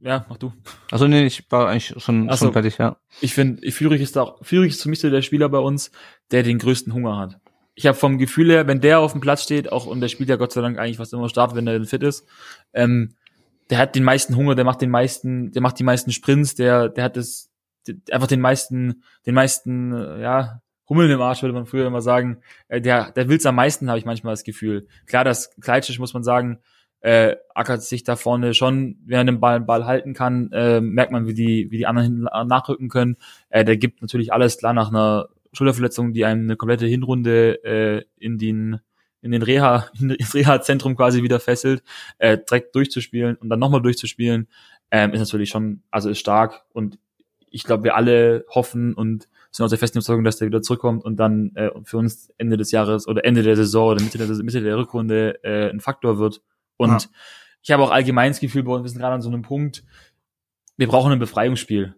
Ja, 0.00 0.24
mach 0.28 0.36
du. 0.36 0.52
Also 0.90 1.08
nee, 1.08 1.26
ich 1.26 1.50
war 1.50 1.68
eigentlich 1.68 1.94
schon, 1.96 2.30
also, 2.30 2.46
schon 2.46 2.52
fertig, 2.52 2.78
ja. 2.78 2.96
Ich 3.20 3.34
finde, 3.34 3.70
Führig 3.72 4.00
ist 4.00 4.16
auch, 4.16 4.44
Führig 4.44 4.70
ist 4.70 4.82
für 4.82 4.88
mich 4.88 5.00
so 5.00 5.10
der 5.10 5.22
Spieler 5.22 5.48
bei 5.48 5.58
uns, 5.58 5.90
der 6.30 6.42
den 6.42 6.58
größten 6.58 6.94
Hunger 6.94 7.18
hat. 7.18 7.40
Ich 7.74 7.86
habe 7.86 7.96
vom 7.96 8.18
Gefühl 8.18 8.50
her, 8.50 8.66
wenn 8.66 8.80
der 8.80 9.00
auf 9.00 9.12
dem 9.12 9.20
Platz 9.20 9.42
steht, 9.42 9.70
auch 9.72 9.86
und 9.86 10.00
der 10.00 10.08
spielt 10.08 10.28
ja 10.28 10.36
Gott 10.36 10.52
sei 10.52 10.60
Dank 10.60 10.78
eigentlich 10.78 10.96
fast 10.98 11.12
immer 11.12 11.28
stark, 11.28 11.54
wenn 11.54 11.66
er 11.66 11.84
fit 11.84 12.02
ist, 12.02 12.26
ähm, 12.72 13.14
der 13.70 13.78
hat 13.78 13.94
den 13.94 14.04
meisten 14.04 14.36
Hunger, 14.36 14.54
der 14.54 14.64
macht 14.64 14.80
den 14.80 14.90
meisten, 14.90 15.52
der 15.52 15.62
macht 15.62 15.78
die 15.78 15.84
meisten 15.84 16.12
Sprints, 16.12 16.54
der, 16.54 16.88
der 16.88 17.04
hat 17.04 17.16
das, 17.16 17.50
der, 17.86 17.96
einfach 18.10 18.28
den 18.28 18.40
meisten, 18.40 19.02
den 19.26 19.34
meisten, 19.34 19.92
äh, 19.92 20.22
ja, 20.22 20.60
Hummeln 20.88 21.10
im 21.10 21.20
Arsch, 21.20 21.42
würde 21.42 21.52
man 21.52 21.66
früher 21.66 21.86
immer 21.86 22.00
sagen. 22.00 22.40
Äh, 22.68 22.80
der, 22.80 23.12
der 23.12 23.28
will's 23.28 23.44
am 23.44 23.56
meisten, 23.56 23.90
habe 23.90 23.98
ich 23.98 24.06
manchmal 24.06 24.32
das 24.32 24.44
Gefühl. 24.44 24.86
Klar, 25.06 25.24
das 25.24 25.54
Kleitschisch 25.60 25.98
muss 25.98 26.14
man 26.14 26.22
sagen, 26.22 26.60
äh, 27.00 27.36
ackert 27.54 27.82
sich 27.82 28.04
da 28.04 28.16
vorne 28.16 28.54
schon, 28.54 28.98
wenn 29.06 29.18
er 29.18 29.24
den 29.24 29.40
Ball, 29.40 29.60
Ball 29.60 29.86
halten 29.86 30.14
kann, 30.14 30.50
äh, 30.52 30.80
merkt 30.80 31.12
man, 31.12 31.26
wie 31.26 31.34
die, 31.34 31.70
wie 31.70 31.78
die 31.78 31.86
anderen 31.86 32.28
nachrücken 32.46 32.88
können. 32.88 33.16
Äh, 33.50 33.64
der 33.64 33.76
gibt 33.76 34.02
natürlich 34.02 34.32
alles 34.32 34.58
klar 34.58 34.72
nach 34.72 34.88
einer 34.88 35.28
Schulterverletzung, 35.52 36.12
die 36.12 36.24
einem 36.24 36.44
eine 36.44 36.56
komplette 36.56 36.86
Hinrunde 36.86 37.64
äh, 37.64 38.04
in 38.18 38.38
den 38.38 38.80
in 39.20 39.32
den 39.32 39.42
Reha, 39.42 39.86
ins 40.00 40.34
Reha-Zentrum 40.34 40.96
quasi 40.96 41.22
wieder 41.22 41.40
fesselt, 41.40 41.82
äh, 42.18 42.38
direkt 42.38 42.74
durchzuspielen 42.74 43.36
und 43.36 43.48
dann 43.48 43.58
nochmal 43.58 43.82
durchzuspielen, 43.82 44.48
ähm, 44.90 45.12
ist 45.12 45.20
natürlich 45.20 45.50
schon, 45.50 45.82
also 45.90 46.08
ist 46.08 46.20
stark 46.20 46.64
und 46.72 46.98
ich 47.50 47.64
glaube, 47.64 47.84
wir 47.84 47.96
alle 47.96 48.44
hoffen 48.50 48.94
und 48.94 49.28
sind 49.50 49.64
auch 49.64 49.70
der 49.70 49.78
festen 49.78 49.98
Überzeugung, 49.98 50.24
dass 50.24 50.36
der 50.36 50.46
wieder 50.46 50.62
zurückkommt 50.62 51.04
und 51.04 51.16
dann 51.16 51.52
äh, 51.54 51.70
für 51.82 51.96
uns 51.96 52.30
Ende 52.38 52.56
des 52.56 52.70
Jahres 52.70 53.08
oder 53.08 53.24
Ende 53.24 53.42
der 53.42 53.56
Saison 53.56 53.90
oder 53.90 54.02
Mitte 54.02 54.18
der, 54.18 54.28
Mitte 54.28 54.60
der 54.60 54.76
Rückrunde 54.76 55.42
äh, 55.42 55.70
ein 55.70 55.80
Faktor 55.80 56.18
wird. 56.18 56.42
Und 56.78 56.90
ja. 57.02 57.08
ich 57.62 57.70
habe 57.70 57.82
auch 57.82 57.90
allgemein 57.90 58.30
das 58.30 58.40
Gefühl, 58.40 58.64
wir 58.64 58.88
sind 58.88 58.98
gerade 58.98 59.14
an 59.14 59.22
so 59.22 59.28
einem 59.28 59.42
Punkt, 59.42 59.84
wir 60.78 60.88
brauchen 60.88 61.12
ein 61.12 61.18
Befreiungsspiel. 61.18 61.94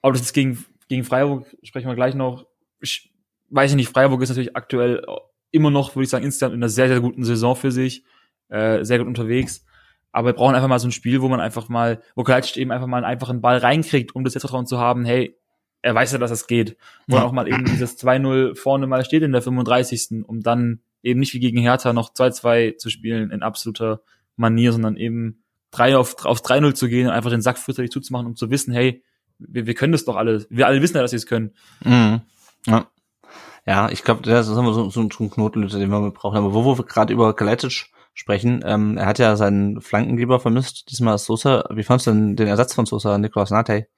Aber 0.00 0.12
das 0.12 0.22
ist 0.22 0.32
gegen, 0.32 0.64
gegen 0.88 1.04
Freiburg, 1.04 1.44
sprechen 1.62 1.88
wir 1.88 1.94
gleich 1.94 2.14
noch. 2.14 2.46
Ich 2.80 3.12
weiß 3.50 3.74
nicht, 3.74 3.90
Freiburg 3.90 4.22
ist 4.22 4.30
natürlich 4.30 4.56
aktuell 4.56 5.04
immer 5.50 5.70
noch, 5.70 5.94
würde 5.94 6.04
ich 6.04 6.10
sagen, 6.10 6.24
insgesamt 6.24 6.54
in 6.54 6.60
einer 6.60 6.70
sehr, 6.70 6.88
sehr 6.88 7.00
guten 7.00 7.24
Saison 7.24 7.56
für 7.56 7.72
sich, 7.72 8.04
äh, 8.48 8.84
sehr 8.84 8.98
gut 8.98 9.08
unterwegs. 9.08 9.66
Aber 10.12 10.28
wir 10.28 10.32
brauchen 10.32 10.54
einfach 10.54 10.68
mal 10.68 10.78
so 10.78 10.88
ein 10.88 10.92
Spiel, 10.92 11.22
wo 11.22 11.28
man 11.28 11.40
einfach 11.40 11.68
mal, 11.68 12.02
wo 12.14 12.22
Kalajdzic 12.22 12.56
eben 12.56 12.72
einfach 12.72 12.86
mal 12.86 12.98
einen 12.98 13.06
einfachen 13.06 13.40
Ball 13.40 13.58
reinkriegt, 13.58 14.14
um 14.14 14.24
das 14.24 14.32
Selbstvertrauen 14.32 14.66
zu 14.66 14.78
haben, 14.78 15.04
hey, 15.04 15.36
er 15.82 15.94
weiß 15.94 16.12
ja, 16.12 16.18
dass 16.18 16.30
es 16.30 16.46
geht. 16.46 16.76
Wo 17.06 17.16
ja. 17.16 17.24
auch 17.24 17.32
mal 17.32 17.48
eben 17.48 17.64
dieses 17.64 17.98
2-0 17.98 18.56
vorne 18.56 18.86
mal 18.86 19.04
steht 19.04 19.22
in 19.22 19.32
der 19.32 19.42
35. 19.42 20.24
um 20.26 20.40
dann 20.40 20.80
eben 21.02 21.20
nicht 21.20 21.32
wie 21.32 21.40
gegen 21.40 21.58
Hertha 21.58 21.92
noch 21.92 22.12
2-2 22.12 22.76
zu 22.76 22.90
spielen 22.90 23.30
in 23.30 23.42
absoluter 23.42 24.02
Manier, 24.40 24.72
sondern 24.72 24.96
eben 24.96 25.44
3 25.70 25.96
auf, 25.96 26.24
auf 26.24 26.40
3-0 26.40 26.74
zu 26.74 26.88
gehen 26.88 27.06
und 27.06 27.12
einfach 27.12 27.30
den 27.30 27.42
Sack 27.42 27.58
fürchterlich 27.58 27.92
zuzumachen, 27.92 28.26
um 28.26 28.36
zu 28.36 28.50
wissen, 28.50 28.72
hey, 28.72 29.04
wir, 29.38 29.66
wir 29.66 29.74
können 29.74 29.92
das 29.92 30.04
doch 30.04 30.16
alle. 30.16 30.46
Wir 30.50 30.66
alle 30.66 30.82
wissen 30.82 30.96
ja, 30.96 31.02
dass 31.02 31.12
sie 31.12 31.16
es 31.16 31.26
können. 31.26 31.54
Mhm. 31.84 32.22
Ja. 32.66 32.90
Ja, 33.66 33.90
ich 33.90 34.02
glaube, 34.02 34.22
das 34.22 34.48
ist 34.48 34.56
immer 34.56 34.72
so, 34.72 34.88
so, 34.90 35.00
ein 35.00 35.08
Knotenlöser, 35.08 35.78
den 35.78 35.90
wir 35.90 36.10
brauchen. 36.10 36.38
Aber 36.38 36.54
wo 36.54 36.64
wir 36.64 36.84
gerade 36.84 37.12
über 37.12 37.36
Kalajdzic 37.36 37.90
sprechen, 38.14 38.62
ähm, 38.64 38.96
er 38.96 39.06
hat 39.06 39.18
ja 39.18 39.36
seinen 39.36 39.80
Flankengeber 39.80 40.40
vermisst. 40.40 40.90
Diesmal 40.90 41.18
Sosa. 41.18 41.64
Wie 41.70 41.82
fandest 41.82 42.06
du 42.06 42.10
denn 42.12 42.36
den 42.36 42.48
Ersatz 42.48 42.74
von 42.74 42.86
Sosa, 42.86 43.18
Niklas 43.18 43.50
Natei? 43.50 43.88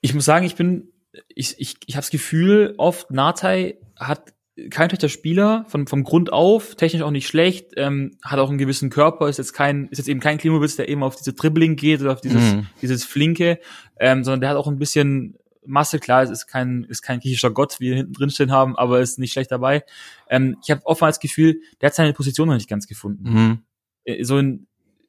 Ich 0.00 0.14
muss 0.14 0.24
sagen, 0.24 0.46
ich 0.46 0.56
bin, 0.56 0.90
ich, 1.28 1.54
ich, 1.58 1.76
ich 1.86 1.94
habe 1.94 2.02
das 2.02 2.10
Gefühl, 2.10 2.74
oft 2.78 3.10
Natei 3.10 3.78
hat 3.96 4.32
kein 4.70 4.90
schlechter 4.90 5.08
Spieler 5.08 5.64
von 5.68 5.86
vom 5.86 6.04
Grund 6.04 6.32
auf, 6.32 6.74
technisch 6.74 7.02
auch 7.02 7.10
nicht 7.10 7.26
schlecht, 7.26 7.72
ähm, 7.76 8.16
hat 8.22 8.38
auch 8.38 8.50
einen 8.50 8.58
gewissen 8.58 8.90
Körper, 8.90 9.28
ist 9.28 9.38
jetzt 9.38 9.54
kein, 9.54 9.88
ist 9.88 9.98
jetzt 9.98 10.08
eben 10.08 10.20
kein 10.20 10.38
Klimowitz, 10.38 10.76
der 10.76 10.88
eben 10.88 11.02
auf 11.02 11.16
diese 11.16 11.32
Dribbling 11.32 11.76
geht 11.76 12.02
oder 12.02 12.12
auf 12.12 12.20
dieses, 12.20 12.54
mm. 12.54 12.66
dieses 12.82 13.04
Flinke, 13.04 13.58
ähm, 13.98 14.24
sondern 14.24 14.42
der 14.42 14.50
hat 14.50 14.56
auch 14.56 14.68
ein 14.68 14.78
bisschen 14.78 15.38
Masse, 15.64 16.00
klar, 16.00 16.22
es 16.22 16.30
ist 16.30 16.48
kein, 16.48 16.84
ist 16.84 17.02
kein 17.02 17.20
griechischer 17.20 17.50
Gott, 17.50 17.78
wie 17.78 17.90
wir 17.90 17.96
hinten 17.96 18.12
drin 18.12 18.30
stehen 18.30 18.50
haben, 18.50 18.76
aber 18.76 19.00
ist 19.00 19.18
nicht 19.18 19.32
schlecht 19.32 19.52
dabei. 19.52 19.84
Ähm, 20.28 20.56
ich 20.62 20.70
habe 20.70 20.84
oftmals 20.84 21.16
das 21.16 21.22
Gefühl, 21.22 21.60
der 21.80 21.86
hat 21.86 21.94
seine 21.94 22.12
Position 22.12 22.48
noch 22.48 22.54
nicht 22.54 22.68
ganz 22.68 22.86
gefunden. 22.86 23.32
Mhm. 23.32 23.58
Äh, 24.04 24.24
so 24.24 24.36
ein, 24.36 24.66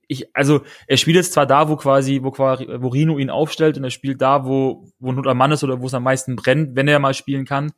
ich, 0.08 0.36
also 0.36 0.62
er 0.88 0.98
spielt 0.98 1.16
jetzt 1.16 1.34
zwar 1.34 1.48
da, 1.48 1.70
wo 1.70 1.76
quasi, 1.76 2.22
wo 2.22 2.32
quasi, 2.32 2.68
wo 2.78 2.90
Rino 2.90 3.18
ihn 3.18 3.32
aufstellt 3.32 3.78
und 3.78 3.84
er 3.84 3.90
spielt 3.90 4.22
da, 4.22 4.46
wo, 4.46 4.88
wo 5.00 5.12
Not 5.12 5.28
am 5.28 5.38
Mann 5.38 5.52
ist 5.52 5.64
oder 5.64 5.82
wo 5.82 5.88
es 5.88 5.94
am 5.94 6.04
meisten 6.04 6.36
brennt, 6.36 6.76
wenn 6.76 6.88
er 6.88 7.00
mal 7.00 7.14
spielen 7.14 7.46
kann. 7.46 7.72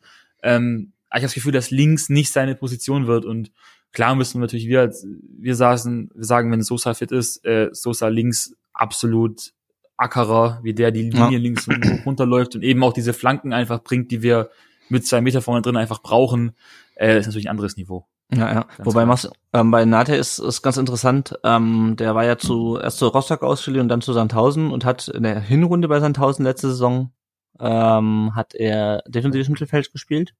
Ähm, 0.43 0.91
ich 1.09 1.15
habe 1.15 1.23
das 1.23 1.33
Gefühl, 1.33 1.51
dass 1.51 1.71
links 1.71 2.09
nicht 2.09 2.31
seine 2.31 2.55
Position 2.55 3.07
wird 3.07 3.25
und 3.25 3.51
klar 3.91 4.15
müssen 4.15 4.39
wir 4.39 4.41
natürlich 4.41 4.67
wir, 4.67 4.91
wir 5.39 5.55
saßen, 5.55 6.09
wir 6.13 6.23
sagen, 6.23 6.51
wenn 6.51 6.61
Sosa 6.61 6.93
fit 6.93 7.11
ist, 7.11 7.45
äh, 7.45 7.69
Sosa 7.71 8.07
links 8.07 8.55
absolut 8.73 9.53
Ackerer, 9.97 10.59
wie 10.63 10.73
der 10.73 10.91
die 10.91 11.09
Linie 11.09 11.37
ja. 11.37 11.39
links 11.39 11.67
runterläuft 12.05 12.55
und 12.55 12.63
eben 12.63 12.83
auch 12.83 12.93
diese 12.93 13.13
Flanken 13.13 13.53
einfach 13.53 13.81
bringt, 13.81 14.11
die 14.11 14.21
wir 14.21 14.49
mit 14.89 15.07
zwei 15.07 15.21
Meter 15.21 15.41
vorne 15.41 15.61
drin 15.61 15.77
einfach 15.77 16.01
brauchen, 16.01 16.51
äh, 16.95 17.17
ist 17.17 17.25
natürlich 17.25 17.47
ein 17.47 17.51
anderes 17.51 17.77
Niveau. 17.77 18.05
Ja, 18.33 18.53
ja. 18.53 18.61
Ganz 18.63 18.85
Wobei 18.85 19.05
Mas, 19.05 19.29
ähm, 19.53 19.71
bei 19.71 19.85
Nate 19.85 20.15
ist, 20.15 20.39
ist 20.39 20.61
ganz 20.61 20.77
interessant, 20.77 21.35
ähm, 21.43 21.95
der 21.97 22.15
war 22.15 22.25
ja 22.25 22.37
zu 22.37 22.77
erst 22.77 22.97
zu 22.97 23.07
Rostock 23.07 23.43
ausgeliehen 23.43 23.83
und 23.83 23.89
dann 23.89 24.01
zu 24.01 24.13
Sandhausen 24.13 24.71
und 24.71 24.83
hat 24.83 25.07
in 25.07 25.23
der 25.23 25.39
Hinrunde 25.39 25.87
bei 25.87 25.99
Sandhausen 25.99 26.43
letzte 26.43 26.69
Saison 26.69 27.11
ähm, 27.59 28.35
hat 28.35 28.55
er 28.55 29.03
defensives 29.07 29.49
Mittelfeld 29.49 29.91
gespielt. 29.91 30.33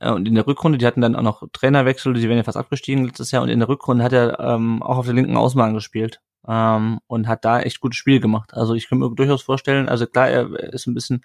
Äh, 0.00 0.12
und 0.12 0.26
in 0.28 0.34
der 0.34 0.46
Rückrunde, 0.46 0.78
die 0.78 0.86
hatten 0.86 1.00
dann 1.00 1.16
auch 1.16 1.22
noch 1.22 1.48
Trainerwechsel, 1.52 2.14
die 2.14 2.28
wären 2.28 2.36
ja 2.36 2.44
fast 2.44 2.56
abgestiegen 2.56 3.04
letztes 3.04 3.30
Jahr 3.30 3.42
und 3.42 3.48
in 3.48 3.58
der 3.58 3.68
Rückrunde 3.68 4.04
hat 4.04 4.12
er 4.12 4.38
ähm, 4.40 4.82
auch 4.82 4.98
auf 4.98 5.06
der 5.06 5.14
linken 5.14 5.36
Außenbahn 5.36 5.74
gespielt 5.74 6.20
ähm, 6.46 7.00
und 7.06 7.28
hat 7.28 7.44
da 7.44 7.60
echt 7.60 7.80
gutes 7.80 7.98
Spiel 7.98 8.20
gemacht. 8.20 8.54
Also 8.54 8.74
ich 8.74 8.88
kann 8.88 8.98
mir 8.98 9.10
durchaus 9.14 9.42
vorstellen, 9.42 9.88
also 9.88 10.06
klar, 10.06 10.28
er 10.28 10.72
ist 10.72 10.86
ein 10.86 10.94
bisschen, 10.94 11.24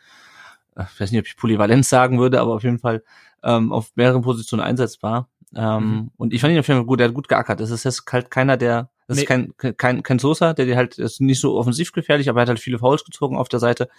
äh, 0.76 0.84
ich 0.94 1.00
weiß 1.00 1.12
nicht, 1.12 1.20
ob 1.20 1.28
ich 1.28 1.38
Polyvalenz 1.38 1.90
sagen 1.90 2.20
würde, 2.20 2.42
aber 2.42 2.54
auf 2.54 2.64
jeden 2.64 2.80
Fall 2.80 3.04
ähm, 3.44 3.72
auf 3.72 3.92
mehreren 3.96 4.22
Positionen 4.22 4.64
einsetzbar. 4.64 5.30
Ähm, 5.56 5.84
mhm. 5.84 6.12
Und 6.18 6.34
ich 6.34 6.42
fand 6.42 6.54
ihn 6.54 6.60
auf 6.60 6.68
jeden 6.68 6.80
Fall 6.80 6.88
gut, 6.88 7.00
er 7.00 7.08
hat 7.08 7.14
gut 7.14 7.28
geackert. 7.28 7.60
Das 7.60 7.70
ist 7.70 7.84
jetzt 7.84 8.04
halt 8.12 8.32
keiner, 8.32 8.58
der, 8.58 8.90
das 9.08 9.18
nee. 9.18 9.24
ist 9.24 9.28
kein, 9.28 9.54
kein, 9.78 10.04
kein 10.04 10.20
Sosa, 10.20 10.54
der 10.54 10.66
dir 10.66 10.76
halt 10.76 10.98
ist 10.98 11.22
nicht 11.22 11.40
so 11.40 11.58
offensiv 11.58 11.92
gefährlich, 11.92 12.30
aber 12.30 12.40
er 12.40 12.44
hat 12.44 12.50
halt 12.50 12.60
viele 12.60 12.80
Fouls 12.80 13.04
gezogen 13.04 13.38
auf 13.38 13.50
der 13.50 13.60
Seite. 13.60 13.90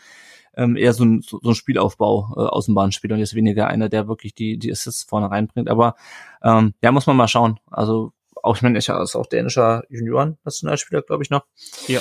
Ähm, 0.57 0.76
eher 0.76 0.92
so 0.92 1.05
ein, 1.05 1.22
so, 1.22 1.40
so 1.42 1.50
ein 1.50 1.55
Spielaufbau, 1.55 2.34
äh, 2.36 2.40
Außenbahnspieler 2.40 3.14
und 3.14 3.20
jetzt 3.20 3.34
weniger 3.34 3.66
einer, 3.66 3.88
der 3.88 4.09
wirklich 4.09 4.34
die, 4.34 4.59
die 4.59 4.70
Assists 4.70 5.05
vorne 5.05 5.30
reinbringt. 5.30 5.68
Aber 5.68 5.96
ähm, 6.42 6.74
ja, 6.82 6.92
muss 6.92 7.07
man 7.07 7.16
mal 7.16 7.28
schauen. 7.28 7.59
Also 7.70 8.12
auch, 8.42 8.57
ich 8.57 8.62
meine, 8.62 8.78
er 8.78 9.02
ist 9.02 9.16
auch 9.16 9.26
dänischer 9.26 9.84
Junioren-Nationalspieler, 9.88 11.02
glaube 11.02 11.22
ich 11.22 11.30
noch. 11.30 11.44
Ja. 11.88 12.00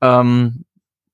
Ähm, 0.00 0.64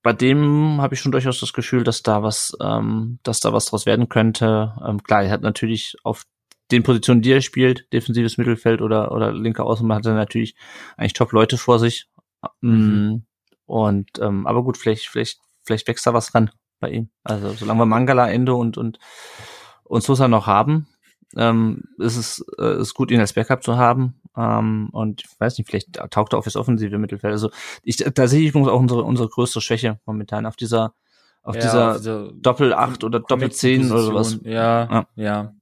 bei 0.03 0.13
dem 0.13 0.81
habe 0.81 0.95
ich 0.95 1.01
schon 1.01 1.13
durchaus 1.13 1.41
das 1.41 1.53
Gefühl, 1.53 1.83
dass 1.83 2.03
da 2.03 2.23
was, 2.23 2.57
ähm, 2.61 3.19
dass 3.23 3.41
da 3.41 3.53
was 3.53 3.67
draus 3.67 3.87
werden 3.87 4.09
könnte. 4.09 4.75
Ähm, 4.87 5.03
klar, 5.03 5.25
er 5.25 5.31
hat 5.31 5.43
natürlich 5.43 5.97
auf 6.05 6.25
den 6.71 6.83
Positionen, 6.83 7.23
die 7.23 7.33
er 7.33 7.41
spielt, 7.41 7.93
defensives 7.93 8.39
Mittelfeld 8.39 8.83
oder 8.83 9.13
oder 9.13 9.33
linker 9.33 9.65
Außen, 9.65 9.93
hat 9.93 10.07
er 10.07 10.15
natürlich 10.15 10.55
eigentlich 10.97 11.13
top 11.13 11.33
Leute 11.33 11.59
vor 11.59 11.79
sich. 11.79 12.09
Mhm. 12.61 12.71
Mm, 12.71 13.27
und 13.67 14.11
ähm, 14.21 14.47
aber 14.47 14.63
gut, 14.63 14.77
vielleicht 14.77 15.09
vielleicht 15.09 15.41
vielleicht 15.65 15.89
wächst 15.89 16.07
da 16.07 16.15
was 16.15 16.35
ran 16.35 16.51
bei 16.81 16.91
ihm. 16.91 17.09
Also 17.25 17.51
solange 17.51 17.81
wir 17.81 17.87
Mangala, 17.87 18.31
Ende 18.31 18.55
und 18.55 18.79
und 18.79 18.99
und 19.85 20.03
Sosa 20.03 20.29
noch 20.29 20.47
haben, 20.47 20.89
ähm, 21.37 21.85
ist 21.99 22.17
es 22.17 22.45
äh, 22.59 22.81
ist 22.81 22.95
gut, 22.95 23.11
ihn 23.11 23.21
als 23.21 23.33
Backup 23.33 23.63
zu 23.63 23.77
haben. 23.77 24.21
Ähm, 24.37 24.89
und 24.93 25.23
ich 25.23 25.41
weiß 25.41 25.59
nicht, 25.59 25.69
vielleicht 25.69 25.95
taugt 26.11 26.35
er 26.35 26.39
auf 26.39 26.45
das 26.45 26.57
offensive 26.57 26.99
Mittelfeld. 26.99 27.33
Also 27.33 27.51
ich, 27.83 27.97
da 27.97 28.29
sehe 28.29 28.43
ich 28.43 28.49
übrigens 28.49 28.69
auch 28.69 28.81
unsere, 28.81 29.03
unsere 29.03 29.29
größte 29.29 29.61
Schwäche 29.61 29.99
momentan 30.07 30.47
auf 30.47 30.57
dieser 30.57 30.95
auf 31.43 31.55
ja, 31.55 31.61
dieser, 31.61 31.91
auf 31.91 31.97
dieser 31.99 32.33
Doppel 32.33 32.75
8 32.75 33.05
oder 33.05 33.21
Doppel 33.21 33.53
10 33.53 33.93
oder 33.93 34.15
was. 34.15 34.41
Ja, 34.43 34.89
ja, 34.91 35.07
ja, 35.15 35.55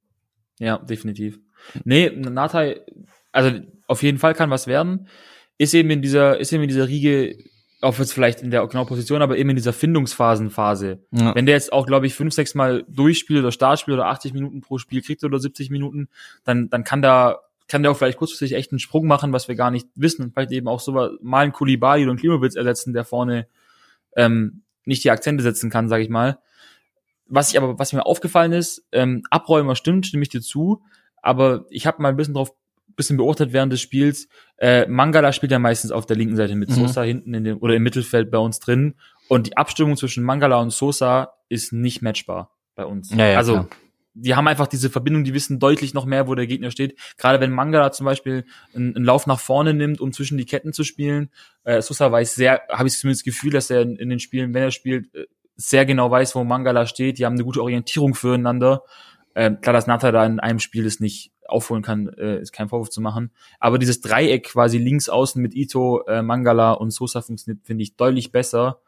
ja, 0.59 0.79
definitiv. 0.79 1.39
Nee, 1.85 2.11
Natai, 2.11 2.81
also 3.33 3.61
auf 3.87 4.03
jeden 4.03 4.19
Fall 4.19 4.35
kann 4.35 4.49
was 4.49 4.67
werden. 4.67 5.09
Ist 5.59 5.75
eben 5.75 5.91
in 5.91 6.01
dieser, 6.01 6.41
ist 6.41 6.53
eben 6.53 6.63
in 6.63 6.71
dieser 6.71 6.89
Riege 6.89 7.37
auch 7.85 7.99
jetzt 7.99 8.13
vielleicht 8.13 8.43
in 8.43 8.51
der 8.51 8.67
genauen 8.67 8.87
Position, 8.87 9.23
aber 9.23 9.37
eben 9.37 9.51
in 9.51 9.57
dieser 9.57 9.73
Findungsphasenphase. 9.73 10.99
Ja. 11.13 11.35
Wenn 11.35 11.47
der 11.47 11.55
jetzt 11.55 11.73
auch, 11.73 11.87
glaube 11.87 12.07
ich, 12.07 12.15
fünf, 12.15 12.35
sechs 12.35 12.55
Mal 12.55 12.85
durchspielt 12.89 13.41
oder 13.41 13.53
Startspiel 13.53 13.95
oder 13.95 14.07
80 14.07 14.33
Minuten 14.33 14.61
pro 14.61 14.79
Spiel 14.79 15.03
kriegt 15.03 15.25
oder 15.25 15.39
70 15.39 15.71
Minuten, 15.71 16.09
dann, 16.45 16.69
dann 16.71 16.85
kann 16.85 17.03
da, 17.03 17.41
kann 17.69 17.83
der 17.83 17.93
auch 17.93 17.97
vielleicht 17.97 18.19
kurzfristig 18.19 18.55
echt 18.55 18.73
einen 18.73 18.79
Sprung 18.79 19.07
machen, 19.07 19.33
was 19.33 19.49
wir 19.49 19.55
gar 19.55 19.71
nicht 19.71 19.89
wissen 19.95 20.23
und 20.23 20.35
vielleicht 20.35 20.53
eben 20.53 20.69
auch 20.69 20.81
so 20.81 20.93
mal 20.93 21.43
einen 21.43 21.53
Kulibali 21.53 22.03
oder 22.03 22.13
einen 22.13 22.19
Klimowitz 22.19 22.57
ersetzen, 22.57 22.93
der 22.93 23.05
vorne 23.05 23.47
ähm, 24.17 24.63
nicht 24.85 25.05
die 25.05 25.11
Akzente 25.11 25.43
setzen 25.43 25.71
kann, 25.71 25.89
sage 25.89 26.03
ich 26.03 26.11
mal. 26.11 26.39
Was 27.27 27.51
ich 27.51 27.59
aber, 27.59 27.79
was 27.79 27.93
mir 27.93 28.05
aufgefallen 28.05 28.53
ist, 28.53 28.85
ähm, 28.93 29.23
Abräumer 29.31 29.77
stimmt, 29.77 30.07
stimme 30.07 30.23
ich 30.23 30.29
dir 30.29 30.43
zu, 30.43 30.83
aber 31.23 31.65
ich 31.71 31.87
habe 31.87 32.03
mal 32.03 32.11
ein 32.11 32.17
bisschen 32.17 32.35
drauf 32.35 32.53
bisschen 32.97 33.17
beobachtet 33.17 33.53
während 33.53 33.73
des 33.73 33.81
Spiels. 33.81 34.29
Äh, 34.59 34.87
Mangala 34.87 35.33
spielt 35.33 35.53
ja 35.53 35.59
meistens 35.59 35.91
auf 35.91 36.07
der 36.07 36.17
linken 36.17 36.37
Seite 36.37 36.55
mit 36.55 36.71
mhm. 36.71 36.75
Sosa 36.75 37.03
hinten 37.03 37.35
in 37.35 37.45
dem 37.45 37.59
oder 37.59 37.75
im 37.75 37.83
Mittelfeld 37.83 38.31
bei 38.31 38.39
uns 38.39 38.61
drin. 38.61 38.95
Und 39.29 39.49
die 39.49 39.57
Abstimmung 39.57 39.97
zwischen 39.97 40.25
Mangala 40.25 40.61
und 40.61 40.71
Sosa 40.71 41.35
ist 41.49 41.73
nicht 41.73 42.03
matchbar 42.03 42.51
bei 42.75 42.85
uns. 42.85 43.11
Ja, 43.11 43.27
ja, 43.27 43.39
also 43.39 43.53
klar. 43.53 43.69
die 44.15 44.35
haben 44.35 44.49
einfach 44.49 44.67
diese 44.67 44.91
Verbindung, 44.91 45.25
die 45.25 45.35
wissen 45.35 45.59
deutlich 45.59 45.95
noch 45.95 46.05
mehr, 46.05 46.29
wo 46.29 46.35
der 46.35 46.47
Gegner 46.47 46.71
steht. 46.71 46.99
Gerade 47.17 47.41
wenn 47.41 47.51
Mangala 47.51 47.93
zum 47.93 48.07
Beispiel 48.07 48.45
einen, 48.75 48.97
einen 48.97 49.05
Lauf 49.05 49.27
nach 49.27 49.41
vorne 49.41 49.75
nimmt, 49.75 50.01
um 50.01 50.13
zwischen 50.13 50.39
die 50.39 50.45
Ketten 50.45 50.73
zu 50.73 50.85
spielen. 50.85 51.31
Äh, 51.65 51.83
Sosa 51.83 52.11
weiß 52.11 52.35
sehr, 52.35 52.63
habe 52.71 52.89
ich 52.89 52.99
zumindest 52.99 53.23
das 53.23 53.35
Gefühl, 53.35 53.53
dass 53.53 53.71
er 53.71 53.83
in, 53.83 53.97
in 53.97 54.11
den 54.11 54.21
Spielen, 54.21 54.55
wenn 54.55 54.63
er 54.63 54.71
spielt, 54.71 55.15
äh, 55.15 55.27
sehr 55.57 55.87
genau 55.87 56.11
weiß, 56.11 56.35
wo 56.35 56.45
Mangala 56.45 56.87
steht. 56.87 57.19
Die 57.19 57.25
haben 57.25 57.35
eine 57.35 57.45
gute 57.45 57.63
Orientierung 57.63 58.15
füreinander. 58.15 58.83
Äh, 59.35 59.53
klar, 59.53 59.73
dass 59.73 59.87
Nata 59.87 60.13
da 60.13 60.25
in 60.25 60.41
einem 60.41 60.59
Spiel 60.59 60.85
das 60.85 61.01
nicht 61.01 61.33
aufholen 61.47 61.83
kann, 61.83 62.09
äh, 62.09 62.41
ist 62.41 62.53
kein 62.53 62.69
Vorwurf 62.69 62.91
zu 62.91 63.01
machen. 63.01 63.31
Aber 63.61 63.79
dieses 63.79 64.01
Dreieck 64.01 64.45
quasi 64.45 64.79
links 64.79 65.09
außen 65.09 65.41
mit 65.41 65.55
Ito, 65.55 66.03
äh, 66.07 66.23
Mangala 66.23 66.73
und 66.73 66.91
Sosa 66.91 67.23
funktioniert, 67.23 67.65
finde 67.65 67.83
ich, 67.83 67.97
deutlich 67.97 68.33
besser 68.33 68.81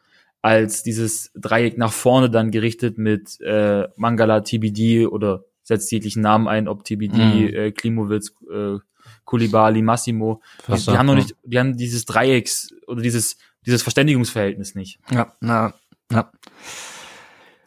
als 0.43 0.83
dieses 0.83 1.33
Dreieck 1.35 1.77
nach 1.77 1.93
vorne 1.93 2.31
dann 2.31 2.51
gerichtet 2.51 2.99
mit 2.99 3.41
äh, 3.41 3.89
Mangala, 3.97 4.41
TBD 4.41 5.07
oder 5.07 5.45
setzt 5.63 5.91
jeglichen 5.91 6.23
Namen 6.23 6.47
ein, 6.47 6.69
ob 6.69 6.85
TBD, 6.85 7.17
mhm. 7.17 7.49
äh, 7.49 7.73
Klimowitz, 7.73 8.33
äh, 8.53 8.77
Kulibali, 9.25 9.83
Massimo. 9.83 10.41
Die, 10.69 10.75
die 10.75 10.97
haben 10.97 11.07
noch 11.07 11.17
nicht, 11.17 11.35
die 11.43 11.59
haben 11.59 11.77
dieses 11.77 12.05
Dreiecks 12.05 12.73
oder 12.87 13.03
dieses, 13.03 13.39
dieses 13.67 13.83
Verständigungsverhältnis 13.83 14.77
nicht. 14.77 15.01
Ja, 15.11 15.33
na, 15.41 15.75
ja. 16.13 16.31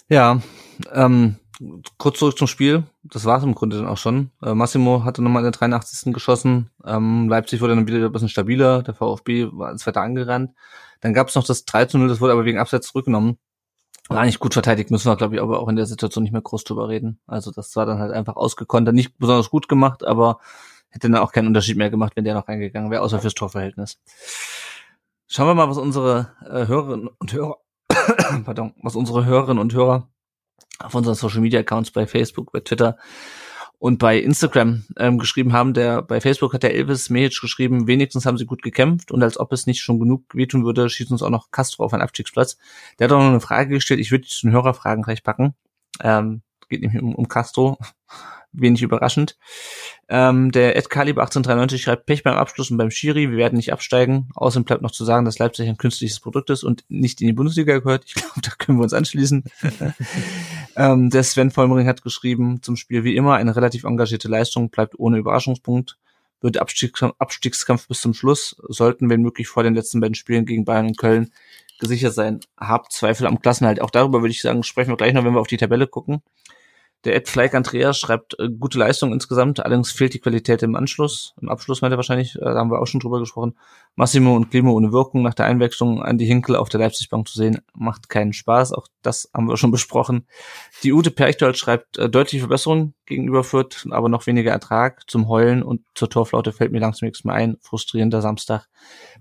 Ja, 0.08 0.42
ähm, 0.94 1.36
kurz 1.98 2.20
zurück 2.20 2.38
zum 2.38 2.48
Spiel. 2.48 2.84
Das 3.04 3.26
war 3.26 3.38
es 3.38 3.44
im 3.44 3.56
Grunde 3.56 3.78
dann 3.78 3.88
auch 3.88 3.98
schon. 3.98 4.32
Äh, 4.42 4.54
Massimo 4.54 5.04
hatte 5.04 5.22
nochmal 5.22 5.42
in 5.46 5.52
der 5.52 5.60
83. 5.60 6.14
geschossen. 6.14 6.70
Ähm, 6.86 7.28
Leipzig 7.30 7.62
wurde 7.62 7.76
dann 7.76 7.88
wieder 7.88 8.06
ein 8.06 8.12
bisschen 8.12 8.30
stabiler. 8.30 8.84
Der 8.84 8.94
VfB 8.94 9.50
war 9.52 9.72
ins 9.72 9.86
Wetter 9.86 10.02
angerannt. 10.02 10.52
Dann 11.02 11.14
gab 11.14 11.28
es 11.28 11.36
noch 11.36 11.46
das 11.46 11.66
3 11.66 11.86
zu 11.86 11.98
0, 11.98 12.08
das 12.08 12.22
wurde 12.22 12.34
aber 12.34 12.46
wegen 12.46 12.60
Abseits 12.60 12.88
zurückgenommen. 12.88 13.38
War 14.10 14.22
eigentlich 14.22 14.40
gut 14.40 14.54
verteidigt, 14.54 14.90
müssen 14.90 15.10
wir, 15.10 15.16
glaube 15.16 15.36
ich, 15.36 15.42
aber 15.42 15.60
auch 15.60 15.68
in 15.68 15.76
der 15.76 15.86
Situation 15.86 16.24
nicht 16.24 16.32
mehr 16.32 16.42
groß 16.42 16.64
drüber 16.64 16.90
reden. 16.90 17.20
Also 17.28 17.52
das 17.52 17.76
war 17.76 17.86
dann 17.86 18.00
halt 18.00 18.12
einfach 18.12 18.36
ausgekontert. 18.36 18.96
Nicht 18.96 19.18
besonders 19.18 19.50
gut 19.50 19.70
gemacht, 19.70 20.04
aber 20.04 20.40
hätte 20.90 21.10
dann 21.10 21.22
auch 21.22 21.32
keinen 21.32 21.48
Unterschied 21.48 21.78
mehr 21.78 21.90
gemacht, 21.90 22.14
wenn 22.16 22.24
der 22.24 22.34
noch 22.34 22.48
reingegangen 22.48 22.90
wäre, 22.90 23.04
außer 23.04 23.20
fürs 23.20 23.36
Torverhältnis. 23.36 24.00
Schauen 25.28 25.48
wir 25.48 25.54
mal, 25.54 25.70
was 25.70 25.78
unsere 25.78 26.32
äh, 26.44 26.66
Hörerinnen 26.66 27.08
und 27.08 27.34
Hörer, 27.34 27.58
pardon, 28.46 28.74
was 28.82 28.96
unsere 28.96 29.26
Hörerinnen 29.26 29.62
und 29.62 29.74
Hörer 29.74 30.10
auf 30.80 30.96
unseren 30.96 31.16
Social 31.16 31.42
Media 31.42 31.60
Accounts 31.60 31.92
bei 31.92 32.08
Facebook, 32.08 32.52
bei 32.52 32.62
Twitter 32.62 32.98
und 33.80 33.98
bei 33.98 34.20
Instagram 34.20 34.86
ähm, 34.98 35.18
geschrieben 35.18 35.54
haben. 35.54 35.74
Der 35.74 36.02
bei 36.02 36.22
Facebook 36.22 36.54
hat 36.54 36.64
der 36.64 36.76
Elvis 36.76 37.10
Mehic 37.10 37.40
geschrieben, 37.40 37.88
wenigstens 37.88 38.26
haben 38.26 38.38
sie 38.38 38.46
gut 38.46 38.62
gekämpft 38.62 39.12
und 39.12 39.24
als 39.24 39.40
ob 39.40 39.52
es 39.54 39.68
nicht 39.68 39.82
schon 39.82 40.00
genug 40.00 40.24
wehtun 40.34 40.66
würde, 40.66 40.90
schießt 40.90 41.12
uns 41.12 41.24
auch 41.24 41.30
noch 41.30 41.52
Castro 41.52 41.84
auf 41.84 41.94
einen 41.94 42.04
Abstiegsplatz. 42.04 42.58
Der 43.00 43.06
hat 43.06 43.14
auch 43.14 43.20
noch 43.20 43.30
eine 43.30 43.40
Frage 43.40 43.70
gestellt, 43.70 44.00
ich 44.00 44.12
würde 44.12 44.24
die 44.24 44.30
zu 44.30 44.48
den 44.48 44.54
Hörerfragen 44.54 45.04
gleich 45.04 45.24
packen. 45.24 45.56
Ähm, 46.02 46.42
geht 46.70 46.82
nämlich 46.82 47.02
um, 47.02 47.16
um 47.16 47.28
Castro 47.28 47.78
wenig 48.52 48.82
überraschend. 48.82 49.38
Ähm, 50.08 50.52
der 50.52 50.76
Ed 50.76 50.90
Caliber 50.90 51.22
1893 51.22 51.82
schreibt 51.82 52.06
Pech 52.06 52.24
beim 52.24 52.36
Abschluss 52.36 52.72
und 52.72 52.78
beim 52.78 52.92
Schiri, 52.92 53.30
wir 53.30 53.38
werden 53.38 53.58
nicht 53.58 53.72
absteigen. 53.72 54.30
Außerdem 54.36 54.66
bleibt 54.66 54.82
noch 54.82 54.92
zu 54.92 55.06
sagen, 55.06 55.26
dass 55.26 55.40
Leipzig 55.40 55.70
ein 55.70 55.78
künstliches 55.78 56.20
Produkt 56.20 56.50
ist 56.50 56.64
und 56.64 56.84
nicht 56.90 57.22
in 57.22 57.28
die 57.28 57.34
Bundesliga 57.34 57.78
gehört. 57.78 58.06
Ich 58.08 58.16
glaube, 58.16 58.34
da 58.42 58.52
können 58.58 58.80
wir 58.80 58.84
uns 58.84 58.94
anschließen. 58.94 59.44
ähm, 60.76 61.10
der 61.10 61.24
Sven 61.24 61.52
Vollmering 61.52 61.88
hat 61.88 62.02
geschrieben, 62.02 62.62
zum 62.62 62.76
Spiel 62.76 63.04
wie 63.04 63.16
immer, 63.16 63.36
eine 63.36 63.56
relativ 63.56 63.84
engagierte 63.84 64.28
Leistung 64.28 64.70
bleibt 64.70 64.98
ohne 64.98 65.18
Überraschungspunkt. 65.18 65.98
Wird 66.42 66.58
Abstiegskampf, 66.58 67.16
Abstiegskampf 67.20 67.88
bis 67.88 68.02
zum 68.02 68.14
Schluss, 68.14 68.56
sollten, 68.70 69.10
wenn 69.10 69.22
möglich, 69.22 69.48
vor 69.48 69.64
den 69.64 69.76
letzten 69.76 70.00
beiden 70.00 70.16
Spielen 70.16 70.46
gegen 70.46 70.64
Bayern 70.64 70.88
und 70.88 70.98
Köln 70.98 71.32
gesichert 71.80 72.14
sein. 72.14 72.40
Hab 72.58 72.92
Zweifel 72.92 73.28
am 73.28 73.42
Klassenhalt. 73.42 73.82
Auch 73.82 73.90
darüber 73.90 74.22
würde 74.22 74.32
ich 74.32 74.42
sagen, 74.42 74.64
sprechen 74.64 74.90
wir 74.90 74.98
gleich 74.98 75.14
noch, 75.14 75.26
wenn 75.26 75.34
wir 75.34 75.42
auf 75.42 75.48
die 75.48 75.58
Tabelle 75.58 75.86
gucken. 75.88 76.22
Der 77.06 77.16
Ed 77.16 77.30
Fleig 77.30 77.54
Andreas 77.54 77.98
schreibt 77.98 78.38
äh, 78.40 78.50
gute 78.50 78.78
Leistung 78.78 79.14
insgesamt, 79.14 79.62
allerdings 79.62 79.92
fehlt 79.92 80.14
die 80.14 80.20
Qualität 80.20 80.64
im 80.64 80.76
Anschluss. 80.76 81.34
Im 81.42 81.48
Abschluss 81.48 81.82
meint 81.82 81.94
er 81.94 81.98
wahrscheinlich, 81.98 82.36
äh, 82.36 82.40
da 82.40 82.56
haben 82.56 82.72
wir 82.72 82.82
auch 82.82 82.88
schon 82.88 83.00
drüber 83.00 83.20
gesprochen. 83.20 83.58
Massimo 83.96 84.36
und 84.36 84.52
Klimo 84.52 84.74
ohne 84.74 84.92
Wirkung 84.92 85.22
nach 85.22 85.34
der 85.34 85.46
Einwechslung 85.46 86.04
an 86.04 86.18
die 86.18 86.26
Hinkel 86.26 86.58
auf 86.58 86.68
der 86.68 86.82
Leipzig-Bank 86.82 87.28
zu 87.28 87.38
sehen, 87.38 87.60
macht 87.74 88.10
keinen 88.10 88.34
Spaß. 88.34 88.74
Auch 88.74 88.88
das 89.02 89.30
haben 89.34 89.48
wir 89.48 89.56
schon 89.56 89.72
besprochen. 89.72 90.28
Die 90.84 90.92
Ute 90.92 91.12
Perchtold 91.12 91.58
schreibt 91.58 91.98
äh, 91.98 92.10
deutliche 92.10 92.42
Verbesserung 92.42 92.94
gegenüber 93.06 93.46
Fürth, 93.46 93.88
aber 93.92 94.10
noch 94.10 94.28
weniger 94.28 94.52
Ertrag 94.52 95.10
zum 95.10 95.30
Heulen 95.30 95.64
und 95.64 95.82
zur 95.96 96.10
Torflaute 96.10 96.52
fällt 96.52 96.74
mir 96.74 96.80
langsam 96.80 97.08
nichts 97.08 97.24
mehr 97.24 97.36
ein. 97.36 97.58
Frustrierender 97.62 98.22
Samstag 98.22 98.68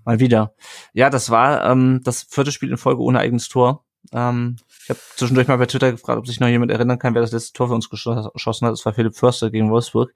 mal 0.03 0.19
wieder. 0.19 0.53
Ja, 0.93 1.09
das 1.09 1.29
war 1.29 1.65
ähm, 1.65 2.01
das 2.03 2.23
vierte 2.23 2.51
Spiel 2.51 2.71
in 2.71 2.77
Folge 2.77 3.01
ohne 3.01 3.19
eigenes 3.19 3.47
Tor. 3.47 3.85
Ähm, 4.11 4.57
ich 4.83 4.89
habe 4.89 4.99
zwischendurch 5.15 5.47
mal 5.47 5.57
bei 5.57 5.65
Twitter 5.65 5.91
gefragt, 5.91 6.19
ob 6.19 6.27
sich 6.27 6.39
noch 6.39 6.47
jemand 6.47 6.71
erinnern 6.71 6.99
kann, 6.99 7.13
wer 7.13 7.21
das 7.21 7.31
letzte 7.31 7.53
Tor 7.53 7.67
für 7.67 7.75
uns 7.75 7.89
geschossen 7.89 8.25
hat. 8.67 8.73
Das 8.73 8.85
war 8.85 8.93
Philipp 8.93 9.15
Förster 9.15 9.51
gegen 9.51 9.69
Wolfsburg. 9.69 10.13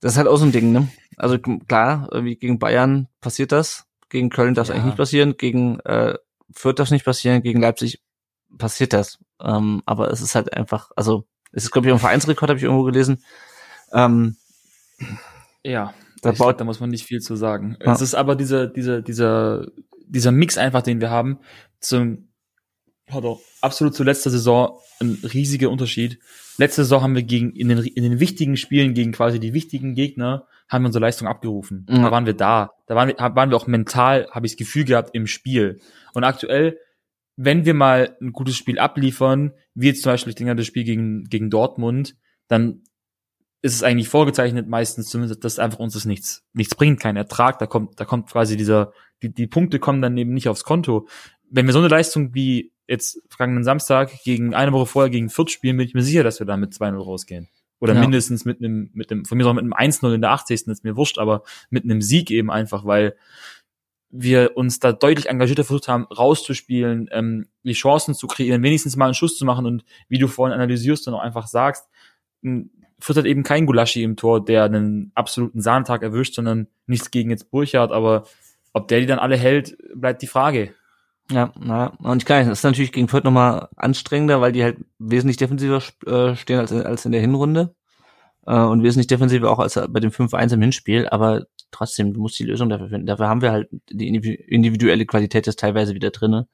Das 0.00 0.12
ist 0.12 0.18
halt 0.18 0.28
auch 0.28 0.36
so 0.36 0.44
ein 0.44 0.52
Ding, 0.52 0.72
ne? 0.72 0.88
Also 1.16 1.38
klar, 1.38 2.08
wie 2.12 2.36
gegen 2.36 2.58
Bayern 2.58 3.08
passiert 3.20 3.52
das. 3.52 3.86
Gegen 4.10 4.30
Köln 4.30 4.54
darf 4.54 4.64
es 4.64 4.68
ja. 4.68 4.74
eigentlich 4.74 4.86
nicht 4.86 4.96
passieren. 4.96 5.36
Gegen 5.36 5.80
äh, 5.80 6.14
Fürth 6.52 6.78
darf 6.78 6.88
es 6.88 6.92
nicht 6.92 7.04
passieren. 7.04 7.42
Gegen 7.42 7.60
Leipzig 7.60 8.02
passiert 8.58 8.92
das. 8.92 9.18
Ähm, 9.40 9.82
aber 9.86 10.10
es 10.10 10.20
ist 10.20 10.34
halt 10.34 10.52
einfach, 10.52 10.90
also 10.94 11.26
es 11.52 11.64
ist, 11.64 11.70
glaube 11.70 11.86
ich, 11.86 11.92
ein 11.92 11.98
Vereinsrekord, 11.98 12.50
habe 12.50 12.58
ich 12.58 12.64
irgendwo 12.64 12.84
gelesen. 12.84 13.24
Ähm, 13.92 14.36
ja, 15.62 15.94
da, 16.22 16.30
baut, 16.30 16.36
glaub, 16.36 16.58
da 16.58 16.64
muss 16.64 16.80
man 16.80 16.90
nicht 16.90 17.06
viel 17.06 17.20
zu 17.20 17.36
sagen. 17.36 17.76
Ja. 17.80 17.92
Es 17.92 18.00
ist 18.00 18.14
aber 18.14 18.36
dieser, 18.36 18.66
dieser, 18.66 19.02
dieser, 19.02 19.66
dieser 20.06 20.32
Mix 20.32 20.58
einfach, 20.58 20.82
den 20.82 21.00
wir 21.00 21.10
haben, 21.10 21.38
zum 21.80 22.28
hat 23.10 23.24
auch 23.24 23.40
absolut 23.60 23.94
zu 23.94 24.02
letzter 24.02 24.30
Saison 24.30 24.78
ein 25.00 25.18
riesiger 25.22 25.70
Unterschied. 25.70 26.18
Letzte 26.56 26.82
Saison 26.82 27.02
haben 27.02 27.14
wir 27.14 27.22
gegen, 27.22 27.52
in 27.52 27.68
den, 27.68 27.78
in 27.78 28.02
den 28.02 28.20
wichtigen 28.20 28.56
Spielen 28.56 28.94
gegen 28.94 29.12
quasi 29.12 29.40
die 29.40 29.54
wichtigen 29.54 29.94
Gegner, 29.94 30.46
haben 30.68 30.84
wir 30.84 30.86
unsere 30.86 31.04
Leistung 31.04 31.28
abgerufen. 31.28 31.86
Mhm. 31.88 32.02
Da 32.02 32.10
waren 32.10 32.26
wir 32.26 32.34
da. 32.34 32.72
Da 32.86 32.94
waren 32.94 33.08
wir, 33.08 33.16
waren 33.18 33.50
wir 33.50 33.56
auch 33.56 33.66
mental, 33.66 34.28
habe 34.30 34.46
ich 34.46 34.52
das 34.52 34.58
Gefühl 34.58 34.84
gehabt, 34.84 35.14
im 35.14 35.26
Spiel. 35.26 35.80
Und 36.14 36.24
aktuell, 36.24 36.78
wenn 37.36 37.64
wir 37.64 37.74
mal 37.74 38.16
ein 38.20 38.32
gutes 38.32 38.56
Spiel 38.56 38.78
abliefern, 38.78 39.52
wie 39.74 39.88
jetzt 39.88 40.02
zum 40.02 40.12
Beispiel, 40.12 40.30
ich 40.30 40.36
denke, 40.36 40.54
das 40.56 40.66
Spiel 40.66 40.84
gegen, 40.84 41.24
gegen 41.24 41.50
Dortmund, 41.50 42.16
dann 42.48 42.82
ist 43.62 43.74
es 43.74 43.82
eigentlich 43.82 44.08
vorgezeichnet 44.08 44.68
meistens 44.68 45.08
zumindest, 45.08 45.42
dass 45.42 45.58
einfach 45.58 45.78
uns 45.78 45.94
das 45.94 46.04
nichts, 46.04 46.44
nichts 46.52 46.74
bringt, 46.74 47.00
kein 47.00 47.16
Ertrag. 47.16 47.58
Da 47.58 47.66
kommt, 47.66 47.98
da 47.98 48.04
kommt 48.04 48.30
quasi 48.30 48.56
dieser, 48.56 48.92
die, 49.22 49.32
die 49.32 49.46
Punkte 49.46 49.78
kommen 49.78 50.02
dann 50.02 50.16
eben 50.18 50.34
nicht 50.34 50.48
aufs 50.48 50.64
Konto. 50.64 51.08
Wenn 51.50 51.66
wir 51.66 51.72
so 51.72 51.78
eine 51.78 51.88
Leistung 51.88 52.34
wie 52.34 52.73
jetzt 52.86 53.20
vergangenen 53.28 53.64
Samstag 53.64 54.10
gegen 54.24 54.54
eine 54.54 54.72
Woche 54.72 54.86
vorher 54.86 55.10
gegen 55.10 55.30
Fürth 55.30 55.50
spielen, 55.50 55.76
bin 55.76 55.86
ich 55.86 55.94
mir 55.94 56.02
sicher, 56.02 56.22
dass 56.22 56.38
wir 56.38 56.46
da 56.46 56.56
mit 56.56 56.72
2-0 56.72 56.96
rausgehen. 56.96 57.48
Oder 57.80 57.94
ja. 57.94 58.00
mindestens 58.00 58.44
mit 58.44 58.60
einem, 58.60 58.90
mit 58.94 59.10
einem, 59.10 59.24
von 59.24 59.36
mir 59.36 59.46
auch 59.46 59.52
mit 59.52 59.62
einem 59.62 59.72
1-0 59.72 60.14
in 60.14 60.20
der 60.20 60.30
80. 60.30 60.68
ist 60.68 60.84
mir 60.84 60.96
wurscht, 60.96 61.18
aber 61.18 61.42
mit 61.70 61.84
einem 61.84 62.00
Sieg 62.00 62.30
eben 62.30 62.50
einfach, 62.50 62.84
weil 62.84 63.16
wir 64.10 64.56
uns 64.56 64.78
da 64.78 64.92
deutlich 64.92 65.26
engagierter 65.28 65.64
versucht 65.64 65.88
haben, 65.88 66.04
rauszuspielen, 66.04 67.08
ähm, 67.10 67.48
die 67.64 67.72
Chancen 67.72 68.14
zu 68.14 68.28
kreieren, 68.28 68.62
wenigstens 68.62 68.96
mal 68.96 69.06
einen 69.06 69.14
Schuss 69.14 69.36
zu 69.36 69.44
machen 69.44 69.66
und 69.66 69.84
wie 70.08 70.18
du 70.18 70.28
vorhin 70.28 70.54
analysierst 70.54 71.08
und 71.08 71.14
auch 71.14 71.20
einfach 71.20 71.48
sagst, 71.48 71.88
Fürth 72.42 73.18
hat 73.18 73.26
eben 73.26 73.42
kein 73.42 73.66
Gulaschi 73.66 74.02
im 74.02 74.16
Tor, 74.16 74.44
der 74.44 74.64
einen 74.64 75.10
absoluten 75.14 75.60
Sahnetag 75.60 76.02
erwischt, 76.02 76.34
sondern 76.34 76.68
nichts 76.86 77.10
gegen 77.10 77.30
jetzt 77.30 77.50
Burchardt, 77.50 77.90
aber 77.90 78.24
ob 78.72 78.88
der 78.88 79.00
die 79.00 79.06
dann 79.06 79.18
alle 79.18 79.36
hält, 79.36 79.76
bleibt 79.94 80.22
die 80.22 80.26
Frage. 80.26 80.74
Ja, 81.30 81.52
na, 81.58 81.86
und 81.98 82.22
ich 82.22 82.26
kann, 82.26 82.48
das 82.48 82.58
ist 82.58 82.64
natürlich 82.64 82.92
gegen 82.92 83.08
Fürth 83.08 83.24
nochmal 83.24 83.68
anstrengender, 83.76 84.40
weil 84.40 84.52
die 84.52 84.62
halt 84.62 84.78
wesentlich 84.98 85.38
defensiver 85.38 85.82
äh, 86.06 86.36
stehen 86.36 86.58
als, 86.58 86.70
als 86.72 87.06
in 87.06 87.12
der 87.12 87.20
Hinrunde. 87.22 87.74
Äh, 88.46 88.58
und 88.58 88.82
wesentlich 88.82 89.06
defensiver 89.06 89.50
auch 89.50 89.58
als 89.58 89.74
bei 89.88 90.00
dem 90.00 90.10
5-1 90.10 90.54
im 90.54 90.60
Hinspiel, 90.62 91.08
aber 91.08 91.46
trotzdem, 91.70 92.12
du 92.12 92.20
musst 92.20 92.38
die 92.38 92.44
Lösung 92.44 92.68
dafür 92.68 92.88
finden. 92.88 93.06
Dafür 93.06 93.28
haben 93.28 93.42
wir 93.42 93.52
halt 93.52 93.68
die 93.90 94.08
individuelle 94.08 95.06
Qualität 95.06 95.46
ist 95.46 95.58
teilweise 95.58 95.94
wieder 95.94 96.10
drinne. 96.10 96.46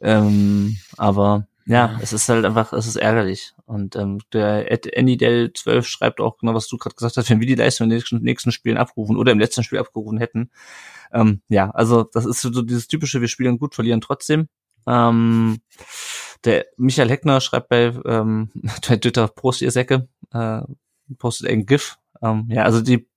Ähm, 0.00 0.76
aber 0.96 1.46
ja, 1.66 1.98
es 2.02 2.12
ist 2.12 2.28
halt 2.28 2.44
einfach, 2.44 2.72
es 2.72 2.86
ist 2.86 2.96
ärgerlich. 2.96 3.54
Und 3.66 3.96
ähm, 3.96 4.20
der 4.32 4.70
Andy 4.96 5.16
Dell 5.16 5.52
12 5.52 5.86
schreibt 5.86 6.20
auch 6.20 6.38
genau, 6.38 6.54
was 6.54 6.68
du 6.68 6.76
gerade 6.76 6.96
gesagt 6.96 7.16
hast, 7.16 7.30
wenn 7.30 7.40
wir 7.40 7.46
die 7.46 7.54
Leistung 7.54 7.86
in 7.86 7.90
den 7.90 7.98
nächsten, 7.98 8.22
nächsten 8.22 8.52
Spielen 8.52 8.76
abrufen 8.76 9.16
oder 9.16 9.32
im 9.32 9.38
letzten 9.38 9.62
Spiel 9.62 9.78
abgerufen 9.78 10.18
hätten, 10.18 10.50
ähm, 11.12 11.42
ja, 11.48 11.70
also 11.70 12.04
das 12.04 12.26
ist 12.26 12.40
so 12.40 12.62
dieses 12.62 12.88
typische, 12.88 13.20
wir 13.20 13.28
spielen 13.28 13.58
gut, 13.58 13.74
verlieren 13.74 14.00
trotzdem. 14.00 14.48
Ähm, 14.86 15.60
der 16.44 16.66
Michael 16.76 17.10
Heckner 17.10 17.40
schreibt 17.40 17.68
bei, 17.68 17.92
ähm, 18.04 18.50
bei 18.88 18.96
Twitter, 18.96 19.28
Prost 19.28 19.62
ihr 19.62 19.70
Säcke, 19.70 20.08
äh, 20.32 20.62
postet 21.18 21.48
ein 21.48 21.66
GIF. 21.66 21.98
Ähm, 22.20 22.46
ja, 22.48 22.62
also 22.62 22.80
die, 22.80 23.08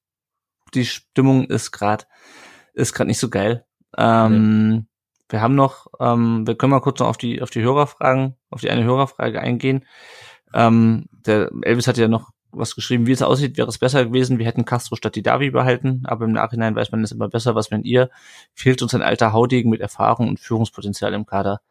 die 0.74 0.86
Stimmung 0.86 1.46
ist 1.46 1.72
gerade 1.72 2.06
ist 2.74 2.94
gerade 2.94 3.08
nicht 3.08 3.20
so 3.20 3.30
geil. 3.30 3.66
Ähm, 3.98 4.74
ja. 4.74 4.82
Wir 5.30 5.42
haben 5.42 5.56
noch, 5.56 5.88
ähm, 6.00 6.46
wir 6.46 6.56
können 6.56 6.72
mal 6.72 6.82
kurz 6.82 7.00
noch 7.00 7.08
auf 7.08 7.18
die 7.18 7.42
auf 7.42 7.50
die 7.50 7.62
Hörerfragen, 7.62 8.36
auf 8.52 8.62
die 8.62 8.70
eine 8.70 8.84
Hörerfrage 8.84 9.40
eingehen. 9.40 9.86
Ähm, 10.54 11.06
der 11.12 11.52
Elvis 11.62 11.88
hat 11.88 11.98
ja 11.98 12.08
noch 12.08 12.32
was 12.58 12.76
geschrieben, 12.76 13.08
wie 13.08 13.12
es 13.12 13.22
aussieht, 13.22 13.58
wäre 13.58 13.68
es 13.68 13.78
besser 13.78 14.06
gewesen, 14.06 14.40
wir 14.40 14.46
hätten 14.46 14.66
Castro 14.66 14.96
statt 14.96 15.16
die 15.16 15.24
Davi 15.24 15.52
behalten, 15.52 16.04
aber 16.06 16.26
im 16.26 16.32
Nachhinein 16.32 16.76
weiß 16.76 16.92
man 16.92 17.04
es 17.04 17.12
immer 17.12 17.30
besser, 17.30 17.56
was 17.56 17.72
wenn 17.72 17.84
ihr, 17.84 18.10
fehlt 18.54 18.82
uns 18.82 18.94
ein 18.94 19.02
alter 19.02 19.34
Haudegen 19.34 19.70
mit 19.70 19.82
Erfahrung 19.82 20.30
und 20.30 20.40
Führungspotenzial 20.40 21.14
im 21.14 21.26
Kader. 21.26 21.62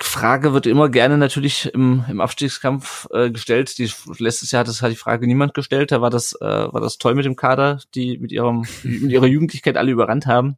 Frage 0.00 0.52
wird 0.52 0.66
immer 0.66 0.88
gerne 0.88 1.16
natürlich 1.16 1.72
im, 1.72 2.04
im 2.08 2.20
Abstiegskampf 2.20 3.08
äh, 3.12 3.30
gestellt. 3.30 3.78
Die, 3.78 3.90
letztes 4.18 4.50
Jahr 4.50 4.60
hat 4.60 4.68
das 4.68 4.82
hat 4.82 4.90
die 4.90 4.96
Frage 4.96 5.26
niemand 5.26 5.54
gestellt. 5.54 5.92
Da 5.92 6.00
war 6.00 6.10
das 6.10 6.34
äh, 6.40 6.44
war 6.44 6.80
das 6.80 6.98
toll 6.98 7.14
mit 7.14 7.24
dem 7.24 7.36
Kader, 7.36 7.80
die 7.94 8.18
mit 8.18 8.32
ihrem 8.32 8.66
mit 8.82 9.10
ihrer 9.10 9.26
Jugendlichkeit 9.26 9.76
alle 9.76 9.92
überrannt 9.92 10.26
haben. 10.26 10.56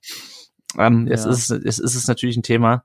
Ähm, 0.79 1.07
jetzt, 1.07 1.27
ja. 1.27 1.31
ist, 1.31 1.51
jetzt 1.51 1.79
ist 1.79 1.95
es 1.95 2.09
natürlich 2.09 2.37
ein 2.37 2.43
Thema. 2.43 2.85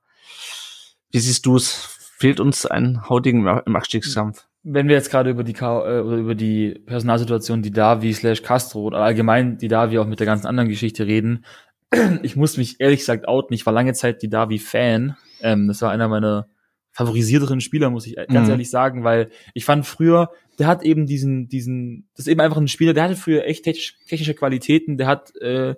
Wie 1.12 1.20
siehst 1.20 1.46
du 1.46 1.56
es? 1.56 1.96
Fehlt 2.18 2.40
uns 2.40 2.66
ein 2.66 3.08
Haudegen 3.08 3.48
im 3.48 3.76
Abstiegskampf? 3.76 4.49
Wenn 4.64 4.88
wir 4.88 4.96
jetzt 4.96 5.10
gerade 5.10 5.30
über 5.30 5.44
die 5.44 5.54
äh, 5.54 6.00
über 6.20 6.36
die 6.36 6.82
Personalsituation, 6.86 7.62
die 7.62 7.72
Davi 7.72 8.14
slash 8.14 8.44
Castro 8.44 8.82
oder 8.82 9.00
allgemein 9.00 9.58
die 9.58 9.68
Davi 9.68 9.98
auch 10.00 10.08
mit 10.08 10.20
der 10.20 10.28
ganzen 10.28 10.48
anderen 10.48 10.70
Geschichte 10.70 11.08
reden, 11.08 11.46
ich 12.24 12.36
muss 12.36 12.58
mich 12.58 12.80
ehrlich 12.80 13.00
gesagt 13.00 13.28
outen. 13.28 13.54
Ich 13.54 13.66
war 13.66 13.74
lange 13.74 13.94
Zeit 13.94 14.22
die 14.22 14.30
Davi 14.30 14.60
Fan. 14.60 15.16
Ähm, 15.42 15.68
das 15.68 15.82
war 15.82 15.92
einer 15.92 16.08
meiner 16.08 16.48
favorisierteren 16.92 17.62
Spieler, 17.62 17.90
muss 17.90 18.08
ich 18.08 18.16
ganz 18.16 18.48
mhm. 18.48 18.52
ehrlich 18.52 18.70
sagen, 18.70 19.04
weil 19.04 19.30
ich 19.54 19.64
fand 19.64 19.86
früher, 19.86 20.32
der 20.58 20.68
hat 20.68 20.84
eben 20.84 21.06
diesen, 21.06 21.48
diesen, 21.48 22.10
das 22.16 22.26
ist 22.26 22.32
eben 22.32 22.42
einfach 22.42 22.58
ein 22.58 22.68
Spieler, 22.68 22.94
der 22.94 23.04
hatte 23.04 23.16
früher 23.16 23.46
echt 23.46 23.64
technische 23.64 24.34
Qualitäten, 24.34 24.98
der 24.98 25.08
hat 25.08 25.34
äh, 25.38 25.76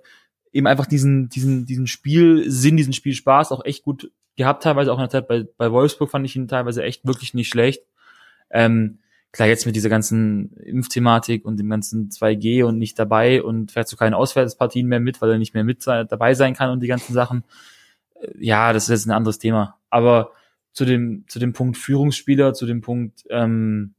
eben 0.52 0.66
einfach 0.66 0.86
diesen, 0.86 1.28
diesen, 1.28 1.64
diesen 1.66 1.86
Spielsinn, 1.86 2.76
diesen 2.76 2.92
Spielspaß 2.92 3.52
auch 3.52 3.64
echt 3.64 3.84
gut 3.84 4.10
gehabt, 4.36 4.62
teilweise 4.62 4.92
auch 4.92 4.96
in 4.96 5.02
der 5.02 5.10
Zeit 5.10 5.28
bei, 5.28 5.44
bei 5.56 5.70
Wolfsburg 5.70 6.10
fand 6.10 6.26
ich 6.26 6.34
ihn 6.34 6.48
teilweise 6.48 6.82
echt 6.82 7.06
wirklich 7.06 7.34
nicht 7.34 7.48
schlecht. 7.48 7.82
Ähm, 8.52 8.98
klar, 9.32 9.48
jetzt 9.48 9.66
mit 9.66 9.74
dieser 9.74 9.88
ganzen 9.88 10.54
Impfthematik 10.58 11.44
und 11.44 11.58
dem 11.58 11.70
ganzen 11.70 12.10
2G 12.10 12.64
und 12.64 12.78
nicht 12.78 12.98
dabei 12.98 13.42
und 13.42 13.72
fährt 13.72 13.88
zu 13.88 13.96
keinen 13.96 14.14
Auswärtspartien 14.14 14.86
mehr 14.86 15.00
mit, 15.00 15.20
weil 15.20 15.30
er 15.30 15.38
nicht 15.38 15.54
mehr 15.54 15.64
mit 15.64 15.86
dabei 15.86 16.34
sein 16.34 16.54
kann 16.54 16.70
und 16.70 16.80
die 16.80 16.88
ganzen 16.88 17.14
Sachen. 17.14 17.44
Äh, 18.20 18.28
ja, 18.38 18.72
das 18.72 18.84
ist 18.84 18.90
jetzt 18.90 19.06
ein 19.06 19.12
anderes 19.12 19.38
Thema. 19.38 19.78
Aber 19.90 20.32
zu 20.72 20.84
dem, 20.84 21.24
zu 21.28 21.38
dem 21.38 21.52
Punkt 21.52 21.76
Führungsspieler, 21.76 22.54
zu 22.54 22.66
dem 22.66 22.80
Punkt, 22.80 23.24
ähm, 23.30 23.94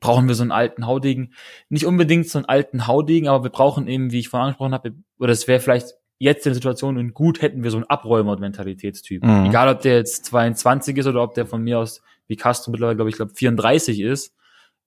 brauchen 0.00 0.28
wir 0.28 0.34
so 0.34 0.42
einen 0.42 0.52
alten 0.52 0.86
Haudegen. 0.86 1.34
Nicht 1.68 1.86
unbedingt 1.86 2.28
so 2.28 2.38
einen 2.38 2.46
alten 2.46 2.86
Haudegen, 2.86 3.28
aber 3.28 3.44
wir 3.44 3.50
brauchen 3.50 3.88
eben, 3.88 4.12
wie 4.12 4.20
ich 4.20 4.28
vorhin 4.28 4.46
angesprochen 4.46 4.74
habe, 4.74 4.94
oder 5.18 5.32
es 5.32 5.48
wäre 5.48 5.60
vielleicht 5.60 5.94
jetzt 6.18 6.46
in 6.46 6.50
der 6.50 6.54
Situation 6.54 6.98
und 6.98 7.14
gut 7.14 7.42
hätten 7.42 7.62
wir 7.62 7.70
so 7.70 7.76
einen 7.76 7.86
Abräumer-Mentalitätstyp. 7.88 9.24
Mhm. 9.24 9.46
Egal, 9.46 9.68
ob 9.68 9.82
der 9.82 9.96
jetzt 9.96 10.24
22 10.26 10.96
ist 10.96 11.06
oder 11.06 11.22
ob 11.22 11.34
der 11.34 11.46
von 11.46 11.62
mir 11.62 11.78
aus, 11.78 12.02
wie 12.26 12.36
Castro 12.36 12.70
mittlerweile, 12.70 12.96
glaube 12.96 13.10
ich, 13.10 13.16
glaube 13.16 13.32
34 13.34 14.00
ist. 14.00 14.34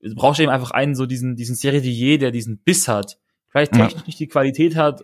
Du 0.01 0.13
brauchst 0.15 0.39
eben 0.39 0.51
einfach 0.51 0.71
einen, 0.71 0.95
so 0.95 1.05
diesen, 1.05 1.35
diesen 1.35 1.55
Serie 1.55 2.17
der 2.17 2.31
diesen 2.31 2.57
Biss 2.57 2.87
hat. 2.87 3.17
Vielleicht 3.47 3.73
technisch 3.73 3.93
ja. 3.93 4.03
nicht 4.05 4.19
die 4.19 4.27
Qualität 4.27 4.75
hat, 4.75 5.03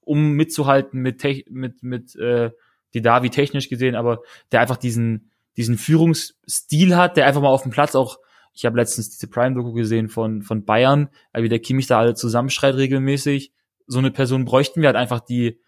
um 0.00 0.32
mitzuhalten 0.32 1.00
mit, 1.00 1.22
mit, 1.50 1.82
mit, 1.82 2.16
äh, 2.16 2.50
die 2.94 3.02
Davi 3.02 3.30
technisch 3.30 3.68
gesehen, 3.68 3.94
aber 3.94 4.20
der 4.50 4.60
einfach 4.60 4.76
diesen, 4.76 5.30
diesen 5.56 5.78
Führungsstil 5.78 6.96
hat, 6.96 7.16
der 7.16 7.26
einfach 7.26 7.40
mal 7.40 7.48
auf 7.48 7.62
dem 7.62 7.72
Platz 7.72 7.94
auch 7.94 8.18
ich 8.54 8.66
habe 8.66 8.76
letztens 8.76 9.10
diese 9.10 9.28
Prime-Doku 9.28 9.72
gesehen 9.72 10.08
von, 10.08 10.42
von 10.42 10.64
Bayern, 10.64 11.08
wie 11.32 11.48
der 11.48 11.58
Kimmich 11.58 11.86
da 11.86 11.98
alle 11.98 12.14
zusammenschreit 12.14 12.74
regelmäßig. 12.74 13.52
So 13.86 13.98
eine 13.98 14.10
Person 14.10 14.44
bräuchten 14.44 14.80
wir 14.80 14.88
halt 14.88 14.96
einfach, 14.96 15.20
die, 15.20 15.60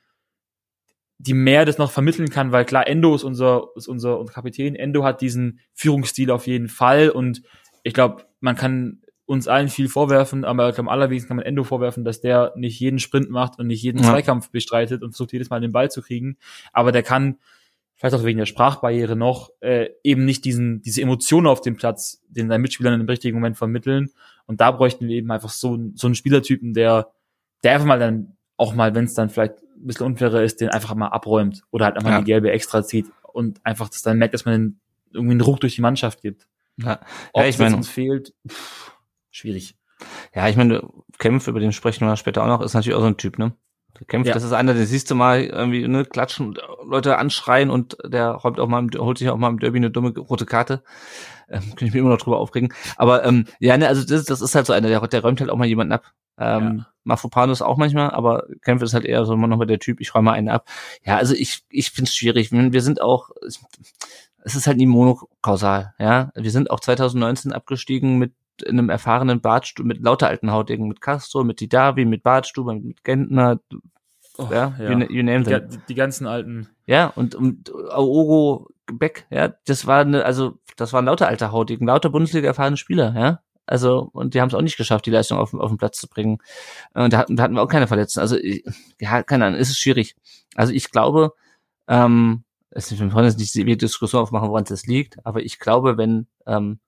die 1.19 1.35
mehr 1.35 1.65
das 1.65 1.79
noch 1.79 1.91
vermitteln 1.91 2.29
kann, 2.29 2.53
weil 2.53 2.65
klar, 2.65 2.87
Endo 2.87 3.15
ist 3.15 3.25
unser, 3.25 3.69
ist 3.77 3.89
unser, 3.89 4.19
unser 4.19 4.33
Kapitän. 4.33 4.75
Endo 4.75 5.05
hat 5.05 5.21
diesen 5.21 5.61
Führungsstil 5.73 6.31
auf 6.31 6.47
jeden 6.47 6.69
Fall 6.69 7.11
und 7.11 7.43
ich 7.83 7.95
glaube, 7.95 8.25
man 8.41 8.57
kann 8.57 9.01
uns 9.27 9.49
allen 9.49 9.69
viel 9.69 9.89
vorwerfen, 9.89 10.45
aber 10.45 10.79
am 10.79 10.89
allerwenigsten 10.89 11.29
kann 11.29 11.39
man 11.39 11.47
Endo 11.47 11.65
vorwerfen, 11.65 12.05
dass 12.05 12.21
der 12.21 12.53
nicht 12.57 12.79
jeden 12.79 12.99
Sprint 12.99 13.31
macht 13.31 13.59
und 13.59 13.69
nicht 13.69 13.83
jeden 13.83 14.03
ja. 14.03 14.11
Zweikampf 14.11 14.51
bestreitet 14.51 15.03
und 15.03 15.13
versucht 15.13 15.33
jedes 15.33 15.51
Mal 15.51 15.61
den 15.61 15.73
Ball 15.73 15.91
zu 15.91 16.03
kriegen. 16.03 16.37
Aber 16.73 16.93
der 16.93 17.03
kann 17.03 17.39
vielleicht 17.95 18.15
auch 18.15 18.25
wegen 18.25 18.39
der 18.39 18.47
Sprachbarriere 18.47 19.17
noch, 19.17 19.51
äh, 19.61 19.89
eben 20.03 20.25
nicht 20.25 20.45
diesen, 20.45 20.83
diese 20.83 21.01
Emotionen 21.01 21.47
auf 21.47 21.61
dem 21.61 21.77
Platz, 21.77 22.23
den 22.29 22.49
seinen 22.49 22.61
Mitspielern 22.61 23.01
im 23.01 23.07
richtigen 23.07 23.37
Moment 23.37 23.57
vermitteln. 23.57 24.11
Und 24.47 24.61
da 24.61 24.73
bräuchten 24.73 25.09
wir 25.09 25.17
eben 25.17 25.31
einfach 25.31 25.51
so, 25.51 25.79
so 25.95 26.07
einen 26.07 26.15
Spielertypen, 26.15 26.75
der, 26.75 27.13
der 27.65 27.73
einfach 27.73 27.87
mal 27.87 27.99
dann, 27.99 28.37
auch 28.57 28.75
mal, 28.75 28.95
wenn 28.95 29.05
es 29.05 29.15
dann 29.15 29.31
vielleicht 29.31 29.55
ein 29.63 29.87
bisschen 29.87 30.07
unfairer 30.07 30.43
ist, 30.43 30.61
den 30.61 30.69
einfach 30.69 30.95
mal 30.95 31.09
abräumt 31.09 31.63
oder 31.71 31.87
halt 31.87 31.97
einfach 31.97 32.11
ja. 32.11 32.19
die 32.19 32.25
gelbe 32.25 32.53
extra 32.53 32.85
zieht 32.85 33.07
und 33.33 33.65
einfach 33.65 33.89
das 33.89 34.03
dann 34.03 34.19
merkt, 34.19 34.35
dass 34.35 34.45
man 34.45 34.79
irgendwie 35.13 35.33
einen 35.33 35.41
Ruck 35.41 35.61
durch 35.61 35.75
die 35.75 35.81
Mannschaft 35.81 36.23
gibt. 36.23 36.47
Ja, 36.77 37.01
ja 37.35 37.45
ich 37.47 37.59
meine, 37.59 37.77
uns 37.77 37.89
fehlt, 37.89 38.35
pff, 38.49 38.93
schwierig. 39.31 39.77
Ja, 40.35 40.49
ich 40.49 40.57
meine, 40.57 40.89
Kämpfe, 41.19 41.51
über 41.51 41.61
den 41.61 41.73
sprechen 41.73 42.07
wir 42.07 42.17
später 42.17 42.43
auch 42.43 42.49
noch, 42.49 42.61
ist 42.61 42.75
natürlich 42.75 42.97
auch 42.97 43.03
so 43.03 43.07
ein 43.07 43.17
Typ, 43.17 43.39
ne? 43.39 43.53
Der 43.99 44.07
kämpft, 44.07 44.29
ja. 44.29 44.35
das 44.35 44.43
ist 44.43 44.53
einer, 44.53 44.75
den 44.75 44.87
siehst 44.87 45.11
du 45.11 45.15
mal 45.15 45.45
irgendwie, 45.45 45.87
ne, 45.87 46.05
klatschen 46.05 46.57
Leute 46.85 47.17
anschreien 47.17 47.71
und 47.71 47.97
der 48.05 48.31
räumt 48.31 48.59
auch 48.59 48.67
mal, 48.67 48.87
holt 48.97 49.19
sich 49.19 49.29
auch 49.29 49.37
mal 49.37 49.51
im 49.51 49.61
Derby 49.61 49.79
eine 49.79 49.91
dumme 49.91 50.17
rote 50.19 50.47
Karte. 50.47 50.83
Ähm, 51.49 51.63
kann 51.75 51.89
ich 51.89 51.93
mich 51.93 51.97
immer 51.97 52.11
noch 52.11 52.19
drüber 52.19 52.39
aufregen. 52.39 52.73
Aber 52.97 53.25
ähm, 53.25 53.47
ja, 53.61 53.77
ne, 53.77 53.89
also 53.89 54.05
das, 54.05 54.25
das 54.25 54.41
ist 54.41 54.55
halt 54.55 54.67
so 54.67 54.73
einer, 54.73 54.89
der, 54.89 55.01
der 55.07 55.23
räumt 55.23 55.41
halt 55.41 55.51
auch 55.51 55.57
mal 55.57 55.67
jemanden 55.67 55.93
ab. 55.93 56.13
Ähm, 56.39 56.79
ja. 56.79 56.87
Mafropanos 57.05 57.63
auch 57.63 57.77
manchmal, 57.77 58.11
aber 58.11 58.45
Kämpfe 58.63 58.85
ist 58.85 58.95
halt 58.95 59.05
eher 59.05 59.25
so 59.25 59.35
immer 59.35 59.47
noch 59.47 59.59
mal 59.59 59.67
der 59.67 59.79
Typ, 59.79 60.01
ich 60.01 60.15
räume 60.15 60.33
einen 60.33 60.49
ab. 60.49 60.69
Ja, 61.05 61.17
also 61.17 61.35
ich, 61.35 61.65
ich 61.69 61.91
finde 61.91 62.09
es 62.09 62.15
schwierig. 62.17 62.51
Wir 62.51 62.83
sind 62.83 63.01
auch, 63.01 63.31
es 64.43 64.55
ist 64.55 64.67
halt 64.67 64.79
nie 64.79 64.87
monokausal, 64.87 65.95
ja. 65.99 66.33
Wir 66.35 66.51
sind 66.51 66.71
auch 66.71 66.81
2019 66.81 67.53
abgestiegen 67.53 68.19
mit 68.19 68.33
in 68.63 68.79
einem 68.79 68.89
erfahrenen 68.89 69.41
Bartstuhl 69.41 69.85
mit 69.85 70.01
lauter 70.01 70.29
alten 70.29 70.51
Hautigen, 70.51 70.89
mit 70.89 71.01
Castro, 71.01 71.45
mit 71.45 71.61
Didavi, 71.61 72.05
mit 72.05 72.23
Bartstuber, 72.23 72.75
mit 72.75 73.03
Gentner, 73.05 73.59
oh, 74.39 74.49
ja, 74.51 74.75
ja. 74.79 74.91
You, 74.93 74.99
you 75.11 75.23
name 75.23 75.45
them. 75.45 75.69
Die, 75.69 75.79
die, 75.89 75.95
ganzen 75.95 76.27
alten. 76.27 76.69
Ja, 76.87 77.09
und, 77.09 77.35
und 77.35 77.73
Aogo 77.91 78.69
Beck, 78.93 79.27
ja, 79.31 79.55
das 79.67 79.87
war 79.87 80.01
eine, 80.01 80.25
also 80.25 80.59
das 80.77 80.93
waren 80.93 81.07
lauter 81.07 81.29
alte 81.29 81.53
Hautigen, 81.53 81.87
lauter 81.87 82.11
Bundesliga 82.11 82.49
erfahrene 82.49 82.77
Spieler, 82.77 83.15
ja. 83.17 83.41
Also, 83.67 84.11
und 84.13 84.35
die 84.35 84.41
haben 84.41 84.49
es 84.49 84.55
auch 84.55 84.61
nicht 84.61 84.77
geschafft, 84.77 85.07
die 85.07 85.11
Leistung 85.11 85.39
auf, 85.39 85.55
auf 85.55 85.71
den 85.71 85.79
Platz 85.79 85.97
zu 85.97 86.07
bringen. 86.07 86.39
Und 86.93 87.13
da, 87.15 87.25
da 87.27 87.43
hatten 87.43 87.55
wir 87.55 87.63
auch 87.63 87.69
keine 87.69 87.87
Verletzten. 87.87 88.21
Also, 88.21 88.37
ja, 89.01 89.23
keine 89.23 89.47
Ahnung, 89.47 89.59
ist 89.59 89.71
es 89.71 89.79
schwierig. 89.79 90.17
Also 90.55 90.73
ich 90.73 90.91
glaube, 90.91 91.33
ähm, 91.89 92.45
wir 92.71 93.13
wollen 93.13 93.25
jetzt 93.25 93.39
nicht 93.39 93.55
die 93.55 93.77
Diskussion 93.77 94.23
aufmachen, 94.23 94.49
woran 94.49 94.65
es 94.69 94.87
liegt, 94.87 95.25
aber 95.25 95.43
ich 95.43 95.59
glaube, 95.59 95.97
wenn 95.97 96.27
ähm, 96.47 96.81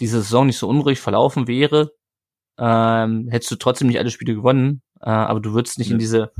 diese 0.00 0.20
Saison 0.20 0.46
nicht 0.46 0.58
so 0.58 0.68
unruhig 0.68 1.00
verlaufen 1.00 1.46
wäre, 1.46 1.92
ähm, 2.58 3.28
hättest 3.30 3.52
du 3.52 3.56
trotzdem 3.56 3.88
nicht 3.88 3.98
alle 3.98 4.10
Spiele 4.10 4.34
gewonnen, 4.34 4.82
äh, 5.00 5.10
aber 5.10 5.40
du 5.40 5.52
würdest 5.52 5.78
nicht 5.78 5.88
ja. 5.88 5.94
in 5.94 5.98
diese, 5.98 6.32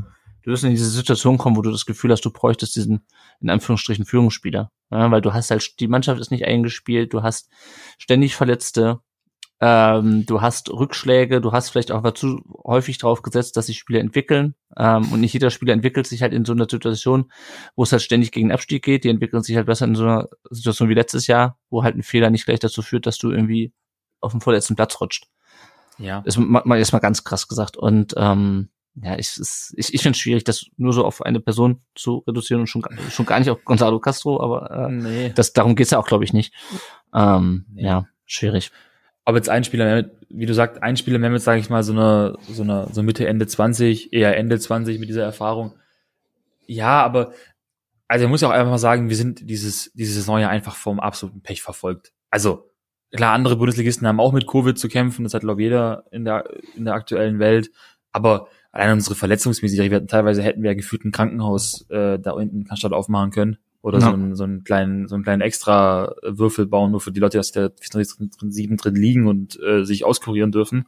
du 0.43 0.51
wirst 0.51 0.65
in 0.65 0.71
diese 0.71 0.91
Situation 0.91 1.39
kommen, 1.39 1.57
wo 1.57 1.63
du 1.63 1.71
das 1.71 1.87
Gefühl 1.87 2.11
hast, 2.11 2.25
du 2.25 2.33
bräuchtest 2.33 2.75
diesen, 2.75 3.07
in 3.41 3.51
Anführungsstrichen, 3.51 4.05
Führungsspieler. 4.05 4.71
Ja, 4.91 5.11
weil 5.11 5.21
du 5.21 5.35
hast 5.35 5.51
halt, 5.51 5.81
die 5.81 5.89
Mannschaft 5.89 6.21
ist 6.21 6.31
nicht 6.31 6.47
eingespielt, 6.47 7.13
du 7.13 7.23
hast 7.23 7.51
ständig 7.99 8.35
Verletzte, 8.35 9.01
ähm, 9.61 10.25
du 10.25 10.41
hast 10.41 10.71
Rückschläge, 10.71 11.41
du 11.41 11.53
hast 11.53 11.71
vielleicht 11.71 11.91
auch 11.91 12.09
zu 12.13 12.41
häufig 12.65 12.99
drauf 12.99 13.23
gesetzt, 13.23 13.57
dass 13.57 13.67
sich 13.67 13.79
Spieler 13.79 14.01
entwickeln. 14.01 14.55
Ähm, 14.77 15.13
und 15.13 15.21
nicht 15.21 15.33
jeder 15.33 15.51
Spieler 15.51 15.73
entwickelt 15.73 16.07
sich 16.07 16.23
halt 16.23 16.33
in 16.33 16.45
so 16.45 16.53
einer 16.53 16.69
Situation, 16.71 17.33
wo 17.75 17.83
es 17.83 17.93
halt 17.93 18.03
ständig 18.03 18.31
gegen 18.31 18.49
den 18.49 18.55
Abstieg 18.55 18.85
geht. 18.85 19.05
Die 19.05 19.09
entwickeln 19.09 19.43
sich 19.43 19.57
halt 19.57 19.67
besser 19.67 19.87
in 19.87 19.97
so 19.97 20.05
einer 20.05 20.29
Situation 20.51 20.89
wie 20.89 20.95
letztes 20.95 21.27
Jahr, 21.27 21.59
wo 21.71 21.83
halt 21.83 21.97
ein 21.97 22.05
Fehler 22.05 22.31
nicht 22.31 22.45
gleich 22.45 22.61
dazu 22.61 22.83
führt, 22.83 23.07
dass 23.07 23.19
du 23.19 23.31
irgendwie 23.33 23.73
auf 24.21 24.31
dem 24.31 24.41
vorletzten 24.41 24.77
Platz 24.77 25.01
rutscht. 25.01 25.27
Ja. 25.99 26.21
Ist 26.21 26.39
mal, 26.39 26.79
ist 26.79 26.93
mal 26.93 27.01
ganz 27.01 27.25
krass 27.25 27.49
gesagt. 27.49 27.77
Und 27.77 28.15
ähm, 28.17 28.69
ja, 29.03 29.19
ich, 29.19 29.41
ich, 29.77 29.95
ich 29.95 30.03
finde 30.03 30.17
es 30.17 30.19
schwierig, 30.19 30.45
das 30.45 30.67
nur 30.77 30.93
so 30.93 31.05
auf 31.05 31.23
eine 31.23 31.41
Person 31.41 31.81
zu 31.95 32.25
reduzieren 32.27 32.61
und 32.61 32.67
schon, 32.67 32.85
schon 33.11 33.27
gar 33.27 33.39
nicht 33.39 33.51
auf 33.51 33.65
Gonzalo 33.65 34.01
Castro, 34.01 34.41
aber 34.41 34.71
äh, 34.71 34.91
nee. 34.91 35.33
das, 35.35 35.53
darum 35.53 35.77
geht's 35.77 35.91
ja 35.91 35.99
auch, 35.99 36.07
glaube 36.07 36.25
ich, 36.25 36.33
nicht. 36.33 36.55
Ähm, 37.15 37.67
nee. 37.73 37.85
Ja, 37.85 38.07
schwierig 38.27 38.73
ob 39.29 39.37
jetzt 39.37 39.51
ein 39.51 39.63
Spieler 39.63 39.85
mehr 39.85 39.97
mit, 39.97 40.11
wie 40.31 40.47
du 40.47 40.55
sagst, 40.55 40.83
ein 40.83 40.97
Spieler 40.97 41.19
mehr 41.19 41.29
mit, 41.29 41.43
sage 41.43 41.61
ich 41.61 41.69
mal, 41.69 41.83
so 41.83 41.93
eine, 41.93 42.39
so 42.49 42.63
eine, 42.63 42.89
so 42.91 43.03
Mitte, 43.03 43.29
Ende 43.29 43.47
20, 43.47 44.15
eher 44.15 44.35
Ende 44.39 44.59
20 44.59 44.99
mit 44.99 45.11
dieser 45.11 45.23
Erfahrung. 45.23 45.75
Ja, 46.67 47.03
aber, 47.03 47.35
also 48.09 48.25
ich 48.25 48.31
muss 48.31 48.41
ja 48.41 48.49
auch 48.49 48.53
einfach 48.53 48.71
mal 48.71 48.79
sagen, 48.79 49.11
wir 49.11 49.17
sind 49.17 49.51
dieses, 49.51 49.93
dieses 49.93 50.15
Saison 50.15 50.39
ja 50.39 50.49
einfach 50.49 50.77
vom 50.77 50.99
absoluten 50.99 51.43
Pech 51.43 51.61
verfolgt. 51.61 52.15
Also, 52.31 52.71
klar, 53.15 53.35
andere 53.35 53.57
Bundesligisten 53.57 54.09
haben 54.09 54.19
auch 54.19 54.33
mit 54.33 54.47
Covid 54.47 54.79
zu 54.79 54.89
kämpfen, 54.89 55.25
das 55.25 55.35
hat, 55.35 55.43
glaube 55.43 55.61
jeder 55.61 56.05
in 56.11 56.25
der, 56.25 56.49
in 56.75 56.87
der 56.87 56.95
aktuellen 56.95 57.39
Welt. 57.39 57.71
Aber 58.13 58.49
allein 58.73 58.93
unsere 58.93 59.15
Verletzungsmäßigkeit, 59.15 59.91
wir 59.91 59.97
hatten 59.97 60.09
teilweise 60.09 60.43
hätten 60.43 60.63
wir 60.63 60.71
ja 60.71 60.77
gefühlt 60.77 61.05
ein 61.05 61.13
Krankenhaus 61.13 61.87
äh, 61.91 62.19
da 62.19 62.33
unten 62.33 62.61
in 62.61 62.65
Cannstatt 62.65 62.93
aufmachen 62.93 63.31
können 63.31 63.59
oder 63.83 63.99
ja. 63.99 64.07
so, 64.07 64.13
einen, 64.13 64.37
so 64.37 64.45
einen 64.45 64.65
kleinen, 64.65 65.09
so 65.09 65.15
einen 65.15 65.25
kleinen 65.25 65.43
extra 65.43 66.15
Würfel 66.23 66.67
bauen, 66.67 66.91
nur 66.91 67.01
für 67.01 67.13
die 67.13 67.21
Leute, 67.21 67.39
dass 67.39 67.53
der 67.53 67.73
sieben 68.49 68.77
drin 68.77 68.95
liegen 68.95 69.27
und 69.27 69.59
äh, 69.63 69.85
sich 69.85 70.05
auskurieren 70.05 70.53
dürfen. 70.53 70.87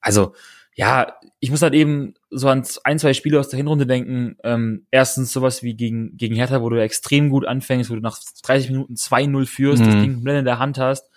Also, 0.00 0.34
ja, 0.74 1.14
ich 1.40 1.50
muss 1.50 1.62
halt 1.62 1.74
eben 1.74 2.14
so 2.30 2.48
an 2.48 2.64
ein, 2.84 2.98
zwei 2.98 3.12
Spiele 3.12 3.40
aus 3.40 3.48
der 3.48 3.56
Hinrunde 3.56 3.86
denken. 3.86 4.36
Ähm, 4.44 4.86
erstens 4.92 5.32
sowas 5.32 5.62
wie 5.64 5.74
gegen, 5.74 6.16
gegen 6.16 6.36
Hertha, 6.36 6.62
wo 6.62 6.68
du 6.68 6.80
extrem 6.80 7.30
gut 7.30 7.46
anfängst, 7.46 7.90
wo 7.90 7.94
du 7.94 8.00
nach 8.00 8.18
30 8.44 8.70
Minuten 8.70 8.94
2-0 8.94 9.46
führst, 9.46 9.82
mhm. 9.82 9.86
das 9.86 9.94
Ding 9.96 10.14
komplett 10.14 10.38
in 10.38 10.44
der 10.44 10.60
Hand 10.60 10.78
hast 10.78 11.10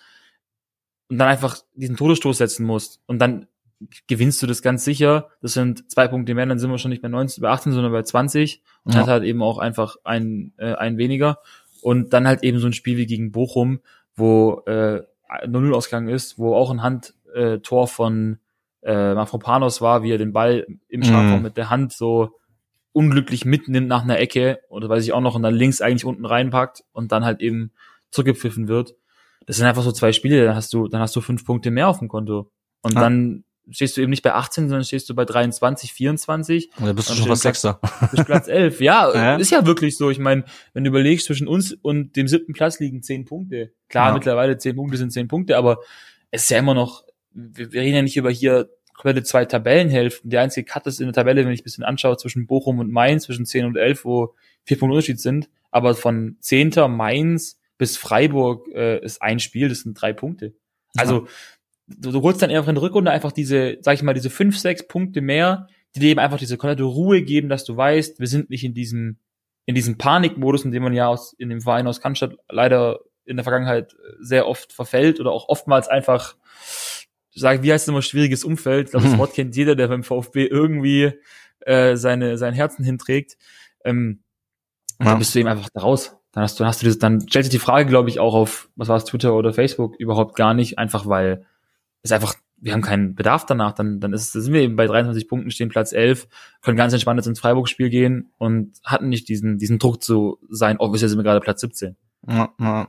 und 1.08 1.18
dann 1.18 1.28
einfach 1.28 1.58
diesen 1.74 1.96
Todesstoß 1.96 2.38
setzen 2.38 2.64
musst 2.64 3.00
und 3.06 3.18
dann 3.18 3.46
gewinnst 4.06 4.42
du 4.42 4.46
das 4.46 4.62
ganz 4.62 4.84
sicher. 4.84 5.28
Das 5.40 5.54
sind 5.54 5.90
zwei 5.90 6.08
Punkte 6.08 6.34
mehr, 6.34 6.46
dann 6.46 6.58
sind 6.58 6.70
wir 6.70 6.78
schon 6.78 6.90
nicht 6.90 7.02
bei 7.02 7.08
19, 7.08 7.42
bei 7.42 7.50
18, 7.50 7.72
sondern 7.72 7.92
bei 7.92 8.02
20 8.02 8.62
und 8.84 8.94
ja. 8.94 9.00
hat 9.00 9.08
halt 9.08 9.24
eben 9.24 9.42
auch 9.42 9.58
einfach 9.58 9.96
ein, 10.04 10.52
äh, 10.58 10.74
ein 10.74 10.98
weniger. 10.98 11.38
Und 11.82 12.12
dann 12.12 12.26
halt 12.26 12.44
eben 12.44 12.58
so 12.58 12.66
ein 12.66 12.72
Spiel 12.72 12.96
wie 12.96 13.06
gegen 13.06 13.32
Bochum, 13.32 13.80
wo 14.14 14.62
äh, 14.66 15.02
0-0 15.44 15.74
ausgegangen 15.74 16.08
ist, 16.08 16.38
wo 16.38 16.54
auch 16.54 16.70
ein 16.70 16.82
Handtor 16.82 17.84
äh, 17.84 17.86
von 17.86 18.38
äh, 18.82 19.14
Mafropanos 19.14 19.80
war, 19.80 20.02
wie 20.02 20.12
er 20.12 20.18
den 20.18 20.32
Ball 20.32 20.66
im 20.88 21.02
Strafraum 21.02 21.38
mhm. 21.38 21.42
mit 21.42 21.56
der 21.56 21.70
Hand 21.70 21.92
so 21.92 22.36
unglücklich 22.92 23.44
mitnimmt 23.44 23.88
nach 23.88 24.02
einer 24.02 24.18
Ecke 24.18 24.60
oder 24.68 24.88
weiß 24.88 25.04
ich 25.04 25.12
auch 25.12 25.20
noch 25.20 25.34
und 25.34 25.42
dann 25.42 25.54
links 25.54 25.80
eigentlich 25.80 26.04
unten 26.04 26.26
reinpackt 26.26 26.84
und 26.92 27.10
dann 27.10 27.24
halt 27.24 27.40
eben 27.40 27.72
zurückgepfiffen 28.10 28.68
wird. 28.68 28.94
Das 29.46 29.56
sind 29.56 29.66
einfach 29.66 29.82
so 29.82 29.92
zwei 29.92 30.12
Spiele, 30.12 30.44
dann 30.44 30.54
hast 30.54 30.72
du, 30.72 30.88
dann 30.88 31.00
hast 31.00 31.16
du 31.16 31.20
fünf 31.20 31.44
Punkte 31.44 31.70
mehr 31.70 31.88
auf 31.88 31.98
dem 31.98 32.08
Konto. 32.08 32.50
Und 32.82 32.94
ja. 32.94 33.00
dann 33.00 33.44
stehst 33.70 33.96
du 33.96 34.00
eben 34.00 34.10
nicht 34.10 34.22
bei 34.22 34.34
18, 34.34 34.68
sondern 34.68 34.84
stehst 34.84 35.08
du 35.08 35.14
bei 35.14 35.24
23, 35.24 35.92
24. 35.92 36.70
Und 36.78 36.86
da 36.86 36.92
bist 36.92 37.10
du 37.10 37.14
schon 37.14 37.28
fast 37.28 37.42
Sechster. 37.42 37.80
Bis 38.10 38.24
Platz 38.24 38.48
11. 38.48 38.80
Ja, 38.80 39.12
ja, 39.14 39.36
ist 39.36 39.50
ja 39.50 39.66
wirklich 39.66 39.96
so. 39.96 40.10
Ich 40.10 40.18
meine, 40.18 40.44
wenn 40.74 40.84
du 40.84 40.88
überlegst, 40.90 41.26
zwischen 41.26 41.46
uns 41.46 41.72
und 41.72 42.16
dem 42.16 42.28
siebten 42.28 42.52
Platz 42.52 42.80
liegen 42.80 43.02
zehn 43.02 43.24
Punkte. 43.24 43.72
Klar, 43.88 44.08
ja. 44.08 44.14
mittlerweile 44.14 44.58
zehn 44.58 44.76
Punkte 44.76 44.96
sind 44.96 45.12
zehn 45.12 45.28
Punkte, 45.28 45.56
aber 45.56 45.78
es 46.30 46.44
ist 46.44 46.50
ja 46.50 46.58
immer 46.58 46.74
noch, 46.74 47.04
wir, 47.32 47.72
reden 47.72 47.96
ja 47.96 48.02
nicht 48.02 48.16
über 48.16 48.30
hier 48.30 48.68
komplette 48.94 49.22
zwei 49.22 49.44
Tabellenhälften. 49.44 50.30
Der 50.30 50.42
einzige 50.42 50.64
Cut 50.64 50.86
ist 50.86 51.00
in 51.00 51.06
der 51.06 51.14
Tabelle, 51.14 51.44
wenn 51.44 51.52
ich 51.52 51.60
ein 51.60 51.64
bisschen 51.64 51.84
anschaue, 51.84 52.16
zwischen 52.16 52.46
Bochum 52.46 52.78
und 52.78 52.90
Mainz, 52.90 53.24
zwischen 53.24 53.46
10 53.46 53.66
und 53.66 53.76
11, 53.76 54.04
wo 54.04 54.34
vier 54.64 54.78
Punkte 54.78 54.94
Unterschied 54.94 55.20
sind. 55.20 55.48
Aber 55.70 55.94
von 55.94 56.36
10. 56.40 56.72
Mainz 56.88 57.58
bis 57.78 57.96
Freiburg 57.96 58.68
äh, 58.74 59.02
ist 59.04 59.22
ein 59.22 59.40
Spiel, 59.40 59.68
das 59.68 59.80
sind 59.80 59.94
drei 59.94 60.12
Punkte. 60.12 60.54
Also 60.96 61.26
du, 61.98 62.12
du 62.12 62.22
holst 62.22 62.42
dann 62.42 62.50
einfach 62.50 62.68
in 62.68 62.74
der 62.74 62.82
Rückrunde 62.82 63.10
einfach 63.10 63.32
diese, 63.32 63.78
sag 63.80 63.94
ich 63.94 64.02
mal, 64.02 64.14
diese 64.14 64.30
fünf, 64.30 64.58
sechs 64.58 64.86
Punkte 64.86 65.20
mehr, 65.20 65.68
die 65.94 66.00
dir 66.00 66.10
eben 66.10 66.20
einfach 66.20 66.38
diese 66.38 66.56
komplette 66.56 66.84
Ruhe 66.84 67.22
geben, 67.22 67.48
dass 67.48 67.64
du 67.64 67.76
weißt, 67.76 68.20
wir 68.20 68.26
sind 68.26 68.50
nicht 68.50 68.64
in 68.64 68.74
diesem, 68.74 69.18
in 69.66 69.74
diesem 69.74 69.98
Panikmodus, 69.98 70.64
in 70.64 70.72
dem 70.72 70.82
man 70.82 70.92
ja 70.92 71.08
aus, 71.08 71.32
in 71.34 71.48
dem 71.48 71.60
Verein 71.60 71.86
aus 71.86 72.00
Cannstatt 72.00 72.36
leider 72.48 73.00
in 73.24 73.36
der 73.36 73.44
Vergangenheit 73.44 73.94
sehr 74.20 74.46
oft 74.48 74.72
verfällt 74.72 75.20
oder 75.20 75.30
auch 75.30 75.48
oftmals 75.48 75.88
einfach, 75.88 76.36
sag, 77.34 77.62
wie 77.62 77.72
heißt 77.72 77.84
es 77.84 77.88
immer, 77.88 78.02
schwieriges 78.02 78.44
Umfeld. 78.44 78.86
Ich 78.86 78.90
glaube, 78.92 79.06
das 79.06 79.18
Wort 79.18 79.34
kennt 79.34 79.56
jeder, 79.56 79.76
der 79.76 79.88
beim 79.88 80.02
VfB 80.02 80.46
irgendwie 80.46 81.12
äh, 81.60 81.96
seine, 81.96 82.38
sein 82.38 82.54
Herzen 82.54 82.84
hinträgt. 82.84 83.36
Ähm, 83.84 84.22
ja. 84.98 85.06
Dann 85.06 85.18
bist 85.18 85.34
du 85.34 85.38
eben 85.38 85.48
einfach 85.48 85.68
da 85.72 85.82
raus. 85.82 86.16
Dann 86.32 86.42
hast 86.44 86.58
du, 86.58 86.64
dann 86.64 86.68
hast 86.68 86.82
du 86.82 86.86
das, 86.86 86.98
dann 86.98 87.28
stellt 87.28 87.44
sich 87.44 87.52
die 87.52 87.58
Frage, 87.58 87.88
glaube 87.88 88.08
ich, 88.08 88.18
auch 88.18 88.34
auf, 88.34 88.70
was 88.74 88.88
war 88.88 88.96
es, 88.96 89.04
Twitter 89.04 89.34
oder 89.34 89.52
Facebook 89.52 89.96
überhaupt 89.96 90.34
gar 90.34 90.54
nicht, 90.54 90.78
einfach 90.78 91.06
weil 91.06 91.46
ist 92.02 92.12
einfach, 92.12 92.34
wir 92.56 92.72
haben 92.72 92.82
keinen 92.82 93.14
Bedarf 93.14 93.46
danach, 93.46 93.72
dann, 93.72 94.00
dann 94.00 94.12
ist, 94.12 94.32
sind 94.32 94.52
wir 94.52 94.60
eben 94.60 94.76
bei 94.76 94.86
23 94.86 95.28
Punkten, 95.28 95.50
stehen 95.50 95.68
Platz 95.68 95.92
11, 95.92 96.28
können 96.60 96.76
ganz 96.76 96.92
entspannt 96.92 97.18
jetzt 97.18 97.26
ins 97.26 97.40
Freiburg-Spiel 97.40 97.90
gehen 97.90 98.32
und 98.38 98.78
hatten 98.84 99.08
nicht 99.08 99.28
diesen, 99.28 99.58
diesen 99.58 99.78
Druck 99.78 100.02
zu 100.02 100.38
sein, 100.48 100.76
oh, 100.78 100.90
bisher 100.90 101.08
sind 101.08 101.18
wir 101.18 101.24
gerade 101.24 101.40
Platz 101.40 101.60
17. 101.60 101.96
Ja, 102.28 102.50
ja. 102.60 102.88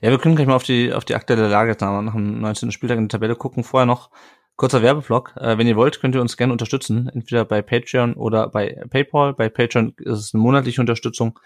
ja, 0.00 0.10
wir 0.10 0.18
können 0.18 0.34
gleich 0.34 0.48
mal 0.48 0.56
auf 0.56 0.64
die, 0.64 0.92
auf 0.92 1.04
die 1.04 1.14
aktuelle 1.14 1.48
Lage 1.48 1.76
nach 1.80 2.12
dem 2.12 2.40
19. 2.40 2.72
Spieltag 2.72 2.98
in 2.98 3.04
der 3.04 3.16
Tabelle 3.16 3.36
gucken. 3.36 3.62
Vorher 3.62 3.86
noch 3.86 4.10
kurzer 4.56 4.82
Werbeblock. 4.82 5.34
Äh, 5.36 5.56
wenn 5.56 5.68
ihr 5.68 5.76
wollt, 5.76 6.00
könnt 6.00 6.14
ihr 6.14 6.20
uns 6.20 6.36
gerne 6.36 6.52
unterstützen. 6.52 7.08
Entweder 7.08 7.44
bei 7.44 7.62
Patreon 7.62 8.14
oder 8.14 8.48
bei 8.48 8.82
PayPal. 8.90 9.34
Bei 9.34 9.48
Patreon 9.48 9.94
ist 9.98 10.18
es 10.18 10.34
eine 10.34 10.42
monatliche 10.42 10.80
Unterstützung. 10.80 11.38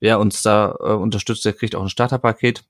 Wer 0.00 0.18
uns 0.18 0.42
da 0.42 0.76
äh, 0.80 0.92
unterstützt, 0.92 1.44
der 1.44 1.52
kriegt 1.52 1.74
auch 1.74 1.82
ein 1.82 1.88
Starterpaket. 1.88 2.64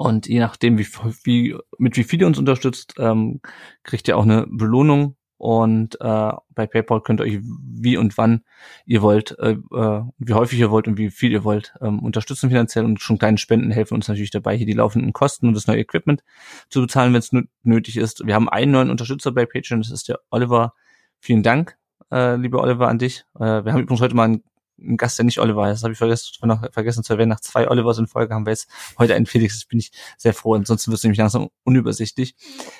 Und 0.00 0.26
je 0.26 0.38
nachdem, 0.38 0.78
wie, 0.78 0.86
wie 1.24 1.54
mit 1.76 1.98
wie 1.98 2.04
viel 2.04 2.22
ihr 2.22 2.26
uns 2.26 2.38
unterstützt, 2.38 2.94
ähm, 2.96 3.42
kriegt 3.82 4.08
ihr 4.08 4.16
auch 4.16 4.22
eine 4.22 4.46
Belohnung. 4.48 5.14
Und 5.36 6.00
äh, 6.00 6.32
bei 6.48 6.66
PayPal 6.66 7.02
könnt 7.02 7.20
ihr 7.20 7.24
euch 7.24 7.40
wie 7.42 7.98
und 7.98 8.16
wann 8.16 8.42
ihr 8.86 9.02
wollt, 9.02 9.38
äh, 9.38 9.50
äh, 9.50 10.02
wie 10.16 10.32
häufig 10.32 10.58
ihr 10.58 10.70
wollt 10.70 10.88
und 10.88 10.96
wie 10.96 11.10
viel 11.10 11.32
ihr 11.32 11.44
wollt, 11.44 11.74
ähm, 11.82 11.98
unterstützen 11.98 12.48
finanziell 12.48 12.86
und 12.86 13.02
schon 13.02 13.18
kleine 13.18 13.36
Spenden 13.36 13.70
helfen 13.70 13.92
uns 13.92 14.08
natürlich 14.08 14.30
dabei, 14.30 14.56
hier 14.56 14.64
die 14.64 14.72
laufenden 14.72 15.12
Kosten 15.12 15.48
und 15.48 15.54
das 15.54 15.66
neue 15.66 15.80
Equipment 15.80 16.24
zu 16.70 16.80
bezahlen, 16.80 17.12
wenn 17.12 17.18
es 17.18 17.30
nötig 17.62 17.98
ist. 17.98 18.26
Wir 18.26 18.34
haben 18.34 18.48
einen 18.48 18.72
neuen 18.72 18.88
Unterstützer 18.88 19.32
bei 19.32 19.44
Patreon, 19.44 19.82
das 19.82 19.90
ist 19.90 20.08
der 20.08 20.20
Oliver. 20.30 20.72
Vielen 21.18 21.42
Dank, 21.42 21.76
äh, 22.10 22.36
lieber 22.36 22.62
Oliver, 22.62 22.88
an 22.88 22.98
dich. 22.98 23.26
Äh, 23.34 23.64
wir 23.64 23.72
haben 23.72 23.80
übrigens 23.82 24.00
heute 24.00 24.16
mal 24.16 24.24
einen 24.24 24.44
ein 24.80 24.96
Gast, 24.96 25.18
der 25.18 25.24
nicht 25.24 25.38
Oliver 25.40 25.64
heißt. 25.64 25.78
Das 25.78 25.82
habe 25.84 25.92
ich 25.92 25.98
vergessen, 25.98 26.32
vergessen 26.72 27.04
zu 27.04 27.12
erwähnen. 27.12 27.28
Nach 27.28 27.40
zwei 27.40 27.68
Olivers 27.68 27.98
in 27.98 28.06
Folge 28.06 28.34
haben 28.34 28.46
wir 28.46 28.50
jetzt 28.50 28.68
heute 28.98 29.14
einen 29.14 29.26
Felix. 29.26 29.54
Das 29.54 29.64
bin 29.66 29.78
ich 29.78 29.92
sehr 30.16 30.34
froh. 30.34 30.54
Ansonsten 30.54 30.90
wird 30.90 30.98
es 30.98 31.04
nämlich 31.04 31.18
langsam 31.18 31.50
unübersichtlich. 31.64 32.34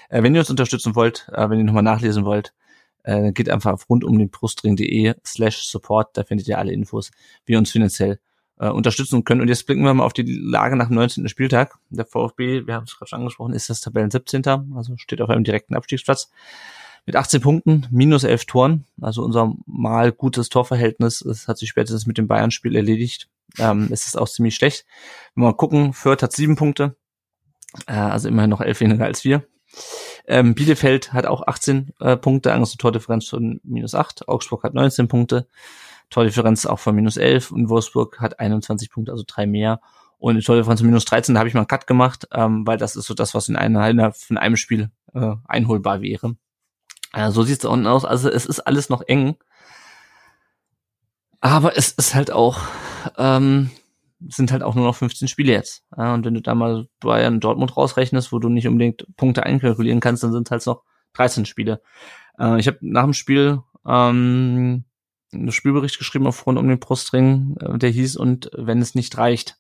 Äh, 0.09 0.23
wenn 0.23 0.35
ihr 0.35 0.41
uns 0.41 0.51
unterstützen 0.51 0.95
wollt, 0.95 1.29
äh, 1.33 1.49
wenn 1.49 1.59
ihr 1.59 1.65
nochmal 1.65 1.83
nachlesen 1.83 2.25
wollt, 2.25 2.55
äh, 3.05 3.33
geht 3.33 3.49
einfach 3.49 3.73
auf 3.73 3.89
rund 3.89 4.05
slash 5.27 5.63
support. 5.63 6.17
Da 6.17 6.25
findet 6.25 6.49
ihr 6.49 6.59
alle 6.59 6.73
Infos, 6.73 7.11
wie 7.47 7.53
ihr 7.53 7.59
uns 7.59 7.71
finanziell 7.71 8.19
äh, 8.59 8.69
unterstützen 8.69 9.25
können. 9.25 9.41
Und 9.41 9.49
jetzt 9.49 9.67
blicken 9.67 9.83
wir 9.83 9.95
mal 9.95 10.05
auf 10.05 10.13
die 10.13 10.23
Lage 10.23 10.77
nach 10.77 10.89
dem 10.89 10.97
19. 10.97 11.29
Spieltag. 11.29 11.79
Der 11.89 12.05
VfB, 12.05 12.67
wir 12.67 12.75
haben 12.75 12.85
es 12.85 12.97
gerade 12.97 13.09
schon 13.09 13.21
angesprochen, 13.21 13.55
ist 13.55 13.71
das 13.71 13.81
Tabellen 13.81 14.11
17. 14.11 14.47
Also 14.75 14.97
steht 14.97 15.21
auf 15.23 15.31
einem 15.31 15.45
direkten 15.45 15.75
Abstiegsplatz 15.75 16.31
mit 17.07 17.17
18 17.17 17.41
Punkten, 17.41 17.87
minus 17.91 18.25
11 18.25 18.47
Toren. 18.47 18.87
Also 19.01 19.23
unser 19.25 19.55
mal 19.67 20.13
gutes 20.13 20.49
Torverhältnis, 20.49 21.25
das 21.27 21.49
hat 21.49 21.59
sich 21.59 21.69
spätestens 21.69 22.07
mit 22.07 22.19
dem 22.19 22.29
Bayern-Spiel 22.29 22.77
erledigt. 22.77 23.29
Ähm, 23.59 23.89
es 23.91 24.07
ist 24.07 24.17
auch 24.17 24.29
ziemlich 24.29 24.55
schlecht. 24.55 24.85
Wenn 25.35 25.45
wir 25.45 25.49
mal 25.49 25.57
gucken, 25.57 25.93
Fürth 25.93 26.23
hat 26.23 26.33
sieben 26.33 26.57
Punkte, 26.57 26.97
äh, 27.87 27.93
also 27.93 28.29
immerhin 28.29 28.51
noch 28.51 28.61
elf 28.61 28.81
weniger 28.81 29.05
als 29.05 29.25
wir. 29.25 29.45
Ähm, 30.27 30.55
Bielefeld 30.55 31.13
hat 31.13 31.27
auch 31.27 31.47
18 31.47 31.93
äh, 32.01 32.17
Punkte, 32.17 32.53
Angst 32.53 32.79
Tordifferenz 32.79 33.29
von 33.29 33.61
minus 33.65 33.95
8. 33.95 34.29
Augsburg 34.29 34.65
hat 34.65 34.75
19 34.75 35.09
Punkte, 35.09 35.49
Tordifferenz 36.11 36.67
auch 36.67 36.79
von 36.79 36.95
minus 36.95 37.17
11 37.17 37.53
und 37.53 37.69
Wolfsburg 37.69 38.21
hat 38.21 38.41
21 38.41 38.91
Punkte, 38.91 39.13
also 39.13 39.25
drei 39.27 39.47
mehr. 39.47 39.81
Und 40.19 40.37
in 40.37 40.43
Tordifferenz 40.43 40.81
von 40.81 40.89
minus 40.89 41.05
13, 41.07 41.35
da 41.35 41.39
habe 41.39 41.49
ich 41.49 41.55
mal 41.55 41.61
einen 41.61 41.69
Cut 41.69 41.87
gemacht, 41.87 42.29
ähm, 42.33 42.67
weil 42.67 42.77
das 42.77 42.95
ist 42.95 43.07
so 43.07 43.15
das, 43.15 43.35
was 43.35 43.49
in 43.49 43.57
einer, 43.57 44.13
von 44.13 44.37
einem 44.37 44.57
Spiel 44.57 44.91
äh, 45.15 45.35
einholbar 45.47 46.03
wäre. 46.03 46.37
Ja, 47.15 47.31
so 47.31 47.43
sieht's 47.43 47.65
unten 47.65 47.87
aus. 47.87 48.05
Also 48.05 48.31
es 48.31 48.47
ist 48.47 48.61
alles 48.61 48.89
noch 48.89 49.03
eng. 49.03 49.37
Aber 51.41 51.77
es 51.77 51.93
ist 51.93 52.15
halt 52.15 52.31
auch, 52.31 52.61
ähm, 53.17 53.71
sind 54.29 54.53
halt 54.53 54.63
auch 54.63 54.75
nur 54.75 54.85
noch 54.85 54.97
15 54.97 55.29
Spiele 55.29 55.53
jetzt. 55.53 55.85
Ja, 55.97 56.15
und 56.15 56.25
wenn 56.25 56.35
du 56.35 56.43
da 56.43 56.55
mal 56.55 56.87
Bayern 57.01 57.41
Dortmund 57.41 57.77
rausrechnest, 57.77 58.33
wo 58.33 58.39
du 58.39 58.49
nicht 58.49 58.69
unbedingt 58.69 59.07
Punkte 59.17 59.45
einkalkulieren 59.45 60.01
kannst, 60.01 60.23
dann 60.23 60.33
sind 60.33 60.51
halt 60.51 60.65
noch 60.67 60.83
13 61.15 61.47
Spiele. 61.47 61.83
Äh, 62.39 62.61
ich 62.61 62.67
habe 62.67 62.79
nach 62.83 63.05
dem 63.05 63.15
Spiel 63.15 63.61
ähm, 63.87 64.85
einen 65.33 65.53
Spielbericht 65.53 65.99
geschrieben 65.99 66.27
auf 66.27 66.47
Rund 66.47 66.59
um 66.59 66.69
den 66.69 66.81
Brustring, 66.81 67.57
äh, 67.61 67.79
der 67.79 67.91
hieß, 67.91 68.17
und 68.17 68.51
wenn 68.55 68.83
es 68.83 68.95
nicht 68.95 69.17
reicht. 69.17 69.57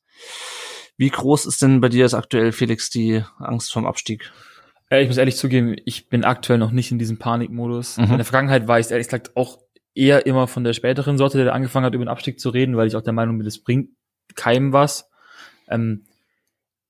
Wie 0.97 1.11
groß 1.11 1.47
ist 1.47 1.63
denn 1.63 1.81
bei 1.81 1.89
dir 1.89 2.01
jetzt 2.01 2.15
aktuell, 2.15 2.53
Felix, 2.53 2.91
die 2.91 3.25
Angst 3.39 3.73
vom 3.73 3.87
Abstieg? 3.87 4.31
Ich 4.93 5.07
muss 5.07 5.19
ehrlich 5.19 5.37
zugeben, 5.37 5.77
ich 5.85 6.09
bin 6.09 6.25
aktuell 6.25 6.59
noch 6.59 6.73
nicht 6.73 6.91
in 6.91 6.99
diesem 6.99 7.19
Panikmodus. 7.19 7.97
Mhm. 7.97 8.05
In 8.05 8.17
der 8.17 8.25
Vergangenheit 8.25 8.67
war 8.67 8.81
ich 8.81 8.91
ehrlich 8.91 9.07
gesagt 9.07 9.37
auch 9.37 9.59
eher 9.95 10.27
immer 10.27 10.49
von 10.49 10.65
der 10.65 10.73
späteren 10.73 11.17
Sorte, 11.17 11.43
der 11.43 11.55
angefangen 11.55 11.87
hat, 11.87 11.95
über 11.95 12.05
den 12.05 12.11
Abstieg 12.11 12.41
zu 12.41 12.51
reden, 12.51 12.77
weil 12.77 12.89
ich 12.89 12.97
auch 12.97 13.03
der 13.03 13.13
Meinung 13.13 13.39
bin, 13.39 13.45
das 13.45 13.59
bringt 13.59 13.91
keinem 14.35 14.73
was. 14.73 15.09
Ähm, 15.69 16.05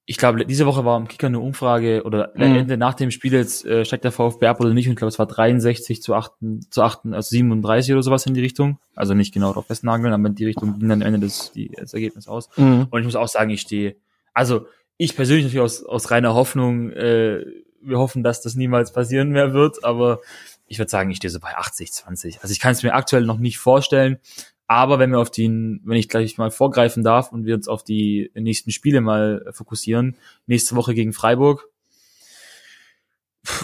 ich 0.07 0.17
glaube, 0.17 0.45
diese 0.45 0.67
Woche 0.67 0.85
war 0.85 0.97
am 0.97 1.07
Kicker 1.07 1.29
eine 1.29 1.39
Umfrage 1.39 2.03
oder 2.05 2.33
mhm. 2.35 2.57
Ende 2.57 2.77
nach 2.77 2.95
dem 2.95 3.11
Spiel 3.11 3.33
jetzt 3.33 3.65
äh, 3.65 3.85
steigt 3.85 4.03
der 4.05 4.13
VfB 4.13 4.47
ab 4.47 4.61
oder 4.61 4.75
nicht 4.75 4.87
und 4.87 4.95
ich 4.95 4.97
glaube, 4.97 5.11
es 5.11 5.19
war 5.19 5.27
63 5.27 6.03
zu 6.03 6.15
8, 6.15 6.33
zu 6.71 6.83
8, 6.83 7.01
also 7.13 7.29
37 7.29 7.93
oder 7.93 8.03
sowas 8.03 8.27
in 8.27 8.35
die 8.35 8.41
Richtung. 8.41 8.79
Also 8.97 9.15
nicht 9.15 9.33
genau 9.33 9.49
darauf 9.49 9.67
festnageln, 9.67 10.13
aber 10.13 10.27
in 10.27 10.35
die 10.35 10.47
Richtung 10.47 10.79
ging 10.79 10.89
dann 10.89 11.03
am 11.03 11.07
Ende 11.07 11.27
das, 11.27 11.53
die, 11.53 11.71
das 11.77 11.95
Ergebnis 11.95 12.27
aus. 12.27 12.49
Mhm. 12.57 12.89
Und 12.91 12.99
ich 12.99 13.05
muss 13.05 13.15
auch 13.15 13.29
sagen, 13.29 13.51
ich 13.51 13.61
stehe, 13.61 13.95
also 14.33 14.67
ich 14.97 15.15
persönlich 15.15 15.45
natürlich 15.45 15.65
aus, 15.65 15.85
aus 15.85 16.11
reiner 16.11 16.35
Hoffnung 16.35 16.91
äh, 16.91 17.45
wir 17.81 17.99
hoffen, 17.99 18.23
dass 18.23 18.43
das 18.43 18.55
niemals 18.55 18.93
passieren 18.93 19.31
mehr 19.31 19.53
wird, 19.53 19.85
aber 19.85 20.21
ich 20.67 20.79
würde 20.79 20.91
sagen, 20.91 21.11
ich 21.11 21.17
stehe 21.17 21.31
so 21.31 21.41
bei 21.41 21.57
80, 21.57 21.93
20. 21.93 22.43
Also 22.43 22.53
ich 22.53 22.61
kann 22.61 22.73
es 22.73 22.83
mir 22.83 22.95
aktuell 22.95 23.25
noch 23.25 23.39
nicht 23.39 23.59
vorstellen, 23.59 24.19
aber 24.67 24.99
wenn 24.99 25.11
wir 25.11 25.19
auf 25.19 25.31
den, 25.31 25.81
wenn 25.85 25.97
ich 25.97 26.09
gleich 26.09 26.39
mal 26.39 26.51
vorgreifen 26.51 27.03
darf 27.03 27.33
und 27.33 27.45
wir 27.45 27.57
uns 27.57 27.67
auf 27.67 27.83
die 27.83 28.31
nächsten 28.35 28.71
Spiele 28.71 29.01
mal 29.01 29.45
fokussieren, 29.51 30.17
nächste 30.47 30.77
Woche 30.77 30.95
gegen 30.95 31.13
Freiburg, 31.13 31.67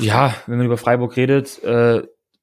ja, 0.01 0.35
wenn 0.47 0.57
man 0.57 0.67
über 0.67 0.79
Freiburg 0.79 1.17
redet, 1.17 1.63
äh, 1.63 2.03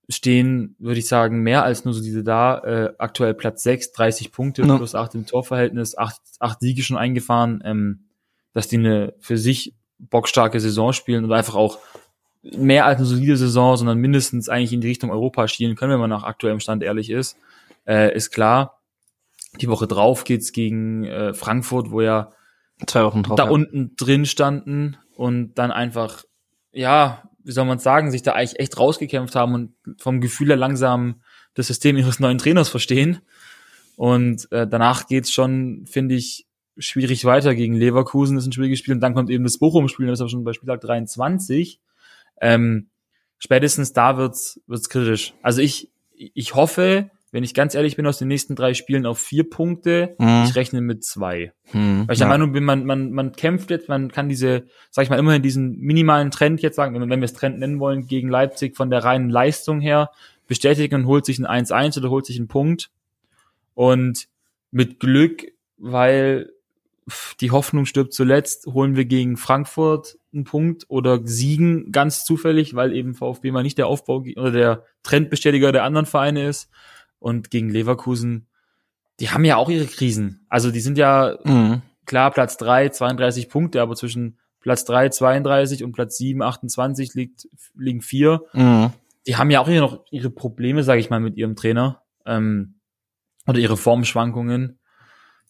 stehen, 0.09 0.75
würde 0.79 0.99
ich 0.99 1.07
sagen, 1.07 1.41
mehr 1.41 1.63
als 1.63 1.85
nur 1.85 1.93
so 1.93 2.01
diese 2.01 2.23
da, 2.23 2.59
äh, 2.59 2.93
aktuell 2.97 3.33
Platz 3.33 3.63
6, 3.63 3.91
30 3.93 4.31
Punkte, 4.31 4.65
no. 4.65 4.77
plus 4.77 4.95
8 4.95 5.15
im 5.15 5.25
Torverhältnis, 5.25 5.97
8, 5.97 6.21
8 6.39 6.59
Siege 6.59 6.83
schon 6.83 6.97
eingefahren, 6.97 7.61
ähm, 7.65 8.05
dass 8.53 8.67
die 8.67 8.77
eine 8.77 9.13
für 9.19 9.37
sich 9.37 9.75
bockstarke 10.09 10.59
Saison 10.59 10.93
spielen 10.93 11.23
und 11.23 11.31
einfach 11.31 11.55
auch 11.55 11.79
mehr 12.43 12.85
als 12.85 12.97
eine 12.97 13.05
solide 13.05 13.37
Saison, 13.37 13.77
sondern 13.77 13.97
mindestens 13.97 14.49
eigentlich 14.49 14.73
in 14.73 14.81
die 14.81 14.87
Richtung 14.87 15.11
Europa 15.11 15.47
schielen 15.47 15.75
können, 15.75 15.93
wenn 15.93 15.99
man 15.99 16.09
nach 16.09 16.23
aktuellem 16.23 16.59
Stand 16.59 16.83
ehrlich 16.83 17.09
ist, 17.09 17.37
äh, 17.87 18.13
ist 18.15 18.31
klar. 18.31 18.79
Die 19.61 19.69
Woche 19.69 19.87
drauf 19.87 20.23
geht's 20.23 20.51
gegen 20.51 21.05
äh, 21.05 21.33
Frankfurt, 21.33 21.91
wo 21.91 22.01
ja 22.01 22.31
zwei 22.85 23.03
Wochen 23.05 23.23
drauf, 23.23 23.37
da 23.37 23.45
ja. 23.45 23.51
unten 23.51 23.95
drin 23.95 24.25
standen 24.25 24.97
und 25.15 25.53
dann 25.55 25.71
einfach, 25.71 26.23
ja, 26.71 27.23
wie 27.43 27.51
soll 27.51 27.65
man 27.65 27.79
sagen, 27.79 28.11
sich 28.11 28.23
da 28.23 28.33
eigentlich 28.33 28.59
echt 28.59 28.77
rausgekämpft 28.77 29.35
haben 29.35 29.53
und 29.53 29.75
vom 29.97 30.21
Gefühl 30.21 30.47
her 30.47 30.55
langsam 30.55 31.21
das 31.53 31.67
System 31.67 31.97
ihres 31.97 32.19
neuen 32.19 32.37
Trainers 32.37 32.69
verstehen. 32.69 33.19
Und 33.95 34.51
äh, 34.51 34.67
danach 34.67 35.07
geht's 35.07 35.31
schon, 35.31 35.85
finde 35.85 36.15
ich, 36.15 36.47
schwierig 36.77 37.25
weiter 37.25 37.55
gegen 37.55 37.75
Leverkusen, 37.75 38.37
ist 38.37 38.45
ein 38.45 38.51
schwieriges 38.51 38.79
Spiel. 38.79 38.93
Und 38.93 39.01
dann 39.01 39.13
kommt 39.13 39.29
eben 39.29 39.43
das 39.43 39.57
Bochum-Spiel, 39.57 40.07
das 40.07 40.17
ist 40.17 40.21
aber 40.21 40.29
schon 40.29 40.43
bei 40.43 40.53
Spieltag 40.53 40.81
23. 40.81 41.79
Ähm, 42.41 42.87
spätestens 43.37 43.93
da 43.93 44.17
wird's, 44.17 44.61
wird's 44.67 44.89
kritisch. 44.89 45.33
Also 45.41 45.61
ich, 45.61 45.89
ich 46.15 46.55
hoffe, 46.55 47.09
wenn 47.33 47.43
ich 47.43 47.55
ganz 47.55 47.73
ehrlich 47.73 47.95
bin, 47.95 48.05
aus 48.05 48.19
den 48.19 48.27
nächsten 48.27 48.55
drei 48.55 48.75
Spielen 48.75 49.07
auf 49.07 49.17
vier 49.17 49.49
Punkte. 49.49 50.15
Mhm. 50.19 50.43
Ich 50.45 50.55
rechne 50.55 50.81
mit 50.81 51.03
zwei. 51.03 51.51
Mhm, 51.73 52.07
Weil 52.07 52.13
ich 52.13 52.19
der 52.19 52.27
Meinung 52.27 52.51
bin, 52.51 52.63
man, 52.63 52.85
man, 52.85 53.11
man 53.11 53.31
kämpft 53.31 53.71
jetzt, 53.71 53.89
man 53.89 54.11
kann 54.11 54.29
diese, 54.29 54.67
sag 54.91 55.03
ich 55.03 55.09
mal, 55.09 55.17
immerhin 55.17 55.41
diesen 55.41 55.79
minimalen 55.79 56.29
Trend 56.29 56.61
jetzt 56.61 56.75
sagen, 56.75 56.93
wenn 56.93 57.09
wir 57.09 57.25
es 57.25 57.33
Trend 57.33 57.57
nennen 57.57 57.79
wollen, 57.79 58.05
gegen 58.05 58.29
Leipzig 58.29 58.77
von 58.77 58.91
der 58.91 59.03
reinen 59.03 59.31
Leistung 59.31 59.81
her 59.81 60.11
bestätigen 60.47 60.93
und 60.93 61.07
holt 61.07 61.25
sich 61.25 61.39
ein 61.39 61.65
1-1 61.65 61.97
oder 61.97 62.11
holt 62.11 62.27
sich 62.27 62.37
einen 62.37 62.47
Punkt. 62.47 62.91
Und 63.73 64.27
mit 64.69 64.99
Glück, 64.99 65.43
weil 65.77 66.52
die 67.41 67.51
Hoffnung 67.51 67.85
stirbt 67.85 68.13
zuletzt, 68.13 68.67
holen 68.67 68.95
wir 68.95 69.05
gegen 69.05 69.37
Frankfurt 69.37 70.17
einen 70.33 70.43
Punkt 70.43 70.85
oder 70.87 71.21
siegen 71.23 71.91
ganz 71.91 72.25
zufällig, 72.25 72.75
weil 72.75 72.93
eben 72.93 73.13
VfB 73.13 73.51
mal 73.51 73.63
nicht 73.63 73.77
der 73.77 73.87
Aufbau 73.87 74.23
oder 74.35 74.51
der 74.51 74.83
Trendbestätiger 75.03 75.71
der 75.71 75.83
anderen 75.83 76.05
Vereine 76.05 76.47
ist. 76.47 76.69
Und 77.19 77.51
gegen 77.51 77.69
Leverkusen, 77.69 78.47
die 79.19 79.29
haben 79.29 79.45
ja 79.45 79.57
auch 79.57 79.69
ihre 79.69 79.85
Krisen. 79.85 80.45
Also 80.49 80.71
die 80.71 80.81
sind 80.81 80.97
ja 80.97 81.37
mhm. 81.43 81.81
klar 82.05 82.31
Platz 82.31 82.57
drei 82.57 82.89
32 82.89 83.49
Punkte, 83.49 83.81
aber 83.81 83.95
zwischen 83.95 84.39
Platz 84.59 84.85
drei 84.85 85.09
32 85.09 85.83
und 85.83 85.91
Platz 85.91 86.17
sieben 86.17 86.41
28 86.41 87.13
liegt, 87.13 87.47
liegen 87.75 88.01
vier. 88.01 88.43
Mhm. 88.53 88.91
Die 89.27 89.37
haben 89.37 89.51
ja 89.51 89.61
auch 89.61 89.67
hier 89.67 89.81
noch 89.81 90.05
ihre 90.09 90.29
Probleme, 90.29 90.83
sage 90.83 90.99
ich 90.99 91.09
mal, 91.09 91.19
mit 91.19 91.37
ihrem 91.37 91.55
Trainer. 91.55 92.01
Ähm, 92.25 92.75
oder 93.47 93.59
ihre 93.59 93.77
Formschwankungen. 93.77 94.79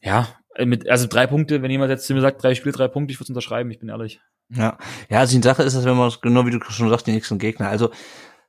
Ja, 0.01 0.27
mit, 0.59 0.87
also 0.89 1.07
drei 1.07 1.27
Punkte, 1.27 1.61
wenn 1.61 1.71
jemand 1.71 1.89
jetzt 1.89 2.05
zu 2.05 2.13
mir 2.13 2.21
sagt, 2.21 2.43
drei 2.43 2.55
Spiele, 2.55 2.73
drei 2.73 2.87
Punkte, 2.87 3.11
ich 3.11 3.19
würde 3.19 3.31
unterschreiben, 3.31 3.71
ich 3.71 3.79
bin 3.79 3.89
ehrlich. 3.89 4.21
Ja, 4.49 4.77
ja, 5.09 5.19
also 5.19 5.35
die 5.35 5.43
Sache 5.43 5.63
ist, 5.63 5.75
dass 5.75 5.85
wenn 5.85 5.97
man 5.97 6.11
genau 6.21 6.45
wie 6.45 6.51
du 6.51 6.59
schon 6.61 6.89
sagst, 6.89 7.07
die 7.07 7.11
nächsten 7.11 7.39
Gegner. 7.39 7.69
Also 7.69 7.89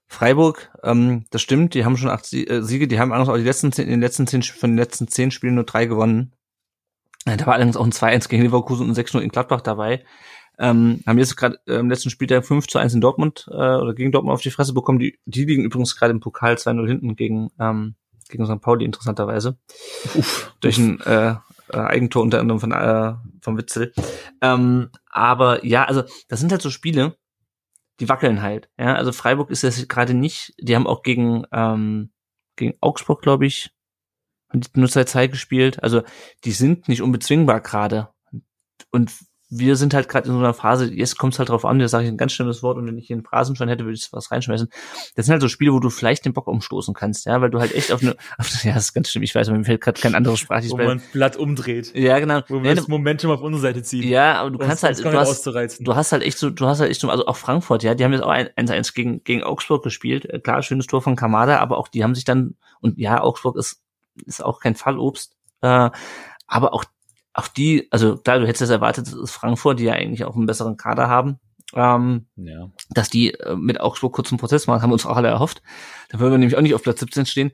Freiburg, 0.06 0.70
ähm, 0.82 1.24
das 1.30 1.42
stimmt, 1.42 1.74
die 1.74 1.84
haben 1.84 1.96
schon 1.96 2.10
acht 2.10 2.32
äh, 2.32 2.62
Siege, 2.62 2.88
die 2.88 2.98
haben 2.98 3.12
auch 3.12 3.36
die 3.36 3.42
letzten 3.42 3.72
zehn, 3.72 3.86
in 3.86 3.92
den 3.92 4.00
letzten 4.00 4.26
zehn, 4.26 4.42
von 4.42 4.70
den 4.70 4.78
letzten 4.78 5.08
zehn 5.08 5.30
Spielen 5.30 5.54
nur 5.54 5.64
drei 5.64 5.86
gewonnen. 5.86 6.32
Äh, 7.24 7.36
da 7.36 7.46
war 7.46 7.54
allerdings 7.54 7.76
auch 7.76 7.84
ein 7.84 7.92
2-1 7.92 8.28
gegen 8.28 8.42
Leverkusen 8.42 8.88
und 8.88 8.96
ein 8.96 9.04
6-0 9.04 9.20
in 9.20 9.30
Gladbach 9.30 9.60
dabei. 9.60 10.04
Ähm, 10.58 11.00
haben 11.06 11.18
jetzt 11.18 11.36
gerade 11.36 11.58
äh, 11.66 11.76
im 11.76 11.90
letzten 11.90 12.10
Spiel 12.10 12.28
der 12.28 12.42
5 12.42 12.68
zu 12.68 12.78
1 12.78 12.94
in 12.94 13.00
Dortmund 13.00 13.48
äh, 13.50 13.54
oder 13.54 13.94
gegen 13.94 14.12
Dortmund 14.12 14.34
auf 14.34 14.42
die 14.42 14.50
Fresse 14.50 14.72
bekommen. 14.72 15.00
Die, 15.00 15.18
die 15.24 15.44
liegen 15.44 15.64
übrigens 15.64 15.96
gerade 15.96 16.12
im 16.12 16.20
Pokal 16.20 16.54
2-0 16.54 16.86
hinten 16.86 17.16
gegen, 17.16 17.50
ähm, 17.58 17.96
gegen 18.28 18.46
St. 18.46 18.60
Pauli, 18.60 18.84
interessanterweise. 18.84 19.56
Uff, 20.14 20.54
Durch 20.60 20.78
ein 20.78 21.00
äh, 21.00 21.34
äh, 21.68 21.78
Eigentor 21.78 22.22
unter 22.22 22.40
anderem 22.40 22.60
von, 22.60 22.72
äh, 22.72 23.14
von 23.40 23.56
Witzel. 23.56 23.92
Ähm, 24.40 24.90
aber 25.10 25.64
ja, 25.64 25.84
also 25.84 26.02
das 26.28 26.40
sind 26.40 26.52
halt 26.52 26.62
so 26.62 26.70
Spiele, 26.70 27.16
die 28.00 28.08
wackeln 28.08 28.42
halt. 28.42 28.68
Ja, 28.78 28.94
also 28.94 29.12
Freiburg 29.12 29.50
ist 29.50 29.64
das 29.64 29.88
gerade 29.88 30.14
nicht. 30.14 30.54
Die 30.58 30.74
haben 30.74 30.86
auch 30.86 31.02
gegen 31.02 31.44
ähm, 31.52 32.10
gegen 32.56 32.74
Augsburg, 32.80 33.22
glaube 33.22 33.46
ich, 33.46 33.70
nur 34.74 34.88
zwei 34.88 35.04
Zeit 35.04 35.32
gespielt. 35.32 35.82
Also 35.82 36.02
die 36.44 36.52
sind 36.52 36.88
nicht 36.88 37.02
unbezwingbar 37.02 37.60
gerade. 37.60 38.08
Und 38.90 39.12
wir 39.58 39.76
sind 39.76 39.94
halt 39.94 40.08
gerade 40.08 40.28
in 40.28 40.34
so 40.34 40.38
einer 40.38 40.54
Phase, 40.54 40.92
jetzt 40.92 41.16
kommt 41.18 41.34
es 41.34 41.38
halt 41.38 41.48
drauf 41.48 41.64
an, 41.64 41.78
da 41.78 41.86
sage 41.86 42.04
ich 42.04 42.10
ein 42.10 42.16
ganz 42.16 42.32
schlimmes 42.32 42.62
Wort 42.62 42.76
und 42.76 42.86
wenn 42.86 42.98
ich 42.98 43.06
hier 43.06 43.14
einen 43.14 43.24
Phrasenschein 43.24 43.68
hätte, 43.68 43.84
würde 43.84 43.94
ich 43.94 44.12
was 44.12 44.30
reinschmeißen. 44.30 44.68
Das 45.14 45.26
sind 45.26 45.32
halt 45.32 45.42
so 45.42 45.48
Spiele, 45.48 45.72
wo 45.72 45.80
du 45.80 45.90
vielleicht 45.90 46.24
den 46.24 46.32
Bock 46.32 46.48
umstoßen 46.48 46.92
kannst, 46.92 47.26
ja, 47.26 47.40
weil 47.40 47.50
du 47.50 47.60
halt 47.60 47.74
echt 47.74 47.92
auf 47.92 48.02
eine, 48.02 48.16
auf, 48.38 48.64
ja, 48.64 48.74
das 48.74 48.84
ist 48.84 48.94
ganz 48.94 49.10
schlimm, 49.10 49.22
ich 49.22 49.34
weiß, 49.34 49.50
mir 49.50 49.64
fällt 49.64 49.80
gerade 49.80 50.00
kein 50.00 50.14
anderes 50.14 50.40
sprachliches 50.40 50.72
Wo 50.72 50.76
man 50.78 50.98
ein 50.98 51.02
Blatt 51.12 51.36
umdreht. 51.36 51.94
Ja, 51.94 52.18
genau. 52.18 52.42
Wo 52.48 52.56
man 52.56 52.64
ja, 52.64 52.74
das 52.74 52.88
Momentum 52.88 53.30
auf 53.30 53.42
unsere 53.42 53.62
Seite 53.62 53.82
zieht. 53.82 54.04
Ja, 54.04 54.40
aber 54.40 54.50
du 54.50 54.58
kannst 54.58 54.82
halt, 54.82 54.98
du 55.04 55.12
hast, 55.12 55.46
du 55.46 55.94
hast 55.94 56.12
halt 56.12 56.22
echt 56.22 56.38
so, 56.38 56.50
du 56.50 56.66
hast 56.66 56.80
halt 56.80 56.90
echt 56.90 57.00
so, 57.00 57.08
also 57.10 57.26
auch 57.26 57.36
Frankfurt, 57.36 57.82
ja, 57.82 57.94
die 57.94 58.04
haben 58.04 58.12
jetzt 58.12 58.22
auch 58.22 58.32
1-1 58.32 58.94
gegen, 58.94 59.22
gegen 59.22 59.42
Augsburg 59.42 59.84
gespielt, 59.84 60.24
äh, 60.26 60.40
klar, 60.40 60.62
schönes 60.62 60.86
Tor 60.86 61.02
von 61.02 61.16
Kamada, 61.16 61.58
aber 61.58 61.78
auch 61.78 61.88
die 61.88 62.02
haben 62.02 62.14
sich 62.14 62.24
dann, 62.24 62.56
und 62.80 62.98
ja, 62.98 63.20
Augsburg 63.20 63.56
ist, 63.56 63.82
ist 64.26 64.44
auch 64.44 64.60
kein 64.60 64.74
Fallobst, 64.74 65.36
äh, 65.62 65.90
aber 66.46 66.72
auch 66.72 66.84
auch 67.34 67.48
die, 67.48 67.88
also 67.90 68.16
klar, 68.16 68.38
du 68.38 68.46
hättest 68.46 68.62
es 68.62 68.70
erwartet, 68.70 69.06
das 69.06 69.14
ist 69.14 69.32
Frankfurt, 69.32 69.78
die 69.78 69.84
ja 69.84 69.92
eigentlich 69.92 70.24
auch 70.24 70.36
einen 70.36 70.46
besseren 70.46 70.76
Kader 70.76 71.08
haben, 71.08 71.38
ähm, 71.74 72.26
ja. 72.36 72.70
dass 72.90 73.10
die 73.10 73.34
äh, 73.34 73.56
mit 73.56 73.80
Augsburg 73.80 74.14
kurzen 74.14 74.38
Prozess 74.38 74.66
machen, 74.66 74.82
haben 74.82 74.90
wir 74.90 74.94
uns 74.94 75.06
auch 75.06 75.16
alle 75.16 75.28
erhofft. 75.28 75.62
Da 76.10 76.20
würden 76.20 76.32
wir 76.32 76.38
nämlich 76.38 76.56
auch 76.56 76.62
nicht 76.62 76.74
auf 76.74 76.82
Platz 76.82 77.00
17 77.00 77.26
stehen. 77.26 77.52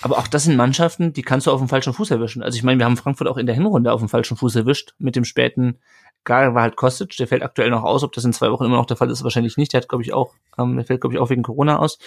Aber 0.00 0.18
auch 0.18 0.26
das 0.26 0.44
sind 0.44 0.56
Mannschaften, 0.56 1.12
die 1.12 1.22
kannst 1.22 1.46
du 1.46 1.52
auf 1.52 1.60
dem 1.60 1.68
falschen 1.68 1.92
Fuß 1.92 2.10
erwischen. 2.10 2.42
Also 2.42 2.56
ich 2.56 2.64
meine, 2.64 2.80
wir 2.80 2.86
haben 2.86 2.96
Frankfurt 2.96 3.28
auch 3.28 3.36
in 3.36 3.46
der 3.46 3.54
Hinrunde 3.54 3.92
auf 3.92 4.00
dem 4.00 4.08
falschen 4.08 4.36
Fuß 4.36 4.56
erwischt 4.56 4.94
mit 4.98 5.14
dem 5.14 5.24
späten 5.24 5.78
Gar 6.24 6.54
war 6.54 6.62
halt 6.62 6.76
Kostic, 6.76 7.16
der 7.16 7.26
fällt 7.26 7.42
aktuell 7.42 7.70
noch 7.70 7.82
aus. 7.82 8.04
Ob 8.04 8.12
das 8.12 8.24
in 8.24 8.32
zwei 8.32 8.50
Wochen 8.52 8.64
immer 8.64 8.76
noch 8.76 8.86
der 8.86 8.96
Fall 8.96 9.10
ist, 9.10 9.24
wahrscheinlich 9.24 9.56
nicht. 9.56 9.72
Der 9.72 9.80
hat, 9.80 9.88
glaube 9.88 10.04
ich, 10.04 10.12
auch, 10.12 10.34
ähm, 10.56 10.76
der 10.76 10.84
fällt, 10.84 11.00
glaube 11.00 11.14
ich, 11.14 11.20
auch 11.20 11.30
wegen 11.30 11.42
Corona 11.42 11.78
aus. 11.78 11.98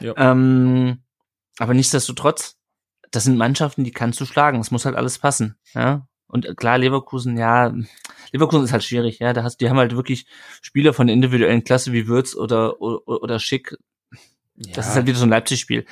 Ja. 0.00 0.14
Ähm, 0.16 1.02
aber 1.58 1.74
nichtsdestotrotz, 1.74 2.56
das 3.10 3.24
sind 3.24 3.36
Mannschaften, 3.36 3.84
die 3.84 3.92
kannst 3.92 4.18
du 4.20 4.24
schlagen. 4.24 4.60
Es 4.60 4.70
muss 4.70 4.86
halt 4.86 4.96
alles 4.96 5.18
passen. 5.18 5.58
Ja? 5.74 6.06
Und 6.30 6.56
klar, 6.56 6.78
Leverkusen, 6.78 7.36
ja, 7.36 7.74
Leverkusen 8.32 8.64
ist 8.64 8.72
halt 8.72 8.84
schwierig, 8.84 9.18
ja. 9.18 9.32
Da 9.32 9.42
hast, 9.42 9.60
die 9.60 9.68
haben 9.68 9.78
halt 9.78 9.96
wirklich 9.96 10.26
Spieler 10.62 10.92
von 10.92 11.06
der 11.06 11.14
individuellen 11.14 11.64
Klasse 11.64 11.92
wie 11.92 12.06
Würz 12.06 12.34
oder, 12.34 12.80
oder, 12.80 13.06
oder 13.06 13.38
Schick. 13.38 13.76
Ja. 14.56 14.74
Das 14.74 14.88
ist 14.88 14.94
halt 14.94 15.06
wieder 15.06 15.18
so 15.18 15.24
ein 15.24 15.30
Leipzig-Spiel. 15.30 15.86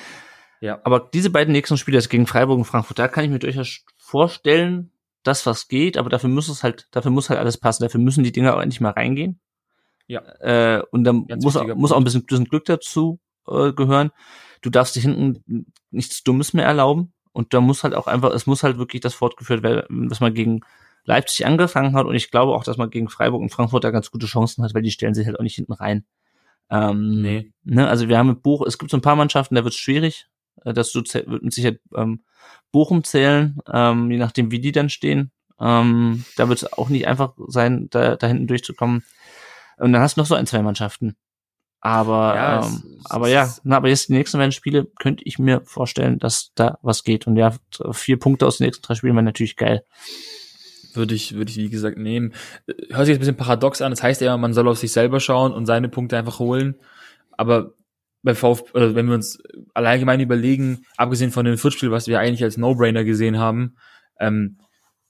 Ja. 0.60 0.80
Aber 0.84 1.08
diese 1.12 1.30
beiden 1.30 1.52
nächsten 1.52 1.76
Spiele, 1.76 1.98
das 1.98 2.08
gegen 2.08 2.26
Freiburg 2.26 2.58
und 2.58 2.64
Frankfurt, 2.64 2.98
da 2.98 3.08
kann 3.08 3.24
ich 3.24 3.30
mir 3.30 3.38
durchaus 3.38 3.84
vorstellen, 3.96 4.90
dass 5.22 5.46
was 5.46 5.68
geht, 5.68 5.96
aber 5.96 6.10
dafür 6.10 6.30
muss 6.30 6.48
es 6.48 6.62
halt, 6.62 6.88
dafür 6.90 7.10
muss 7.10 7.30
halt 7.30 7.38
alles 7.38 7.58
passen. 7.58 7.82
Dafür 7.82 8.00
müssen 8.00 8.24
die 8.24 8.32
Dinger 8.32 8.56
auch 8.56 8.60
endlich 8.60 8.80
mal 8.80 8.92
reingehen. 8.92 9.40
Ja. 10.06 10.22
Äh, 10.40 10.82
und 10.90 11.04
dann 11.04 11.26
Ganz 11.26 11.44
muss, 11.44 11.54
muss 11.74 11.92
auch 11.92 11.98
ein 11.98 12.04
bisschen, 12.04 12.24
bisschen 12.24 12.46
Glück 12.46 12.64
dazu 12.64 13.20
äh, 13.46 13.72
gehören. 13.72 14.10
Du 14.62 14.70
darfst 14.70 14.96
dich 14.96 15.02
hinten 15.02 15.72
nichts 15.90 16.24
Dummes 16.24 16.54
mehr 16.54 16.64
erlauben. 16.64 17.12
Und 17.32 17.54
da 17.54 17.60
muss 17.60 17.84
halt 17.84 17.94
auch 17.94 18.06
einfach, 18.06 18.30
es 18.30 18.46
muss 18.46 18.62
halt 18.62 18.78
wirklich 18.78 19.00
das 19.00 19.14
fortgeführt 19.14 19.62
werden, 19.62 20.10
was 20.10 20.20
man 20.20 20.34
gegen 20.34 20.60
Leipzig 21.04 21.46
angefangen 21.46 21.94
hat. 21.94 22.06
Und 22.06 22.14
ich 22.14 22.30
glaube 22.30 22.54
auch, 22.54 22.64
dass 22.64 22.76
man 22.76 22.90
gegen 22.90 23.08
Freiburg 23.08 23.40
und 23.40 23.50
Frankfurt 23.50 23.84
da 23.84 23.90
ganz 23.90 24.10
gute 24.10 24.26
Chancen 24.26 24.64
hat, 24.64 24.74
weil 24.74 24.82
die 24.82 24.90
stellen 24.90 25.14
sich 25.14 25.26
halt 25.26 25.38
auch 25.38 25.44
nicht 25.44 25.56
hinten 25.56 25.72
rein. 25.72 26.04
Ähm, 26.70 27.22
nee. 27.22 27.52
Ne, 27.64 27.88
also 27.88 28.08
wir 28.08 28.18
haben 28.18 28.28
mit 28.28 28.42
Buch, 28.42 28.64
es 28.66 28.78
gibt 28.78 28.90
so 28.90 28.96
ein 28.96 29.02
paar 29.02 29.16
Mannschaften, 29.16 29.54
da 29.54 29.64
wird 29.64 29.74
es 29.74 29.80
schwierig. 29.80 30.28
Äh, 30.64 30.72
dass 30.72 30.92
du 30.92 31.02
wird 31.02 31.42
mit 31.42 31.52
Sicherheit 31.52 31.80
ähm, 31.94 32.22
Bochum 32.72 33.04
zählen, 33.04 33.58
ähm, 33.72 34.10
je 34.10 34.18
nachdem, 34.18 34.50
wie 34.50 34.60
die 34.60 34.72
dann 34.72 34.90
stehen. 34.90 35.30
Ähm, 35.60 36.24
da 36.36 36.48
wird 36.48 36.62
es 36.62 36.72
auch 36.72 36.88
nicht 36.88 37.06
einfach 37.06 37.34
sein, 37.48 37.88
da, 37.90 38.16
da 38.16 38.26
hinten 38.26 38.46
durchzukommen. 38.46 39.04
Und 39.78 39.92
dann 39.92 40.02
hast 40.02 40.16
du 40.16 40.20
noch 40.20 40.26
so 40.26 40.34
ein, 40.34 40.46
zwei 40.46 40.62
Mannschaften. 40.62 41.16
Aber, 41.80 42.34
ja, 42.34 42.66
ähm, 42.66 42.82
es, 42.98 43.10
aber 43.10 43.28
ja, 43.28 43.54
na, 43.62 43.76
aber 43.76 43.88
jetzt 43.88 44.08
die 44.08 44.14
nächsten 44.14 44.38
beiden 44.38 44.52
Spiele 44.52 44.86
könnte 44.98 45.22
ich 45.24 45.38
mir 45.38 45.62
vorstellen, 45.64 46.18
dass 46.18 46.50
da 46.54 46.78
was 46.82 47.04
geht. 47.04 47.26
Und 47.26 47.36
ja, 47.36 47.54
vier 47.92 48.18
Punkte 48.18 48.46
aus 48.46 48.58
den 48.58 48.66
nächsten 48.66 48.82
drei 48.82 48.94
Spielen 48.94 49.14
wäre 49.14 49.22
natürlich 49.22 49.56
geil. 49.56 49.84
Würde 50.94 51.14
ich, 51.14 51.34
würde 51.34 51.50
ich, 51.50 51.58
wie 51.58 51.70
gesagt, 51.70 51.96
nehmen. 51.96 52.34
Hört 52.66 53.06
sich 53.06 53.08
jetzt 53.08 53.16
ein 53.16 53.20
bisschen 53.20 53.36
paradox 53.36 53.80
an. 53.80 53.92
Das 53.92 54.02
heißt 54.02 54.20
ja, 54.20 54.36
man 54.36 54.52
soll 54.52 54.66
auf 54.68 54.78
sich 54.78 54.92
selber 54.92 55.20
schauen 55.20 55.52
und 55.52 55.66
seine 55.66 55.88
Punkte 55.88 56.16
einfach 56.16 56.40
holen. 56.40 56.76
Aber 57.36 57.74
bei 58.22 58.34
VfB, 58.34 58.72
oder 58.74 58.94
wenn 58.96 59.06
wir 59.06 59.14
uns 59.14 59.38
allgemein 59.74 60.20
überlegen, 60.20 60.84
abgesehen 60.96 61.30
von 61.30 61.44
dem 61.44 61.56
Viertspiel, 61.56 61.92
was 61.92 62.08
wir 62.08 62.18
eigentlich 62.18 62.42
als 62.42 62.56
No-Brainer 62.56 63.04
gesehen 63.04 63.38
haben, 63.38 63.76
ähm, 64.18 64.58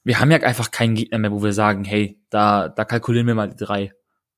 wir 0.04 0.20
haben 0.20 0.30
ja 0.30 0.38
einfach 0.38 0.70
keinen 0.70 0.94
Gegner 0.94 1.18
mehr, 1.18 1.32
wo 1.32 1.42
wir 1.42 1.52
sagen, 1.52 1.84
hey, 1.84 2.20
da, 2.30 2.68
da 2.68 2.84
kalkulieren 2.84 3.26
wir 3.26 3.34
mal 3.34 3.48
die 3.48 3.56
drei. 3.56 3.92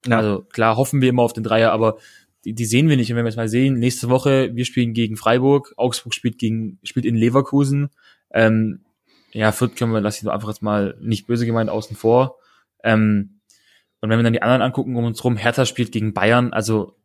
Ja. 0.07 0.18
Also 0.18 0.43
klar 0.43 0.76
hoffen 0.76 1.01
wir 1.01 1.11
immer 1.11 1.22
auf 1.22 1.33
den 1.33 1.45
Dreier, 1.45 1.72
aber 1.72 1.99
die, 2.45 2.55
die 2.55 2.64
sehen 2.64 2.88
wir 2.88 2.97
nicht. 2.97 3.11
Und 3.11 3.16
wenn 3.16 3.24
wir 3.24 3.30
es 3.30 3.36
mal 3.36 3.49
sehen, 3.49 3.78
nächste 3.78 4.09
Woche, 4.09 4.55
wir 4.55 4.64
spielen 4.64 4.93
gegen 4.95 5.16
Freiburg, 5.16 5.74
Augsburg 5.76 6.14
spielt 6.14 6.38
gegen, 6.38 6.78
spielt 6.82 7.07
in 7.07 7.16
Leverkusen. 7.16 7.91
Ähm, 8.32 8.84
ja, 9.32 9.53
Fürth 9.53 9.76
können 9.76 9.93
wir, 9.93 10.01
lass 10.01 10.20
ich 10.20 10.28
einfach 10.28 10.49
jetzt 10.49 10.62
mal 10.62 10.97
nicht 11.01 11.26
böse 11.26 11.47
gemeint 11.47 11.70
außen 11.70 11.97
vor. 11.97 12.36
Ähm, 12.82 13.41
und 14.01 14.09
wenn 14.09 14.18
wir 14.18 14.22
dann 14.22 14.32
die 14.32 14.43
anderen 14.43 14.62
angucken 14.62 14.97
um 14.97 15.05
uns 15.05 15.22
rum, 15.22 15.36
Hertha 15.36 15.66
spielt 15.66 15.93
gegen 15.93 16.14
Bayern, 16.14 16.53
also 16.53 16.97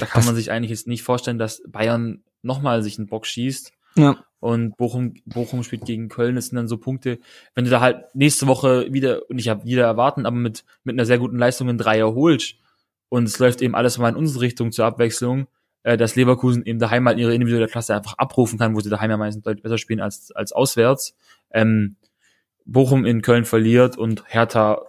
da 0.00 0.06
kann 0.06 0.20
das 0.20 0.26
man 0.26 0.34
sich 0.34 0.50
eigentlich 0.50 0.70
jetzt 0.70 0.86
nicht 0.86 1.02
vorstellen, 1.02 1.38
dass 1.38 1.62
Bayern 1.66 2.22
nochmal 2.42 2.82
sich 2.82 2.98
einen 2.98 3.08
Bock 3.08 3.26
schießt. 3.26 3.72
Ja. 3.96 4.24
Und 4.40 4.76
Bochum, 4.76 5.14
Bochum 5.24 5.62
spielt 5.62 5.84
gegen 5.84 6.08
Köln, 6.08 6.34
das 6.34 6.46
sind 6.46 6.56
dann 6.56 6.68
so 6.68 6.76
Punkte, 6.76 7.20
wenn 7.54 7.64
du 7.64 7.70
da 7.70 7.80
halt 7.80 8.14
nächste 8.14 8.48
Woche 8.48 8.92
wieder, 8.92 9.28
und 9.30 9.38
ich 9.38 9.48
habe 9.48 9.64
wieder 9.64 9.84
erwarten, 9.84 10.26
aber 10.26 10.36
mit, 10.36 10.64
mit 10.82 10.94
einer 10.94 11.06
sehr 11.06 11.18
guten 11.18 11.38
Leistung 11.38 11.68
einen 11.68 11.78
Dreier 11.78 12.14
holst, 12.14 12.56
und 13.12 13.24
es 13.24 13.38
läuft 13.38 13.60
eben 13.60 13.74
alles 13.74 13.98
mal 13.98 14.08
in 14.08 14.16
unsere 14.16 14.40
Richtung 14.40 14.72
zur 14.72 14.86
Abwechslung, 14.86 15.46
äh, 15.82 15.98
dass 15.98 16.16
Leverkusen 16.16 16.64
eben 16.64 16.78
daheim 16.78 17.02
mal 17.02 17.20
ihre 17.20 17.34
individuelle 17.34 17.68
Klasse 17.68 17.94
einfach 17.94 18.14
abrufen 18.16 18.58
kann, 18.58 18.74
wo 18.74 18.80
sie 18.80 18.88
daheim 18.88 19.10
ja 19.10 19.18
meistens 19.18 19.44
deutlich 19.44 19.62
besser 19.62 19.76
spielen 19.76 20.00
als, 20.00 20.32
als 20.32 20.52
auswärts. 20.52 21.14
Ähm, 21.50 21.96
Bochum 22.64 23.04
in 23.04 23.20
Köln 23.20 23.44
verliert 23.44 23.98
und 23.98 24.24
Hertha 24.28 24.80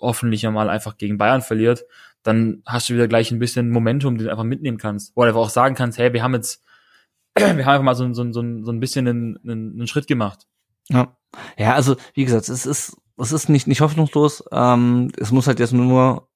hoffentlich 0.00 0.42
ja 0.42 0.52
mal 0.52 0.70
einfach 0.70 0.96
gegen 0.96 1.18
Bayern 1.18 1.42
verliert, 1.42 1.84
dann 2.22 2.62
hast 2.66 2.88
du 2.88 2.94
wieder 2.94 3.08
gleich 3.08 3.32
ein 3.32 3.40
bisschen 3.40 3.68
Momentum, 3.68 4.16
den 4.16 4.26
du 4.26 4.30
einfach 4.30 4.44
mitnehmen 4.44 4.78
kannst. 4.78 5.16
Du 5.16 5.22
einfach 5.22 5.40
auch 5.40 5.50
sagen 5.50 5.74
kannst, 5.74 5.98
hey, 5.98 6.12
wir 6.12 6.22
haben 6.22 6.34
jetzt, 6.34 6.62
wir 7.34 7.48
haben 7.48 7.58
einfach 7.58 7.82
mal 7.82 7.96
so, 7.96 8.12
so, 8.14 8.22
so, 8.30 8.42
so 8.62 8.70
ein 8.70 8.78
bisschen 8.78 9.08
einen, 9.08 9.40
einen, 9.42 9.72
einen 9.72 9.86
Schritt 9.88 10.06
gemacht. 10.06 10.46
Ja. 10.88 11.16
Ja, 11.58 11.74
also 11.74 11.96
wie 12.12 12.24
gesagt, 12.24 12.48
es 12.48 12.64
ist, 12.64 12.96
es 13.18 13.32
ist 13.32 13.48
nicht, 13.48 13.66
nicht 13.66 13.80
hoffnungslos. 13.80 14.44
Ähm, 14.52 15.10
es 15.16 15.32
muss 15.32 15.48
halt 15.48 15.58
jetzt 15.58 15.72
nur 15.72 16.28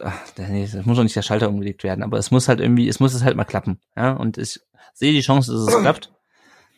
ach, 0.00 0.18
nee, 0.38 0.64
es 0.64 0.74
muss 0.86 0.96
doch 0.96 1.02
nicht 1.02 1.16
der 1.16 1.22
Schalter 1.22 1.48
umgelegt 1.48 1.84
werden, 1.84 2.02
aber 2.02 2.18
es 2.18 2.30
muss 2.30 2.48
halt 2.48 2.60
irgendwie, 2.60 2.88
es 2.88 3.00
muss 3.00 3.14
es 3.14 3.24
halt 3.24 3.36
mal 3.36 3.44
klappen. 3.44 3.80
Ja, 3.96 4.12
und 4.12 4.38
ich 4.38 4.60
sehe 4.92 5.12
die 5.12 5.20
Chance, 5.20 5.52
dass 5.52 5.74
es 5.74 5.80
klappt. 5.80 6.12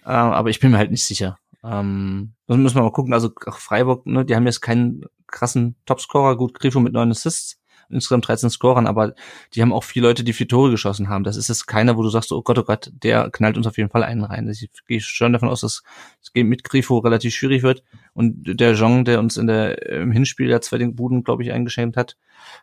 äh, 0.04 0.10
aber 0.10 0.50
ich 0.50 0.60
bin 0.60 0.70
mir 0.70 0.78
halt 0.78 0.90
nicht 0.90 1.04
sicher. 1.04 1.38
Ähm, 1.64 2.34
das 2.46 2.56
müssen 2.56 2.76
wir 2.76 2.82
mal 2.82 2.92
gucken. 2.92 3.12
Also 3.12 3.30
Freiburg, 3.50 4.06
ne, 4.06 4.24
die 4.24 4.36
haben 4.36 4.46
jetzt 4.46 4.60
keinen 4.60 5.04
krassen 5.26 5.76
Topscorer, 5.86 6.36
gut 6.36 6.54
Grifo 6.54 6.80
mit 6.80 6.92
neun 6.92 7.10
Assists, 7.10 7.60
insgesamt 7.88 8.28
13 8.28 8.50
Scorern, 8.50 8.86
aber 8.86 9.14
die 9.54 9.62
haben 9.62 9.72
auch 9.72 9.84
vier 9.84 10.02
Leute, 10.02 10.24
die 10.24 10.32
vier 10.32 10.48
Tore 10.48 10.70
geschossen 10.70 11.08
haben. 11.08 11.24
Das 11.24 11.36
ist 11.36 11.48
jetzt 11.48 11.66
keiner, 11.66 11.96
wo 11.96 12.02
du 12.02 12.08
sagst, 12.08 12.32
oh 12.32 12.42
Gott, 12.42 12.58
oh 12.58 12.64
Gott, 12.64 12.90
der 12.92 13.30
knallt 13.30 13.56
uns 13.56 13.66
auf 13.66 13.76
jeden 13.76 13.90
Fall 13.90 14.02
einen 14.04 14.24
rein. 14.24 14.48
Ich 14.48 14.68
gehe 14.86 15.00
schon 15.00 15.32
davon 15.32 15.48
aus, 15.48 15.60
dass 15.60 15.82
das 16.20 16.32
Game 16.32 16.48
mit 16.48 16.64
Grifo 16.64 16.98
relativ 16.98 17.34
schwierig 17.34 17.62
wird. 17.62 17.82
Und 18.16 18.60
der 18.60 18.72
Jong, 18.72 19.04
der 19.04 19.18
uns 19.20 19.36
in 19.36 19.46
der, 19.46 19.90
im 19.90 20.10
Hinspiel 20.10 20.48
ja 20.48 20.60
zwei 20.60 20.78
den 20.78 20.96
Buden, 20.96 21.22
glaube 21.22 21.42
ich, 21.42 21.52
eingeschenkt 21.52 21.96
hat, 21.96 22.16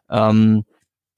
ähm, 0.09 0.65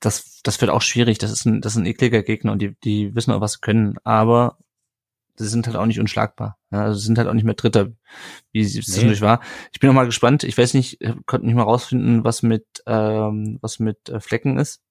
das, 0.01 0.41
das 0.43 0.59
wird 0.59 0.71
auch 0.71 0.81
schwierig. 0.81 1.17
Das 1.17 1.31
ist 1.31 1.45
ein, 1.45 1.61
das 1.61 1.73
ist 1.73 1.77
ein 1.79 1.85
ekliger 1.85 2.21
Gegner 2.21 2.51
und 2.51 2.61
die, 2.61 2.75
die 2.83 3.15
wissen 3.15 3.31
auch, 3.31 3.41
was 3.41 3.53
sie 3.53 3.61
können. 3.61 3.95
Aber 4.03 4.57
sie 5.37 5.47
sind 5.47 5.67
halt 5.67 5.77
auch 5.77 5.85
nicht 5.85 5.99
unschlagbar. 5.99 6.57
Ja, 6.71 6.83
also 6.83 6.99
sind 6.99 7.17
halt 7.17 7.27
auch 7.27 7.33
nicht 7.33 7.45
mehr 7.45 7.53
Dritter, 7.53 7.87
wie 8.51 8.61
es 8.61 8.75
nee. 8.75 8.81
zwischendurch 8.81 9.21
war. 9.21 9.41
Ich 9.73 9.79
bin 9.79 9.89
auch 9.89 9.93
mal 9.93 10.05
gespannt. 10.05 10.43
Ich 10.43 10.57
weiß 10.57 10.73
nicht, 10.73 10.99
konnte 11.25 11.45
nicht 11.45 11.55
mal 11.55 11.63
rausfinden, 11.63 12.23
was 12.23 12.43
mit 12.43 12.65
ähm, 12.85 13.57
was 13.61 13.79
mit 13.79 14.09
äh, 14.09 14.19
Flecken 14.19 14.57
ist. 14.57 14.81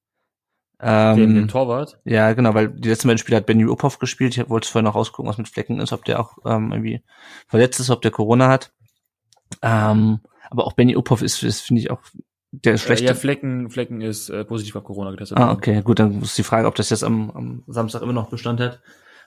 Ähm, 0.81 1.17
Dem, 1.17 1.35
dem 1.35 1.49
Torwart? 1.49 2.01
Ja, 2.05 2.33
genau, 2.33 2.55
weil 2.55 2.69
die 2.69 2.89
letzten 2.89 3.09
beiden 3.09 3.19
Spiele 3.19 3.37
hat 3.37 3.47
Benny 3.47 3.65
Uphoff 3.65 3.99
gespielt. 3.99 4.37
Ich 4.37 4.51
wollte 4.51 4.69
vorher 4.69 4.83
noch 4.83 4.97
rausgucken, 4.97 5.29
was 5.29 5.39
mit 5.39 5.49
Flecken 5.49 5.81
ist, 5.81 5.93
ob 5.93 6.05
der 6.05 6.19
auch 6.21 6.37
ähm, 6.45 6.73
irgendwie 6.73 7.03
verletzt 7.47 7.79
ist, 7.81 7.91
ob 7.91 8.03
der 8.03 8.11
Corona 8.11 8.49
hat. 8.49 8.73
Ähm, 9.63 10.21
aber 10.51 10.67
auch 10.67 10.73
Benny 10.73 10.97
Uphoff 10.97 11.23
ist, 11.23 11.43
ist 11.43 11.61
finde 11.63 11.81
ich 11.81 11.91
auch 11.91 12.01
der 12.53 12.77
schlechte. 12.77 13.05
Äh, 13.05 13.09
ja, 13.09 13.15
Flecken, 13.15 13.71
Flecken 13.71 14.01
ist 14.01 14.29
äh, 14.29 14.45
positiv 14.45 14.77
auf 14.77 14.85
Corona 14.85 15.11
getestet. 15.11 15.39
Ah, 15.39 15.53
okay, 15.53 15.83
gut, 15.83 15.99
dann 15.99 16.23
ist 16.23 16.39
die 16.39 16.43
Frage, 16.43 16.69
ob 16.69 16.75
das 16.75 16.91
jetzt 16.91 17.05
am, 17.05 17.31
am 17.31 17.63
Samstag 17.67 18.03
immer 18.03 18.13
noch 18.13 18.29
Bestand 18.29 18.61
hat 18.61 18.81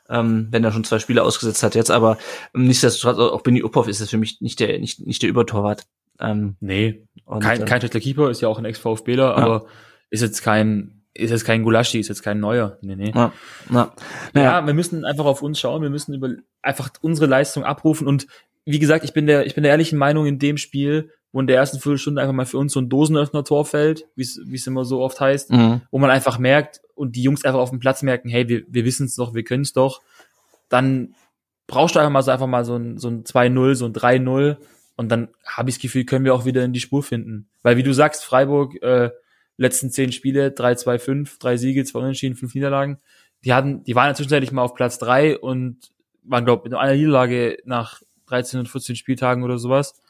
ähm, 0.09 0.47
wenn 0.51 0.63
er 0.63 0.71
schon 0.71 0.83
zwei 0.83 0.99
Spiele 0.99 1.23
ausgesetzt 1.23 1.63
hat 1.63 1.75
jetzt, 1.75 1.91
aber 1.91 2.17
ähm, 2.53 2.65
nichtsdestotrotz, 2.65 3.17
auch 3.17 3.41
Benny 3.41 3.63
Uphoff 3.63 3.87
ist 3.87 3.99
es 3.99 4.09
für 4.09 4.17
mich 4.17 4.41
nicht 4.41 4.59
der, 4.59 4.79
nicht, 4.79 5.05
nicht 5.05 5.21
der 5.21 5.29
Übertorwart. 5.29 5.83
Ähm, 6.19 6.55
nee, 6.59 7.03
und, 7.25 7.41
kein, 7.41 7.61
äh, 7.61 7.65
kein 7.65 7.81
schlechter 7.81 7.99
Keeper, 7.99 8.29
ist 8.29 8.41
ja 8.41 8.47
auch 8.47 8.57
ein 8.57 8.65
Ex-VfBler, 8.65 9.23
ja. 9.23 9.35
aber 9.35 9.65
ist 10.09 10.21
jetzt 10.21 10.41
kein, 10.41 11.01
ist 11.13 11.31
jetzt 11.31 11.45
kein 11.45 11.63
Gulaschi, 11.63 11.99
ist 11.99 12.07
jetzt 12.07 12.23
kein 12.23 12.39
neuer. 12.39 12.77
Nee, 12.81 12.95
nee. 12.95 13.11
Ja, 13.13 13.33
ja. 13.71 13.93
Naja. 14.33 14.59
ja, 14.59 14.65
wir 14.65 14.73
müssen 14.73 15.05
einfach 15.05 15.25
auf 15.25 15.41
uns 15.41 15.59
schauen, 15.59 15.81
wir 15.81 15.89
müssen 15.89 16.13
über 16.13 16.29
einfach 16.61 16.89
unsere 17.01 17.27
Leistung 17.27 17.63
abrufen 17.63 18.07
und 18.07 18.27
wie 18.67 18.79
gesagt, 18.79 19.05
ich 19.05 19.13
bin 19.13 19.27
der, 19.27 19.45
ich 19.45 19.55
bin 19.55 19.63
der 19.63 19.71
ehrlichen 19.71 19.97
Meinung 19.97 20.25
in 20.25 20.39
dem 20.39 20.57
Spiel, 20.57 21.11
wo 21.31 21.39
in 21.39 21.47
der 21.47 21.55
ersten 21.55 21.79
Viertelstunde 21.79 22.21
einfach 22.21 22.33
mal 22.33 22.45
für 22.45 22.57
uns 22.57 22.73
so 22.73 22.81
ein 22.81 22.89
Dosenöffner-Tor 22.89 23.65
fällt, 23.65 24.05
wie 24.15 24.23
es 24.23 24.67
immer 24.67 24.83
so 24.83 25.01
oft 25.01 25.19
heißt, 25.21 25.51
mhm. 25.51 25.81
wo 25.89 25.99
man 25.99 26.09
einfach 26.09 26.37
merkt 26.37 26.81
und 26.93 27.15
die 27.15 27.23
Jungs 27.23 27.45
einfach 27.45 27.59
auf 27.59 27.69
dem 27.69 27.79
Platz 27.79 28.03
merken, 28.03 28.27
hey, 28.27 28.49
wir, 28.49 28.63
wir 28.67 28.83
wissen 28.83 29.05
es 29.05 29.15
doch, 29.15 29.33
wir 29.33 29.43
können 29.43 29.63
es 29.63 29.71
doch, 29.71 30.01
dann 30.67 31.15
brauchst 31.65 31.95
du 31.95 31.99
einfach 31.99 32.11
mal 32.11 32.21
so 32.21 32.31
einfach 32.31 32.47
mal 32.47 32.65
so 32.65 32.75
ein, 32.75 32.97
so 32.97 33.07
ein 33.07 33.23
2-0, 33.23 33.75
so 33.75 33.85
ein 33.85 33.93
3-0 33.93 34.57
und 34.97 35.09
dann 35.09 35.29
habe 35.45 35.69
ich 35.69 35.77
das 35.77 35.81
Gefühl, 35.81 36.03
können 36.03 36.25
wir 36.25 36.35
auch 36.35 36.43
wieder 36.43 36.65
in 36.65 36.73
die 36.73 36.81
Spur 36.81 37.03
finden. 37.03 37.47
Weil 37.61 37.77
wie 37.77 37.83
du 37.83 37.93
sagst, 37.93 38.25
Freiburg, 38.25 38.81
äh, 38.81 39.11
letzten 39.55 39.91
zehn 39.91 40.11
Spiele, 40.11 40.49
3-2-5, 40.49 41.39
drei 41.39 41.55
Siege, 41.55 41.85
zwei 41.85 41.99
Unentschieden, 41.99 42.35
fünf 42.35 42.53
Niederlagen, 42.53 42.97
die 43.45 43.53
hatten, 43.53 43.83
die 43.83 43.95
waren 43.95 44.07
ja 44.07 44.13
zwischenzeitlich 44.13 44.51
mal 44.51 44.63
auf 44.63 44.75
Platz 44.75 44.97
drei 44.97 45.37
und 45.37 45.91
waren, 46.23 46.43
glaube 46.43 46.63
ich, 46.65 46.71
mit 46.71 46.79
einer 46.79 46.95
Niederlage 46.95 47.59
nach 47.63 48.01
13 48.27 48.59
und 48.59 48.69
14 48.69 48.95
Spieltagen 48.95 49.43
oder 49.43 49.57
sowas 49.57 50.01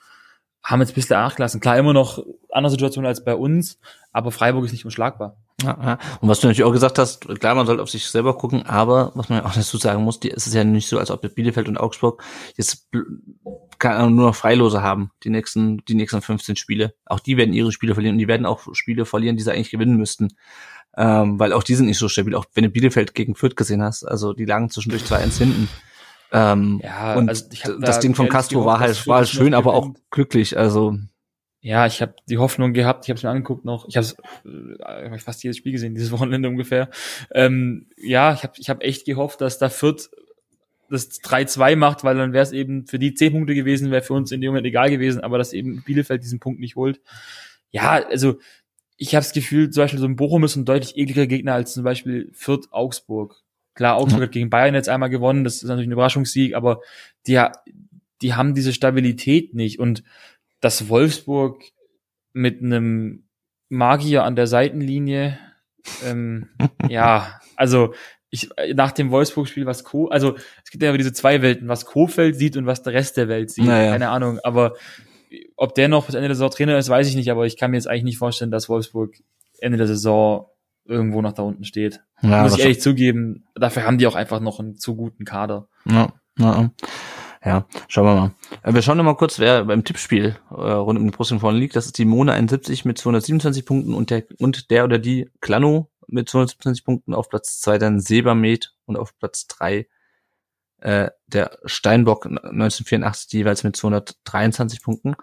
haben 0.63 0.81
jetzt 0.81 0.91
ein 0.91 0.95
bisschen 0.95 1.17
nachgelassen. 1.17 1.61
Klar, 1.61 1.77
immer 1.77 1.93
noch 1.93 2.23
andere 2.51 2.71
Situationen 2.71 3.07
als 3.07 3.23
bei 3.23 3.35
uns, 3.35 3.79
aber 4.11 4.31
Freiburg 4.31 4.65
ist 4.65 4.73
nicht 4.73 4.85
unschlagbar. 4.85 5.37
Ja, 5.63 5.77
ja. 5.81 5.99
Und 6.19 6.29
was 6.29 6.39
du 6.39 6.47
natürlich 6.47 6.65
auch 6.65 6.73
gesagt 6.73 6.99
hast, 6.99 7.27
klar, 7.39 7.55
man 7.55 7.65
sollte 7.65 7.81
auf 7.81 7.89
sich 7.89 8.05
selber 8.07 8.37
gucken, 8.37 8.65
aber 8.65 9.11
was 9.15 9.29
man 9.29 9.41
auch 9.41 9.53
dazu 9.53 9.77
sagen 9.77 10.03
muss, 10.03 10.19
die, 10.19 10.27
ist 10.27 10.45
es 10.45 10.53
ja 10.53 10.63
nicht 10.63 10.87
so, 10.89 10.99
als 10.99 11.09
ob 11.09 11.21
Bielefeld 11.33 11.67
und 11.67 11.77
Augsburg 11.77 12.23
jetzt 12.57 12.89
nur 12.93 14.09
noch 14.09 14.35
Freilose 14.35 14.81
haben, 14.81 15.11
die 15.23 15.29
nächsten, 15.29 15.77
die 15.85 15.95
nächsten 15.95 16.21
15 16.21 16.57
Spiele. 16.57 16.93
Auch 17.05 17.21
die 17.21 17.37
werden 17.37 17.53
ihre 17.53 17.71
Spiele 17.71 17.93
verlieren 17.93 18.15
und 18.15 18.19
die 18.19 18.27
werden 18.27 18.45
auch 18.45 18.67
Spiele 18.73 19.05
verlieren, 19.05 19.37
die 19.37 19.43
sie 19.43 19.51
eigentlich 19.51 19.71
gewinnen 19.71 19.97
müssten. 19.97 20.35
Ähm, 20.97 21.39
weil 21.39 21.53
auch 21.53 21.63
die 21.63 21.75
sind 21.75 21.85
nicht 21.85 21.99
so 21.99 22.09
stabil. 22.09 22.35
Auch 22.35 22.45
wenn 22.55 22.63
du 22.63 22.69
Bielefeld 22.69 23.13
gegen 23.13 23.35
Fürth 23.35 23.55
gesehen 23.55 23.83
hast, 23.83 24.03
also 24.03 24.33
die 24.33 24.45
lagen 24.45 24.69
zwischendurch 24.69 25.03
2-1 25.03 25.37
hinten. 25.37 25.69
Ähm, 26.31 26.81
ja, 26.83 27.15
und 27.15 27.29
also 27.29 27.45
das 27.49 27.95
da 27.95 27.99
Ding 27.99 28.15
von 28.15 28.27
Castro 28.27 28.65
war 28.65 28.79
halt, 28.79 29.07
war 29.07 29.19
halt 29.19 29.29
schön, 29.29 29.53
aber 29.53 29.73
auch 29.73 29.91
glücklich. 30.11 30.57
Also 30.57 30.97
ja, 31.61 31.85
ich 31.85 32.01
habe 32.01 32.15
die 32.29 32.37
Hoffnung 32.37 32.73
gehabt, 32.73 33.05
ich 33.05 33.09
habe 33.09 33.17
es 33.17 33.23
mir 33.23 33.29
angeguckt 33.29 33.65
noch, 33.65 33.87
ich 33.87 33.97
habe 33.97 34.07
äh, 34.45 35.17
fast 35.19 35.43
jedes 35.43 35.57
Spiel 35.57 35.71
gesehen, 35.71 35.95
dieses 35.95 36.11
Wochenende 36.11 36.49
ungefähr. 36.49 36.89
Ähm, 37.33 37.87
ja, 37.97 38.33
ich 38.33 38.43
habe 38.43 38.53
ich 38.57 38.69
hab 38.69 38.83
echt 38.83 39.05
gehofft, 39.05 39.41
dass 39.41 39.57
da 39.57 39.69
Fürth 39.69 40.09
das 40.89 41.21
3-2 41.21 41.75
macht, 41.75 42.03
weil 42.03 42.15
dann 42.15 42.33
wäre 42.33 42.43
es 42.43 42.51
eben 42.51 42.87
für 42.87 42.99
die 42.99 43.13
10 43.13 43.33
Punkte 43.33 43.55
gewesen, 43.55 43.91
wäre 43.91 44.03
für 44.03 44.13
uns 44.13 44.31
in 44.31 44.39
dem 44.39 44.51
Moment 44.51 44.67
egal 44.67 44.89
gewesen, 44.89 45.21
aber 45.21 45.37
dass 45.37 45.53
eben 45.53 45.83
Bielefeld 45.83 46.23
diesen 46.23 46.39
Punkt 46.39 46.59
nicht 46.59 46.75
holt. 46.75 47.01
Ja, 47.71 48.01
also 48.07 48.39
ich 48.95 49.13
habe 49.13 49.23
das 49.23 49.33
Gefühl, 49.33 49.69
zum 49.69 49.83
Beispiel 49.83 49.99
so 49.99 50.05
ein 50.05 50.15
Bochum 50.15 50.43
ist 50.43 50.55
ein 50.55 50.65
deutlich 50.65 50.97
ekliger 50.97 51.27
Gegner 51.27 51.53
als 51.53 51.73
zum 51.73 51.83
Beispiel 51.83 52.31
Fürth 52.33 52.67
Augsburg. 52.71 53.35
Klar, 53.77 53.97
Augsburg 53.97 54.23
hat 54.23 54.31
gegen 54.31 54.49
Bayern 54.49 54.73
jetzt 54.73 54.89
einmal 54.89 55.11
gewonnen, 55.11 55.43
das 55.43 55.57
ist 55.57 55.65
natürlich 55.65 55.87
ein 55.87 55.93
Überraschungssieg, 55.93 56.55
aber 56.55 56.81
die, 57.27 57.39
die 58.23 58.33
haben 58.33 58.55
diese 58.55 58.73
Stabilität 58.73 59.53
nicht. 59.53 59.77
Und 59.77 60.03
dass 60.61 60.89
Wolfsburg 60.89 61.61
mit 62.33 62.59
einem 62.61 63.27
Magier 63.69 64.23
an 64.23 64.35
der 64.35 64.47
Seitenlinie, 64.47 65.37
ähm, 66.03 66.49
ja, 66.89 67.39
also 67.55 67.93
ich, 68.31 68.49
nach 68.73 68.91
dem 68.91 69.11
Wolfsburg-Spiel, 69.11 69.67
was 69.67 69.83
Co, 69.83 70.07
also 70.07 70.35
es 70.65 70.71
gibt 70.71 70.81
ja 70.81 70.89
immer 70.89 70.97
diese 70.97 71.13
zwei 71.13 71.43
Welten, 71.43 71.67
was 71.67 71.85
Kofeld 71.85 72.35
sieht 72.35 72.57
und 72.57 72.65
was 72.65 72.81
der 72.81 72.93
Rest 72.93 73.15
der 73.15 73.27
Welt 73.27 73.51
sieht. 73.51 73.65
Naja. 73.65 73.91
Keine 73.91 74.09
Ahnung, 74.09 74.39
aber 74.43 74.73
ob 75.55 75.75
der 75.75 75.87
noch 75.87 76.07
bis 76.07 76.15
Ende 76.15 76.29
der 76.29 76.35
Saison 76.35 76.49
Trainer 76.49 76.79
ist, 76.79 76.89
weiß 76.89 77.07
ich 77.07 77.15
nicht, 77.15 77.29
aber 77.29 77.45
ich 77.45 77.57
kann 77.57 77.69
mir 77.69 77.77
jetzt 77.77 77.87
eigentlich 77.87 78.03
nicht 78.03 78.17
vorstellen, 78.17 78.49
dass 78.49 78.69
Wolfsburg 78.69 79.13
Ende 79.59 79.77
der 79.77 79.87
Saison 79.87 80.47
irgendwo 80.87 81.21
noch 81.21 81.33
da 81.33 81.43
unten 81.43 81.63
steht. 81.63 82.01
Ja, 82.21 82.43
Muss 82.43 82.55
ich 82.55 82.59
ehrlich 82.59 82.81
zugeben, 82.81 83.45
dafür 83.55 83.83
haben 83.83 83.97
die 83.97 84.07
auch 84.07 84.15
einfach 84.15 84.39
noch 84.39 84.59
einen 84.59 84.77
zu 84.77 84.95
guten 84.95 85.25
Kader. 85.25 85.67
Ja, 85.85 86.13
ja. 86.37 86.71
Ja, 87.45 87.65
schauen 87.87 88.05
wir 88.05 88.15
mal. 88.15 88.31
Äh, 88.63 88.73
wir 88.73 88.81
schauen 88.81 88.97
noch 88.97 89.05
mal 89.05 89.15
kurz, 89.15 89.39
wer 89.39 89.63
beim 89.65 89.83
Tippspiel 89.83 90.35
äh, 90.49 90.53
rund 90.53 90.99
um 90.99 91.05
den 91.05 91.11
Brust 91.11 91.33
vorne 91.39 91.57
liegt. 91.57 91.75
Das 91.75 91.85
ist 91.85 91.97
die 91.97 92.03
Mona 92.03 92.33
71 92.33 92.83
mit 92.83 92.97
227 92.97 93.65
Punkten 93.65 93.93
und 93.93 94.09
der, 94.09 94.25
und 94.39 94.69
der 94.69 94.83
oder 94.83 94.99
die 94.99 95.29
Klano 95.39 95.89
mit 96.07 96.27
227 96.27 96.83
Punkten 96.83 97.13
auf 97.13 97.29
Platz 97.29 97.61
zwei 97.61 97.77
dann 97.77 97.99
Sebermed 97.99 98.73
und 98.85 98.97
auf 98.97 99.17
Platz 99.17 99.47
drei 99.47 99.87
äh, 100.79 101.09
der 101.27 101.57
Steinbock 101.65 102.25
1984 102.25 103.31
jeweils 103.31 103.63
mit 103.63 103.75
223 103.75 104.81
Punkten. 104.81 105.15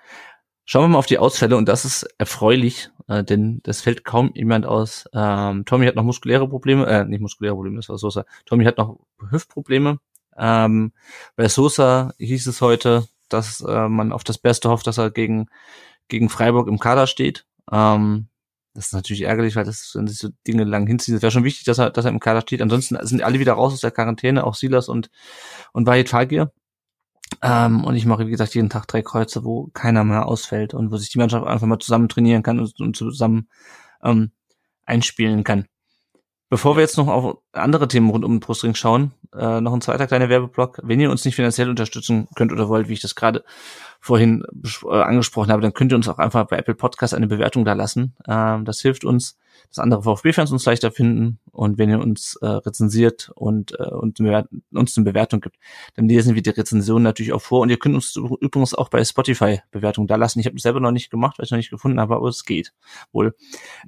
Schauen 0.67 0.85
wir 0.85 0.89
mal 0.89 0.99
auf 0.99 1.07
die 1.07 1.19
Ausfälle 1.19 1.57
und 1.57 1.69
das 1.69 1.85
ist 1.85 2.05
erfreulich, 2.17 2.91
äh, 3.07 3.23
denn 3.23 3.61
das 3.65 3.83
fällt 3.83 4.05
kaum 4.05 4.31
jemand 4.35 4.65
aus. 4.65 5.07
Ähm, 5.13 5.65
Tommy 5.67 5.87
hat 5.87 5.95
noch 5.95 6.05
muskuläre 6.05 6.49
Probleme, 6.49 6.87
äh, 6.87 7.05
nicht 7.05 7.21
muskuläre 7.21 7.55
Probleme, 7.55 7.77
das 7.77 7.89
war 7.89 7.99
Sosa. 7.99 8.25
Tommy 8.47 8.65
hat 8.65 8.79
noch 8.79 8.99
Hüftprobleme. 9.31 9.99
Ähm, 10.37 10.93
bei 11.37 11.49
Sosa 11.49 12.15
hieß 12.19 12.47
es 12.47 12.61
heute, 12.63 13.07
dass 13.29 13.61
äh, 13.61 13.89
man 13.89 14.13
auf 14.13 14.25
das 14.25 14.39
Beste 14.39 14.71
hofft, 14.71 14.87
dass 14.87 14.99
er 14.99 15.11
gegen, 15.11 15.49
gegen 16.09 16.29
Freiburg 16.31 16.69
im 16.69 16.79
Kader 16.79 17.07
steht. 17.07 17.47
Ähm, 17.71 18.29
das 18.75 18.87
ist 18.87 18.93
natürlich 18.93 19.23
ärgerlich, 19.23 19.55
weil 19.57 19.65
das, 19.65 19.93
wenn 19.95 20.09
sich 20.09 20.19
so 20.19 20.31
Dinge 20.47 20.65
lang 20.65 20.87
hinziehen, 20.87 21.15
es 21.15 21.23
wäre 21.23 21.31
schon 21.31 21.45
wichtig, 21.45 21.65
dass 21.65 21.79
er, 21.79 21.91
dass 21.91 22.05
er 22.07 22.11
im 22.11 22.21
Kader 22.21 22.41
steht. 22.41 22.61
Ansonsten 22.61 22.99
sind 23.07 23.23
alle 23.23 23.39
wieder 23.39 23.53
raus 23.53 23.73
aus 23.73 23.81
der 23.81 23.93
Quarantäne, 23.93 24.45
auch 24.45 24.55
Silas 24.55 24.89
und, 24.89 25.11
und 25.73 25.87
Wahid 25.87 26.09
Fagir. 26.09 26.53
Ähm, 27.43 27.85
und 27.85 27.97
ich 27.97 28.07
mache, 28.07 28.27
wie 28.27 28.31
gesagt, 28.31 28.55
jeden 28.55 28.71
Tag 28.71 28.87
drei 28.87 29.03
Kreuze, 29.03 29.45
wo 29.45 29.69
keiner 29.75 30.05
mehr 30.05 30.27
ausfällt 30.27 30.75
und 30.75 30.91
wo 30.91 30.97
sich 30.97 31.11
die 31.11 31.19
Mannschaft 31.19 31.47
einfach 31.47 31.67
mal 31.67 31.79
zusammen 31.79 32.09
trainieren 32.09 32.43
kann 32.43 32.61
und, 32.61 32.81
und 32.81 32.97
zusammen 32.97 33.49
ähm, 34.03 34.33
einspielen 34.85 35.45
kann. 35.45 35.67
Bevor 36.49 36.77
wir 36.77 36.83
jetzt 36.83 36.97
noch 36.99 37.09
auf 37.09 37.39
andere 37.55 37.89
Themen 37.89 38.11
rund 38.11 38.25
um 38.25 38.33
den 38.33 38.41
Brustring 38.41 38.75
schauen, 38.75 39.13
äh, 39.35 39.61
noch 39.61 39.73
ein 39.73 39.81
zweiter 39.81 40.07
kleiner 40.07 40.29
Werbeblock. 40.29 40.81
Wenn 40.83 41.01
ihr 41.01 41.11
uns 41.11 41.25
nicht 41.25 41.37
finanziell 41.37 41.71
unterstützen 41.71 42.29
könnt 42.35 42.53
oder 42.53 42.69
wollt, 42.69 42.89
wie 42.89 42.95
ich 42.95 43.01
das 43.01 43.15
gerade 43.15 43.45
vorhin 44.01 44.45
äh, 44.85 45.01
angesprochen 45.01 45.51
habe, 45.51 45.63
dann 45.63 45.73
könnt 45.73 45.93
ihr 45.93 45.97
uns 45.97 46.09
auch 46.09 46.19
einfach 46.19 46.47
bei 46.47 46.59
Apple 46.59 46.75
Podcast 46.75 47.15
eine 47.15 47.27
Bewertung 47.27 47.65
da 47.65 47.73
lassen. 47.73 48.15
Ähm, 48.29 48.67
das 48.67 48.81
hilft 48.81 49.05
uns, 49.05 49.39
dass 49.69 49.79
andere 49.79 50.03
VfB-Fans 50.03 50.53
uns 50.53 50.67
leichter 50.67 50.91
finden 50.91 51.39
und 51.53 51.79
wenn 51.79 51.89
ihr 51.89 51.99
uns 51.99 52.37
äh, 52.43 52.47
rezensiert 52.47 53.31
und, 53.35 53.79
äh, 53.79 53.85
und 53.85 54.21
uns 54.21 54.97
eine 54.97 55.05
Bewertung 55.05 55.41
gibt, 55.41 55.57
dann 55.95 56.09
lesen 56.09 56.35
wir 56.35 56.43
die 56.43 56.51
Rezension 56.51 57.03
natürlich 57.03 57.33
auch 57.33 57.41
vor 57.41 57.61
und 57.61 57.71
ihr 57.71 57.79
könnt 57.79 57.95
uns 57.95 58.15
übrigens 58.17 58.75
auch 58.75 58.89
bei 58.89 59.03
Spotify 59.05 59.61
Bewertungen 59.71 60.07
da 60.07 60.17
lassen. 60.17 60.41
Ich 60.41 60.47
habe 60.47 60.57
es 60.57 60.63
selber 60.63 60.81
noch 60.81 60.91
nicht 60.91 61.11
gemacht, 61.11 61.39
weil 61.39 61.45
ich 61.45 61.51
noch 61.51 61.57
nicht 61.57 61.71
gefunden 61.71 61.99
habe, 61.99 62.17
aber 62.17 62.29
es 62.29 62.45
geht 62.45 62.73
wohl. 63.13 63.35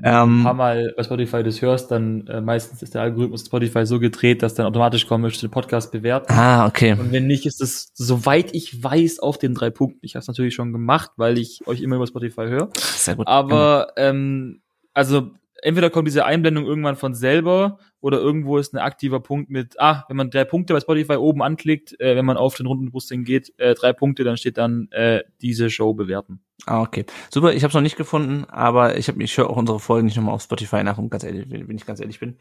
Ähm, 0.02 0.40
ein 0.40 0.44
paar 0.44 0.54
Mal 0.54 0.94
bei 0.96 1.02
Spotify 1.02 1.42
das 1.42 1.60
hörst, 1.60 1.90
dann 1.90 2.26
äh, 2.26 2.40
meistens 2.40 2.82
ist 2.82 2.94
der 2.94 3.02
Algorithmus 3.02 3.44
Spotify 3.56 3.86
so 3.86 3.98
gedreht, 3.98 4.42
dass 4.42 4.54
dann 4.54 4.66
automatisch 4.66 5.06
kommen 5.06 5.22
möchte, 5.22 5.46
den 5.46 5.50
Podcast 5.50 5.92
bewerten. 5.92 6.32
Ah, 6.32 6.66
okay. 6.66 6.92
Und 6.92 7.12
wenn 7.12 7.26
nicht, 7.26 7.46
ist 7.46 7.62
es, 7.62 7.90
soweit 7.94 8.54
ich 8.54 8.82
weiß, 8.82 9.18
auf 9.20 9.38
den 9.38 9.54
drei 9.54 9.70
Punkten. 9.70 10.00
Ich 10.02 10.14
habe 10.14 10.20
es 10.20 10.28
natürlich 10.28 10.54
schon 10.54 10.72
gemacht, 10.72 11.12
weil 11.16 11.38
ich 11.38 11.66
euch 11.66 11.80
immer 11.80 11.96
über 11.96 12.06
Spotify 12.06 12.46
höre. 12.46 12.68
Sehr 12.74 13.16
gut. 13.16 13.26
Aber 13.26 13.92
ähm, 13.96 14.60
also 14.92 15.30
entweder 15.62 15.90
kommt 15.90 16.08
diese 16.08 16.24
Einblendung 16.24 16.66
irgendwann 16.66 16.96
von 16.96 17.14
selber 17.14 17.78
oder 18.00 18.18
irgendwo 18.18 18.58
ist 18.58 18.74
ein 18.74 18.78
aktiver 18.78 19.20
Punkt 19.20 19.50
mit, 19.50 19.80
ah, 19.80 20.04
wenn 20.08 20.16
man 20.16 20.30
drei 20.30 20.44
Punkte 20.44 20.74
bei 20.74 20.80
Spotify 20.80 21.16
oben 21.16 21.42
anklickt, 21.42 21.98
äh, 22.00 22.16
wenn 22.16 22.24
man 22.24 22.36
auf 22.36 22.54
den 22.56 22.66
Rundenbrusting 22.66 23.24
geht, 23.24 23.52
äh, 23.58 23.74
drei 23.74 23.92
Punkte, 23.92 24.24
dann 24.24 24.36
steht 24.36 24.58
dann 24.58 24.88
äh, 24.90 25.22
diese 25.40 25.70
Show 25.70 25.94
bewerten. 25.94 26.40
Ah, 26.66 26.82
okay. 26.82 27.04
Super, 27.30 27.52
ich 27.52 27.62
habe 27.62 27.68
es 27.68 27.74
noch 27.74 27.82
nicht 27.82 27.96
gefunden, 27.96 28.44
aber 28.48 28.96
ich 28.96 29.08
habe 29.08 29.22
ich 29.22 29.36
höre 29.36 29.50
auch 29.50 29.56
unsere 29.56 29.78
Folgen 29.78 30.06
nicht 30.06 30.16
nochmal 30.16 30.34
auf 30.34 30.42
Spotify 30.42 30.82
nach, 30.82 30.98
um 30.98 31.10
ganz 31.10 31.24
ehrlich, 31.24 31.46
wenn 31.48 31.76
ich 31.76 31.86
ganz 31.86 32.00
ehrlich 32.00 32.20
bin. 32.20 32.36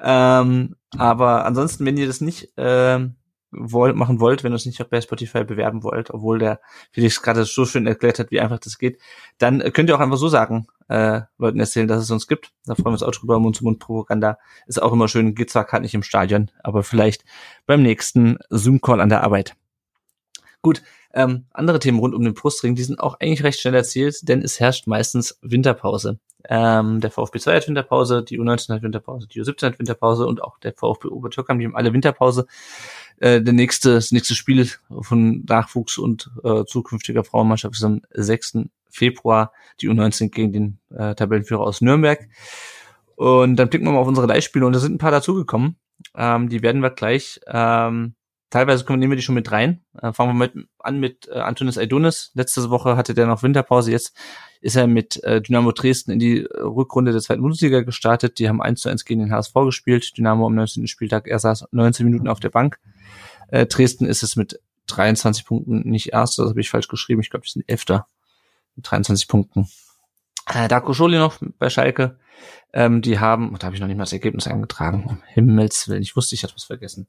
Ähm, 0.00 0.76
aber 0.96 1.44
ansonsten, 1.44 1.84
wenn 1.84 1.96
ihr 1.96 2.06
das 2.06 2.20
nicht 2.20 2.52
ähm, 2.56 3.16
wollt, 3.52 3.94
machen 3.94 4.18
wollt, 4.18 4.42
wenn 4.42 4.52
ihr 4.52 4.56
es 4.56 4.66
nicht 4.66 4.82
auch 4.82 4.88
bei 4.88 5.00
Spotify 5.00 5.44
bewerben 5.44 5.82
wollt, 5.82 6.10
obwohl 6.10 6.38
der 6.38 6.60
Felix 6.90 7.22
gerade 7.22 7.44
so 7.44 7.64
schön 7.64 7.86
erklärt 7.86 8.18
hat, 8.18 8.30
wie 8.30 8.40
einfach 8.40 8.58
das 8.58 8.78
geht, 8.78 8.98
dann 9.38 9.60
könnt 9.72 9.88
ihr 9.88 9.96
auch 9.96 10.00
einfach 10.00 10.16
so 10.16 10.28
sagen, 10.28 10.66
äh, 10.88 11.22
Leuten 11.38 11.60
erzählen, 11.60 11.88
dass 11.88 12.02
es 12.02 12.10
uns 12.10 12.26
gibt. 12.26 12.52
Da 12.66 12.74
freuen 12.74 12.86
wir 12.86 12.92
uns 12.92 13.02
auch 13.02 13.12
drüber. 13.12 13.38
Mund-zu-Mund-Propaganda 13.38 14.38
ist 14.66 14.82
auch 14.82 14.92
immer 14.92 15.08
schön. 15.08 15.34
Geht 15.34 15.50
zwar 15.50 15.64
gerade 15.64 15.82
nicht 15.82 15.94
im 15.94 16.02
Stadion, 16.02 16.50
aber 16.62 16.82
vielleicht 16.82 17.24
beim 17.66 17.82
nächsten 17.82 18.38
Zoom-Call 18.50 19.00
an 19.00 19.08
der 19.08 19.22
Arbeit. 19.22 19.54
Gut, 20.62 20.82
ähm, 21.14 21.46
andere 21.52 21.78
Themen 21.78 21.98
rund 21.98 22.14
um 22.14 22.22
den 22.22 22.34
Brustring, 22.34 22.74
die 22.74 22.84
sind 22.84 23.00
auch 23.00 23.18
eigentlich 23.20 23.42
recht 23.42 23.60
schnell 23.60 23.74
erzählt, 23.74 24.28
denn 24.28 24.42
es 24.42 24.60
herrscht 24.60 24.86
meistens 24.86 25.38
Winterpause. 25.42 26.18
Ähm, 26.48 27.00
der 27.00 27.10
VfB 27.10 27.38
2 27.38 27.56
hat 27.56 27.68
Winterpause, 27.68 28.22
die 28.22 28.40
U19 28.40 28.74
hat 28.74 28.82
Winterpause, 28.82 29.28
die 29.28 29.42
U17 29.42 29.66
hat 29.66 29.78
Winterpause 29.78 30.26
und 30.26 30.42
auch 30.42 30.58
der 30.58 30.72
VfB 30.72 31.08
Obertürkheim, 31.08 31.58
die 31.58 31.66
haben 31.66 31.76
alle 31.76 31.92
Winterpause. 31.92 32.46
Äh, 33.22 33.40
der 33.40 33.52
nächste, 33.52 33.94
das 33.94 34.10
nächste 34.10 34.34
Spiel 34.34 34.68
von 35.00 35.44
Nachwuchs 35.44 35.96
und 35.96 36.28
äh, 36.42 36.64
zukünftiger 36.64 37.22
Frauenmannschaft 37.22 37.76
ist 37.76 37.84
am 37.84 38.02
6. 38.10 38.58
Februar, 38.90 39.52
die 39.80 39.88
U19 39.88 40.30
gegen 40.30 40.52
den 40.52 40.78
äh, 40.90 41.14
Tabellenführer 41.14 41.60
aus 41.60 41.80
Nürnberg. 41.80 42.28
Und 43.14 43.54
dann 43.54 43.70
blicken 43.70 43.84
wir 43.84 43.92
mal 43.92 44.00
auf 44.00 44.08
unsere 44.08 44.26
Leihspiele 44.26 44.66
und 44.66 44.72
da 44.72 44.80
sind 44.80 44.94
ein 44.94 44.98
paar 44.98 45.12
dazugekommen. 45.12 45.76
Ähm, 46.16 46.48
die 46.48 46.62
werden 46.62 46.82
wir 46.82 46.90
gleich 46.90 47.38
ähm, 47.46 48.16
teilweise 48.52 48.84
nehmen 48.92 49.10
wir 49.10 49.16
die 49.16 49.22
schon 49.22 49.34
mit 49.34 49.50
rein. 49.50 49.82
Äh, 50.00 50.12
fangen 50.12 50.38
wir 50.38 50.46
mit, 50.46 50.68
an 50.78 51.00
mit 51.00 51.28
äh, 51.28 51.38
Antonis 51.38 51.78
Aidonis. 51.78 52.30
Letzte 52.34 52.70
Woche 52.70 52.96
hatte 52.96 53.14
der 53.14 53.26
noch 53.26 53.42
Winterpause. 53.42 53.90
Jetzt 53.90 54.14
ist 54.60 54.76
er 54.76 54.86
mit 54.86 55.22
äh, 55.24 55.40
Dynamo 55.40 55.72
Dresden 55.72 56.12
in 56.12 56.18
die 56.18 56.42
äh, 56.42 56.60
Rückrunde 56.60 57.12
der 57.12 57.20
zweiten 57.20 57.42
Bundesliga 57.42 57.80
gestartet. 57.80 58.38
Die 58.38 58.48
haben 58.48 58.62
1 58.62 58.82
zu 58.82 58.88
1 58.90 59.04
gegen 59.04 59.20
den 59.20 59.32
HSV 59.32 59.54
gespielt. 59.64 60.16
Dynamo 60.16 60.46
am 60.46 60.54
19. 60.54 60.86
Spieltag. 60.86 61.26
Er 61.26 61.38
saß 61.38 61.66
19 61.72 62.06
Minuten 62.06 62.28
auf 62.28 62.40
der 62.40 62.50
Bank. 62.50 62.78
Äh, 63.48 63.66
Dresden 63.66 64.06
ist 64.06 64.22
es 64.22 64.36
mit 64.36 64.60
23 64.86 65.46
Punkten 65.46 65.88
nicht 65.88 66.12
erst, 66.12 66.38
das 66.38 66.50
habe 66.50 66.60
ich 66.60 66.70
falsch 66.70 66.88
geschrieben. 66.88 67.20
Ich 67.20 67.30
glaube, 67.30 67.44
die 67.46 67.52
sind 67.52 67.68
Elfter 67.68 68.06
mit 68.76 68.90
23 68.90 69.28
Punkten. 69.28 69.68
Äh, 70.46 70.68
Darko 70.68 70.92
Scholi 70.92 71.18
noch 71.18 71.38
bei 71.58 71.70
Schalke. 71.70 72.18
Ähm, 72.72 73.02
die 73.02 73.18
haben, 73.18 73.56
da 73.58 73.66
habe 73.66 73.76
ich 73.76 73.80
noch 73.80 73.88
nicht 73.88 73.96
mal 73.96 74.04
das 74.04 74.12
Ergebnis 74.12 74.46
eingetragen. 74.46 75.04
Um 75.06 75.22
Himmels 75.26 75.88
Willen, 75.88 76.02
ich 76.02 76.16
wusste, 76.16 76.34
ich 76.34 76.42
hatte 76.42 76.54
was 76.54 76.64
vergessen. 76.64 77.06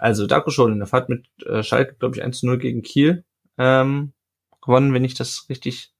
Also 0.00 0.26
Darko 0.26 0.50
Scholinov 0.50 0.92
hat 0.92 1.08
mit 1.08 1.26
äh, 1.44 1.62
Schalke, 1.62 1.94
glaube 1.98 2.16
ich, 2.16 2.22
1 2.22 2.42
0 2.42 2.58
gegen 2.58 2.82
Kiel 2.82 3.24
ähm, 3.58 4.12
gewonnen, 4.62 4.94
wenn 4.94 5.04
ich 5.04 5.14
das 5.14 5.46
richtig 5.48 5.92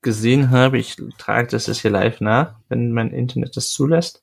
gesehen 0.00 0.50
habe. 0.50 0.78
Ich 0.78 0.96
trage 1.18 1.48
das 1.48 1.66
jetzt 1.66 1.80
hier 1.80 1.90
live 1.90 2.20
nach, 2.20 2.56
wenn 2.68 2.92
mein 2.92 3.10
Internet 3.10 3.56
das 3.56 3.70
zulässt. 3.70 4.22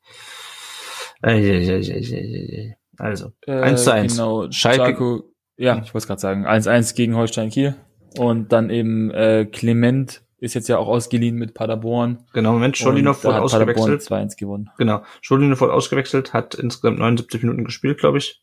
Äh, 1.22 2.73
also, 2.98 3.34
äh, 3.45 3.52
1 3.52 3.84
zu 3.84 3.94
1. 3.94 4.14
Genau, 4.14 4.52
Schalke. 4.52 4.84
Darko, 4.84 5.23
ja, 5.57 5.81
ich 5.84 5.94
wollte 5.94 6.07
gerade 6.07 6.22
sagen, 6.22 6.48
1-1 6.48 6.95
gegen 6.95 7.15
Holstein 7.15 7.49
Kiel. 7.49 7.76
Und 8.18 8.52
dann 8.52 8.69
eben 8.69 9.11
äh, 9.11 9.45
Clement 9.45 10.23
ist 10.38 10.56
jetzt 10.56 10.68
ja 10.68 10.77
auch 10.77 10.88
ausgeliehen 10.88 11.38
mit 11.38 11.53
Paderborn. 11.53 12.26
Genau, 12.34 12.53
Moment, 12.53 12.77
Scholinov 12.77 13.23
wurde 13.23 13.41
ausgewechselt. 13.41 14.02
2-1 14.02 14.38
gewonnen. 14.38 14.69
Genau, 14.77 15.03
Scholinov 15.22 15.61
wurde 15.61 15.73
ausgewechselt, 15.73 16.34
hat 16.34 16.56
insgesamt 16.56 16.99
79 16.99 17.44
Minuten 17.44 17.64
gespielt, 17.64 17.99
glaube 17.99 18.18
ich. 18.18 18.43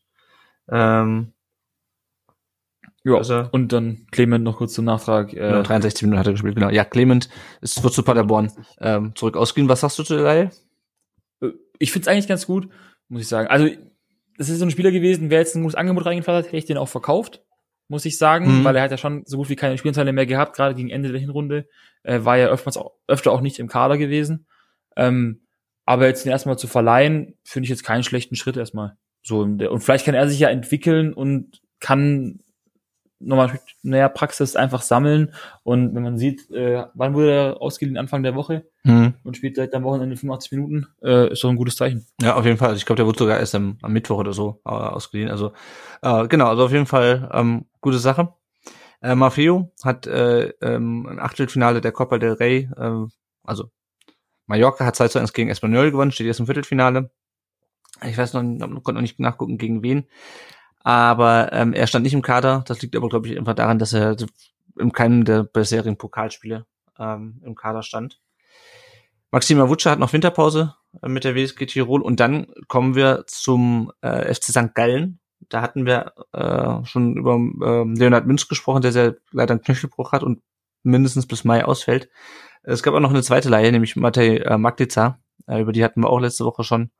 Ähm, 0.71 1.33
ja, 3.03 3.15
also, 3.15 3.47
und 3.51 3.73
dann 3.73 4.05
Clement 4.11 4.43
noch 4.43 4.57
kurz 4.57 4.73
zum 4.73 4.85
Nachtrag. 4.85 5.33
Äh, 5.33 5.37
genau, 5.37 5.63
63 5.63 6.03
Minuten 6.03 6.19
hat 6.19 6.27
er 6.27 6.33
gespielt, 6.33 6.55
genau. 6.55 6.69
Ja, 6.69 6.85
Clement 6.85 7.29
ist, 7.61 7.81
wird 7.83 7.93
zu 7.93 8.03
Paderborn 8.03 8.51
ähm, 8.79 9.15
zurück 9.15 9.37
ausgehen. 9.37 9.69
Was 9.69 9.81
sagst 9.81 9.97
du 9.99 10.03
zu 10.03 10.15
der 10.15 10.25
Reihe? 10.25 10.51
Äh, 11.41 11.49
ich 11.79 11.91
find's 11.91 12.07
eigentlich 12.07 12.27
ganz 12.27 12.45
gut, 12.45 12.69
muss 13.09 13.21
ich 13.21 13.27
sagen. 13.27 13.47
Also, 13.47 13.69
das 14.37 14.49
ist 14.49 14.59
so 14.59 14.65
ein 14.65 14.71
Spieler 14.71 14.91
gewesen, 14.91 15.29
wer 15.29 15.39
jetzt 15.39 15.55
ein 15.55 15.63
gutes 15.63 15.75
Angebot 15.75 16.05
reingefallen 16.05 16.39
hat, 16.39 16.47
hätte 16.47 16.57
ich 16.57 16.65
den 16.65 16.77
auch 16.77 16.87
verkauft, 16.87 17.43
muss 17.87 18.05
ich 18.05 18.17
sagen, 18.17 18.59
mhm. 18.59 18.63
weil 18.63 18.75
er 18.75 18.83
hat 18.83 18.91
ja 18.91 18.97
schon 18.97 19.23
so 19.25 19.37
gut 19.37 19.49
wie 19.49 19.55
keine 19.55 19.77
Spielanteile 19.77 20.13
mehr 20.13 20.27
gehabt, 20.27 20.55
gerade 20.55 20.75
gegen 20.75 20.89
Ende 20.89 21.11
der 21.11 21.19
Hinrunde. 21.19 21.67
Äh, 22.03 22.23
war 22.23 22.37
ja 22.37 22.47
öfters 22.47 22.77
auch, 22.77 22.93
öfter 23.07 23.31
auch 23.31 23.41
nicht 23.41 23.59
im 23.59 23.67
Kader 23.67 23.97
gewesen. 23.97 24.45
Ähm, 24.95 25.41
aber 25.85 26.05
jetzt 26.05 26.23
den 26.23 26.31
erstmal 26.31 26.57
zu 26.57 26.67
verleihen, 26.67 27.35
finde 27.43 27.65
ich 27.65 27.69
jetzt 27.71 27.83
keinen 27.83 28.03
schlechten 28.03 28.35
Schritt 28.35 28.57
erstmal. 28.57 28.97
So, 29.23 29.41
und 29.41 29.81
vielleicht 29.81 30.05
kann 30.05 30.15
er 30.15 30.27
sich 30.27 30.39
ja 30.39 30.49
entwickeln 30.49 31.13
und 31.13 31.61
kann 31.79 32.39
nochmal 33.23 33.59
näher 33.83 34.09
Praxis 34.09 34.55
einfach 34.55 34.81
sammeln. 34.81 35.33
Und 35.63 35.95
wenn 35.95 36.03
man 36.03 36.17
sieht, 36.17 36.49
äh, 36.51 36.85
wann 36.93 37.13
wurde 37.13 37.31
er 37.31 37.61
ausgeliehen? 37.61 37.97
Anfang 37.97 38.23
der 38.23 38.35
Woche 38.35 38.65
mhm. 38.83 39.13
und 39.23 39.37
spielt 39.37 39.55
seit 39.55 39.73
am 39.73 39.83
Wochenende 39.83 40.15
85 40.15 40.51
Minuten, 40.53 40.87
äh, 41.03 41.31
ist 41.31 41.43
doch 41.43 41.49
ein 41.49 41.55
gutes 41.55 41.75
Zeichen. 41.75 42.05
Ja, 42.21 42.35
auf 42.35 42.45
jeden 42.45 42.57
Fall. 42.57 42.69
Also 42.69 42.77
ich 42.77 42.85
glaube, 42.85 42.97
der 42.97 43.05
wurde 43.05 43.19
sogar 43.19 43.39
erst 43.39 43.55
am, 43.55 43.77
am 43.81 43.93
Mittwoch 43.93 44.17
oder 44.17 44.33
so 44.33 44.61
äh, 44.65 44.69
ausgeliehen. 44.69 45.29
Also 45.29 45.53
äh, 46.01 46.27
genau, 46.27 46.47
also 46.47 46.65
auf 46.65 46.71
jeden 46.71 46.87
Fall 46.87 47.29
ähm, 47.33 47.65
gute 47.79 47.99
Sache. 47.99 48.33
Äh, 49.01 49.15
Maffeo 49.15 49.71
hat 49.83 50.07
äh, 50.07 50.49
ähm, 50.61 51.07
ein 51.07 51.19
Achtelfinale 51.19 51.81
der 51.81 51.91
Copa 51.91 52.17
del 52.17 52.33
Rey, 52.33 52.69
äh, 52.75 53.07
also 53.43 53.71
Mallorca 54.45 54.85
hat 54.85 54.95
2 54.95 55.07
zu 55.07 55.19
1 55.19 55.33
gegen 55.33 55.49
Espanyol 55.49 55.91
gewonnen, 55.91 56.11
steht 56.11 56.27
jetzt 56.27 56.39
im 56.39 56.45
Viertelfinale. 56.45 57.09
Ich 58.05 58.17
weiß 58.17 58.33
noch, 58.33 58.41
konnte 58.41 58.93
noch 58.93 59.01
nicht 59.01 59.19
nachgucken, 59.19 59.57
gegen 59.57 59.83
wen. 59.83 60.07
Aber 60.79 61.53
ähm, 61.53 61.73
er 61.73 61.87
stand 61.87 62.03
nicht 62.03 62.13
im 62.13 62.21
Kader. 62.21 62.63
Das 62.67 62.81
liegt 62.81 62.95
aber, 62.95 63.09
glaube 63.09 63.27
ich, 63.27 63.37
einfach 63.37 63.53
daran, 63.53 63.79
dass 63.79 63.93
er 63.93 64.17
in 64.79 64.91
keinem 64.91 65.25
der 65.25 65.43
bisherigen 65.43 65.97
Pokalspiele 65.97 66.65
ähm, 66.97 67.41
im 67.43 67.55
Kader 67.55 67.83
stand. 67.83 68.19
Maxima 69.31 69.69
Wutsche 69.69 69.89
hat 69.89 69.99
noch 69.99 70.11
Winterpause 70.11 70.75
äh, 71.01 71.07
mit 71.07 71.23
der 71.23 71.35
WSG 71.35 71.65
Tirol 71.65 72.01
und 72.01 72.19
dann 72.19 72.47
kommen 72.67 72.95
wir 72.95 73.23
zum 73.27 73.91
äh, 74.01 74.33
FC 74.33 74.45
St. 74.45 74.75
Gallen. 74.75 75.19
Da 75.49 75.61
hatten 75.61 75.85
wir 75.85 76.13
äh, 76.33 76.85
schon 76.85 77.17
über 77.17 77.35
äh, 77.35 77.83
Leonhard 77.97 78.27
Münz 78.27 78.47
gesprochen, 78.47 78.81
der 78.81 78.91
sehr 78.91 79.15
leider 79.31 79.53
einen 79.53 79.61
Knöchelbruch 79.61 80.11
hat 80.11 80.23
und 80.23 80.41
mindestens 80.83 81.27
bis 81.27 81.43
Mai 81.43 81.63
ausfällt. 81.63 82.09
Es 82.63 82.83
gab 82.83 82.93
auch 82.93 82.99
noch 82.99 83.09
eine 83.09 83.23
zweite 83.23 83.49
Leihe, 83.49 83.71
nämlich 83.71 83.95
Matej 83.95 84.37
äh, 84.37 84.57
Maglica. 84.57 85.19
Äh, 85.47 85.61
über 85.61 85.71
die 85.71 85.83
hatten 85.83 86.01
wir 86.01 86.09
auch 86.09 86.19
letzte 86.19 86.45
Woche 86.45 86.63
schon 86.63 86.91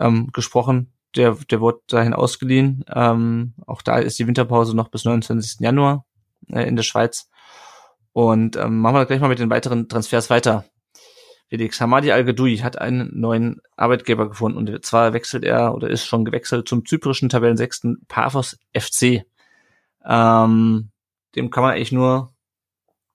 ähm, 0.00 0.30
gesprochen. 0.32 0.92
Der, 1.16 1.36
der 1.50 1.60
wurde 1.60 1.80
dahin 1.88 2.14
ausgeliehen. 2.14 2.84
Ähm, 2.92 3.54
auch 3.66 3.82
da 3.82 3.98
ist 3.98 4.18
die 4.18 4.26
Winterpause 4.26 4.76
noch 4.76 4.88
bis 4.88 5.04
29. 5.04 5.60
Januar 5.60 6.04
äh, 6.48 6.66
in 6.66 6.76
der 6.76 6.82
Schweiz. 6.82 7.28
Und 8.12 8.56
ähm, 8.56 8.80
machen 8.80 8.96
wir 8.96 9.06
gleich 9.06 9.20
mal 9.20 9.28
mit 9.28 9.38
den 9.38 9.50
weiteren 9.50 9.88
Transfers 9.88 10.30
weiter. 10.30 10.64
Felix 11.48 11.80
Hamadi 11.80 12.12
Al-Gadoui 12.12 12.58
hat 12.58 12.78
einen 12.80 13.10
neuen 13.12 13.60
Arbeitgeber 13.76 14.28
gefunden 14.28 14.58
und 14.58 14.84
zwar 14.84 15.12
wechselt 15.12 15.44
er 15.44 15.74
oder 15.74 15.90
ist 15.90 16.06
schon 16.06 16.24
gewechselt 16.24 16.68
zum 16.68 16.86
zyprischen 16.86 17.28
Tabellensechsten 17.28 18.04
Paphos 18.06 18.56
FC. 18.72 19.24
Ähm, 20.04 20.90
dem 21.34 21.50
kann 21.50 21.64
man 21.64 21.72
eigentlich 21.72 21.90
nur 21.90 22.29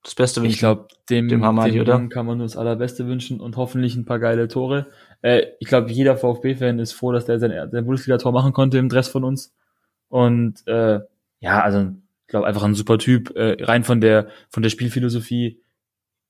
das 0.06 0.14
Beste 0.14 0.42
wünschen. 0.42 0.54
Ich 0.54 0.60
glaube, 0.60 0.88
dem, 1.10 1.28
dem, 1.28 1.44
Hamadi, 1.44 1.72
dem 1.72 1.82
oder? 1.82 2.08
kann 2.10 2.28
man 2.28 2.38
nur 2.38 2.46
das 2.46 2.58
Allerbeste 2.58 3.08
wünschen 3.08 3.40
und 3.40 3.58
hoffentlich 3.58 3.96
ein 3.96 4.06
paar 4.06 4.20
geile 4.20 4.48
Tore. 4.48 4.86
Äh, 5.24 5.48
ich 5.60 5.68
glaube, 5.68 5.92
jeder 5.92 6.16
VfB-Fan 6.16 6.78
ist 6.78 6.94
froh, 6.94 7.12
dass 7.12 7.26
der 7.26 7.40
sein, 7.40 7.52
sein 7.72 7.86
Bundesliga-Tor 7.86 8.32
machen 8.32 8.54
konnte 8.54 8.78
im 8.78 8.88
Dress 8.88 9.08
von 9.08 9.24
uns. 9.24 9.56
Und 10.08 10.66
äh, 10.68 11.00
ja, 11.40 11.62
also 11.62 11.92
ich 12.22 12.28
glaube 12.28 12.46
einfach 12.46 12.64
ein 12.64 12.76
super 12.76 13.00
Typ. 13.00 13.36
Äh, 13.36 13.64
rein 13.64 13.84
von 13.84 14.00
der 14.00 14.28
von 14.50 14.62
der 14.62 14.70
Spielphilosophie 14.70 15.60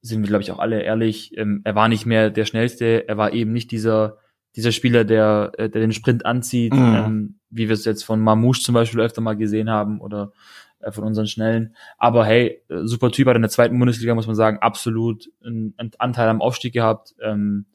sind 0.01 0.21
wir, 0.21 0.29
glaube 0.29 0.43
ich, 0.43 0.51
auch 0.51 0.59
alle 0.59 0.81
ehrlich. 0.81 1.37
Ähm, 1.37 1.59
er 1.65 1.75
war 1.75 1.89
nicht 1.89 2.05
mehr 2.05 2.29
der 2.29 2.45
schnellste. 2.45 3.09
Er 3.09 3.17
war 3.17 3.33
eben 3.33 3.51
nicht 3.51 3.71
dieser 3.71 4.19
dieser 4.55 4.71
Spieler, 4.71 5.03
der 5.03 5.51
äh, 5.57 5.69
der 5.69 5.81
den 5.81 5.91
Sprint 5.91 6.25
anzieht, 6.25 6.73
mhm. 6.73 6.95
ähm, 6.95 7.39
wie 7.49 7.67
wir 7.67 7.73
es 7.73 7.83
jetzt 7.83 8.03
von 8.03 8.21
Mamouche 8.21 8.61
zum 8.61 8.73
Beispiel 8.73 9.01
öfter 9.01 9.19
mal 9.19 9.35
gesehen 9.35 9.69
haben 9.69 9.99
oder 9.99 10.31
von 10.91 11.03
unseren 11.03 11.27
Schnellen. 11.27 11.75
Aber 11.97 12.25
hey, 12.25 12.61
äh, 12.69 12.81
super 12.83 13.11
Typ 13.11 13.27
hat 13.27 13.35
in 13.35 13.41
der 13.41 13.51
zweiten 13.51 13.77
Bundesliga, 13.77 14.15
muss 14.15 14.27
man 14.27 14.35
sagen, 14.35 14.59
absolut 14.59 15.29
einen, 15.43 15.73
einen 15.77 15.91
Anteil 15.97 16.29
am 16.29 16.41
Aufstieg 16.41 16.73
gehabt. 16.73 17.15
Ähm, 17.21 17.65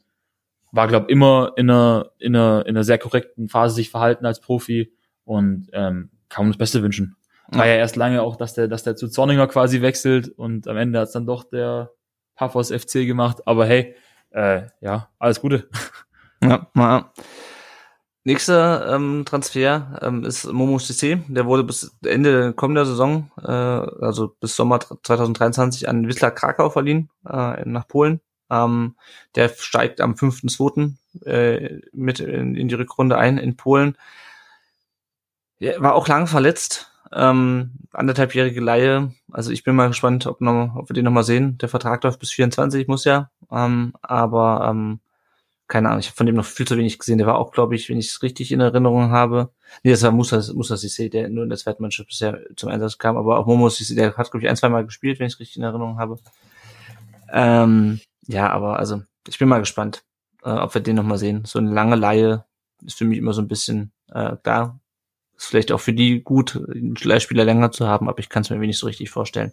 war, 0.73 0.89
glaube 0.89 1.11
immer 1.11 1.53
in 1.57 1.71
einer, 1.71 2.11
in, 2.19 2.37
einer, 2.37 2.65
in 2.67 2.77
einer 2.77 2.85
sehr 2.85 2.99
korrekten 2.99 3.49
Phase 3.49 3.75
sich 3.75 3.91
verhalten 3.91 4.25
als 4.27 4.41
Profi 4.41 4.93
und 5.25 5.69
ähm, 5.73 6.11
kann 6.29 6.45
man 6.45 6.53
das 6.53 6.59
Beste 6.59 6.83
wünschen. 6.83 7.17
War 7.49 7.67
ja. 7.67 7.73
ja 7.73 7.79
erst 7.79 7.97
lange 7.97 8.23
auch, 8.23 8.37
dass 8.37 8.55
der, 8.55 8.69
dass 8.69 8.85
der 8.85 8.95
zu 8.95 9.09
Zorninger 9.09 9.49
quasi 9.49 9.83
wechselt 9.83 10.29
und 10.29 10.69
am 10.69 10.77
Ende 10.77 11.01
hat's 11.01 11.13
dann 11.13 11.27
doch 11.27 11.45
der 11.45 11.91
Paphos 12.37 12.71
FC 12.71 13.07
gemacht. 13.07 13.39
Aber 13.47 13.67
hey, 13.67 13.97
äh, 14.31 14.63
ja, 14.81 15.09
alles 15.19 15.41
Gute. 15.41 15.69
Ja, 16.43 16.69
ja. 16.75 17.13
Nächster 18.23 18.95
ähm, 18.95 19.25
Transfer 19.25 19.99
ähm, 20.03 20.25
ist 20.25 20.45
Momo 20.53 20.79
CC. 20.79 21.23
Der 21.29 21.47
wurde 21.47 21.65
bis 21.65 21.97
Ende 22.05 22.53
kommender 22.53 22.85
Saison, 22.85 23.31
äh, 23.43 23.51
also 23.51 24.37
bis 24.41 24.57
Sommer 24.57 24.81
2023 24.81 25.89
an 25.89 26.07
Wisla 26.07 26.31
Krakau 26.31 26.69
verliehen, 26.69 27.09
äh, 27.27 27.65
nach 27.65 27.89
Polen. 27.89 28.21
Ähm, 28.51 28.97
der 29.37 29.49
steigt 29.49 30.03
am 30.03 30.15
5.2. 30.15 30.95
Äh, 31.25 31.81
mit 31.93 32.21
in, 32.21 32.57
in 32.57 32.69
die 32.69 32.75
Rückrunde 32.75 33.17
ein 33.17 33.39
in 33.39 33.57
Polen. 33.57 33.97
Er 35.59 35.81
war 35.81 35.95
auch 35.95 36.09
lang 36.09 36.27
verletzt. 36.27 36.93
Ähm, 37.13 37.73
anderthalbjährige 37.93 38.61
Laie. 38.61 39.15
Also 39.33 39.51
ich 39.51 39.65
bin 39.65 39.75
mal 39.75 39.89
gespannt, 39.89 40.27
ob, 40.27 40.41
noch, 40.43 40.77
ob 40.77 40.91
wir 40.91 40.95
den 40.95 41.05
nochmal 41.05 41.25
sehen. 41.25 41.57
Der 41.59 41.69
Vertrag 41.69 42.05
läuft 42.05 42.21
bis 42.21 42.31
24, 42.33 42.87
muss 42.87 43.05
ja. 43.05 43.31
Ähm, 43.51 43.95
aber 44.03 44.69
ähm, 44.71 45.01
keine 45.71 45.89
Ahnung, 45.89 46.01
ich 46.01 46.09
habe 46.09 46.17
von 46.17 46.27
dem 46.27 46.35
noch 46.35 46.45
viel 46.45 46.67
zu 46.67 46.77
wenig 46.77 46.99
gesehen. 46.99 47.19
Der 47.19 47.29
war 47.29 47.39
auch, 47.39 47.53
glaube 47.53 47.77
ich, 47.77 47.89
wenn 47.89 47.97
ich 47.97 48.09
es 48.09 48.23
richtig 48.25 48.51
in 48.51 48.61
Erinnerung 48.61 49.13
habe. 49.13 49.53
Nee, 49.85 49.93
das 49.93 50.03
war 50.03 50.11
Musa, 50.11 50.43
Musa 50.53 50.75
Sissé, 50.75 51.09
der 51.09 51.29
nur 51.29 51.45
in 51.45 51.49
der 51.49 51.59
zweiten 51.59 51.81
Mannschaft 51.81 52.09
bisher 52.09 52.41
zum 52.57 52.71
Einsatz 52.71 52.99
kam. 52.99 53.17
Aber 53.17 53.39
auch 53.39 53.47
Momo 53.47 53.69
Sissé, 53.69 53.95
der 53.95 54.17
hat, 54.17 54.31
glaube 54.33 54.45
ich, 54.45 54.51
ein, 54.51 54.57
zwei 54.57 54.69
Mal 54.69 54.85
gespielt, 54.85 55.21
wenn 55.21 55.29
ich 55.29 55.35
es 55.35 55.41
richtig 55.41 55.59
in 55.59 55.63
Erinnerung 55.63 55.99
habe. 55.99 56.19
Ähm, 57.33 58.01
ja, 58.27 58.51
aber 58.51 58.81
also, 58.81 59.03
ich 59.29 59.39
bin 59.39 59.49
mal 59.49 59.61
gespannt, 59.61 60.03
äh, 60.43 60.51
ob 60.51 60.75
wir 60.75 60.81
den 60.81 60.97
nochmal 60.97 61.19
sehen. 61.19 61.45
So 61.45 61.61
eine 61.61 61.71
lange 61.71 61.95
Laie 61.95 62.45
ist 62.85 62.99
für 62.99 63.05
mich 63.05 63.19
immer 63.19 63.33
so 63.33 63.41
ein 63.41 63.49
bisschen 63.49 63.93
äh, 64.09 64.39
da. 64.43 64.81
Ist 65.37 65.47
vielleicht 65.47 65.71
auch 65.71 65.81
für 65.81 65.93
die 65.93 66.21
gut, 66.21 66.57
einen 66.57 66.97
Leihspieler 67.01 67.45
länger 67.45 67.71
zu 67.71 67.87
haben, 67.87 68.09
aber 68.09 68.19
ich 68.19 68.29
kann 68.29 68.43
es 68.43 68.51
mir 68.51 68.61
wenig 68.61 68.77
so 68.77 68.89
richtig 68.89 69.11
vorstellen, 69.11 69.53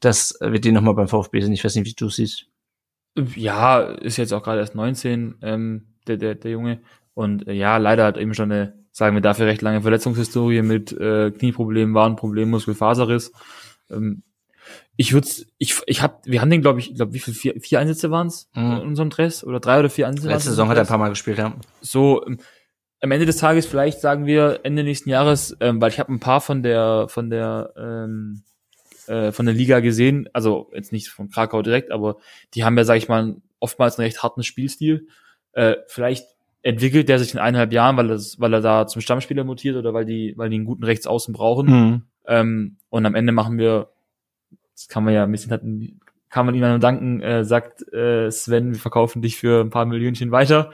dass 0.00 0.38
wir 0.40 0.60
den 0.62 0.72
nochmal 0.72 0.94
beim 0.94 1.08
VfB 1.08 1.42
sind. 1.42 1.52
Ich 1.52 1.62
weiß 1.62 1.74
nicht, 1.74 1.86
wie 1.86 1.92
du 1.92 2.08
siehst. 2.08 2.46
Ja, 3.34 3.80
ist 3.80 4.16
jetzt 4.16 4.32
auch 4.32 4.42
gerade 4.42 4.60
erst 4.60 4.74
19, 4.74 5.36
ähm, 5.42 5.86
der, 6.06 6.16
der, 6.16 6.34
der 6.34 6.50
Junge. 6.50 6.80
Und 7.14 7.48
äh, 7.48 7.52
ja, 7.52 7.78
leider 7.78 8.04
hat 8.04 8.18
eben 8.18 8.34
schon 8.34 8.52
eine, 8.52 8.74
sagen 8.92 9.16
wir 9.16 9.22
dafür, 9.22 9.46
recht 9.46 9.62
lange 9.62 9.82
Verletzungshistorie 9.82 10.62
mit 10.62 10.92
äh, 10.92 11.30
Knieproblemen, 11.30 11.94
Warenproblemen, 11.94 12.50
Muskelfaserriss. 12.50 13.32
Ähm, 13.90 14.22
ich 14.96 15.12
würde 15.12 15.28
ich 15.58 15.80
ich 15.86 16.02
hab 16.02 16.26
wir 16.26 16.40
haben 16.40 16.50
den 16.50 16.62
glaube 16.62 16.80
ich, 16.80 16.90
ich 16.90 16.96
glaube 16.96 17.12
wie 17.12 17.18
viel 17.18 17.34
vier, 17.34 17.54
vier 17.60 17.80
Einsätze 17.80 18.10
waren's 18.10 18.48
mhm. 18.54 18.72
in 18.72 18.80
unserem 18.80 19.10
Dress 19.10 19.44
oder 19.44 19.60
drei 19.60 19.78
oder 19.78 19.90
vier 19.90 20.08
Einsätze. 20.08 20.28
Letzte 20.28 20.50
Saison 20.50 20.68
hat 20.68 20.76
er 20.76 20.84
ein 20.84 20.88
paar 20.88 20.98
Mal 20.98 21.10
gespielt, 21.10 21.38
ja. 21.38 21.54
So 21.80 22.24
ähm, 22.26 22.38
am 23.00 23.10
Ende 23.10 23.26
des 23.26 23.36
Tages 23.36 23.66
vielleicht 23.66 24.00
sagen 24.00 24.26
wir 24.26 24.60
Ende 24.64 24.82
nächsten 24.82 25.10
Jahres, 25.10 25.56
ähm, 25.60 25.80
weil 25.80 25.90
ich 25.90 26.00
habe 26.00 26.12
ein 26.12 26.20
paar 26.20 26.40
von 26.40 26.62
der 26.62 27.06
von 27.08 27.30
der 27.30 27.72
ähm, 27.76 28.42
äh, 29.08 29.32
von 29.32 29.46
der 29.46 29.54
Liga 29.54 29.80
gesehen, 29.80 30.28
also 30.32 30.70
jetzt 30.74 30.92
nicht 30.92 31.08
von 31.08 31.28
Krakau 31.28 31.62
direkt, 31.62 31.90
aber 31.90 32.16
die 32.54 32.64
haben 32.64 32.76
ja, 32.76 32.84
sag 32.84 32.96
ich 32.96 33.08
mal, 33.08 33.36
oftmals 33.60 33.98
einen 33.98 34.06
recht 34.06 34.22
harten 34.22 34.42
Spielstil. 34.42 35.08
Äh, 35.52 35.76
vielleicht 35.86 36.26
entwickelt 36.62 37.08
der 37.08 37.18
sich 37.18 37.32
in 37.32 37.38
eineinhalb 37.38 37.72
Jahren, 37.72 37.96
weil, 37.96 38.08
das, 38.08 38.40
weil 38.40 38.52
er 38.52 38.60
da 38.60 38.86
zum 38.86 39.00
Stammspieler 39.00 39.44
mutiert 39.44 39.76
oder 39.76 39.94
weil 39.94 40.04
die, 40.04 40.34
weil 40.36 40.50
die 40.50 40.56
einen 40.56 40.64
guten 40.64 40.84
Rechtsaußen 40.84 41.32
brauchen. 41.32 41.66
Mhm. 41.66 42.02
Ähm, 42.26 42.76
und 42.90 43.06
am 43.06 43.14
Ende 43.14 43.32
machen 43.32 43.56
wir, 43.56 43.90
das 44.74 44.88
kann 44.88 45.04
man 45.04 45.14
ja 45.14 45.24
ein 45.24 45.32
bisschen 45.32 45.52
hatten, 45.52 46.00
kann 46.28 46.44
man 46.44 46.54
ihnen 46.54 46.68
nur 46.68 46.78
danken, 46.80 47.22
äh, 47.22 47.44
sagt 47.44 47.90
äh, 47.92 48.30
Sven, 48.30 48.72
wir 48.72 48.80
verkaufen 48.80 49.22
dich 49.22 49.36
für 49.36 49.60
ein 49.60 49.70
paar 49.70 49.86
Millionchen 49.86 50.32
weiter. 50.32 50.72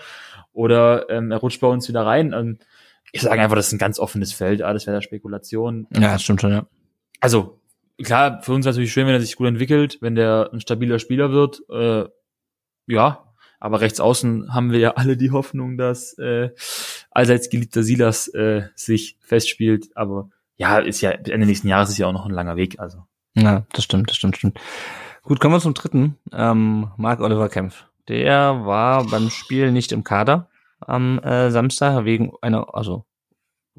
Oder 0.54 1.08
ähm, 1.10 1.30
er 1.30 1.38
rutscht 1.38 1.60
bei 1.60 1.68
uns 1.68 1.88
wieder 1.88 2.06
rein. 2.06 2.32
Und 2.32 2.64
ich 3.12 3.20
sage 3.20 3.40
einfach, 3.40 3.56
das 3.56 3.66
ist 3.68 3.74
ein 3.74 3.78
ganz 3.78 3.98
offenes 3.98 4.32
Feld, 4.32 4.62
alles 4.62 4.86
wäre 4.86 4.96
da 4.96 5.02
Spekulation. 5.02 5.86
Ja, 5.94 6.12
das 6.12 6.22
stimmt 6.22 6.40
schon, 6.40 6.52
ja. 6.52 6.66
Also 7.20 7.60
klar, 8.02 8.42
für 8.42 8.52
uns 8.52 8.66
natürlich 8.66 8.92
schön, 8.92 9.06
wenn 9.06 9.14
er 9.14 9.20
sich 9.20 9.36
gut 9.36 9.48
entwickelt, 9.48 9.98
wenn 10.00 10.14
der 10.14 10.50
ein 10.52 10.60
stabiler 10.60 10.98
Spieler 10.98 11.30
wird. 11.32 11.62
Äh, 11.70 12.08
ja, 12.86 13.32
aber 13.60 13.80
rechts 13.80 14.00
außen 14.00 14.52
haben 14.52 14.72
wir 14.72 14.78
ja 14.78 14.90
alle 14.92 15.16
die 15.16 15.30
Hoffnung, 15.30 15.76
dass 15.78 16.18
äh, 16.18 16.50
allseits 17.10 17.48
geliebter 17.48 17.82
Silas 17.82 18.28
äh, 18.28 18.68
sich 18.74 19.16
festspielt. 19.20 19.90
Aber 19.94 20.30
ja, 20.56 20.78
ist 20.78 21.00
ja 21.00 21.10
Ende 21.10 21.46
nächsten 21.46 21.68
Jahres 21.68 21.90
ist 21.90 21.98
ja 21.98 22.06
auch 22.06 22.12
noch 22.12 22.26
ein 22.26 22.32
langer 22.32 22.56
Weg. 22.56 22.80
Also 22.80 23.04
ja, 23.34 23.64
das 23.72 23.84
stimmt, 23.84 24.10
das 24.10 24.16
stimmt, 24.16 24.36
stimmt. 24.36 24.58
Gut, 25.22 25.38
kommen 25.38 25.54
wir 25.54 25.60
zum 25.60 25.74
dritten. 25.74 26.18
Ähm, 26.32 26.90
Mark 26.96 27.20
Oliver 27.20 27.48
Kempf. 27.48 27.86
Der 28.08 28.66
war 28.66 29.06
beim 29.06 29.30
Spiel 29.30 29.70
nicht 29.70 29.92
im 29.92 30.02
Kader 30.02 30.48
am 30.80 31.20
äh, 31.20 31.50
Samstag 31.50 32.04
wegen 32.04 32.32
einer, 32.40 32.74
also 32.74 33.04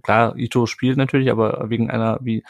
klar, 0.02 0.38
Ito 0.38 0.66
spielt 0.66 0.98
natürlich, 0.98 1.30
aber 1.30 1.70
wegen 1.70 1.92
einer, 1.92 2.20
wie 2.22 2.44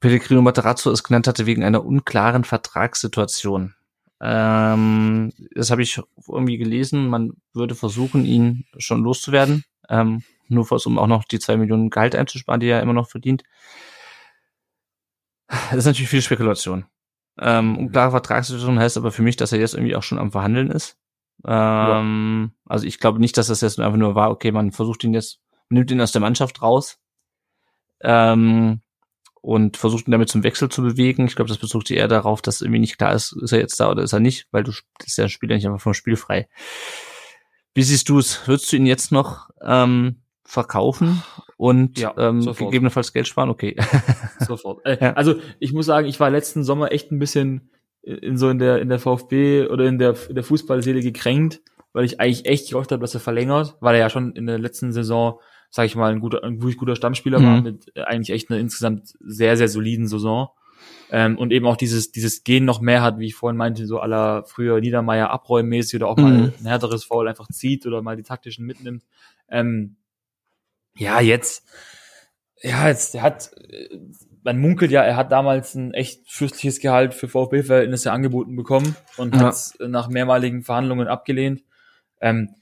Pellegrino 0.00 0.42
Materazzo 0.42 0.90
es 0.90 1.02
genannt 1.02 1.26
hatte, 1.26 1.46
wegen 1.46 1.64
einer 1.64 1.84
unklaren 1.84 2.44
Vertragssituation. 2.44 3.74
Ähm, 4.20 5.32
das 5.54 5.70
habe 5.70 5.82
ich 5.82 6.00
irgendwie 6.28 6.58
gelesen. 6.58 7.08
Man 7.08 7.32
würde 7.52 7.74
versuchen, 7.74 8.24
ihn 8.24 8.64
schon 8.78 9.02
loszuwerden. 9.02 9.64
Ähm, 9.88 10.22
nur 10.48 10.66
um 10.86 10.98
auch 10.98 11.06
noch 11.06 11.24
die 11.24 11.38
zwei 11.38 11.56
Millionen 11.56 11.90
Gehalt 11.90 12.14
einzusparen, 12.14 12.60
die 12.60 12.68
er 12.68 12.82
immer 12.82 12.92
noch 12.92 13.08
verdient. 13.08 13.42
Das 15.48 15.78
ist 15.78 15.86
natürlich 15.86 16.10
viel 16.10 16.22
Spekulation. 16.22 16.86
Ähm, 17.38 17.76
unklare 17.78 18.10
Vertragssituation 18.10 18.78
heißt 18.78 18.96
aber 18.96 19.12
für 19.12 19.22
mich, 19.22 19.36
dass 19.36 19.52
er 19.52 19.60
jetzt 19.60 19.74
irgendwie 19.74 19.96
auch 19.96 20.02
schon 20.02 20.18
am 20.18 20.32
Verhandeln 20.32 20.70
ist. 20.70 20.96
Ähm, 21.46 22.50
ja. 22.50 22.72
Also 22.72 22.86
ich 22.86 22.98
glaube 22.98 23.20
nicht, 23.20 23.36
dass 23.36 23.46
das 23.46 23.60
jetzt 23.60 23.78
einfach 23.78 23.98
nur 23.98 24.14
war, 24.14 24.30
okay, 24.30 24.50
man 24.50 24.72
versucht 24.72 25.04
ihn 25.04 25.14
jetzt, 25.14 25.40
nimmt 25.68 25.90
ihn 25.90 26.00
aus 26.00 26.12
der 26.12 26.20
Mannschaft 26.20 26.60
raus. 26.62 26.98
Ähm, 28.00 28.80
und 29.40 29.76
versucht 29.76 30.08
ihn 30.08 30.12
damit 30.12 30.28
zum 30.28 30.42
Wechsel 30.42 30.68
zu 30.68 30.82
bewegen. 30.82 31.26
Ich 31.26 31.36
glaube, 31.36 31.48
das 31.48 31.58
bezog 31.58 31.86
sich 31.86 31.96
eher 31.96 32.08
darauf, 32.08 32.42
dass 32.42 32.60
irgendwie 32.60 32.80
nicht 32.80 32.98
klar 32.98 33.14
ist, 33.14 33.32
ist 33.40 33.52
er 33.52 33.60
jetzt 33.60 33.78
da 33.78 33.90
oder 33.90 34.02
ist 34.02 34.12
er 34.12 34.20
nicht, 34.20 34.46
weil 34.50 34.64
du 34.64 34.72
ist 35.04 35.18
ja 35.18 35.28
Spieler 35.28 35.54
nicht 35.54 35.66
einfach 35.66 35.80
vom 35.80 35.94
Spiel 35.94 36.16
frei. 36.16 36.48
Wie 37.74 37.82
siehst 37.82 38.08
du 38.08 38.18
es? 38.18 38.46
Würdest 38.48 38.72
du 38.72 38.76
ihn 38.76 38.86
jetzt 38.86 39.12
noch 39.12 39.50
ähm, 39.62 40.22
verkaufen 40.44 41.22
und 41.56 41.98
ja, 41.98 42.14
ähm, 42.16 42.40
gegebenenfalls 42.40 43.12
Geld 43.12 43.28
sparen? 43.28 43.50
Okay. 43.50 43.76
sofort. 44.40 44.84
Äh, 44.84 44.98
ja. 45.00 45.12
Also 45.12 45.36
ich 45.60 45.72
muss 45.72 45.86
sagen, 45.86 46.08
ich 46.08 46.18
war 46.18 46.30
letzten 46.30 46.64
Sommer 46.64 46.92
echt 46.92 47.12
ein 47.12 47.18
bisschen 47.18 47.70
in 48.02 48.36
so 48.36 48.48
in 48.48 48.58
der 48.58 48.80
in 48.80 48.88
der 48.88 48.98
VfB 48.98 49.66
oder 49.66 49.84
in 49.84 49.98
der 49.98 50.16
in 50.28 50.34
der 50.34 50.44
Fußballseele 50.44 51.02
gekränkt, 51.02 51.60
weil 51.92 52.04
ich 52.04 52.20
eigentlich 52.20 52.46
echt 52.46 52.70
gehofft 52.70 52.90
habe, 52.90 53.00
dass 53.00 53.14
er 53.14 53.20
verlängert, 53.20 53.76
weil 53.80 53.94
er 53.94 54.00
ja 54.00 54.10
schon 54.10 54.32
in 54.32 54.46
der 54.46 54.58
letzten 54.58 54.92
Saison 54.92 55.40
sag 55.70 55.86
ich 55.86 55.96
mal, 55.96 56.12
ein 56.12 56.20
guter, 56.20 56.42
ein 56.44 56.60
wirklich 56.60 56.78
guter 56.78 56.96
Stammspieler 56.96 57.40
mhm. 57.40 57.44
war 57.44 57.60
mit 57.60 57.92
äh, 57.94 58.02
eigentlich 58.02 58.30
echt 58.30 58.50
einer 58.50 58.60
insgesamt 58.60 59.14
sehr, 59.20 59.56
sehr 59.56 59.68
soliden 59.68 60.06
Saison. 60.06 60.48
Ähm, 61.10 61.38
und 61.38 61.52
eben 61.52 61.66
auch 61.66 61.76
dieses, 61.76 62.12
dieses 62.12 62.44
Gehen 62.44 62.64
noch 62.64 62.80
mehr 62.80 63.02
hat, 63.02 63.18
wie 63.18 63.26
ich 63.26 63.34
vorhin 63.34 63.56
meinte, 63.56 63.86
so 63.86 63.98
aller 63.98 64.44
früher 64.44 64.80
Niedermeier 64.80 65.30
abräummäßig 65.30 65.96
oder 65.96 66.08
auch 66.08 66.16
mhm. 66.16 66.22
mal 66.22 66.52
ein 66.58 66.66
härteres 66.66 67.04
Foul 67.04 67.28
einfach 67.28 67.48
zieht 67.48 67.86
oder 67.86 68.02
mal 68.02 68.16
die 68.16 68.22
taktischen 68.22 68.66
mitnimmt. 68.66 69.04
Ähm, 69.48 69.96
ja, 70.96 71.20
jetzt, 71.20 71.64
ja, 72.60 72.88
jetzt, 72.88 73.14
er 73.14 73.22
hat, 73.22 73.52
äh, 73.70 73.98
man 74.42 74.58
munkelt 74.58 74.90
ja, 74.90 75.02
er 75.02 75.16
hat 75.16 75.32
damals 75.32 75.74
ein 75.74 75.94
echt 75.94 76.30
fürstliches 76.30 76.80
Gehalt 76.80 77.14
für 77.14 77.28
VfB-Verhältnisse 77.28 78.12
angeboten 78.12 78.56
bekommen 78.56 78.96
und 79.16 79.34
ja. 79.34 79.42
hat 79.42 79.54
es 79.54 79.78
nach 79.80 80.08
mehrmaligen 80.08 80.62
Verhandlungen 80.62 81.08
abgelehnt. 81.08 81.62
Ähm, 82.20 82.54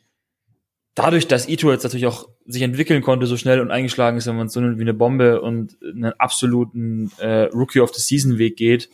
dadurch, 0.95 1.27
dass 1.29 1.49
Ito 1.49 1.71
jetzt 1.71 1.85
natürlich 1.85 2.07
auch 2.07 2.29
sich 2.47 2.63
entwickeln 2.63 3.03
konnte, 3.03 3.27
so 3.27 3.37
schnell 3.37 3.61
und 3.61 3.71
eingeschlagen 3.71 4.19
ist, 4.19 4.27
wenn 4.27 4.37
man 4.37 4.49
so 4.49 4.61
wie 4.61 4.81
eine 4.81 4.95
Bombe 4.95 5.41
und 5.41 5.77
einen 5.83 6.13
absoluten 6.19 7.11
äh, 7.19 7.45
Rookie 7.45 7.81
of 7.81 7.95
the 7.95 8.01
Season 8.01 8.39
Weg 8.39 8.57
geht, 8.57 8.89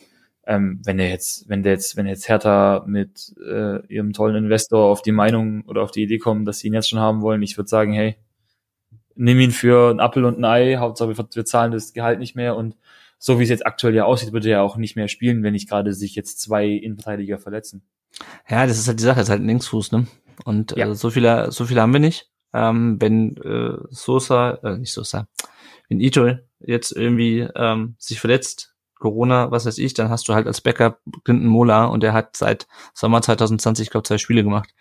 ähm, 0.45 0.81
wenn 0.83 0.97
der 0.97 1.09
jetzt, 1.09 1.47
wenn 1.47 1.63
der 1.63 1.73
jetzt, 1.73 1.95
wenn 1.95 2.05
jetzt 2.05 2.27
Hertha 2.27 2.83
mit 2.87 3.33
äh, 3.39 3.85
ihrem 3.87 4.11
tollen 4.13 4.35
Investor 4.35 4.85
auf 4.85 5.01
die 5.01 5.11
Meinung 5.11 5.63
oder 5.67 5.83
auf 5.83 5.91
die 5.91 6.03
Idee 6.03 6.17
kommen, 6.17 6.45
dass 6.45 6.59
sie 6.59 6.67
ihn 6.67 6.73
jetzt 6.73 6.89
schon 6.89 6.99
haben 6.99 7.21
wollen, 7.21 7.41
ich 7.43 7.57
würde 7.57 7.69
sagen, 7.69 7.93
hey, 7.93 8.17
nimm 9.15 9.39
ihn 9.39 9.51
für 9.51 9.91
ein 9.91 9.99
Apfel 9.99 10.25
und 10.25 10.39
ein 10.39 10.45
Ei, 10.45 10.75
Hauptsache 10.75 11.15
wir, 11.15 11.27
wir 11.33 11.45
zahlen 11.45 11.71
das 11.71 11.93
Gehalt 11.93 12.19
nicht 12.19 12.35
mehr 12.35 12.55
und 12.55 12.75
so 13.19 13.39
wie 13.39 13.43
es 13.43 13.49
jetzt 13.49 13.65
aktuell 13.65 13.95
ja 13.95 14.03
aussieht, 14.03 14.33
würde 14.33 14.49
er 14.49 14.57
ja 14.57 14.61
auch 14.61 14.75
nicht 14.75 14.97
mehr 14.97 15.07
spielen, 15.07 15.43
wenn 15.43 15.53
nicht 15.53 15.69
gerade 15.69 15.93
sich 15.93 16.13
jetzt 16.15 16.41
zwei 16.41 16.67
Innenverteidiger 16.67 17.37
verletzen. 17.37 17.83
Ja, 18.49 18.67
das 18.67 18.77
ist 18.77 18.87
halt 18.87 18.99
die 18.99 19.03
Sache, 19.03 19.19
das 19.19 19.27
ist 19.27 19.31
halt 19.31 19.41
ein 19.41 19.47
Linksfuß, 19.47 19.93
ne? 19.93 20.07
Und 20.43 20.75
ja. 20.75 20.89
äh, 20.89 20.95
so 20.95 21.09
viele, 21.09 21.51
so 21.51 21.65
viele 21.65 21.81
haben 21.81 21.93
wir 21.93 22.01
nicht. 22.01 22.32
Ähm, 22.53 22.97
wenn 22.99 23.37
äh, 23.37 23.77
Sosa, 23.89 24.59
äh, 24.63 24.77
nicht 24.77 24.93
Sosa, 24.93 25.27
wenn 25.89 25.99
Ito 25.99 26.37
jetzt 26.59 26.91
irgendwie 26.91 27.47
ähm, 27.55 27.95
sich 27.97 28.19
verletzt, 28.19 28.73
Corona, 29.03 29.51
was 29.51 29.65
weiß 29.65 29.79
ich, 29.79 29.93
dann 29.93 30.09
hast 30.09 30.29
du 30.29 30.33
halt 30.33 30.47
als 30.47 30.61
Backup 30.61 30.99
Clinton 31.25 31.47
Mola 31.47 31.85
und 31.85 32.03
der 32.03 32.13
hat 32.13 32.37
seit 32.37 32.67
Sommer 32.93 33.21
2020, 33.21 33.87
ich 33.87 33.91
glaube, 33.91 34.07
zwei 34.07 34.17
Spiele 34.17 34.43
gemacht. 34.43 34.73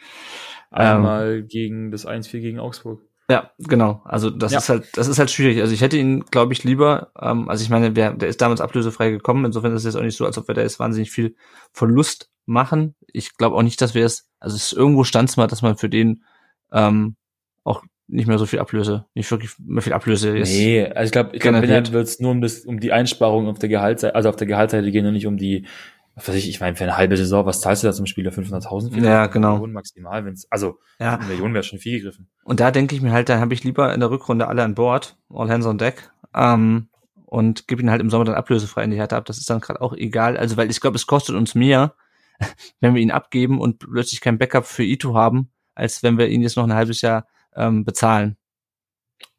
Einmal 0.71 1.39
ähm, 1.39 1.49
gegen 1.49 1.91
das 1.91 2.07
1-4 2.07 2.41
gegen 2.41 2.61
Augsburg. 2.61 3.03
Ja, 3.29 3.51
genau. 3.59 4.01
Also 4.05 4.31
das 4.31 4.53
ja. 4.53 4.59
ist 4.59 4.69
halt, 4.69 4.89
das 4.97 5.09
ist 5.09 5.19
halt 5.19 5.31
schwierig. 5.31 5.61
Also 5.61 5.73
ich 5.73 5.81
hätte 5.81 5.97
ihn, 5.97 6.25
glaube 6.31 6.53
ich, 6.53 6.65
lieber, 6.65 7.13
ähm, 7.21 7.49
also 7.49 7.65
ich 7.65 7.71
meine, 7.71 7.93
der, 7.93 8.13
der 8.13 8.29
ist 8.29 8.41
damals 8.41 8.61
ablösefrei 8.61 9.11
gekommen, 9.11 9.45
insofern 9.45 9.73
ist 9.73 9.81
es 9.81 9.95
jetzt 9.95 10.01
auch 10.01 10.05
nicht 10.05 10.17
so, 10.17 10.27
als 10.27 10.39
ob 10.39 10.49
wir 10.49 10.55
da 10.55 10.63
jetzt 10.63 10.79
wahnsinnig 10.79 11.11
viel 11.11 11.35
Verlust 11.73 12.31
machen. 12.47 12.95
Ich 13.13 13.37
glaube 13.37 13.57
auch 13.57 13.63
nicht, 13.63 13.81
dass 13.81 13.95
wir 13.95 14.05
es, 14.05 14.29
also 14.39 14.55
es 14.57 14.67
ist 14.67 14.73
irgendwo 14.73 15.05
stand 15.05 15.37
mal, 15.37 15.47
dass 15.47 15.63
man 15.63 15.77
für 15.77 15.89
den 15.89 16.25
ähm, 16.73 17.17
auch 17.65 17.83
nicht 18.09 18.27
mehr 18.27 18.39
so 18.39 18.47
viel 18.47 18.59
Ablöse, 18.59 19.07
nicht 19.15 19.31
wirklich 19.31 19.53
mehr 19.59 19.83
viel 19.83 19.93
Ablöse 19.93 20.37
ist. 20.37 20.53
Nee, 20.53 20.85
also 20.87 21.07
ich 21.07 21.13
glaube, 21.13 21.35
ich 21.35 21.41
glaub, 21.41 21.55
wenn 21.55 21.93
wird 21.93 22.07
es 22.07 22.21
nur 22.21 22.31
um 22.31 22.41
das, 22.41 22.61
um 22.61 22.79
die 22.79 22.93
Einsparung 22.93 23.49
auf 23.49 23.59
der 23.59 23.69
Gehaltsseite, 23.69 24.15
also 24.15 24.29
auf 24.29 24.37
der 24.37 24.47
Gehaltsseite 24.47 24.91
gehen 24.91 25.07
und 25.07 25.15
nicht 25.15 25.27
um 25.27 25.39
die, 25.39 25.67
was 26.15 26.29
weiß 26.29 26.35
ich, 26.35 26.49
ich 26.49 26.61
meine, 26.61 26.77
für 26.77 26.85
eine 26.85 26.97
halbe 26.97 27.17
Saison, 27.17 27.47
was 27.47 27.61
zahlst 27.61 27.83
du 27.83 27.87
da 27.87 27.93
zum 27.93 28.07
Spieler? 28.07 28.33
500.000? 28.33 29.03
Ja, 29.03 29.27
genau. 29.29 29.53
Millionen 29.53 29.73
maximal, 29.73 30.25
wenn's, 30.25 30.47
also, 30.51 30.79
ja. 31.01 31.15
eine 31.15 31.27
Million 31.27 31.55
wäre 31.55 31.63
schon 31.63 31.79
viel 31.79 31.99
gegriffen. 31.99 32.29
Und 32.45 32.61
da 32.61 32.71
denke 32.71 32.95
ich 32.95 33.01
mir 33.01 33.13
halt, 33.13 33.29
da 33.29 33.41
habe 33.41 33.55
ich 33.55 33.65
lieber 33.65 33.95
in 33.95 34.01
der 34.01 34.11
Rückrunde 34.11 34.47
alle 34.47 34.63
an 34.63 34.75
Bord, 34.75 35.17
all 35.31 35.49
hands 35.49 35.67
on 35.67 35.79
deck, 35.79 36.11
ähm, 36.35 36.89
und 37.25 37.67
gebe 37.67 37.81
ihn 37.81 37.91
halt 37.91 38.03
im 38.03 38.11
Sommer 38.11 38.27
dann 38.27 38.35
ablösefrei 38.35 38.85
in 38.85 38.91
die 38.91 38.99
Härte 38.99 39.17
ab. 39.17 39.25
Das 39.25 39.39
ist 39.39 39.49
dann 39.49 39.61
gerade 39.61 39.81
auch 39.81 39.95
egal. 39.95 40.37
Also, 40.37 40.59
weil 40.59 40.71
ich 40.71 40.83
glaube, 40.83 40.97
es 40.97 41.07
kostet 41.07 41.35
uns 41.35 41.55
mehr, 41.55 41.95
wenn 42.81 42.95
wir 42.95 43.01
ihn 43.01 43.11
abgeben 43.11 43.59
und 43.59 43.79
plötzlich 43.79 44.21
kein 44.21 44.37
Backup 44.37 44.67
für 44.67 44.85
Ito 44.85 45.15
haben, 45.15 45.51
als 45.75 46.03
wenn 46.03 46.19
wir 46.19 46.29
ihn 46.29 46.43
jetzt 46.43 46.57
noch 46.57 46.65
ein 46.65 46.75
halbes 46.75 47.01
Jahr 47.01 47.27
ähm, 47.57 47.85
bezahlen. 47.85 48.37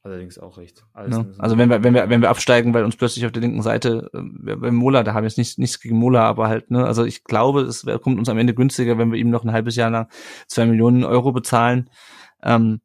Allerdings 0.06 0.38
auch 0.38 0.58
recht. 0.58 0.86
Ne? 1.08 1.34
Also 1.38 1.58
wenn 1.58 1.70
wir, 1.70 1.82
wenn 1.82 1.94
wir, 1.94 2.10
wenn 2.10 2.22
wir 2.22 2.30
absteigen, 2.30 2.74
weil 2.74 2.84
uns 2.84 2.98
plötzlich 2.98 3.26
auf 3.26 3.32
der 3.32 3.42
linken 3.42 3.62
Seite, 3.62 4.10
äh, 4.14 4.56
beim 4.56 4.76
Mola, 4.76 5.02
da 5.02 5.14
haben 5.14 5.24
wir 5.24 5.30
jetzt 5.30 5.38
nichts, 5.38 5.58
nichts 5.58 5.80
gegen 5.80 5.96
Mola, 5.96 6.28
aber 6.28 6.50
halt, 6.50 6.72
ne, 6.72 6.86
also 6.86 7.06
ich 7.06 7.24
glaube, 7.24 7.62
es 7.62 7.86
kommt 8.02 8.20
uns 8.20 8.28
am 8.28 8.38
Ende 8.38 8.54
günstiger, 8.54 8.98
wenn 8.98 9.14
wir 9.14 9.20
ihm 9.20 9.30
noch 9.30 9.46
ein 9.46 9.54
halbes 9.54 9.78
Jahr 9.78 9.90
lang 9.90 10.10
zwei 10.48 10.66
Millionen 10.66 11.06
Euro 11.06 11.32
bezahlen 11.32 11.90
ähm, 12.44 12.82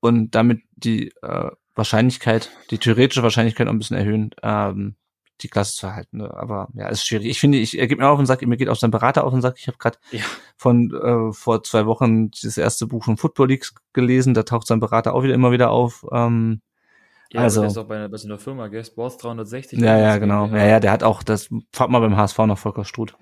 und 0.00 0.34
damit 0.34 0.62
die 0.72 1.12
äh, 1.20 1.50
Wahrscheinlichkeit, 1.74 2.50
die 2.70 2.78
theoretische 2.78 3.22
Wahrscheinlichkeit 3.22 3.66
noch 3.66 3.74
ein 3.74 3.78
bisschen 3.78 3.98
erhöhen, 3.98 4.30
ähm, 4.42 4.96
die 5.40 5.48
Klasse 5.48 5.74
zu 5.74 5.86
erhalten. 5.86 6.18
Ne? 6.18 6.32
Aber 6.32 6.68
ja, 6.74 6.88
ist 6.88 7.06
schwierig. 7.06 7.28
Ich 7.28 7.40
finde, 7.40 7.58
ich 7.58 7.78
er 7.78 7.86
geht 7.86 7.98
mir 7.98 8.08
auf 8.08 8.18
den 8.18 8.26
Sack, 8.26 8.42
mir 8.42 8.56
geht 8.56 8.68
auch 8.68 8.76
sein 8.76 8.90
Berater 8.90 9.24
auf 9.24 9.32
den 9.32 9.42
Sack. 9.42 9.56
Ich 9.58 9.66
habe 9.66 9.78
gerade 9.78 9.98
ja. 10.10 10.20
von 10.56 10.92
äh, 10.92 11.32
vor 11.32 11.62
zwei 11.62 11.86
Wochen 11.86 12.30
das 12.30 12.56
erste 12.56 12.86
Buch 12.86 13.04
von 13.04 13.16
Football 13.16 13.48
Leagues 13.48 13.74
gelesen. 13.92 14.34
Da 14.34 14.44
taucht 14.44 14.66
sein 14.66 14.80
Berater 14.80 15.14
auch 15.14 15.22
wieder 15.22 15.34
immer 15.34 15.52
wieder 15.52 15.70
auf. 15.70 16.06
Ähm, 16.12 16.60
ja, 17.32 17.40
also, 17.40 17.62
der 17.62 17.70
ist 17.70 17.78
auch 17.78 17.86
bei 17.86 17.96
einer, 17.96 18.08
bei 18.08 18.18
einer 18.22 18.38
Firma, 18.38 18.68
gell? 18.68 18.84
Sports 18.84 19.16
360. 19.16 19.80
Ja, 19.80 19.98
ja, 19.98 20.18
genau. 20.18 20.46
Ja, 20.46 20.66
ja, 20.66 20.78
der 20.78 20.92
hat 20.92 21.02
auch, 21.02 21.24
das 21.24 21.48
fahrt 21.72 21.90
mal 21.90 21.98
beim 21.98 22.16
HSV 22.16 22.38
noch 22.40 22.58
Volker 22.58 22.84
Struth. 22.84 23.16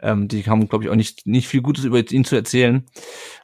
Ähm, 0.00 0.28
die 0.28 0.44
haben, 0.44 0.68
glaube 0.68 0.84
ich, 0.84 0.90
auch 0.90 0.94
nicht, 0.94 1.26
nicht 1.26 1.48
viel 1.48 1.60
Gutes 1.60 1.82
über 1.82 1.98
ihn 1.98 2.24
zu 2.24 2.36
erzählen. 2.36 2.86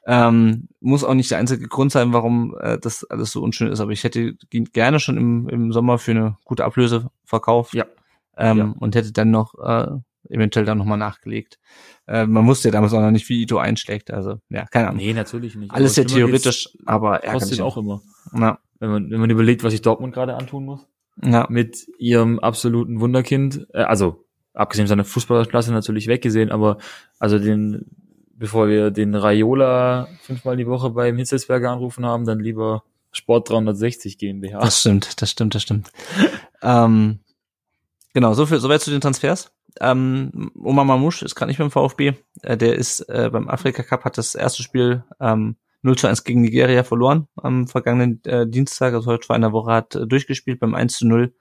Ähm, 0.06 0.68
muss 0.78 1.02
auch 1.02 1.14
nicht 1.14 1.32
der 1.32 1.38
einzige 1.38 1.66
Grund 1.66 1.90
sein, 1.90 2.12
warum 2.12 2.56
äh, 2.60 2.78
das 2.78 3.02
alles 3.04 3.32
so 3.32 3.42
unschön 3.42 3.72
ist, 3.72 3.80
aber 3.80 3.90
ich 3.90 4.04
hätte 4.04 4.36
ihn 4.52 4.66
gerne 4.66 5.00
schon 5.00 5.16
im, 5.16 5.48
im 5.48 5.72
Sommer 5.72 5.98
für 5.98 6.12
eine 6.12 6.36
gute 6.44 6.64
Ablöse 6.64 7.10
verkauft. 7.24 7.74
Ja 7.74 7.86
ähm, 8.36 8.58
ja. 8.58 8.74
und 8.78 8.94
hätte 8.94 9.12
dann 9.12 9.30
noch 9.30 9.54
äh, 9.62 9.86
eventuell 10.28 10.64
dann 10.64 10.78
nochmal 10.78 10.98
nachgelegt. 10.98 11.58
Äh, 12.06 12.26
man 12.26 12.46
wusste 12.46 12.68
ja 12.68 12.72
damals 12.72 12.92
auch 12.92 13.00
noch 13.00 13.10
nicht, 13.10 13.28
wie 13.28 13.42
Ito 13.42 13.58
einschlägt. 13.58 14.10
Also, 14.10 14.38
ja, 14.48 14.66
keine 14.66 14.88
Ahnung. 14.88 14.98
Nee, 14.98 15.12
natürlich 15.12 15.54
nicht. 15.54 15.72
Alles 15.72 15.96
ja 15.96 16.04
theoretisch, 16.04 16.68
aber 16.86 17.24
er 17.24 17.32
kostet 17.32 17.60
auch 17.60 17.76
immer. 17.76 18.02
Ja. 18.36 18.58
Wenn 18.78 18.90
man, 18.90 19.10
wenn 19.10 19.20
man 19.20 19.30
überlegt, 19.30 19.62
was 19.62 19.72
sich 19.72 19.82
Dortmund 19.82 20.14
gerade 20.14 20.34
antun 20.34 20.64
muss. 20.64 20.86
Ja. 21.22 21.46
Mit 21.48 21.86
ihrem 21.98 22.38
absoluten 22.40 23.00
Wunderkind, 23.00 23.66
äh, 23.72 23.82
also 23.82 24.24
abgesehen 24.52 24.86
von 24.86 24.90
seiner 24.90 25.04
Fußballerklasse 25.04 25.72
natürlich 25.72 26.06
weggesehen, 26.06 26.50
aber 26.50 26.78
also 27.18 27.38
den, 27.38 27.86
bevor 28.36 28.68
wir 28.68 28.90
den 28.90 29.14
Raiola 29.14 30.08
fünfmal 30.22 30.56
die 30.56 30.66
Woche 30.66 30.90
beim 30.90 31.16
Hitzelsberger 31.16 31.70
anrufen 31.70 32.04
haben, 32.04 32.24
dann 32.24 32.40
lieber 32.40 32.84
Sport 33.12 33.50
360 33.50 34.18
GmbH. 34.18 34.60
Das 34.60 34.80
stimmt, 34.80 35.20
das 35.22 35.30
stimmt, 35.30 35.54
das 35.54 35.62
stimmt. 35.62 35.90
ähm, 36.62 37.20
Genau, 38.14 38.32
so 38.32 38.46
viel, 38.46 38.60
soweit 38.60 38.80
zu 38.80 38.92
den 38.92 39.00
Transfers. 39.00 39.52
Ähm, 39.80 40.52
Omar 40.62 40.84
Mamouche 40.84 41.24
ist 41.24 41.34
gerade 41.34 41.50
nicht 41.50 41.58
beim 41.58 41.72
VfB. 41.72 42.12
Äh, 42.42 42.56
der 42.56 42.76
ist 42.76 43.00
äh, 43.08 43.28
beim 43.30 43.48
Afrika 43.48 43.82
Cup, 43.82 44.04
hat 44.04 44.16
das 44.16 44.36
erste 44.36 44.62
Spiel 44.62 45.02
ähm, 45.20 45.56
0 45.82 45.98
zu 45.98 46.06
1 46.06 46.22
gegen 46.22 46.40
Nigeria 46.40 46.84
verloren 46.84 47.26
am 47.36 47.66
vergangenen 47.66 48.24
äh, 48.24 48.46
Dienstag, 48.48 48.94
also 48.94 49.10
heute 49.10 49.26
vor 49.26 49.36
einer 49.36 49.52
Woche 49.52 49.72
hat 49.72 49.96
äh, 49.96 50.06
durchgespielt 50.06 50.60
beim 50.60 50.74
1 50.74 50.96
zu 50.96 51.06
0 51.08 51.34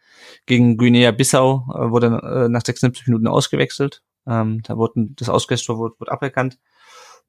gegen 0.47 0.77
Guinea-Bissau, 0.77 1.67
äh, 1.69 1.91
wurde 1.91 2.07
äh, 2.07 2.49
nach 2.49 2.65
76 2.65 3.07
Minuten 3.07 3.27
ausgewechselt. 3.27 4.01
Ähm, 4.25 4.61
da 4.63 4.75
wurde 4.75 5.09
das 5.15 5.29
Ausgleichstor 5.29 5.77
wurde, 5.77 5.95
wurde 5.99 6.11
aberkannt. 6.11 6.57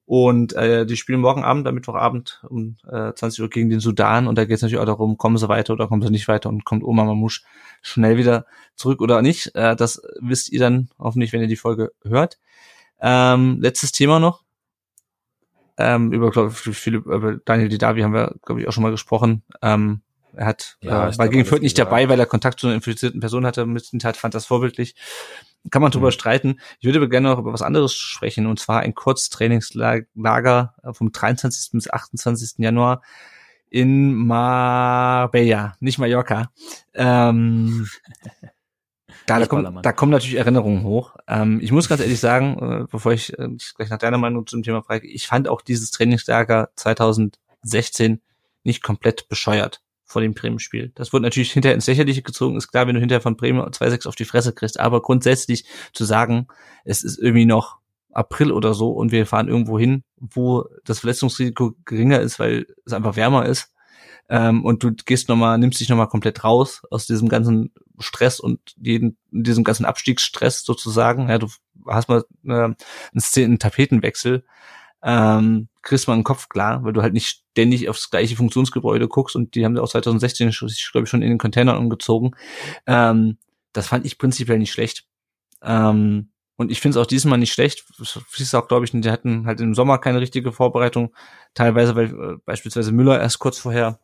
Und 0.06 0.52
äh, 0.52 0.84
die 0.84 0.96
spielen 0.96 1.20
morgen 1.20 1.44
Abend, 1.44 1.66
am 1.66 1.74
Mittwochabend 1.74 2.44
um 2.48 2.76
äh, 2.86 3.14
20 3.14 3.40
Uhr 3.40 3.48
gegen 3.48 3.70
den 3.70 3.80
Sudan. 3.80 4.26
Und 4.26 4.36
da 4.36 4.44
geht 4.44 4.56
es 4.56 4.62
natürlich 4.62 4.80
auch 4.80 4.86
darum, 4.86 5.16
kommen 5.16 5.38
sie 5.38 5.48
weiter 5.48 5.72
oder 5.72 5.88
kommen 5.88 6.02
sie 6.02 6.10
nicht 6.10 6.28
weiter 6.28 6.50
und 6.50 6.64
kommt 6.64 6.84
Oma 6.84 7.04
Mamouche 7.04 7.42
schnell 7.80 8.18
wieder 8.18 8.44
zurück 8.76 9.00
oder 9.00 9.22
nicht. 9.22 9.54
Äh, 9.54 9.76
das 9.76 10.02
wisst 10.20 10.52
ihr 10.52 10.60
dann 10.60 10.90
hoffentlich, 10.98 11.32
wenn 11.32 11.40
ihr 11.40 11.48
die 11.48 11.56
Folge 11.56 11.92
hört. 12.04 12.38
Ähm, 13.00 13.58
letztes 13.60 13.92
Thema 13.92 14.20
noch. 14.20 14.42
Ähm, 15.76 16.12
über, 16.12 16.30
glaub 16.30 16.52
ich, 16.52 16.76
viele, 16.76 16.98
über 16.98 17.36
Daniel 17.44 17.68
Didavi 17.68 18.02
haben 18.02 18.14
wir, 18.14 18.34
glaube 18.44 18.60
ich, 18.60 18.68
auch 18.68 18.72
schon 18.72 18.82
mal 18.82 18.90
gesprochen. 18.90 19.42
Ähm, 19.62 20.02
er 20.36 20.46
hat, 20.46 20.76
ja, 20.80 21.08
äh, 21.08 21.18
war 21.18 21.28
gegen 21.28 21.44
Fürth 21.44 21.62
nicht 21.62 21.78
dabei, 21.78 22.08
weil 22.08 22.18
er 22.18 22.26
Kontakt 22.26 22.60
zu 22.60 22.66
einer 22.66 22.76
infizierten 22.76 23.20
Person 23.20 23.46
hatte. 23.46 23.66
Mit 23.66 23.90
Tat 24.00 24.16
fand 24.16 24.34
das 24.34 24.46
vorbildlich. 24.46 24.94
Kann 25.70 25.82
man 25.82 25.90
drüber 25.90 26.08
mhm. 26.08 26.12
streiten. 26.12 26.60
Ich 26.78 26.84
würde 26.84 26.98
aber 26.98 27.08
gerne 27.08 27.30
noch 27.30 27.38
über 27.38 27.52
was 27.52 27.62
anderes 27.62 27.94
sprechen, 27.94 28.46
und 28.46 28.58
zwar 28.58 28.80
ein 28.80 28.94
Kurztrainingslager 28.94 30.74
vom 30.92 31.12
23. 31.12 31.72
bis 31.72 31.90
28. 31.90 32.58
Januar 32.58 33.02
in 33.70 34.14
Marbella, 34.14 35.74
nicht 35.80 35.98
Mallorca. 35.98 36.52
Ähm, 36.92 37.88
da, 39.26 39.40
da, 39.40 39.46
kommt, 39.46 39.84
da 39.84 39.92
kommen 39.92 40.12
natürlich 40.12 40.36
Erinnerungen 40.36 40.84
hoch. 40.84 41.16
Ähm, 41.26 41.60
ich 41.60 41.72
muss 41.72 41.88
ganz 41.88 42.00
ehrlich 42.00 42.20
sagen, 42.20 42.58
äh, 42.58 42.86
bevor 42.90 43.12
ich, 43.12 43.36
äh, 43.38 43.48
ich 43.56 43.74
gleich 43.74 43.90
nach 43.90 43.98
deiner 43.98 44.18
Meinung 44.18 44.46
zum 44.46 44.62
Thema 44.62 44.82
frage, 44.82 45.08
ich 45.08 45.26
fand 45.26 45.48
auch 45.48 45.60
dieses 45.60 45.90
Trainingslager 45.90 46.70
2016 46.76 48.20
nicht 48.62 48.82
komplett 48.82 49.28
bescheuert 49.28 49.83
vor 50.14 50.22
dem 50.22 50.32
Bremen-Spiel. 50.32 50.92
Das 50.94 51.12
wurde 51.12 51.24
natürlich 51.24 51.50
hinterher 51.50 51.74
ins 51.74 51.88
Lächerliche 51.88 52.22
gezogen. 52.22 52.56
Ist 52.56 52.68
klar, 52.68 52.86
wenn 52.86 52.94
du 52.94 53.00
hinterher 53.00 53.20
von 53.20 53.36
Bremen 53.36 53.60
2-6 53.60 54.06
auf 54.06 54.14
die 54.14 54.24
Fresse 54.24 54.54
kriegst. 54.54 54.78
Aber 54.78 55.02
grundsätzlich 55.02 55.64
zu 55.92 56.04
sagen, 56.04 56.46
es 56.84 57.02
ist 57.02 57.18
irgendwie 57.18 57.46
noch 57.46 57.78
April 58.12 58.52
oder 58.52 58.74
so 58.74 58.92
und 58.92 59.10
wir 59.10 59.26
fahren 59.26 59.48
irgendwo 59.48 59.76
hin, 59.76 60.04
wo 60.16 60.66
das 60.84 61.00
Verletzungsrisiko 61.00 61.74
geringer 61.84 62.20
ist, 62.20 62.38
weil 62.38 62.68
es 62.86 62.92
einfach 62.92 63.16
wärmer 63.16 63.46
ist. 63.46 63.72
Ähm, 64.28 64.64
und 64.64 64.84
du 64.84 64.92
gehst 64.92 65.28
nochmal, 65.28 65.58
nimmst 65.58 65.80
dich 65.80 65.88
nochmal 65.88 66.08
komplett 66.08 66.44
raus 66.44 66.82
aus 66.92 67.06
diesem 67.06 67.28
ganzen 67.28 67.72
Stress 67.98 68.38
und 68.38 68.60
jeden, 68.76 69.18
diesem 69.32 69.64
ganzen 69.64 69.84
Abstiegsstress 69.84 70.62
sozusagen. 70.62 71.28
Ja, 71.28 71.38
du 71.38 71.48
hast 71.88 72.08
mal 72.08 72.24
äh, 72.44 72.52
einen, 72.52 72.76
einen 73.36 73.58
Tapetenwechsel 73.58 74.44
ähm, 75.04 75.68
kriegst 75.82 76.08
mal 76.08 76.14
einen 76.14 76.24
Kopf 76.24 76.48
klar, 76.48 76.82
weil 76.82 76.94
du 76.94 77.02
halt 77.02 77.12
nicht 77.12 77.42
ständig 77.52 77.88
aufs 77.88 78.10
gleiche 78.10 78.36
Funktionsgebäude 78.36 79.06
guckst 79.06 79.36
und 79.36 79.54
die 79.54 79.64
haben 79.64 79.76
auch 79.78 79.88
2016, 79.88 80.48
ich 80.48 80.58
glaube 80.92 81.04
ich, 81.04 81.10
schon 81.10 81.22
in 81.22 81.28
den 81.28 81.38
Containern 81.38 81.76
umgezogen. 81.76 82.34
Ähm, 82.86 83.36
das 83.74 83.88
fand 83.88 84.06
ich 84.06 84.18
prinzipiell 84.18 84.58
nicht 84.58 84.72
schlecht. 84.72 85.06
Ähm, 85.62 86.30
und 86.56 86.70
ich 86.70 86.80
finde 86.80 86.98
es 86.98 87.04
auch 87.04 87.08
diesmal 87.08 87.38
nicht 87.38 87.52
schlecht. 87.52 87.84
Ist 88.38 88.54
auch, 88.54 88.68
glaube 88.68 88.86
ich, 88.86 88.92
die 88.92 89.10
hatten 89.10 89.46
halt 89.46 89.60
im 89.60 89.74
Sommer 89.74 89.98
keine 89.98 90.20
richtige 90.20 90.52
Vorbereitung. 90.52 91.14
Teilweise, 91.52 91.96
weil 91.96 92.06
äh, 92.06 92.36
beispielsweise 92.46 92.92
Müller 92.92 93.20
erst 93.20 93.40
kurz 93.40 93.58
vorher, 93.58 93.98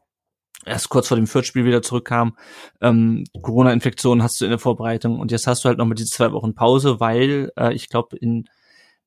erst 0.67 0.91
kurz 0.91 1.09
vor 1.09 1.17
dem 1.17 1.29
Viertspiel 1.29 1.65
wieder 1.65 1.81
zurückkam. 1.81 2.37
Ähm, 2.83 3.25
Corona-Infektion 3.41 4.23
hast 4.23 4.41
du 4.41 4.45
in 4.45 4.51
der 4.51 4.59
Vorbereitung 4.59 5.19
und 5.19 5.31
jetzt 5.31 5.47
hast 5.47 5.65
du 5.65 5.69
halt 5.69 5.79
noch 5.79 5.87
mal 5.87 5.95
diese 5.95 6.11
zwei 6.11 6.33
Wochen 6.33 6.55
Pause, 6.55 7.01
weil 7.01 7.53
äh, 7.57 7.73
ich 7.73 7.89
glaube 7.89 8.17
in 8.19 8.47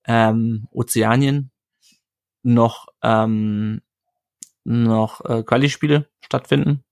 ähm, 0.06 0.68
Ozeanien 0.72 1.52
noch 2.44 2.88
ähm, 3.02 3.82
noch 4.66 5.24
äh, 5.26 5.44
Quali-Spiele 5.44 6.08
stattfinden 6.22 6.84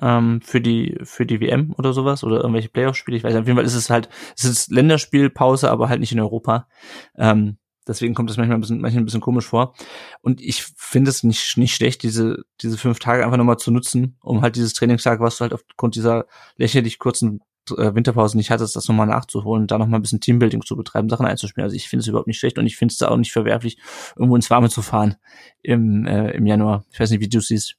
ähm, 0.00 0.40
für 0.42 0.60
die 0.60 0.98
für 1.02 1.26
die 1.26 1.40
WM 1.40 1.74
oder 1.76 1.92
sowas 1.92 2.24
oder 2.24 2.38
irgendwelche 2.38 2.68
Playoff-Spiele. 2.68 3.16
Ich 3.16 3.24
weiß 3.24 3.34
auf 3.34 3.46
jeden 3.46 3.56
Fall 3.56 3.66
ist 3.66 3.74
es 3.74 3.90
halt 3.90 4.08
es 4.36 4.44
ist 4.44 4.70
Länderspielpause, 4.70 5.70
aber 5.70 5.88
halt 5.88 6.00
nicht 6.00 6.12
in 6.12 6.20
Europa. 6.20 6.68
Ähm, 7.16 7.58
deswegen 7.86 8.14
kommt 8.14 8.30
das 8.30 8.36
manchmal 8.36 8.58
ein 8.58 8.60
bisschen 8.60 8.80
manchmal 8.80 9.02
ein 9.02 9.06
bisschen 9.06 9.20
komisch 9.20 9.46
vor. 9.46 9.74
Und 10.20 10.40
ich 10.40 10.64
finde 10.76 11.10
es 11.10 11.22
nicht 11.22 11.56
nicht 11.56 11.74
schlecht, 11.74 12.02
diese 12.02 12.44
diese 12.60 12.78
fünf 12.78 12.98
Tage 12.98 13.24
einfach 13.24 13.36
nochmal 13.36 13.58
zu 13.58 13.70
nutzen, 13.70 14.16
um 14.22 14.42
halt 14.42 14.56
dieses 14.56 14.72
Trainingstag, 14.74 15.20
was 15.20 15.36
du 15.36 15.42
halt 15.42 15.52
aufgrund 15.52 15.94
dieser 15.94 16.26
lächerlich 16.56 16.98
kurzen 16.98 17.40
äh, 17.76 17.94
Winterpause 17.94 18.36
nicht 18.36 18.50
hattest, 18.50 18.76
das 18.76 18.88
nochmal 18.88 19.06
nachzuholen, 19.06 19.66
da 19.66 19.78
nochmal 19.78 19.98
ein 19.98 20.02
bisschen 20.02 20.20
Teambuilding 20.20 20.62
zu 20.62 20.76
betreiben, 20.76 21.08
Sachen 21.08 21.26
einzuspielen. 21.26 21.64
Also 21.64 21.76
ich 21.76 21.88
finde 21.88 22.02
es 22.02 22.08
überhaupt 22.08 22.26
nicht 22.26 22.38
schlecht 22.38 22.58
und 22.58 22.66
ich 22.66 22.76
finde 22.76 22.92
es 22.92 22.98
da 22.98 23.08
auch 23.08 23.16
nicht 23.16 23.32
verwerflich, 23.32 23.78
irgendwo 24.16 24.36
ins 24.36 24.50
Warme 24.50 24.68
zu 24.68 24.82
fahren 24.82 25.16
im, 25.62 26.06
äh, 26.06 26.30
im 26.32 26.46
Januar. 26.46 26.84
Ich 26.92 27.00
weiß 27.00 27.10
nicht, 27.10 27.20
wie 27.20 27.28
du 27.28 27.40
siehst. 27.40 27.76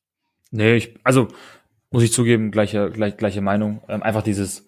Nee, 0.51 0.75
ich, 0.75 0.95
also 1.03 1.27
muss 1.91 2.03
ich 2.03 2.13
zugeben, 2.13 2.51
gleiche, 2.51 2.89
gleich, 2.89 3.17
gleiche 3.17 3.41
Meinung. 3.41 3.81
Ähm, 3.87 4.03
einfach 4.03 4.23
dieses, 4.23 4.67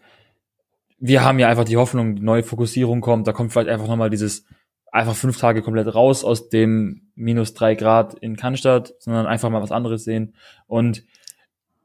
wir 0.99 1.23
haben 1.23 1.39
ja 1.39 1.47
einfach 1.47 1.65
die 1.65 1.77
Hoffnung, 1.77 2.15
die 2.15 2.21
neue 2.21 2.43
Fokussierung 2.43 3.01
kommt, 3.01 3.27
da 3.27 3.33
kommt 3.33 3.51
vielleicht 3.51 3.69
einfach 3.69 3.87
nochmal 3.87 4.09
dieses, 4.09 4.45
einfach 4.93 5.15
fünf 5.15 5.37
Tage 5.39 5.63
komplett 5.63 5.93
raus 5.93 6.23
aus 6.23 6.49
dem 6.49 7.09
minus 7.15 7.53
drei 7.55 7.75
Grad 7.75 8.13
in 8.13 8.37
Cannstatt, 8.37 8.93
sondern 8.99 9.25
einfach 9.25 9.49
mal 9.49 9.61
was 9.61 9.71
anderes 9.71 10.03
sehen. 10.03 10.35
Und 10.67 11.03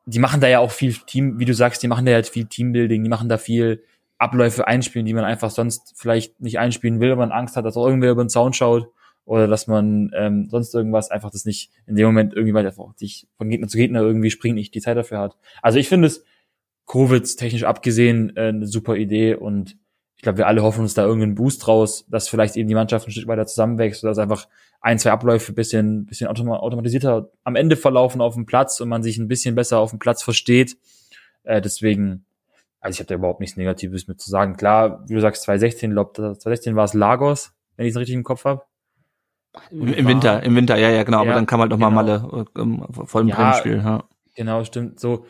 die 0.09 0.19
machen 0.19 0.41
da 0.41 0.49
ja 0.49 0.59
auch 0.61 0.71
viel 0.71 0.95
Team, 0.95 1.39
wie 1.39 1.45
du 1.45 1.53
sagst, 1.53 1.83
die 1.83 1.89
machen 1.89 2.07
da 2.07 2.13
ja 2.13 2.23
viel 2.23 2.47
Teambuilding, 2.47 3.03
die 3.03 3.11
machen 3.11 3.29
da 3.29 3.37
viel 3.37 3.85
Abläufe 4.17 4.67
einspielen, 4.67 5.05
die 5.05 5.13
man 5.13 5.25
einfach 5.25 5.51
sonst 5.51 5.93
vielleicht 5.97 6.41
nicht 6.41 6.59
einspielen 6.59 6.99
will, 6.99 7.11
wenn 7.11 7.19
man 7.19 7.31
Angst 7.31 7.57
hat, 7.57 7.65
dass 7.65 7.77
auch 7.77 7.87
irgendwer 7.87 8.13
über 8.13 8.25
den 8.25 8.31
Zaun 8.31 8.55
schaut 8.55 8.89
oder 9.27 9.47
dass 9.47 9.67
man 9.67 10.11
ähm, 10.17 10.49
sonst 10.49 10.75
irgendwas 10.75 11.11
einfach 11.11 11.31
das 11.31 11.45
nicht 11.45 11.71
in 11.87 11.95
dem 11.95 12.07
Moment 12.07 12.33
irgendwie 12.33 12.55
weiter 12.55 12.73
sich 12.97 13.29
von 13.37 13.51
Gegner 13.51 13.69
zu 13.69 13.77
Gegner 13.77 14.01
irgendwie 14.01 14.31
springt, 14.31 14.55
nicht 14.55 14.75
die 14.75 14.81
Zeit 14.81 14.97
dafür 14.97 15.19
hat. 15.19 15.37
Also 15.61 15.79
ich 15.79 15.89
finde 15.89 16.07
es 16.07 16.25
Covid 16.87 17.37
technisch 17.37 17.65
abgesehen 17.65 18.35
äh, 18.37 18.49
eine 18.49 18.67
super 18.67 18.97
Idee 18.97 19.35
und 19.35 19.77
ich 20.19 20.23
glaube, 20.23 20.39
wir 20.39 20.49
alle 20.49 20.65
hoffen 20.65 20.81
uns 20.81 20.95
da 20.95 21.05
irgendeinen 21.05 21.37
Boost 21.37 21.69
raus, 21.69 22.05
dass 22.11 22.29
vielleicht 22.29 22.57
eben 22.57 22.69
die 22.69 22.75
Mannschaft 22.75 23.07
ein 23.07 23.13
Stück 23.13 23.29
weiter 23.29 23.47
zusammenwächst, 23.47 24.03
dass 24.03 24.19
einfach 24.19 24.49
ein, 24.81 24.99
zwei 24.99 25.13
Abläufe 25.13 25.53
bisschen, 25.53 26.07
bisschen 26.07 26.27
automatisierter 26.27 27.31
am 27.45 27.55
Ende 27.55 27.77
verlaufen 27.77 28.21
auf 28.21 28.35
dem 28.35 28.45
Platz 28.45 28.81
und 28.81 28.89
man 28.89 29.05
sich 29.05 29.19
ein 29.19 29.29
bisschen 29.29 29.55
besser 29.55 29.79
auf 29.79 29.91
dem 29.91 30.01
Platz 30.01 30.25
versteht. 30.25 30.77
Äh, 31.45 31.61
deswegen, 31.61 32.25
also 32.81 32.97
ich 32.97 32.99
habe 32.99 33.07
da 33.07 33.15
überhaupt 33.15 33.39
nichts 33.39 33.57
Negatives 33.57 34.09
mit 34.09 34.21
zu 34.21 34.29
sagen. 34.29 34.57
Klar, 34.57 35.05
wie 35.07 35.15
du 35.15 35.21
sagst, 35.21 35.45
2016, 35.45 35.93
glaube 35.93 36.15
2016 36.15 36.75
war 36.75 36.85
es 36.85 36.95
Lagos, 36.95 37.53
wenn 37.77 37.87
ich 37.87 37.93
es 37.93 37.97
richtig 37.97 38.17
im 38.17 38.25
Kopf 38.25 38.45
habe. 38.45 38.63
Im, 39.71 39.87
Im, 39.87 40.09
Winter, 40.09 40.43
im 40.43 40.57
Winter, 40.57 40.77
ja, 40.77 40.91
ja, 40.91 41.05
genau. 41.05 41.19
Ja, 41.19 41.23
aber 41.23 41.35
dann 41.35 41.47
kam 41.47 41.61
halt 41.61 41.71
noch 41.71 41.79
genau. 41.79 41.91
mal 41.91 42.03
Malle 42.03 42.45
ähm, 42.57 42.85
vor 42.91 43.21
dem 43.21 43.29
ja, 43.29 43.55
Spiel. 43.55 43.77
Ja. 43.77 44.03
Genau, 44.35 44.65
stimmt. 44.65 44.99
So, 44.99 45.27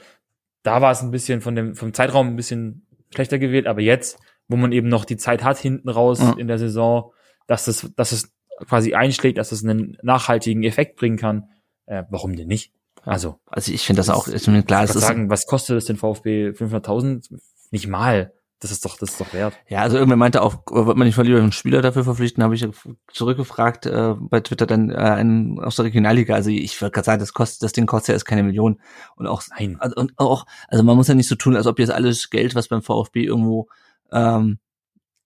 da 0.62 0.81
war 0.81 0.93
es 0.93 1.02
ein 1.02 1.10
bisschen 1.10 1.43
von 1.43 1.55
dem 1.55 1.74
vom 1.74 1.93
Zeitraum 1.93 2.28
ein 2.28 2.36
bisschen 2.36 2.86
schlechter 3.15 3.39
gewählt, 3.39 3.66
aber 3.66 3.81
jetzt, 3.81 4.19
wo 4.49 4.57
man 4.57 4.73
eben 4.73 4.89
noch 4.89 5.05
die 5.05 5.16
Zeit 5.16 5.45
hat 5.45 5.59
hinten 5.59 5.89
raus 5.89 6.20
ja. 6.20 6.35
in 6.39 6.49
der 6.49 6.59
Saison, 6.59 7.12
dass 7.47 7.69
es, 7.69 7.93
dass 7.97 8.12
es 8.12 8.33
quasi 8.66 8.95
einschlägt, 8.95 9.39
dass 9.39 9.53
es 9.53 9.62
einen 9.62 9.97
nachhaltigen 10.03 10.65
Effekt 10.65 10.97
bringen 10.97 11.16
kann, 11.16 11.45
äh, 11.87 12.05
warum 12.11 12.35
denn 12.35 12.49
nicht? 12.49 12.73
Also, 13.05 13.39
also 13.47 13.73
ich 13.73 13.87
finde 13.87 14.01
das, 14.01 14.07
das 14.07 14.16
auch, 14.16 14.29
ist 14.29 14.49
mir 14.49 14.62
klar, 14.62 14.85
es 14.85 14.95
ist 14.95 15.03
sagen, 15.03 15.31
was 15.31 15.47
kostet 15.47 15.77
es 15.77 15.85
den 15.85 15.97
VfB 15.97 16.51
500.000? 16.51 17.39
Nicht 17.70 17.87
mal. 17.87 18.33
Das 18.61 18.73
ist 18.73 18.85
doch, 18.85 18.99
das 18.99 19.11
ist 19.11 19.20
doch 19.20 19.33
wert. 19.33 19.55
Ja, 19.69 19.83
also 19.83 19.97
irgendwer 19.97 20.16
meinte 20.16 20.43
auch, 20.43 20.65
wird 20.69 20.97
man 20.97 21.07
nicht 21.07 21.16
mal 21.16 21.25
lieber 21.25 21.39
einen 21.39 21.53
Spieler 21.53 21.81
dafür 21.81 22.03
verpflichten, 22.03 22.43
habe 22.43 22.57
ich 22.57 22.66
zurückgefragt 23.12 23.87
äh, 23.87 24.15
bei 24.19 24.41
Twitter 24.41 24.66
dann 24.66 24.91
äh, 24.91 24.97
einen 24.97 25.61
aus 25.61 25.77
der 25.77 25.85
Regionalliga. 25.85 26.35
Also 26.35 26.51
ich 26.51 26.81
würde 26.81 26.91
gerade 26.91 27.05
sagen, 27.05 27.20
das 27.20 27.33
kostet, 27.33 27.62
das 27.62 27.73
Ding 27.73 27.87
kostet 27.87 28.09
ja 28.09 28.15
erst 28.15 28.27
keine 28.27 28.43
Million. 28.43 28.81
Und 29.15 29.29
auch, 29.29 29.43
Nein. 29.57 29.77
Also, 29.79 29.95
und 29.95 30.12
auch, 30.16 30.45
also 30.66 30.83
man 30.83 30.97
muss 30.97 31.07
ja 31.07 31.15
nicht 31.15 31.29
so 31.29 31.37
tun, 31.37 31.55
als 31.55 31.69
ob 31.69 31.79
jetzt 31.79 31.93
alles 31.93 32.31
Geld, 32.31 32.57
was 32.57 32.66
beim 32.66 32.83
VfB 32.83 33.23
irgendwo 33.23 33.69
ähm, 34.13 34.59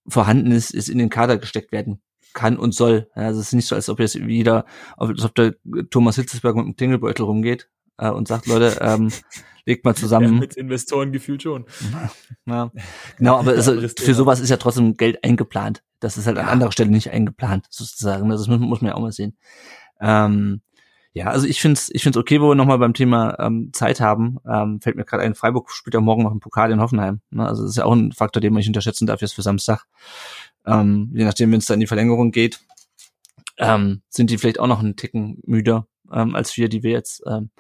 vorhanden 0.07 0.53
ist, 0.53 0.73
ist 0.73 0.89
in 0.89 0.99
den 0.99 1.11
Kader 1.11 1.39
gesteckt 1.39 1.73
werden 1.73 2.01
kann 2.33 2.57
und 2.57 2.75
soll. 2.75 3.11
Ja, 3.15 3.23
also 3.23 3.41
es 3.41 3.49
ist 3.49 3.53
nicht 3.53 3.67
so, 3.67 3.75
als 3.75 3.89
ob 3.89 4.01
jetzt 4.01 4.19
wieder, 4.19 4.65
als 4.97 5.25
ob 5.25 5.35
der 5.35 5.55
Thomas 5.91 6.17
Hitzesberg 6.17 6.57
mit 6.57 6.65
einem 6.65 6.77
Klingelbeutel 6.77 7.25
rumgeht 7.25 7.69
äh, 7.99 8.11
und 8.11 8.29
sagt, 8.29 8.47
Leute, 8.47 8.79
ähm, 8.81 9.11
legt 9.67 9.85
mal 9.85 9.95
zusammen. 9.95 10.35
Ja, 10.35 10.41
mit 10.41 10.57
Investoren 10.57 11.13
gefühlt 11.13 11.43
schon. 11.43 11.67
Ja, 12.47 12.73
genau, 13.19 13.39
aber 13.39 13.53
also 13.53 13.81
für 13.81 14.15
sowas 14.15 14.41
ist 14.41 14.49
ja 14.49 14.57
trotzdem 14.57 14.97
Geld 14.97 15.23
eingeplant. 15.23 15.85
Das 16.01 16.19
ist 16.19 16.27
halt 16.27 16.39
an 16.39 16.49
anderer 16.49 16.73
Stelle 16.73 16.91
nicht 16.91 17.11
eingeplant, 17.11 17.67
sozusagen. 17.71 18.29
Das 18.29 18.49
muss, 18.49 18.59
muss 18.59 18.81
man 18.81 18.89
ja 18.89 18.95
auch 18.97 19.01
mal 19.01 19.13
sehen. 19.13 19.37
Ähm, 20.01 20.61
ja, 21.15 21.27
also 21.27 21.47
ich 21.47 21.61
finde 21.61 21.75
es 21.75 21.91
ich 21.93 22.03
find's 22.03 22.17
okay, 22.17 22.41
wo 22.41 22.49
wir 22.49 22.55
nochmal 22.55 22.79
beim 22.79 22.95
Thema 22.95 23.39
ähm, 23.39 23.71
Zeit 23.73 24.01
haben. 24.01 24.39
Ähm, 24.49 24.81
fällt 24.81 24.97
mir 24.97 25.05
gerade 25.05 25.23
ein, 25.23 25.35
Freiburg 25.35 25.71
spielt 25.71 25.95
ja 25.95 26.01
morgen 26.01 26.23
noch 26.23 26.33
im 26.33 26.41
Pokal 26.41 26.71
in 26.71 26.81
Hoffenheim. 26.81 27.21
Ne? 27.31 27.47
Also 27.47 27.63
das 27.63 27.73
ist 27.73 27.77
ja 27.77 27.85
auch 27.85 27.93
ein 27.93 28.13
Faktor, 28.13 28.41
den 28.41 28.53
man 28.53 28.59
nicht 28.59 28.69
unterschätzen 28.69 29.07
darf 29.07 29.21
jetzt 29.21 29.35
für 29.35 29.43
Samstag. 29.43 29.85
Ähm, 30.65 31.11
je 31.15 31.25
nachdem, 31.25 31.53
wenn 31.53 31.59
es 31.59 31.67
da 31.67 31.75
in 31.75 31.81
die 31.81 31.87
Verlängerung 31.87 32.31
geht, 32.31 32.61
ähm, 33.59 34.03
sind 34.09 34.31
die 34.31 34.39
vielleicht 34.39 34.59
auch 34.59 34.67
noch 34.67 34.81
einen 34.81 34.97
Ticken 34.97 35.41
müder 35.45 35.87
ähm, 36.13 36.35
als 36.35 36.57
wir, 36.57 36.69
die 36.69 36.83
wir 36.83 36.93
jetzt 36.93 37.23
ähm, 37.27 37.51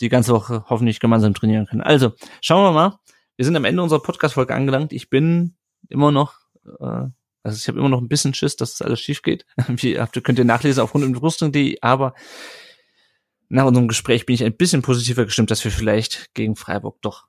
die 0.00 0.08
ganze 0.08 0.32
Woche 0.32 0.64
hoffentlich 0.68 1.00
gemeinsam 1.00 1.34
trainieren 1.34 1.66
können. 1.66 1.82
Also, 1.82 2.12
schauen 2.40 2.64
wir 2.64 2.72
mal. 2.72 2.98
Wir 3.36 3.44
sind 3.44 3.56
am 3.56 3.64
Ende 3.64 3.82
unserer 3.82 4.02
Podcast-Folge 4.02 4.54
angelangt. 4.54 4.92
Ich 4.92 5.08
bin 5.08 5.56
immer 5.88 6.10
noch, 6.12 6.34
äh, 6.64 7.06
also 7.42 7.56
ich 7.56 7.68
habe 7.68 7.78
immer 7.78 7.88
noch 7.88 8.00
ein 8.00 8.08
bisschen 8.08 8.34
Schiss, 8.34 8.56
dass 8.56 8.76
das 8.76 8.86
alles 8.86 9.00
schief 9.00 9.22
geht. 9.22 9.46
Wie 9.68 9.98
habt, 9.98 10.22
könnt 10.22 10.38
ihr 10.38 10.44
nachlesen 10.44 10.82
auf 10.82 10.94
rundumrüstung.de, 10.94 11.78
aber 11.80 12.14
nach 13.50 13.66
unserem 13.66 13.88
Gespräch 13.88 14.26
bin 14.26 14.34
ich 14.34 14.44
ein 14.44 14.56
bisschen 14.56 14.80
positiver 14.80 15.24
gestimmt, 15.24 15.50
dass 15.50 15.64
wir 15.64 15.72
vielleicht 15.72 16.32
gegen 16.34 16.56
Freiburg 16.56 17.02
doch 17.02 17.26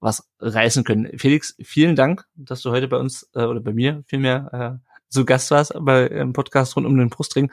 was 0.00 0.28
reißen 0.40 0.82
können. 0.82 1.18
Felix, 1.18 1.54
vielen 1.62 1.94
Dank, 1.94 2.24
dass 2.34 2.62
du 2.62 2.70
heute 2.70 2.88
bei 2.88 2.96
uns 2.96 3.28
äh, 3.34 3.44
oder 3.44 3.60
bei 3.60 3.72
mir 3.72 4.02
vielmehr 4.06 4.80
äh, 4.82 4.88
zu 5.10 5.24
Gast 5.24 5.50
warst 5.50 5.74
bei 5.80 6.06
im 6.06 6.32
Podcast 6.32 6.76
rund 6.76 6.86
um 6.86 6.96
den 6.96 7.10
Brustring. 7.10 7.52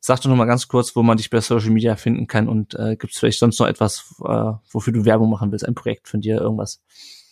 Sag 0.00 0.20
doch 0.20 0.28
noch 0.28 0.36
mal 0.36 0.46
ganz 0.46 0.66
kurz, 0.66 0.96
wo 0.96 1.02
man 1.02 1.16
dich 1.16 1.30
bei 1.30 1.40
Social 1.40 1.70
Media 1.70 1.94
finden 1.94 2.26
kann 2.26 2.48
und 2.48 2.74
äh, 2.74 2.96
gibt 2.96 3.12
es 3.12 3.18
vielleicht 3.20 3.38
sonst 3.38 3.60
noch 3.60 3.68
etwas, 3.68 4.12
äh, 4.24 4.52
wofür 4.70 4.92
du 4.92 5.04
Werbung 5.04 5.30
machen 5.30 5.52
willst, 5.52 5.66
ein 5.66 5.76
Projekt 5.76 6.08
von 6.08 6.20
dir, 6.20 6.40
irgendwas? 6.40 6.80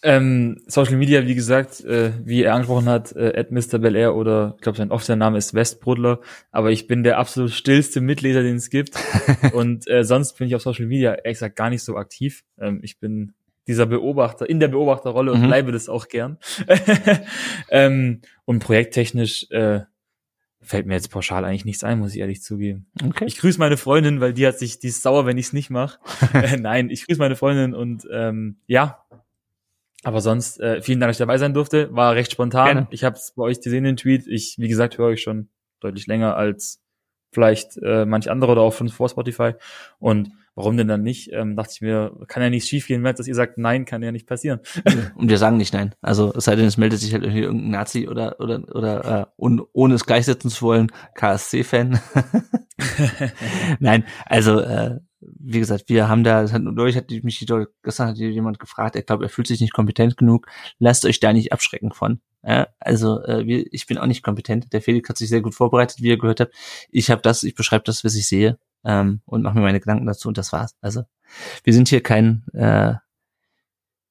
Ähm, 0.03 0.63
Social 0.67 0.97
Media, 0.97 1.27
wie 1.27 1.35
gesagt, 1.35 1.85
äh, 1.85 2.13
wie 2.25 2.43
er 2.43 2.55
angesprochen 2.55 2.89
hat, 2.89 3.13
äh, 3.13 3.35
at 3.37 3.51
Mr. 3.51 3.79
Bel 3.79 3.95
Air 3.97 4.15
oder 4.15 4.55
ich 4.57 4.63
glaube 4.63 4.79
sein 4.79 4.91
offizieller 4.91 5.17
Name 5.17 5.37
ist 5.37 5.53
Westbrudler, 5.53 6.21
aber 6.51 6.71
ich 6.71 6.87
bin 6.87 7.03
der 7.03 7.19
absolut 7.19 7.51
stillste 7.51 8.01
Mitleser, 8.01 8.43
den 8.43 8.57
es 8.57 8.71
gibt 8.71 8.95
und 9.53 9.89
äh, 9.89 10.03
sonst 10.05 10.39
bin 10.39 10.49
ich 10.49 10.55
auf 10.55 10.63
Social 10.63 10.87
Media 10.87 11.13
ehrlich 11.13 11.39
gesagt 11.39 11.57
gar 11.57 11.69
nicht 11.69 11.83
so 11.83 11.97
aktiv. 11.97 12.45
Ähm, 12.59 12.81
ich 12.83 12.99
bin 12.99 13.35
dieser 13.67 13.87
Beobachter, 13.87 14.49
in 14.49 14.59
der 14.59 14.69
Beobachterrolle 14.69 15.33
und 15.33 15.43
mhm. 15.43 15.47
bleibe 15.47 15.71
das 15.71 15.89
auch 15.89 16.09
gern. 16.09 16.39
ähm, 17.71 18.21
und 18.45 18.61
projekttechnisch 18.61 19.49
äh, 19.51 19.83
fällt 20.63 20.87
mir 20.87 20.95
jetzt 20.95 21.11
pauschal 21.11 21.45
eigentlich 21.45 21.65
nichts 21.65 21.85
ein, 21.85 21.99
muss 21.99 22.15
ich 22.15 22.21
ehrlich 22.21 22.43
zugeben. 22.43 22.87
Okay. 23.03 23.25
Ich 23.27 23.39
grüße 23.39 23.59
meine 23.59 23.77
Freundin, 23.77 24.21
weil 24.21 24.33
die 24.33 24.47
hat 24.47 24.59
sich, 24.59 24.79
die 24.79 24.89
ist 24.89 25.03
sauer, 25.03 25.27
wenn 25.27 25.39
ich 25.39 25.47
es 25.47 25.53
nicht 25.53 25.71
mache. 25.71 25.99
äh, 26.35 26.57
nein, 26.57 26.91
ich 26.91 27.07
grüße 27.07 27.21
meine 27.21 27.37
Freundin 27.37 27.75
und 27.75 28.07
ähm, 28.13 28.57
ja. 28.67 29.05
Aber 30.03 30.21
sonst, 30.21 30.61
äh, 30.61 30.81
vielen 30.81 31.01
Dank, 31.01 31.11
dass 31.11 31.17
ich 31.17 31.25
dabei 31.25 31.39
sein 31.39 31.55
durfte. 31.55 31.95
War 31.95 32.15
recht 32.15 32.33
spontan. 32.33 32.67
Gerne. 32.67 32.89
Ich 32.91 33.05
habe 33.05 33.17
es 33.17 33.33
bei 33.37 33.43
euch 33.43 33.61
gesehen, 33.61 33.85
den 33.85 33.97
Tweet. 33.97 34.27
Ich, 34.27 34.57
wie 34.59 34.69
gesagt, 34.69 34.99
höre 34.99 35.09
euch 35.09 35.23
schon 35.23 35.49
deutlich 35.81 36.07
länger 36.07 36.37
als 36.37 36.81
vielleicht 37.33 37.77
äh, 37.83 38.05
manch 38.07 38.31
andere 38.31 38.53
oder 38.53 38.63
auch 38.63 38.73
von 38.73 38.89
vor 38.89 39.09
Spotify. 39.09 39.53
Und 39.99 40.33
warum 40.55 40.77
denn 40.77 40.89
dann 40.89 41.03
nicht? 41.03 41.31
Ähm, 41.33 41.55
dachte 41.55 41.73
ich 41.75 41.81
mir, 41.81 42.17
kann 42.29 42.43
ja 42.43 42.51
nicht 42.51 42.67
schief 42.67 42.87
gehen, 42.87 43.05
dass 43.05 43.27
ihr 43.27 43.35
sagt, 43.35 43.59
nein, 43.59 43.85
kann 43.85 44.03
ja 44.03 44.11
nicht 44.11 44.27
passieren. 44.27 44.61
Und 45.15 45.29
wir 45.29 45.39
sagen 45.39 45.57
nicht 45.57 45.75
nein. 45.75 45.95
Also 46.01 46.33
es 46.35 46.45
sei 46.45 46.57
denn, 46.57 46.67
es 46.67 46.77
meldet 46.77 47.01
sich 47.01 47.13
halt 47.13 47.23
irgendwie 47.23 47.43
irgendein 47.43 47.71
Nazi 47.71 48.09
oder 48.09 48.41
oder 48.41 48.63
oder 48.75 49.21
äh, 49.21 49.27
un, 49.37 49.63
ohne 49.73 49.95
es 49.95 50.07
gleichsetzen 50.07 50.51
zu 50.51 50.63
wollen, 50.63 50.89
KSC-Fan. 51.15 52.01
nein, 53.81 54.05
also 54.27 54.61
äh, 54.61 54.99
wie 55.21 55.59
gesagt, 55.59 55.85
wir 55.89 56.09
haben 56.09 56.25
da, 56.25 56.45
dadurch 56.45 56.97
hat 56.97 57.11
mich 57.11 57.47
gestern 57.83 58.09
hat 58.09 58.17
jemand 58.17 58.59
gefragt, 58.59 58.97
er 58.97 59.03
glaubt, 59.03 59.23
er 59.23 59.29
fühlt 59.29 59.47
sich 59.47 59.61
nicht 59.61 59.73
kompetent 59.73 60.17
genug. 60.17 60.47
Lasst 60.79 61.05
euch 61.05 61.21
da 61.21 61.33
nicht 61.33 61.53
abschrecken 61.53 61.93
von. 61.93 62.21
Ja, 62.43 62.69
also 62.79 63.23
äh, 63.25 63.47
wir, 63.47 63.67
ich 63.71 63.87
bin 63.87 63.99
auch 63.99 64.07
nicht 64.07 64.23
kompetent. 64.23 64.73
Der 64.73 64.81
Felix 64.81 65.09
hat 65.09 65.19
sich 65.19 65.29
sehr 65.29 65.43
gut 65.43 65.55
vorbereitet, 65.55 66.01
wie 66.01 66.09
ihr 66.09 66.19
gehört 66.19 66.41
habt. 66.41 66.55
Ich 66.91 67.11
habe 67.11 67.21
das, 67.21 67.43
ich 67.43 67.55
beschreibe 67.55 67.85
das, 67.85 68.03
was 68.03 68.15
ich 68.15 68.27
sehe 68.27 68.59
ähm, 68.85 69.21
und 69.27 69.43
mache 69.43 69.57
mir 69.57 69.63
meine 69.63 69.81
Gedanken 69.81 70.07
dazu 70.07 70.29
und 70.29 70.39
das 70.39 70.53
war's. 70.53 70.75
Also 70.81 71.03
wir 71.65 71.75
sind 71.75 71.89
hier 71.89 72.03
kein, 72.03 72.45
äh, 72.55 72.95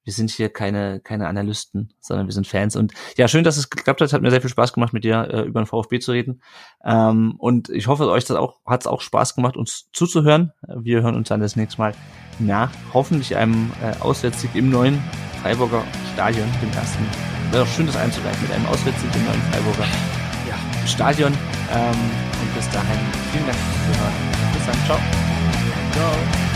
wir 0.03 0.13
sind 0.13 0.29
hier 0.29 0.49
keine 0.49 0.99
keine 0.99 1.27
Analysten, 1.27 1.93
sondern 1.99 2.27
wir 2.27 2.33
sind 2.33 2.47
Fans 2.47 2.75
und 2.75 2.93
ja 3.17 3.27
schön, 3.27 3.43
dass 3.43 3.57
es 3.57 3.69
geklappt 3.69 4.01
hat. 4.01 4.13
Hat 4.13 4.21
mir 4.21 4.31
sehr 4.31 4.41
viel 4.41 4.49
Spaß 4.49 4.73
gemacht, 4.73 4.93
mit 4.93 5.03
dir 5.03 5.27
äh, 5.31 5.41
über 5.41 5.61
den 5.61 5.67
VfB 5.67 5.99
zu 5.99 6.11
reden 6.11 6.41
ähm, 6.83 7.35
und 7.37 7.69
ich 7.69 7.87
hoffe, 7.87 8.09
euch 8.09 8.29
auch 8.31 8.59
hat 8.65 8.81
es 8.81 8.87
auch 8.87 9.01
Spaß 9.01 9.35
gemacht, 9.35 9.57
uns 9.57 9.89
zuzuhören. 9.93 10.51
Wir 10.67 11.01
hören 11.01 11.15
uns 11.15 11.29
dann 11.29 11.39
das 11.39 11.55
nächste 11.55 11.79
Mal 11.79 11.93
nach 12.39 12.71
hoffentlich 12.93 13.35
einem 13.35 13.71
äh, 13.81 14.01
Auswärtssieg 14.01 14.55
im 14.55 14.69
neuen 14.69 15.01
Freiburger 15.41 15.83
Stadion, 16.13 16.47
dem 16.61 16.71
ersten. 16.71 17.03
Wäre 17.51 17.63
doch 17.63 17.71
schön, 17.71 17.87
das 17.87 17.97
einzuleiten 17.97 18.41
mit 18.41 18.51
einem 18.51 18.65
Auswärtssieg 18.67 19.09
im 19.15 19.25
neuen 19.25 19.41
Freiburger 19.51 19.85
ja, 20.47 20.87
Stadion. 20.87 21.33
Ähm, 21.71 21.95
und 22.41 22.55
bis 22.55 22.69
dahin 22.69 22.99
vielen 23.31 23.45
Dank 23.45 23.57
fürs 23.57 23.97
Zuhören. 23.97 24.13
Bis 24.53 24.65
dann, 24.65 24.85
ciao. 24.85 24.99
Ciao. 25.93 26.48